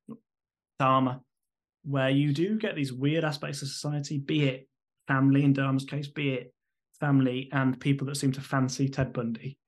Dahmer, 0.80 1.20
where 1.84 2.10
you 2.10 2.32
do 2.32 2.58
get 2.58 2.74
these 2.74 2.92
weird 2.92 3.24
aspects 3.24 3.62
of 3.62 3.68
society, 3.68 4.18
be 4.18 4.44
it 4.44 4.68
family 5.06 5.44
in 5.44 5.54
Dahmer's 5.54 5.84
case, 5.84 6.08
be 6.08 6.34
it 6.34 6.54
family 7.00 7.48
and 7.52 7.78
people 7.78 8.06
that 8.06 8.16
seem 8.16 8.32
to 8.32 8.40
fancy 8.40 8.88
Ted 8.88 9.12
Bundy, 9.12 9.58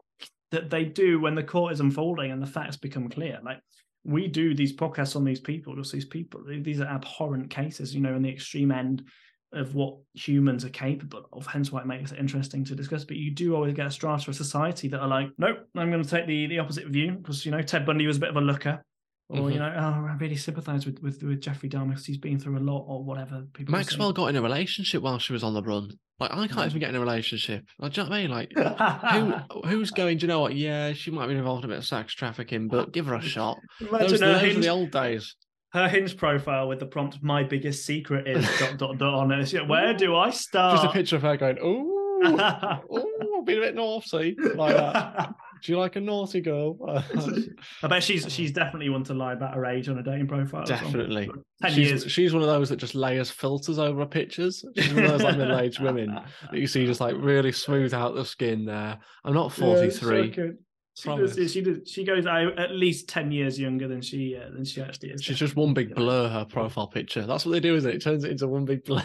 that 0.51 0.71
they 0.71 0.85
do 0.85 1.21
when 1.21 1.35
the 1.35 1.43
court 1.43 1.73
is 1.73 1.81
unfolding 1.81 2.31
and 2.31 2.43
the 2.43 2.47
facts 2.47 2.77
become 2.77 3.09
clear. 3.09 3.39
Like 3.45 3.61
we 4.07 4.29
do 4.29 4.55
these 4.55 4.75
podcasts 4.75 5.17
on 5.17 5.25
these 5.25 5.41
people, 5.41 5.75
just 5.75 5.93
these 5.93 6.05
people. 6.05 6.41
These 6.47 6.81
are 6.81 6.87
abhorrent 6.87 7.51
cases, 7.51 7.95
you 7.95 8.01
know, 8.01 8.15
in 8.15 8.23
the 8.23 8.31
extreme 8.31 8.71
end 8.71 9.05
of 9.53 9.75
what 9.75 9.97
humans 10.15 10.65
are 10.65 10.71
capable 10.71 11.29
of. 11.33 11.47
Hence 11.47 11.73
why 11.73 11.81
it 11.81 11.87
makes 11.87 12.13
it 12.13 12.19
interesting 12.19 12.65
to 12.67 12.77
discuss. 12.77 13.05
But 13.05 13.17
you 13.17 13.33
do 13.33 13.57
always 13.57 13.75
get 13.75 13.87
a 13.87 13.91
strata 13.91 14.31
of 14.31 14.37
society 14.37 14.87
that 14.89 15.01
are 15.01 15.09
like, 15.09 15.31
nope, 15.39 15.59
I'm 15.75 15.91
going 15.91 16.05
to 16.05 16.09
take 16.09 16.27
the 16.27 16.47
the 16.47 16.61
opposite 16.61 16.87
view 16.87 17.13
because 17.13 17.45
you 17.45 17.51
know 17.51 17.63
Ted 17.63 17.85
Bundy 17.85 18.07
was 18.07 18.19
a 18.19 18.21
bit 18.21 18.31
of 18.31 18.37
a 18.37 18.41
looker. 18.41 18.85
Or 19.29 19.41
Mhm. 19.49 19.53
you 19.55 19.59
know, 19.59 19.73
oh, 19.77 20.07
I 20.09 20.17
really 20.21 20.37
sympathise 20.37 20.87
with, 20.87 21.03
with 21.03 21.21
with 21.23 21.41
Jeffrey 21.41 21.69
Dahmer 21.69 21.89
because 21.89 22.07
he's 22.07 22.19
been 22.19 22.39
through 22.39 22.59
a 22.59 22.61
lot, 22.61 22.85
or 22.87 23.03
whatever. 23.03 23.45
People 23.55 23.73
Maxwell 23.73 24.13
got 24.13 24.27
in 24.29 24.37
a 24.37 24.43
relationship 24.43 25.03
while 25.03 25.19
she 25.19 25.33
was 25.33 25.43
on 25.43 25.53
the 25.55 25.63
run. 25.63 25.91
Like 26.21 26.33
I 26.33 26.47
can't 26.47 26.67
even 26.67 26.79
get 26.81 26.91
in 26.91 26.95
a 26.97 27.01
relationship. 27.01 27.65
Like, 27.79 27.93
do 27.93 28.01
you 28.03 28.05
know 28.07 28.11
what 28.11 28.17
I 28.17 28.23
mean? 28.23 28.31
Like 28.31 29.43
who 29.53 29.61
who's 29.69 29.91
going? 29.91 30.19
Do 30.19 30.23
you 30.27 30.29
know 30.29 30.41
what? 30.41 30.55
Yeah, 30.55 30.93
she 30.93 31.11
might 31.11 31.27
be 31.27 31.35
involved 31.35 31.65
in 31.65 31.71
a 31.71 31.75
bit 31.75 31.79
of 31.79 31.85
sex 31.87 32.15
trafficking, 32.15 32.69
but 32.69 32.93
give 32.93 33.07
her 33.07 33.17
a 33.17 33.21
shot. 33.21 33.59
Imagine 33.81 33.99
Those, 34.09 34.21
her, 34.21 34.27
those 34.35 34.41
hinge, 34.43 34.65
the 34.65 34.69
old 34.69 34.91
days. 34.93 35.35
her 35.73 35.89
hinge 35.89 36.17
profile 36.17 36.69
with 36.69 36.79
the 36.79 36.87
prompt 36.87 37.19
"My 37.21 37.43
biggest 37.43 37.85
secret 37.85 38.29
is 38.29 38.47
dot 38.61 38.79
dot 38.79 38.97
dot" 38.99 39.13
on 39.15 39.33
it. 39.33 39.53
Yeah, 39.53 39.63
Where 39.67 39.93
do 39.93 40.15
I 40.15 40.31
start? 40.31 40.77
Just 40.77 40.87
a 40.87 40.93
picture 40.93 41.17
of 41.17 41.23
her 41.23 41.37
going, 41.37 41.59
"Ooh, 41.59 42.23
ooh, 42.95 43.43
being 43.45 43.59
a 43.59 43.63
bit 43.63 43.75
naughty 43.75 44.37
like 44.55 44.77
that." 44.77 45.35
Do 45.63 45.73
you 45.73 45.79
like 45.79 45.97
a 45.97 46.01
naughty 46.01 46.41
girl? 46.41 46.79
I 47.83 47.89
bet 47.89 48.03
she's 48.03 48.33
she's 48.33 48.53
definitely 48.53 48.89
one 48.89 49.05
to 49.05 49.15
lie 49.15 49.33
about 49.33 49.55
her 49.55 49.67
age 49.67 49.89
on 49.89 49.99
a 49.99 50.03
dating 50.03 50.29
profile. 50.29 50.65
Definitely. 50.65 51.31
Ten 51.63 51.73
she's, 51.73 51.89
years. 51.89 52.13
she's 52.13 52.33
one 52.33 52.43
of 52.43 52.49
those 52.49 52.69
that 52.69 52.77
just 52.77 52.95
layers 52.95 53.31
filters 53.31 53.79
over 53.79 54.01
her 54.01 54.07
pictures. 54.07 54.65
She's 54.77 54.93
one 54.93 55.05
of 55.05 55.11
those 55.13 55.23
like 55.23 55.39
middle-aged 55.39 55.81
women 55.81 56.19
that 56.51 56.59
you 56.59 56.67
see 56.67 56.87
just 56.87 57.01
like 57.01 57.15
really 57.19 57.53
smooth 57.53 57.95
out 57.95 58.15
the 58.15 58.25
skin 58.25 58.65
there. 58.65 58.99
I'm 59.25 59.35
not 59.35 59.57
Yeah, 59.59 59.67
43. 59.67 60.35
so. 60.35 60.53
She, 60.99 61.09
does, 61.09 61.53
she, 61.53 61.61
does, 61.61 61.79
she 61.87 62.05
goes 62.05 62.27
out 62.27 62.59
at 62.59 62.71
least 62.73 63.09
ten 63.09 63.31
years 63.31 63.61
younger 63.61 63.87
than 63.87 64.01
she 64.01 64.35
uh, 64.35 64.51
than 64.51 64.65
she 64.65 64.81
actually 64.81 65.11
is. 65.11 65.23
She's 65.23 65.37
just 65.37 65.55
one 65.55 65.75
big 65.75 65.95
blur, 65.95 66.29
her 66.29 66.47
profile 66.47 66.87
picture. 66.87 67.27
That's 67.27 67.45
what 67.45 67.53
they 67.53 67.61
do, 67.61 67.75
isn't 67.75 67.91
it? 67.91 67.97
It 67.97 68.03
turns 68.03 68.25
it 68.25 68.31
into 68.31 68.49
one 68.49 68.65
big 68.65 68.83
blur. 68.85 69.05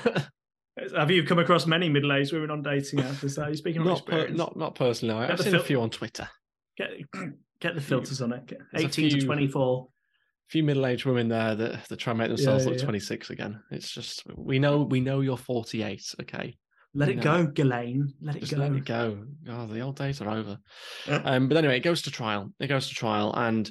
Have 0.96 1.12
you 1.12 1.24
come 1.24 1.40
across 1.40 1.66
many 1.66 1.90
middle-aged 1.90 2.32
women 2.32 2.50
on 2.50 2.62
dating 2.62 3.00
apps? 3.00 3.38
Are 3.38 3.50
you 3.50 3.58
speaking 3.58 3.82
of 3.82 3.88
not, 3.88 4.06
per, 4.06 4.30
not 4.30 4.56
not 4.56 4.76
personally. 4.76 5.28
Get 5.28 5.32
I've 5.32 5.38
the 5.38 5.44
seen 5.44 5.56
a 5.56 5.64
few 5.64 5.82
on 5.82 5.90
Twitter. 5.90 6.30
Get 6.78 6.90
get 7.62 7.76
the 7.76 7.82
filters 7.82 8.22
on 8.22 8.34
it. 8.34 8.46
Get 8.48 8.60
a 8.74 8.80
Eighteen 8.80 9.10
to 9.10 9.18
few- 9.18 9.26
twenty-four. 9.26 9.88
few 10.50 10.64
middle-aged 10.64 11.06
women 11.06 11.28
there 11.30 11.56
that, 11.56 11.86
that 11.88 11.98
try 11.98 12.12
and 12.12 12.20
make 12.20 12.28
themselves 12.30 12.66
yeah, 12.66 12.72
look 12.72 12.80
yeah. 12.80 12.86
26 12.86 13.30
again. 13.30 13.62
It's 13.72 13.92
just 13.92 14.24
we 14.36 14.60
know 14.60 14.82
we 14.84 15.00
know 15.00 15.22
you're 15.22 15.38
48, 15.38 16.16
okay? 16.22 16.58
Let 16.94 17.08
You 17.08 17.14
it 17.14 17.18
know. 17.24 17.46
go, 17.46 17.52
Ghislaine. 17.52 18.14
Let 18.22 18.36
it 18.36 18.40
Just 18.42 18.52
go. 18.54 18.58
let 18.58 18.74
it 18.74 18.84
go. 18.86 19.24
Oh, 19.50 19.66
the 19.68 19.80
old 19.80 19.96
days 19.96 20.22
are 20.22 20.30
over. 20.30 20.58
Yeah. 21.08 21.22
Um, 21.24 21.48
but 21.48 21.56
anyway, 21.58 21.78
it 21.78 21.84
goes 21.84 22.02
to 22.04 22.12
trial. 22.12 22.52
It 22.60 22.68
goes 22.68 22.90
to 22.90 22.94
trial, 22.96 23.34
and 23.34 23.70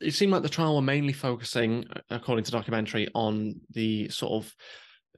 it 0.00 0.12
seemed 0.12 0.30
like 0.32 0.42
the 0.42 0.48
trial 0.48 0.76
were 0.76 0.82
mainly 0.82 1.12
focusing, 1.12 1.84
according 2.10 2.44
to 2.44 2.52
documentary, 2.52 3.08
on 3.14 3.60
the 3.72 4.08
sort 4.10 4.44
of 4.44 4.54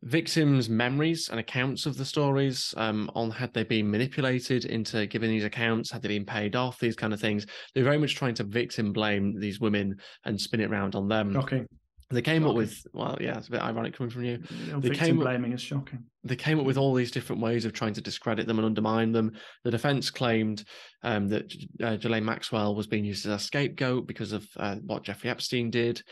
victims' 0.03 0.69
memories 0.69 1.29
and 1.29 1.39
accounts 1.39 1.87
of 1.87 1.97
the 1.97 2.05
stories. 2.05 2.73
Um, 2.77 3.11
on 3.15 3.31
had 3.31 3.53
they 3.53 3.65
been 3.65 3.91
manipulated 3.91 4.65
into 4.65 5.07
giving 5.07 5.31
these 5.31 5.45
accounts, 5.45 5.91
had 5.91 6.03
they 6.03 6.09
been 6.09 6.25
paid 6.25 6.57
off, 6.57 6.79
these 6.79 6.97
kind 6.97 7.13
of 7.13 7.21
things. 7.21 7.47
They're 7.75 7.85
very 7.85 7.99
much 7.99 8.15
trying 8.17 8.35
to 8.35 8.45
victim 8.45 8.93
blame 8.93 9.39
these 9.39 9.61
women 9.61 9.97
and 10.25 10.41
spin 10.41 10.61
it 10.61 10.71
around 10.71 10.95
on 10.95 11.09
them. 11.09 11.33
Shocking. 11.33 11.67
They 12.13 12.23
came 12.23 12.45
up 12.45 12.57
with 12.57 12.77
well, 12.93 13.17
yeah, 13.21 13.39
it's 13.39 13.47
a 13.47 13.53
bit 13.53 13.61
ironic 13.63 13.95
coming 13.95 14.11
from 14.11 14.25
you. 14.25 14.39
Know, 14.67 14.81
They 14.81 14.89
victim 14.89 15.07
came 15.07 15.19
up- 15.19 15.23
blaming 15.27 15.53
is 15.53 15.61
shocking. 15.63 16.01
they 16.25 16.35
came 16.35 16.59
up 16.59 16.67
with 16.67 16.77
all 16.77 16.93
these 16.93 17.13
different 17.13 17.41
ways 17.41 17.65
of 17.65 17.73
trying 17.73 17.95
to 17.95 18.01
discredit 18.01 18.49
them 18.49 18.59
and 18.59 18.67
undermine 18.67 19.13
them. 19.13 19.31
The 19.63 19.71
defense 19.71 20.11
claimed 20.11 20.65
um, 21.05 21.29
that 21.29 21.55
uh, 21.81 21.95
Ghislaine 21.97 22.25
Maxwell 22.25 22.75
was 22.75 22.89
being 22.89 23.05
used 23.05 23.27
as 23.27 23.33
a 23.33 23.39
scapegoat 23.39 24.09
because 24.09 24.33
of 24.33 24.45
uh, 24.57 24.77
what 24.85 25.05
Jeffrey 25.05 25.31
Epstein 25.31 25.71
did. 25.71 26.03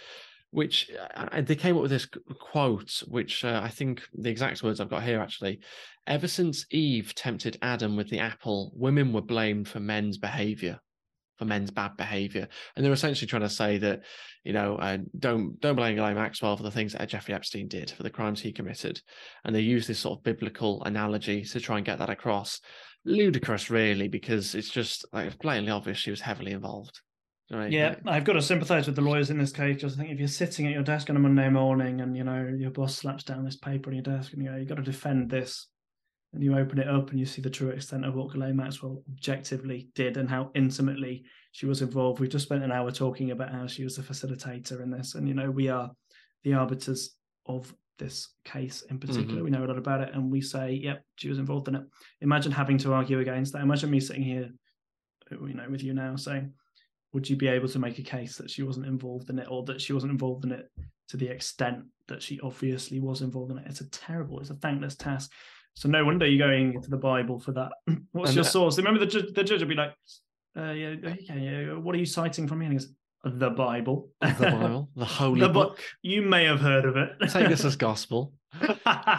Which 0.51 0.91
uh, 1.15 1.43
they 1.43 1.57
came 1.57 1.77
up 1.77 1.83
with 1.83 1.91
this 1.91 2.09
quote, 2.41 3.03
which 3.07 3.45
uh, 3.45 3.61
I 3.63 3.69
think 3.69 4.03
the 4.15 4.31
exact 4.31 4.63
words 4.63 4.81
I've 4.81 4.89
got 4.89 5.03
here 5.03 5.21
actually. 5.21 5.61
Ever 6.07 6.27
since 6.27 6.65
Eve 6.71 7.15
tempted 7.15 7.59
Adam 7.61 7.97
with 7.97 8.09
the 8.09 8.21
apple, 8.21 8.73
women 8.75 9.13
were 9.13 9.21
blamed 9.21 9.69
for 9.69 9.79
men's 9.79 10.17
behavior, 10.17 10.81
for 11.37 11.45
men's 11.45 11.71
bad 11.71 11.99
behavior, 11.99 12.49
and 12.75 12.85
they're 12.85 12.95
essentially 12.95 13.27
trying 13.29 13.43
to 13.43 13.51
say 13.51 13.77
that, 13.77 14.01
you 14.43 14.55
know, 14.55 14.77
uh, 14.77 14.97
don't 15.19 15.61
don't 15.61 15.77
blame 15.77 15.97
Ghislaine 15.97 16.15
Maxwell 16.15 16.57
for 16.57 16.63
the 16.63 16.71
things 16.71 16.95
that 16.95 17.09
Jeffrey 17.11 17.35
Epstein 17.35 17.69
did, 17.69 17.91
for 17.91 18.03
the 18.03 18.11
crimes 18.11 18.41
he 18.41 18.51
committed 18.51 19.03
and 19.45 19.55
they 19.55 19.61
use 19.61 19.87
this 19.87 19.99
sort 19.99 20.19
of 20.19 20.25
biblical 20.25 20.83
analogy 20.85 21.45
to 21.45 21.61
try 21.61 21.77
and 21.77 21.85
get 21.85 21.99
that 21.99 22.11
across. 22.11 22.61
Ludicrous, 23.05 23.71
really, 23.71 24.09
because 24.09 24.55
it's 24.55 24.71
just 24.71 25.05
like 25.13 25.27
it's 25.27 25.37
blatantly 25.37 25.73
obvious 25.73 25.99
she 25.99 26.11
was 26.11 26.21
heavily 26.23 26.53
involved. 26.53 27.01
Right? 27.51 27.73
Yeah, 27.73 27.95
I've 28.05 28.25
got 28.25 28.35
to 28.35 28.43
sympathise 28.43 28.87
with 28.87 28.97
the 28.97 29.03
lawyers 29.03 29.31
in 29.31 29.39
this 29.39 29.53
case. 29.53 29.77
Because 29.77 29.95
I 29.95 29.97
think 29.97 30.11
if 30.11 30.19
you're 30.19 30.29
sitting 30.29 30.67
at 30.67 30.73
your 30.73 30.83
desk 30.83 31.09
on 31.09 31.17
a 31.17 31.21
Monday 31.21 31.49
morning 31.49 32.03
and 32.03 32.17
you 32.17 32.25
know 32.25 32.47
your 32.47 32.71
boss 32.71 32.95
slaps 32.95 33.25
down 33.25 33.45
this 33.45 33.57
paper 33.57 33.89
on 33.89 33.97
your 33.97 34.03
desk 34.03 34.35
and 34.35 34.43
you 34.43 34.51
go, 34.51 34.57
you've 34.57 34.69
got 34.69 34.77
to 34.77 34.83
defend 34.83 35.31
this, 35.31 35.67
and 36.35 36.43
you 36.43 36.55
open 36.57 36.79
it 36.79 36.89
up 36.89 37.11
and 37.11 37.19
you 37.19 37.25
see 37.25 37.41
the 37.41 37.49
true 37.49 37.71
extent 37.71 38.05
of 38.05 38.15
what 38.15 38.29
Ghislaine 38.29 38.57
Maxwell 38.57 39.03
objectively 39.11 39.89
did 39.95 40.19
and 40.19 40.29
how 40.29 40.51
intimately 40.55 41.25
she 41.53 41.65
was 41.65 41.81
involved. 41.81 42.21
We 42.21 42.29
just 42.29 42.45
spent 42.45 42.63
an 42.63 42.71
hour 42.71 42.91
talking 42.91 43.31
about 43.31 43.51
how 43.51 43.67
she 43.67 43.83
was 43.83 43.97
the 43.97 44.03
facilitator 44.03 44.83
in 44.83 44.91
this, 44.91 45.15
and 45.15 45.27
you 45.27 45.33
know 45.35 45.51
we 45.51 45.69
are 45.69 45.91
the 46.45 46.53
arbiters 46.53 47.17
of 47.47 47.75
this 47.99 48.35
case 48.45 48.83
in 48.91 48.99
particular. 48.99 49.41
Mhm. 49.41 49.45
We 49.45 49.51
know 49.51 49.65
a 49.65 49.67
lot 49.67 49.79
about 49.79 50.03
it, 50.03 50.11
and 50.13 50.31
we 50.31 50.43
say, 50.43 50.73
yep, 50.73 51.03
she 51.17 51.31
was 51.31 51.39
involved 51.39 51.69
in 51.69 51.77
it. 51.77 51.83
Imagine 52.21 52.53
having 52.53 52.77
to 52.79 52.93
argue 52.93 53.21
against 53.21 53.55
that. 53.55 53.63
Imagine 53.63 53.91
me 53.91 54.01
sitting 54.01 54.23
here, 54.23 54.51
you 55.31 55.55
know, 55.55 55.67
with 55.71 55.83
you 55.83 55.95
now 55.95 56.15
saying 56.15 56.53
would 57.19 57.29
you 57.29 57.35
be 57.35 57.49
able 57.49 57.67
to 57.69 57.81
make 57.81 57.99
a 57.99 58.03
case 58.03 58.37
that 58.37 58.49
she 58.49 58.63
wasn't 58.63 58.87
involved 58.87 59.29
in 59.29 59.41
it 59.41 59.49
or 59.51 59.65
that 59.65 59.81
she 59.81 59.93
wasn't 59.93 60.13
involved 60.13 60.45
in 60.45 60.53
it 60.53 60.71
to 61.09 61.17
the 61.17 61.27
extent 61.27 61.79
that 62.07 62.23
she 62.23 62.39
obviously 62.45 63.01
was 63.01 63.23
involved 63.23 63.51
in 63.51 63.59
it? 63.59 63.65
It's 63.67 63.81
a 63.81 63.91
terrible, 63.91 64.39
it's 64.39 64.51
a 64.51 64.55
thankless 64.55 64.95
task. 64.95 65.33
So 65.75 65.89
no 65.89 66.05
wonder 66.05 66.27
you're 66.29 66.47
going 66.47 66.81
to 66.81 66.89
the 66.89 66.97
Bible 66.97 67.41
for 67.41 67.51
that. 67.53 67.73
What's 68.13 68.31
And, 68.31 68.37
your 68.37 68.45
uh, 68.45 68.49
source? 68.49 68.77
Remember 68.79 69.01
the 69.01 69.07
judge, 69.07 69.33
the 69.35 69.43
judge 69.43 69.59
would 69.59 69.69
be 69.69 69.75
like, 69.75 69.95
uh, 70.57 70.71
yeah, 70.71 70.95
okay, 71.05 71.41
yeah, 71.41 71.73
what 71.75 71.93
are 71.97 71.99
you 71.99 72.07
citing 72.07 72.47
from 72.47 72.61
here? 72.61 72.71
And 72.71 72.81
he 72.81 72.87
goes, 72.87 72.95
the 73.25 73.51
Bible. 73.51 74.11
the 74.21 74.29
Bible, 74.39 74.91
the 74.97 75.05
holy 75.05 75.41
The 75.41 75.49
Bi- 75.49 75.53
book. 75.53 75.83
you 76.03 76.23
may 76.23 76.45
have 76.45 76.61
heard 76.61 76.85
of 76.85 76.97
it. 76.97 77.11
Take 77.31 77.49
this 77.49 77.65
as 77.65 77.75
gospel. 77.89 78.33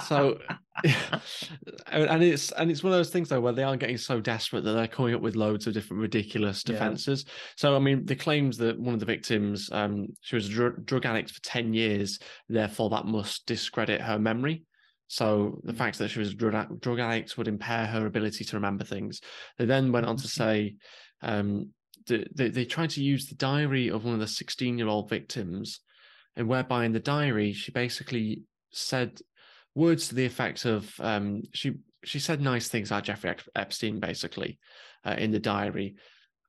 So, 0.07 0.39
and 1.91 2.23
it's 2.23 2.51
and 2.53 2.71
it's 2.71 2.83
one 2.83 2.93
of 2.93 2.99
those 2.99 3.09
things 3.09 3.29
though 3.29 3.41
where 3.41 3.53
they 3.53 3.63
are 3.63 3.77
getting 3.77 3.97
so 3.97 4.19
desperate 4.19 4.63
that 4.63 4.73
they're 4.73 4.87
coming 4.87 5.13
up 5.15 5.21
with 5.21 5.35
loads 5.35 5.67
of 5.67 5.73
different 5.73 6.01
ridiculous 6.01 6.63
Yeah. 6.65 6.73
defenses. 6.73 7.25
So, 7.55 7.75
I 7.75 7.79
mean, 7.79 8.05
the 8.05 8.15
claims 8.15 8.57
that 8.57 8.79
one 8.79 8.93
of 8.93 8.99
the 8.99 9.05
victims, 9.05 9.69
um, 9.71 10.07
she 10.21 10.35
was 10.35 10.47
a 10.47 10.51
dr- 10.51 10.85
drug 10.85 11.05
addict 11.05 11.31
for 11.31 11.41
ten 11.41 11.73
years, 11.73 12.19
therefore 12.47 12.89
that 12.91 13.05
must 13.05 13.45
discredit 13.45 14.01
her 14.01 14.19
memory. 14.19 14.63
So 15.07 15.59
the 15.63 15.73
Mm. 15.73 15.77
fact 15.77 15.97
that 15.97 16.09
she 16.09 16.19
was 16.19 16.29
a 16.31 16.35
drug, 16.35 16.79
drug 16.81 16.99
addict 16.99 17.37
would 17.37 17.47
impair 17.47 17.87
her 17.87 18.05
ability 18.05 18.45
to 18.45 18.55
remember 18.57 18.83
things. 18.85 19.21
They 19.57 19.65
then 19.65 19.91
went 19.91 20.05
on 20.05 20.17
to 20.17 20.27
say 20.27 20.75
um, 21.21 21.73
that 22.07 22.35
they, 22.35 22.49
they 22.49 22.65
tried 22.65 22.91
to 22.91 23.03
use 23.03 23.25
the 23.25 23.35
diary 23.35 23.89
of 23.89 24.05
one 24.05 24.13
of 24.13 24.19
the 24.19 24.27
16 24.27 24.77
year 24.77 24.87
old 24.87 25.09
victims, 25.09 25.79
and 26.35 26.47
whereby 26.47 26.85
in 26.85 26.93
the 26.93 26.99
diary, 26.99 27.53
she 27.53 27.71
basically 27.71 28.43
said 28.71 29.19
words 29.79 30.07
to 30.07 30.15
the 30.15 30.25
effect 30.25 30.65
of 30.65 30.81
um, 30.99 31.43
she 31.53 31.69
she 32.03 32.19
said 32.19 32.41
nice 32.41 32.67
things 32.67 32.91
about 32.91 33.03
Jeffrey 33.03 33.35
Epstein 33.55 33.99
basically 33.99 34.59
uh, 35.05 35.15
in 35.17 35.31
the 35.31 35.39
diary. 35.39 35.95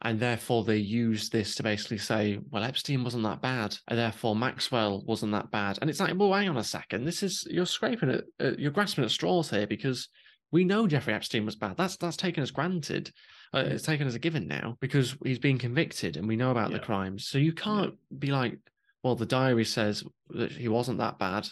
And 0.03 0.18
therefore, 0.18 0.64
they 0.64 0.78
used 0.78 1.31
this 1.31 1.55
to 1.57 1.62
basically 1.62 1.99
say, 1.99 2.39
well, 2.51 2.64
Epstein 2.64 3.05
wasn't 3.05 3.24
that 3.24 3.43
bad, 3.43 3.76
and 3.87 3.99
therefore 3.99 4.35
Maxwell 4.35 5.05
wasn't 5.05 5.33
that 5.33 5.51
bad. 5.51 5.78
And 5.78 5.91
it's 5.91 6.01
like, 6.01 6.14
well, 6.16 6.33
hang 6.33 6.49
on 6.49 6.57
a 6.57 6.64
second. 6.64 7.05
This 7.05 7.22
is 7.22 7.47
you're 7.51 7.66
scraping 7.66 8.11
at, 8.11 8.24
uh, 8.43 8.53
you're 8.57 8.70
grasping 8.70 9.05
at 9.05 9.11
straws 9.11 9.51
here 9.51 9.66
because 9.66 10.09
we 10.53 10.64
know 10.64 10.87
Jeffrey 10.87 11.12
Epstein 11.12 11.45
was 11.45 11.57
bad. 11.57 11.76
That's 11.76 11.99
that's 11.99 12.16
taken 12.16 12.43
as 12.43 12.51
granted. 12.51 13.12
Uh, 13.53 13.64
It's 13.66 13.85
taken 13.85 14.07
as 14.07 14.14
a 14.14 14.18
given 14.26 14.47
now 14.47 14.76
because 14.81 15.16
he's 15.22 15.39
been 15.39 15.59
convicted 15.59 16.16
and 16.16 16.26
we 16.26 16.37
know 16.37 16.51
about 16.51 16.70
the 16.72 16.78
crimes. 16.78 17.26
So 17.26 17.37
you 17.37 17.53
can't 17.53 17.95
be 18.18 18.28
like, 18.28 18.59
well, 19.03 19.16
the 19.16 19.26
diary 19.26 19.66
says 19.66 20.03
that 20.31 20.53
he 20.53 20.68
wasn't 20.68 20.99
that 20.99 21.18
bad. 21.18 21.47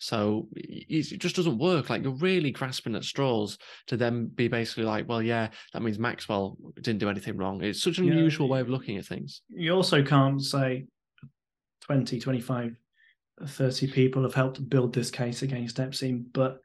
So 0.00 0.48
it 0.56 1.18
just 1.18 1.36
doesn't 1.36 1.58
work. 1.58 1.90
Like 1.90 2.02
you're 2.02 2.12
really 2.12 2.50
grasping 2.50 2.96
at 2.96 3.04
straws 3.04 3.58
to 3.88 3.98
then 3.98 4.26
be 4.28 4.48
basically 4.48 4.84
like, 4.84 5.06
well, 5.06 5.22
yeah, 5.22 5.48
that 5.74 5.82
means 5.82 5.98
Maxwell 5.98 6.56
didn't 6.76 7.00
do 7.00 7.10
anything 7.10 7.36
wrong. 7.36 7.62
It's 7.62 7.82
such 7.82 7.98
an 7.98 8.06
Yeah, 8.06 8.12
unusual 8.14 8.48
way 8.48 8.60
of 8.60 8.70
looking 8.70 8.96
at 8.96 9.04
things. 9.04 9.42
you 9.50 9.74
also 9.74 10.02
can't 10.02 10.42
say 10.42 10.86
20, 11.82 12.18
25, 12.18 12.76
30 13.46 13.86
people 13.88 14.22
have 14.22 14.34
helped 14.34 14.68
build 14.70 14.94
this 14.94 15.10
case 15.10 15.42
against 15.42 15.78
Epstein, 15.78 16.24
but 16.32 16.60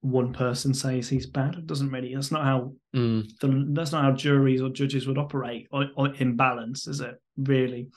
one 0.00 0.32
person 0.32 0.74
says 0.74 1.08
he's 1.08 1.26
bad. 1.26 1.54
It 1.54 1.66
doesn't 1.68 1.90
really, 1.90 2.14
that's 2.14 2.32
not 2.32 2.44
how 2.44 2.74
Mm, 2.94 3.28
the, 3.40 3.66
that's 3.70 3.92
not 3.92 4.04
how 4.04 4.12
juries 4.12 4.60
or 4.60 4.70
judges 4.70 5.06
would 5.06 5.18
operate 5.18 5.68
or, 5.70 5.86
or 5.96 6.14
in 6.16 6.36
balance, 6.36 6.88
is 6.88 7.00
it? 7.00 7.14
Really? 7.36 7.88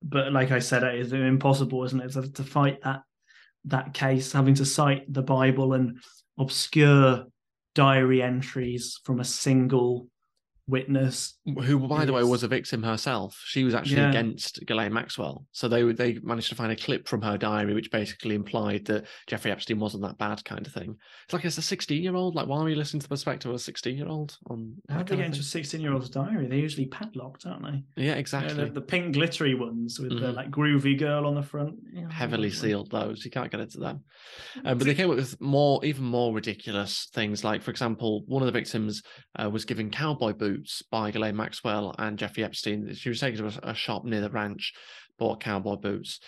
But 0.00 0.32
like 0.32 0.52
I 0.52 0.60
said, 0.60 0.84
it 0.84 0.94
is 0.94 1.12
impossible, 1.12 1.84
isn't 1.84 2.00
it, 2.00 2.12
to, 2.12 2.30
to 2.30 2.44
fight 2.44 2.78
that 2.84 3.02
that 3.66 3.94
case, 3.94 4.32
having 4.32 4.54
to 4.54 4.64
cite 4.64 5.12
the 5.12 5.22
Bible 5.22 5.74
and 5.74 5.98
obscure 6.38 7.26
diary 7.74 8.22
entries 8.22 8.98
from 9.04 9.20
a 9.20 9.24
single 9.24 10.08
witness. 10.68 11.36
Who, 11.64 11.78
by 11.88 12.04
the 12.04 12.12
way, 12.12 12.22
was 12.22 12.42
a 12.42 12.48
victim 12.48 12.82
herself. 12.82 13.36
She 13.46 13.64
was 13.64 13.74
actually 13.74 13.96
Yeah. 13.96 14.10
against 14.10 14.64
Ghislaine 14.66 14.92
Maxwell. 14.92 15.46
So 15.52 15.66
they 15.66 15.82
they 15.92 16.18
managed 16.22 16.50
to 16.50 16.54
find 16.54 16.70
a 16.70 16.76
clip 16.76 17.08
from 17.08 17.22
her 17.22 17.36
diary, 17.38 17.74
which 17.74 17.90
basically 17.90 18.34
implied 18.34 18.84
that 18.86 19.06
Jeffrey 19.26 19.50
Epstein 19.50 19.78
wasn't 19.80 20.02
that 20.04 20.18
bad, 20.18 20.44
kind 20.44 20.66
of 20.66 20.72
thing. 20.72 20.96
It's 21.24 21.32
like 21.32 21.44
it's 21.44 21.58
a 21.58 21.62
16 21.62 22.02
year 22.02 22.14
old. 22.14 22.34
Like, 22.34 22.46
why 22.46 22.58
are 22.60 22.68
you 22.68 22.76
listening 22.76 23.00
to 23.00 23.04
the 23.08 23.14
perspective 23.14 23.50
of 23.50 23.56
a 23.56 23.58
16 23.58 23.96
year 23.96 24.08
old 24.08 24.36
on 24.50 24.74
How 24.88 25.02
do 25.02 25.10
they 25.14 25.16
get 25.16 25.26
into 25.26 25.40
a 25.40 25.42
16 25.44 25.80
year 25.80 25.92
old's 25.92 26.10
diary? 26.10 26.46
They're 26.46 26.58
usually 26.58 26.86
padlocked, 26.86 27.46
aren't 27.46 27.64
they? 27.64 28.04
Yeah, 28.04 28.14
You 28.14 28.20
exactly. 28.20 28.56
know, 28.56 28.66
the, 28.66 28.72
the 28.72 28.80
pink 28.82 29.14
glittery 29.14 29.54
ones 29.54 29.98
with 29.98 30.10
the 30.10 30.28
Mhm. 30.32 30.34
like 30.34 30.50
groovy 30.50 30.98
girl 30.98 31.26
on 31.26 31.34
the 31.34 31.42
front. 31.42 31.76
Yeah, 31.92 32.12
heavily 32.12 32.50
sealed 32.50 32.90
those. 32.90 33.24
You 33.24 33.30
can't 33.30 33.50
get 33.50 33.60
into 33.60 33.78
them. 33.78 34.04
Um, 34.64 34.78
but 34.78 34.86
they 34.86 34.94
came 34.94 35.10
up 35.10 35.16
with 35.16 35.40
more, 35.40 35.84
even 35.84 36.04
more 36.04 36.34
ridiculous 36.34 37.08
things. 37.14 37.42
Like, 37.44 37.62
for 37.62 37.70
example, 37.70 38.24
one 38.26 38.42
of 38.42 38.46
the 38.46 38.52
victims 38.52 39.02
uh, 39.38 39.48
was 39.48 39.64
given 39.64 39.90
cowboy 39.90 40.32
boots 40.32 40.57
by 40.90 41.10
Ghislaine 41.10 41.36
Maxwell 41.36 41.94
and 41.98 42.18
Jeffrey 42.18 42.44
Epstein. 42.44 42.92
She 42.94 43.08
was 43.08 43.20
taken 43.20 43.50
to 43.50 43.68
a, 43.68 43.74
shop 43.74 44.04
near 44.04 44.20
the 44.20 44.30
ranch, 44.30 44.72
bought 45.18 45.40
cowboy 45.40 45.76
boots, 45.76 46.20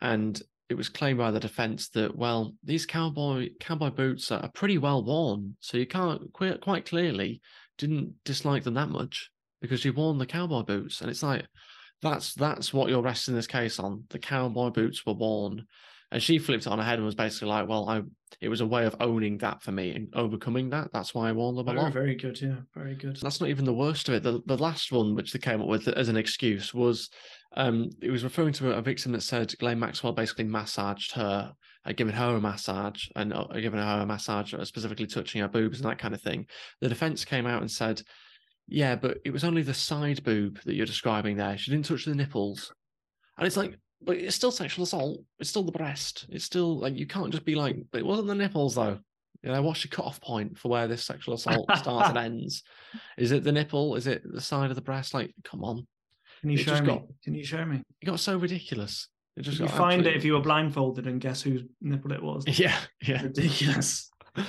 and 0.00 0.40
it 0.68 0.74
was 0.74 0.88
claimed 0.88 1.18
by 1.18 1.30
the 1.30 1.40
defense 1.40 1.88
that 1.90 2.16
well, 2.16 2.54
these 2.64 2.86
cowboy 2.86 3.50
cowboy 3.60 3.90
boots 3.90 4.30
are 4.32 4.50
pretty 4.54 4.78
well 4.78 5.04
worn, 5.04 5.56
so 5.60 5.76
you 5.76 5.86
can't 5.86 6.32
quite 6.32 6.60
quite 6.60 6.86
clearly 6.86 7.40
didn't 7.78 8.14
dislike 8.24 8.64
them 8.64 8.74
that 8.74 8.88
much 8.88 9.30
because 9.60 9.84
you've 9.84 9.96
worn 9.96 10.18
the 10.18 10.26
cowboy 10.26 10.62
boots, 10.62 11.00
and 11.00 11.10
it's 11.10 11.22
like 11.22 11.46
that's 12.00 12.34
that's 12.34 12.72
what 12.72 12.88
you're 12.88 13.02
resting 13.02 13.34
this 13.34 13.46
case 13.46 13.78
on. 13.78 14.04
The 14.10 14.18
cowboy 14.18 14.70
boots 14.70 15.06
were 15.06 15.14
worn. 15.14 15.66
And 16.12 16.22
she 16.22 16.38
flipped 16.38 16.66
it 16.66 16.68
on 16.68 16.78
her 16.78 16.84
head 16.84 16.98
and 16.98 17.06
was 17.06 17.14
basically 17.14 17.48
like, 17.48 17.66
"Well, 17.66 17.88
I 17.88 18.02
it 18.40 18.50
was 18.50 18.60
a 18.60 18.66
way 18.66 18.84
of 18.84 18.94
owning 19.00 19.38
that 19.38 19.62
for 19.62 19.72
me 19.72 19.92
and 19.92 20.08
overcoming 20.14 20.68
that. 20.70 20.92
That's 20.92 21.14
why 21.14 21.30
I 21.30 21.32
wore 21.32 21.52
them 21.54 21.60
a 21.66 21.72
Very, 21.72 21.78
lot." 21.78 21.92
very 21.92 22.14
good. 22.14 22.40
Yeah, 22.40 22.56
very 22.74 22.94
good. 22.94 23.16
That's 23.16 23.40
not 23.40 23.48
even 23.48 23.64
the 23.64 23.72
worst 23.72 24.08
of 24.08 24.14
it. 24.14 24.22
The 24.22 24.42
the 24.46 24.58
last 24.58 24.92
one, 24.92 25.14
which 25.14 25.32
they 25.32 25.38
came 25.38 25.62
up 25.62 25.68
with 25.68 25.88
as 25.88 26.10
an 26.10 26.18
excuse, 26.18 26.74
was 26.74 27.08
um, 27.56 27.88
it 28.02 28.10
was 28.10 28.24
referring 28.24 28.52
to 28.54 28.72
a 28.72 28.82
victim 28.82 29.12
that 29.12 29.22
said 29.22 29.48
Ghislaine 29.48 29.78
Maxwell 29.78 30.12
basically 30.12 30.44
massaged 30.44 31.12
her, 31.12 31.54
uh, 31.86 31.92
giving 31.92 32.14
her 32.14 32.36
a 32.36 32.40
massage 32.40 33.04
and 33.16 33.32
uh, 33.32 33.46
giving 33.54 33.80
her 33.80 34.00
a 34.02 34.06
massage, 34.06 34.52
uh, 34.52 34.66
specifically 34.66 35.06
touching 35.06 35.40
her 35.40 35.48
boobs 35.48 35.80
and 35.80 35.88
that 35.88 35.98
kind 35.98 36.12
of 36.14 36.20
thing. 36.20 36.46
The 36.82 36.90
defense 36.90 37.24
came 37.24 37.46
out 37.46 37.62
and 37.62 37.70
said, 37.70 38.02
"Yeah, 38.68 38.96
but 38.96 39.16
it 39.24 39.32
was 39.32 39.44
only 39.44 39.62
the 39.62 39.72
side 39.72 40.22
boob 40.24 40.60
that 40.66 40.74
you're 40.74 40.84
describing 40.84 41.38
there. 41.38 41.56
She 41.56 41.70
didn't 41.70 41.86
touch 41.86 42.04
the 42.04 42.14
nipples." 42.14 42.70
And 43.38 43.46
it's 43.46 43.56
like, 43.56 43.78
but 44.04 44.16
it's 44.16 44.36
still 44.36 44.50
sexual 44.50 44.84
assault. 44.84 45.22
It's 45.38 45.50
still 45.50 45.62
the 45.62 45.72
breast. 45.72 46.26
It's 46.30 46.44
still 46.44 46.78
like 46.78 46.96
you 46.96 47.06
can't 47.06 47.30
just 47.32 47.44
be 47.44 47.54
like, 47.54 47.76
but 47.90 47.98
it 48.00 48.06
wasn't 48.06 48.28
the 48.28 48.34
nipples 48.34 48.74
though. 48.74 48.98
You 49.42 49.50
know, 49.50 49.62
what's 49.62 49.84
your 49.84 49.90
cut-off 49.90 50.20
point 50.20 50.56
for 50.56 50.68
where 50.68 50.86
this 50.86 51.04
sexual 51.04 51.34
assault 51.34 51.66
starts 51.76 52.10
and 52.10 52.18
ends? 52.26 52.62
Is 53.18 53.32
it 53.32 53.42
the 53.42 53.50
nipple? 53.52 53.96
Is 53.96 54.06
it 54.06 54.22
the 54.24 54.40
side 54.40 54.70
of 54.70 54.76
the 54.76 54.82
breast? 54.82 55.14
Like, 55.14 55.34
come 55.42 55.64
on. 55.64 55.86
Can 56.42 56.50
you 56.50 56.58
it 56.58 56.62
show 56.62 56.80
me? 56.80 56.86
got- 56.86 57.02
Can 57.24 57.34
you 57.34 57.44
show 57.44 57.64
me? 57.64 57.82
It 58.00 58.06
got 58.06 58.20
so 58.20 58.36
ridiculous. 58.36 59.08
It 59.36 59.42
just 59.42 59.58
you 59.58 59.66
find 59.66 60.06
it 60.06 60.14
if 60.14 60.24
you 60.24 60.34
were 60.34 60.40
blindfolded 60.40 61.06
and 61.06 61.20
guess 61.20 61.42
whose 61.42 61.62
nipple 61.80 62.12
it 62.12 62.22
was. 62.22 62.44
Yeah, 62.58 62.76
yeah. 63.02 63.22
Ridiculous. 63.22 64.10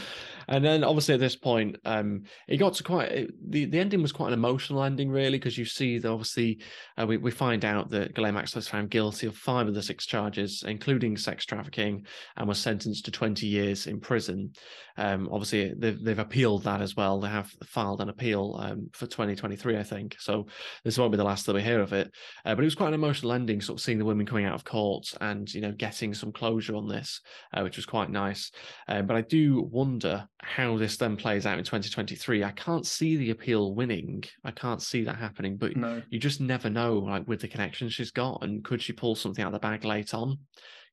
And 0.48 0.64
then 0.64 0.84
obviously 0.84 1.14
at 1.14 1.20
this 1.20 1.36
point, 1.36 1.78
um, 1.86 2.24
it 2.48 2.58
got 2.58 2.74
to 2.76 2.84
quite 2.84 3.12
it, 3.12 3.52
the 3.52 3.66
the 3.66 3.80
ending 3.80 4.02
was 4.02 4.12
quite 4.12 4.28
an 4.28 4.34
emotional 4.34 4.84
ending, 4.84 5.10
really, 5.10 5.38
because 5.38 5.58
you 5.58 5.66
see 5.66 5.98
that 6.00 6.10
obviously 6.10 6.60
uh, 6.98 7.06
we 7.06 7.18
we 7.18 7.32
find 7.32 7.66
out 7.66 7.90
that 7.92 8.14
Ghislaine 8.14 8.34
Maxwell 8.34 8.60
was 8.60 8.68
found 8.68 8.90
guilty 8.90 9.28
of 9.28 9.36
five 9.36 9.68
of 9.68 9.74
the 9.74 9.84
six 9.84 10.06
charges, 10.06 10.64
including 10.68 11.18
sex 11.18 11.46
trafficking, 11.46 12.06
and 12.38 12.48
was 12.48 12.60
sentenced 12.60 13.06
to 13.06 13.12
twenty 13.12 13.48
years 13.48 13.88
in 13.88 14.00
prison. 14.00 14.52
Um, 14.98 15.28
obviously 15.32 15.74
they've 15.78 16.02
they've 16.04 16.20
appealed 16.20 16.64
that 16.64 16.82
as 16.82 16.96
well. 16.96 17.20
They 17.20 17.30
have 17.30 17.52
filed 17.66 18.02
an 18.02 18.10
appeal 18.10 18.58
um, 18.60 18.90
for 18.94 19.08
2023, 19.08 19.78
I 19.78 19.84
think. 19.84 20.16
So 20.20 20.48
this 20.84 20.98
won't 20.98 21.12
be 21.12 21.18
the 21.18 21.24
last 21.24 21.46
that 21.46 21.56
we 21.56 21.62
hear 21.62 21.82
of 21.82 21.94
it. 21.94 22.12
Uh, 22.46 22.56
but 22.56 22.62
it 22.62 22.66
was 22.66 22.76
quite 22.76 22.90
an 22.90 22.94
emotional 22.94 23.34
ending, 23.34 23.62
sort 23.62 23.80
of 23.80 23.84
seeing 23.84 23.98
the 23.98 24.06
women 24.06 24.26
coming 24.26 24.46
out 24.46 24.56
of 24.56 24.64
court 24.64 25.06
and 25.22 25.52
you 25.54 25.62
know 25.62 25.72
getting 25.72 26.14
some 26.14 26.32
closure 26.32 26.76
on 26.76 26.88
this, 26.88 27.22
uh, 27.54 27.62
which 27.62 27.78
was 27.78 27.86
quite 27.86 28.10
nice. 28.10 28.52
Uh, 28.88 29.02
but 29.02 29.16
I 29.16 29.22
do 29.22 29.68
wonder 29.72 30.28
how 30.44 30.78
this 30.78 30.98
then 30.98 31.16
plays 31.16 31.46
out 31.46 31.58
in 31.58 31.64
2023. 31.64 32.44
I 32.44 32.52
can't 32.52 32.86
see 32.86 33.16
the 33.16 33.32
appeal 33.32 33.74
winning. 33.74 34.24
I 34.44 34.52
can't 34.52 34.82
see 34.82 35.04
that 35.06 35.16
happening. 35.16 35.58
But 35.58 35.76
No. 35.76 36.02
you 36.10 36.20
just 36.20 36.42
never 36.42 36.70
know, 36.70 37.00
like 37.00 37.28
with 37.28 37.42
the 37.42 37.48
connections 37.48 37.94
she's 37.94 38.12
got, 38.12 38.44
and 38.44 38.64
could 38.64 38.82
she 38.82 38.94
pull 38.94 39.16
something 39.16 39.44
out 39.44 39.54
of 39.54 39.54
the 39.54 39.60
bag 39.60 39.84
late 39.86 40.14
on? 40.14 40.40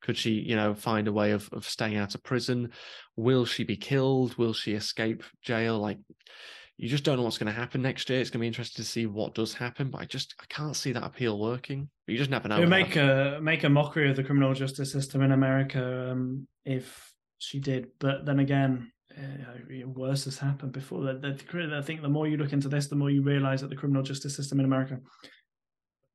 Could 0.03 0.17
she, 0.17 0.31
you 0.33 0.57
know, 0.57 0.75
find 0.75 1.09
a 1.09 1.13
way 1.13 1.33
of 1.33 1.49
of 1.53 1.69
staying 1.69 1.97
out 1.97 2.15
of 2.15 2.23
prison? 2.23 2.71
Will 3.17 3.45
she 3.45 3.65
be 3.65 3.77
killed? 3.77 4.37
Will 4.39 4.55
she 4.55 4.73
escape 4.73 5.23
jail? 5.43 5.79
Like, 5.79 5.99
you 6.79 6.89
just 6.89 7.05
don't 7.05 7.19
know 7.19 7.25
what's 7.25 7.37
going 7.37 7.53
to 7.53 7.61
happen 7.61 7.83
next 7.83 8.09
year. 8.09 8.21
It's 8.21 8.31
going 8.31 8.39
to 8.39 8.45
be 8.45 8.47
interesting 8.47 8.83
to 8.83 8.91
see 8.91 9.05
what 9.05 9.35
does 9.35 9.53
happen. 9.53 9.91
But 9.91 10.01
I 10.01 10.07
just 10.07 10.35
I 10.41 10.47
can't 10.49 10.75
see 10.75 10.93
that 10.93 11.05
appeal 11.05 11.39
working. 11.39 11.91
But 12.07 12.13
you 12.13 12.19
just 12.19 12.31
never 12.31 12.49
know. 12.49 12.57
It 12.57 12.61
would 12.61 12.71
make 12.71 12.97
a 12.97 13.39
make 13.43 13.65
a 13.65 13.69
mockery 13.69 14.09
of 14.09 14.17
the 14.17 14.25
criminal 14.25 14.55
justice 14.55 14.91
system 14.91 15.21
in 15.21 15.33
America 15.33 16.13
um, 16.13 16.47
if 16.65 17.13
she 17.39 17.59
did. 17.59 17.89
But 17.99 18.25
then 18.25 18.39
again, 18.39 18.93
uh, 19.17 19.89
worse 19.89 20.25
has 20.25 20.39
happened 20.39 20.73
before. 20.73 21.09
I 21.09 21.83
think 21.83 22.03
the 22.03 22.09
more 22.09 22.29
you 22.29 22.37
look 22.37 22.53
into 22.53 22.69
this, 22.69 22.87
the 22.87 22.97
more 22.97 23.11
you 23.11 23.23
realize 23.23 23.61
that 23.61 23.71
the 23.71 23.77
criminal 23.77 24.03
justice 24.03 24.35
system 24.35 24.61
in 24.61 24.67
America 24.67 24.99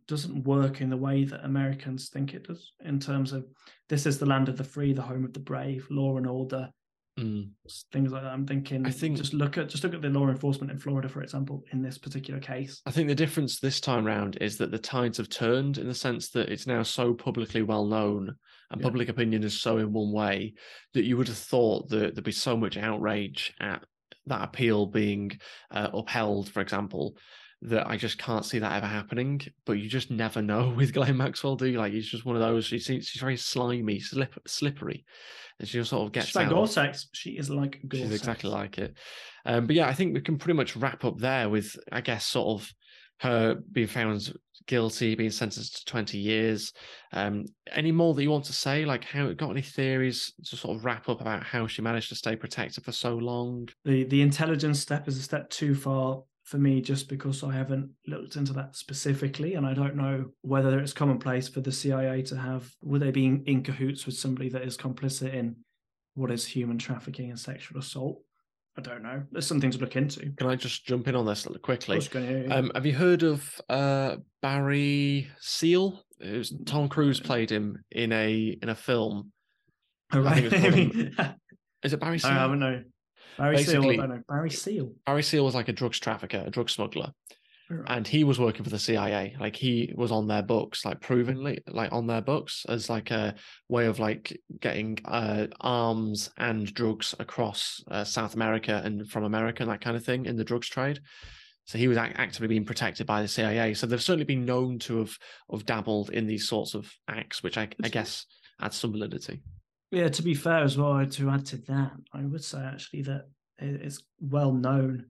doesn't 0.07 0.43
work 0.43 0.81
in 0.81 0.89
the 0.89 0.97
way 0.97 1.23
that 1.23 1.43
Americans 1.43 2.09
think 2.09 2.33
it 2.33 2.47
does. 2.47 2.73
In 2.83 2.99
terms 2.99 3.33
of 3.33 3.45
this 3.89 4.05
is 4.05 4.19
the 4.19 4.25
land 4.25 4.49
of 4.49 4.57
the 4.57 4.63
free, 4.63 4.93
the 4.93 5.01
home 5.01 5.25
of 5.25 5.33
the 5.33 5.39
brave, 5.39 5.87
law 5.89 6.17
and 6.17 6.27
order, 6.27 6.69
Mm. 7.19 7.51
things 7.93 8.11
like 8.11 8.23
that. 8.23 8.33
I'm 8.33 8.45
thinking. 8.45 8.85
I 8.85 8.91
think- 8.91 9.15
just 9.17 9.33
look 9.33 9.57
at 9.57 9.69
just 9.69 9.83
look 9.85 9.93
at 9.93 10.01
the 10.01 10.09
law 10.09 10.27
enforcement 10.27 10.69
in 10.71 10.77
Florida, 10.77 11.07
for 11.07 11.21
example, 11.23 11.63
in 11.71 11.81
this 11.81 11.97
particular 11.97 12.41
case. 12.41 12.81
I 12.85 12.91
think 12.91 13.07
the 13.07 13.15
difference 13.15 13.59
this 13.59 13.79
time 13.79 14.03
round 14.05 14.37
is 14.41 14.57
that 14.57 14.71
the 14.71 14.77
tides 14.79 15.17
have 15.17 15.29
turned 15.29 15.77
in 15.77 15.87
the 15.87 15.93
sense 15.93 16.29
that 16.31 16.49
it's 16.49 16.67
now 16.67 16.83
so 16.83 17.13
publicly 17.13 17.61
well 17.61 17.85
known 17.85 18.35
and 18.69 18.81
Yeah. 18.81 18.83
public 18.83 19.07
opinion 19.07 19.43
is 19.43 19.61
so 19.61 19.77
in 19.77 19.93
one 19.93 20.11
way 20.11 20.55
that 20.93 21.05
you 21.05 21.15
would 21.15 21.29
have 21.29 21.37
thought 21.37 21.87
that 21.89 22.15
there'd 22.15 22.23
be 22.25 22.31
so 22.33 22.57
much 22.57 22.75
outrage 22.75 23.53
at 23.61 23.85
that 24.25 24.43
appeal 24.43 24.85
being 24.87 25.31
uh, 25.71 25.89
upheld, 25.93 26.49
for 26.49 26.59
example, 26.59 27.15
that 27.61 27.87
I 27.87 27.97
just 27.97 28.17
can't 28.17 28.45
see 28.45 28.59
that 28.59 28.73
ever 28.73 28.85
happening. 28.85 29.41
But 29.65 29.73
you 29.73 29.89
just 29.89 30.11
never 30.11 30.41
know 30.41 30.69
with 30.75 30.93
Ghislaine 30.93 31.17
Maxwell, 31.17 31.55
do 31.55 31.67
you? 31.67 31.77
Like 31.77 31.93
he's 31.93 32.07
just 32.09 32.25
one 32.25 32.35
of 32.35 32.41
those. 32.41 32.65
She 32.65 32.79
seems 32.79 33.07
she's 33.07 33.21
very 33.21 33.37
slimy, 33.37 33.99
slip, 33.99 34.35
slippery, 34.47 35.05
and 35.59 35.67
she 35.67 35.83
sort 35.83 36.05
of 36.05 36.11
gets 36.11 36.27
She's 36.27 36.35
like 36.35 36.49
Gore-Tex. 36.49 37.09
She 37.13 37.31
is 37.31 37.49
like 37.49 37.79
Gore-Tex. 37.87 38.11
She's 38.11 38.19
exactly 38.21 38.49
like 38.49 38.77
it. 38.77 38.95
Um, 39.45 39.67
but 39.67 39.75
yeah, 39.75 39.87
I 39.87 39.93
think 39.93 40.13
we 40.13 40.21
can 40.21 40.37
pretty 40.37 40.57
much 40.57 40.75
wrap 40.75 41.05
up 41.05 41.17
there 41.17 41.49
with, 41.49 41.75
I 41.91 42.01
guess, 42.01 42.25
sort 42.25 42.61
of 42.61 42.73
her 43.19 43.55
being 43.71 43.87
found 43.87 44.33
guilty, 44.67 45.15
being 45.15 45.31
sentenced 45.31 45.77
to 45.77 45.85
20 45.85 46.17
years. 46.17 46.73
Um, 47.13 47.45
any 47.71 47.91
more 47.91 48.13
that 48.13 48.23
you 48.23 48.31
want 48.31 48.45
to 48.45 48.53
say? 48.53 48.85
Like, 48.85 49.03
how 49.03 49.31
got 49.33 49.51
any 49.51 49.61
theories 49.61 50.33
to 50.45 50.55
sort 50.55 50.77
of 50.77 50.85
wrap 50.85 51.07
up 51.07 51.21
about 51.21 51.43
how 51.43 51.67
she 51.67 51.81
managed 51.81 52.09
to 52.09 52.15
stay 52.15 52.35
protected 52.35 52.83
for 52.83 52.91
so 52.91 53.15
long? 53.15 53.69
the 53.85 54.03
the 54.05 54.21
intelligence 54.21 54.79
step 54.79 55.07
is 55.07 55.17
a 55.17 55.21
step 55.21 55.49
too 55.49 55.75
far 55.75 56.23
for 56.45 56.57
me 56.59 56.79
just 56.79 57.09
because 57.09 57.43
I 57.43 57.51
haven't 57.53 57.89
looked 58.07 58.35
into 58.35 58.53
that 58.53 58.75
specifically 58.75 59.55
and 59.55 59.65
I 59.65 59.73
don't 59.73 59.95
know 59.95 60.25
whether 60.41 60.79
it's 60.79 60.93
commonplace 60.93 61.47
for 61.47 61.59
the 61.61 61.71
CIA 61.71 62.21
to 62.23 62.37
have 62.37 62.71
would 62.83 63.01
they 63.01 63.11
be 63.11 63.25
in, 63.25 63.43
in 63.45 63.63
cahoots 63.63 64.05
with 64.05 64.15
somebody 64.15 64.49
that 64.49 64.61
is 64.61 64.77
complicit 64.77 65.33
in 65.33 65.55
what 66.13 66.31
is 66.31 66.45
human 66.45 66.77
trafficking 66.77 67.31
and 67.31 67.39
sexual 67.39 67.79
assault 67.79 68.21
I 68.77 68.81
don't 68.81 69.01
know 69.01 69.23
there's 69.31 69.47
something 69.47 69.71
to 69.71 69.77
look 69.79 69.95
into 69.95 70.31
Can 70.37 70.47
I 70.47 70.55
just 70.55 70.85
jump 70.85 71.07
in 71.07 71.15
on 71.15 71.25
this 71.25 71.47
quickly? 71.63 71.95
I 71.95 71.97
was 71.97 72.07
gonna- 72.09 72.55
Um, 72.55 72.71
have 72.75 72.85
you 72.85 72.93
heard 72.93 73.23
of 73.23 73.59
uh, 73.67 74.17
Barry 74.41 75.27
Seal? 75.39 76.03
It 76.19 76.37
was, 76.37 76.53
Tom 76.65 76.89
Cruise 76.89 77.19
played 77.19 77.49
him 77.49 77.83
in 77.91 78.11
a 78.11 78.57
in 78.61 78.69
a 78.69 78.75
film. 78.75 79.31
Oh, 80.13 80.19
right. 80.19 80.43
it's 80.45 81.15
called- 81.17 81.35
Is 81.83 81.93
it 81.93 81.99
Barry 81.99 82.19
Seal? 82.19 82.31
I 82.31 82.35
haven't 82.35 82.59
know 82.59 82.83
Barry 83.37 83.57
Seal 83.57 83.81
Basically- 83.81 83.97
I 83.99 84.07
don't 84.07 84.09
know 84.17 84.21
Barry 84.27 84.49
Seal 84.49 84.91
Barry 85.05 85.23
Seal 85.23 85.45
was 85.45 85.55
like 85.55 85.67
a 85.69 85.73
drugs 85.73 85.99
trafficker, 85.99 86.43
a 86.45 86.49
drug 86.49 86.69
smuggler. 86.69 87.11
Right. 87.67 87.83
and 87.97 88.07
he 88.07 88.23
was 88.23 88.37
working 88.39 88.63
for 88.63 88.69
the 88.69 88.77
CIA. 88.77 89.35
Like 89.39 89.55
he 89.55 89.91
was 89.95 90.11
on 90.11 90.27
their 90.27 90.43
books, 90.43 90.85
like 90.85 91.01
provenly, 91.01 91.63
like 91.67 91.91
on 91.91 92.05
their 92.05 92.21
books 92.21 92.63
as 92.69 92.91
like 92.91 93.09
a 93.09 93.33
way 93.69 93.87
of 93.87 93.97
like 93.97 94.39
getting 94.61 94.99
uh, 95.03 95.47
arms 95.61 96.29
and 96.37 96.71
drugs 96.71 97.15
across 97.17 97.83
uh, 97.89 98.03
South 98.03 98.35
America 98.35 98.83
and 98.85 99.09
from 99.09 99.23
America 99.23 99.63
and 99.63 99.71
that 99.71 99.81
kind 99.81 99.97
of 99.97 100.05
thing 100.05 100.27
in 100.27 100.37
the 100.37 100.43
drugs 100.43 100.69
trade. 100.69 100.99
So 101.63 101.79
he 101.79 101.87
was 101.87 101.97
ac- 101.97 102.13
actively 102.17 102.47
being 102.49 102.65
protected 102.65 103.07
by 103.07 103.23
the 103.23 103.27
CIA. 103.27 103.73
So 103.73 103.87
they've 103.87 103.99
certainly 103.99 104.25
been 104.25 104.45
known 104.45 104.77
to 104.79 104.99
have 104.99 105.17
have 105.51 105.65
dabbled 105.65 106.11
in 106.11 106.27
these 106.27 106.47
sorts 106.47 106.75
of 106.75 106.91
acts, 107.07 107.41
which 107.41 107.57
I, 107.57 107.67
I 107.83 107.89
guess 107.89 108.27
adds 108.61 108.75
some 108.75 108.91
validity. 108.91 109.41
Yeah, 109.95 110.09
to 110.09 110.21
be 110.21 110.33
fair 110.33 110.61
as 110.61 110.77
well, 110.77 111.05
to 111.05 111.29
add 111.29 111.45
to 111.45 111.57
that, 111.69 111.93
I 112.13 112.25
would 112.25 112.43
say 112.43 112.59
actually 112.59 113.03
that 113.03 113.29
it's 113.59 114.03
well 114.19 114.51
known 114.51 115.05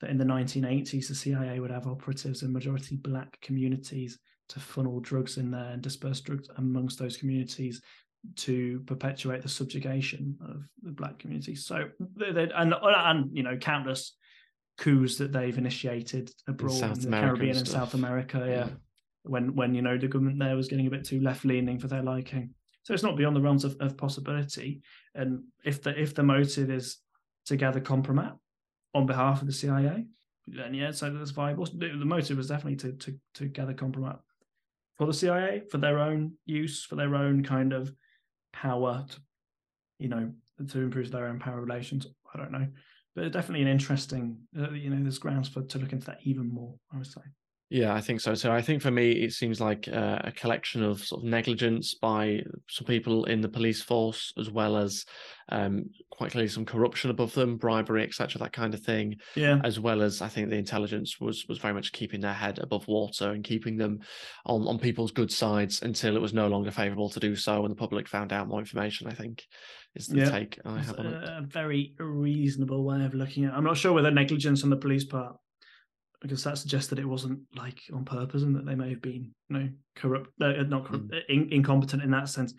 that 0.00 0.10
in 0.10 0.18
the 0.18 0.24
1980s, 0.24 1.06
the 1.06 1.14
CIA 1.14 1.60
would 1.60 1.70
have 1.70 1.86
operatives 1.86 2.42
in 2.42 2.52
majority 2.52 2.96
black 2.96 3.40
communities 3.42 4.18
to 4.48 4.58
funnel 4.58 4.98
drugs 4.98 5.38
in 5.38 5.52
there 5.52 5.70
and 5.70 5.80
disperse 5.80 6.20
drugs 6.20 6.48
amongst 6.56 6.98
those 6.98 7.16
communities 7.16 7.80
to 8.34 8.82
perpetuate 8.86 9.42
the 9.42 9.48
subjugation 9.48 10.36
of 10.44 10.64
the 10.82 10.90
black 10.90 11.20
community. 11.20 11.54
So, 11.54 11.88
and 12.18 12.74
and 12.82 13.36
you 13.36 13.44
know, 13.44 13.56
countless 13.56 14.16
coups 14.78 15.16
that 15.18 15.32
they've 15.32 15.56
initiated 15.56 16.32
abroad 16.48 16.82
in, 16.82 16.90
in 16.90 16.98
the 16.98 17.06
America 17.06 17.26
Caribbean 17.28 17.56
and, 17.58 17.68
South 17.68 17.94
America. 17.94 18.38
Yeah. 18.44 18.52
yeah. 18.52 18.68
When 19.22 19.54
when 19.54 19.76
you 19.76 19.82
know 19.82 19.96
the 19.96 20.08
government 20.08 20.40
there 20.40 20.56
was 20.56 20.66
getting 20.66 20.88
a 20.88 20.90
bit 20.90 21.04
too 21.04 21.20
left 21.20 21.44
leaning 21.44 21.78
for 21.78 21.86
their 21.86 22.02
liking. 22.02 22.52
So 22.84 22.92
it's 22.92 23.02
not 23.02 23.16
beyond 23.16 23.34
the 23.34 23.40
realms 23.40 23.64
of, 23.64 23.76
of 23.80 23.96
possibility. 23.96 24.82
And 25.14 25.44
if 25.64 25.82
the 25.82 25.98
if 26.00 26.14
the 26.14 26.22
motive 26.22 26.70
is 26.70 26.98
to 27.46 27.56
gather 27.56 27.80
compromat 27.80 28.38
on 28.94 29.06
behalf 29.06 29.40
of 29.40 29.46
the 29.46 29.52
CIA, 29.52 30.06
then 30.46 30.74
yeah, 30.74 30.90
so 30.92 31.10
that's 31.10 31.30
viable. 31.30 31.66
The 31.66 31.90
motive 32.04 32.36
was 32.36 32.48
definitely 32.48 32.76
to 32.76 32.92
to 32.92 33.18
to 33.34 33.46
gather 33.46 33.74
compromat 33.74 34.18
for 34.96 35.06
the 35.06 35.14
CIA 35.14 35.62
for 35.70 35.78
their 35.78 35.98
own 35.98 36.34
use, 36.44 36.84
for 36.84 36.96
their 36.96 37.14
own 37.14 37.42
kind 37.42 37.72
of 37.72 37.92
power, 38.52 39.04
to, 39.08 39.20
you 39.98 40.08
know, 40.08 40.32
to 40.68 40.80
improve 40.80 41.10
their 41.10 41.26
own 41.26 41.38
power 41.38 41.60
relations. 41.60 42.06
I 42.34 42.38
don't 42.38 42.52
know, 42.52 42.66
but 43.16 43.32
definitely 43.32 43.62
an 43.62 43.68
interesting. 43.68 44.38
Uh, 44.56 44.70
you 44.72 44.90
know, 44.90 45.02
there's 45.02 45.18
grounds 45.18 45.48
for 45.48 45.62
to 45.62 45.78
look 45.78 45.92
into 45.92 46.06
that 46.06 46.20
even 46.24 46.52
more. 46.52 46.74
I 46.92 46.98
would 46.98 47.06
say. 47.06 47.22
Yeah, 47.74 47.92
I 47.92 48.00
think 48.00 48.20
so. 48.20 48.34
So 48.34 48.52
I 48.52 48.62
think 48.62 48.82
for 48.82 48.92
me, 48.92 49.10
it 49.10 49.32
seems 49.32 49.60
like 49.60 49.88
uh, 49.88 50.20
a 50.22 50.30
collection 50.30 50.84
of 50.84 51.04
sort 51.04 51.24
of 51.24 51.28
negligence 51.28 51.96
by 51.96 52.38
some 52.68 52.86
people 52.86 53.24
in 53.24 53.40
the 53.40 53.48
police 53.48 53.82
force, 53.82 54.32
as 54.38 54.48
well 54.48 54.76
as 54.76 55.04
um, 55.48 55.86
quite 56.12 56.30
clearly 56.30 56.46
some 56.46 56.64
corruption 56.64 57.10
above 57.10 57.34
them, 57.34 57.56
bribery, 57.56 58.04
etc., 58.04 58.38
that 58.38 58.52
kind 58.52 58.74
of 58.74 58.80
thing. 58.84 59.16
Yeah. 59.34 59.58
As 59.64 59.80
well 59.80 60.02
as 60.02 60.22
I 60.22 60.28
think 60.28 60.50
the 60.50 60.56
intelligence 60.56 61.18
was 61.18 61.46
was 61.48 61.58
very 61.58 61.74
much 61.74 61.90
keeping 61.90 62.20
their 62.20 62.32
head 62.32 62.60
above 62.60 62.86
water 62.86 63.32
and 63.32 63.42
keeping 63.42 63.76
them 63.76 63.98
on 64.46 64.68
on 64.68 64.78
people's 64.78 65.10
good 65.10 65.32
sides 65.32 65.82
until 65.82 66.14
it 66.14 66.22
was 66.22 66.32
no 66.32 66.46
longer 66.46 66.70
favourable 66.70 67.10
to 67.10 67.18
do 67.18 67.34
so, 67.34 67.64
and 67.64 67.72
the 67.72 67.76
public 67.76 68.06
found 68.06 68.32
out 68.32 68.46
more 68.46 68.60
information. 68.60 69.08
I 69.08 69.14
think 69.14 69.42
is 69.96 70.06
the 70.06 70.18
yeah. 70.18 70.30
take 70.30 70.60
I 70.64 70.78
have 70.78 70.96
on 70.96 71.06
it. 71.06 71.24
A 71.24 71.42
very 71.42 71.92
reasonable 71.98 72.84
way 72.84 73.04
of 73.04 73.14
looking 73.14 73.46
at. 73.46 73.52
it. 73.52 73.56
I'm 73.56 73.64
not 73.64 73.78
sure 73.78 73.92
whether 73.92 74.12
negligence 74.12 74.62
on 74.62 74.70
the 74.70 74.76
police 74.76 75.04
part 75.04 75.34
because 76.24 76.42
that 76.42 76.56
suggests 76.56 76.88
that 76.88 76.98
it 76.98 77.04
wasn't 77.04 77.38
like 77.54 77.82
on 77.92 78.02
purpose 78.02 78.44
and 78.44 78.56
that 78.56 78.64
they 78.64 78.74
may 78.74 78.88
have 78.88 79.02
been, 79.02 79.30
you 79.50 79.58
know, 79.58 79.68
corrupt, 79.94 80.30
uh, 80.40 80.52
not 80.62 80.86
corrupt, 80.86 81.08
mm. 81.08 81.20
in, 81.28 81.52
incompetent 81.52 82.02
in 82.02 82.10
that 82.12 82.30
sense. 82.30 82.54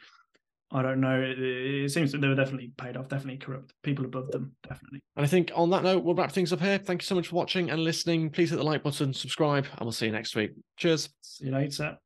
I 0.71 0.83
don't 0.83 1.01
know. 1.01 1.19
It, 1.19 1.39
it, 1.39 1.91
seems 1.91 2.11
that 2.11 2.21
they 2.21 2.27
were 2.27 2.35
definitely 2.35 2.73
paid 2.77 2.95
off, 2.95 3.09
definitely 3.09 3.37
corrupt. 3.37 3.73
People 3.81 4.05
above 4.05 4.29
them, 4.29 4.51
definitely. 4.61 5.01
And 5.15 5.25
I 5.25 5.27
think 5.27 5.51
on 5.55 5.71
that 5.71 5.81
note, 5.81 6.03
we'll 6.03 6.13
wrap 6.13 6.31
things 6.31 6.53
up 6.53 6.61
here. 6.61 6.77
Thank 6.77 7.01
you 7.01 7.07
so 7.07 7.15
much 7.15 7.29
for 7.29 7.35
watching 7.37 7.71
and 7.71 7.83
listening. 7.83 8.29
Please 8.29 8.51
hit 8.51 8.57
the 8.57 8.63
like 8.63 8.83
button, 8.83 9.11
subscribe, 9.11 9.65
and 9.65 9.81
we'll 9.81 9.91
see 9.91 10.05
you 10.05 10.11
next 10.11 10.35
week. 10.35 10.51
Cheers. 10.77 11.09
See 11.21 11.45
you 11.45 11.51
later. 11.51 11.97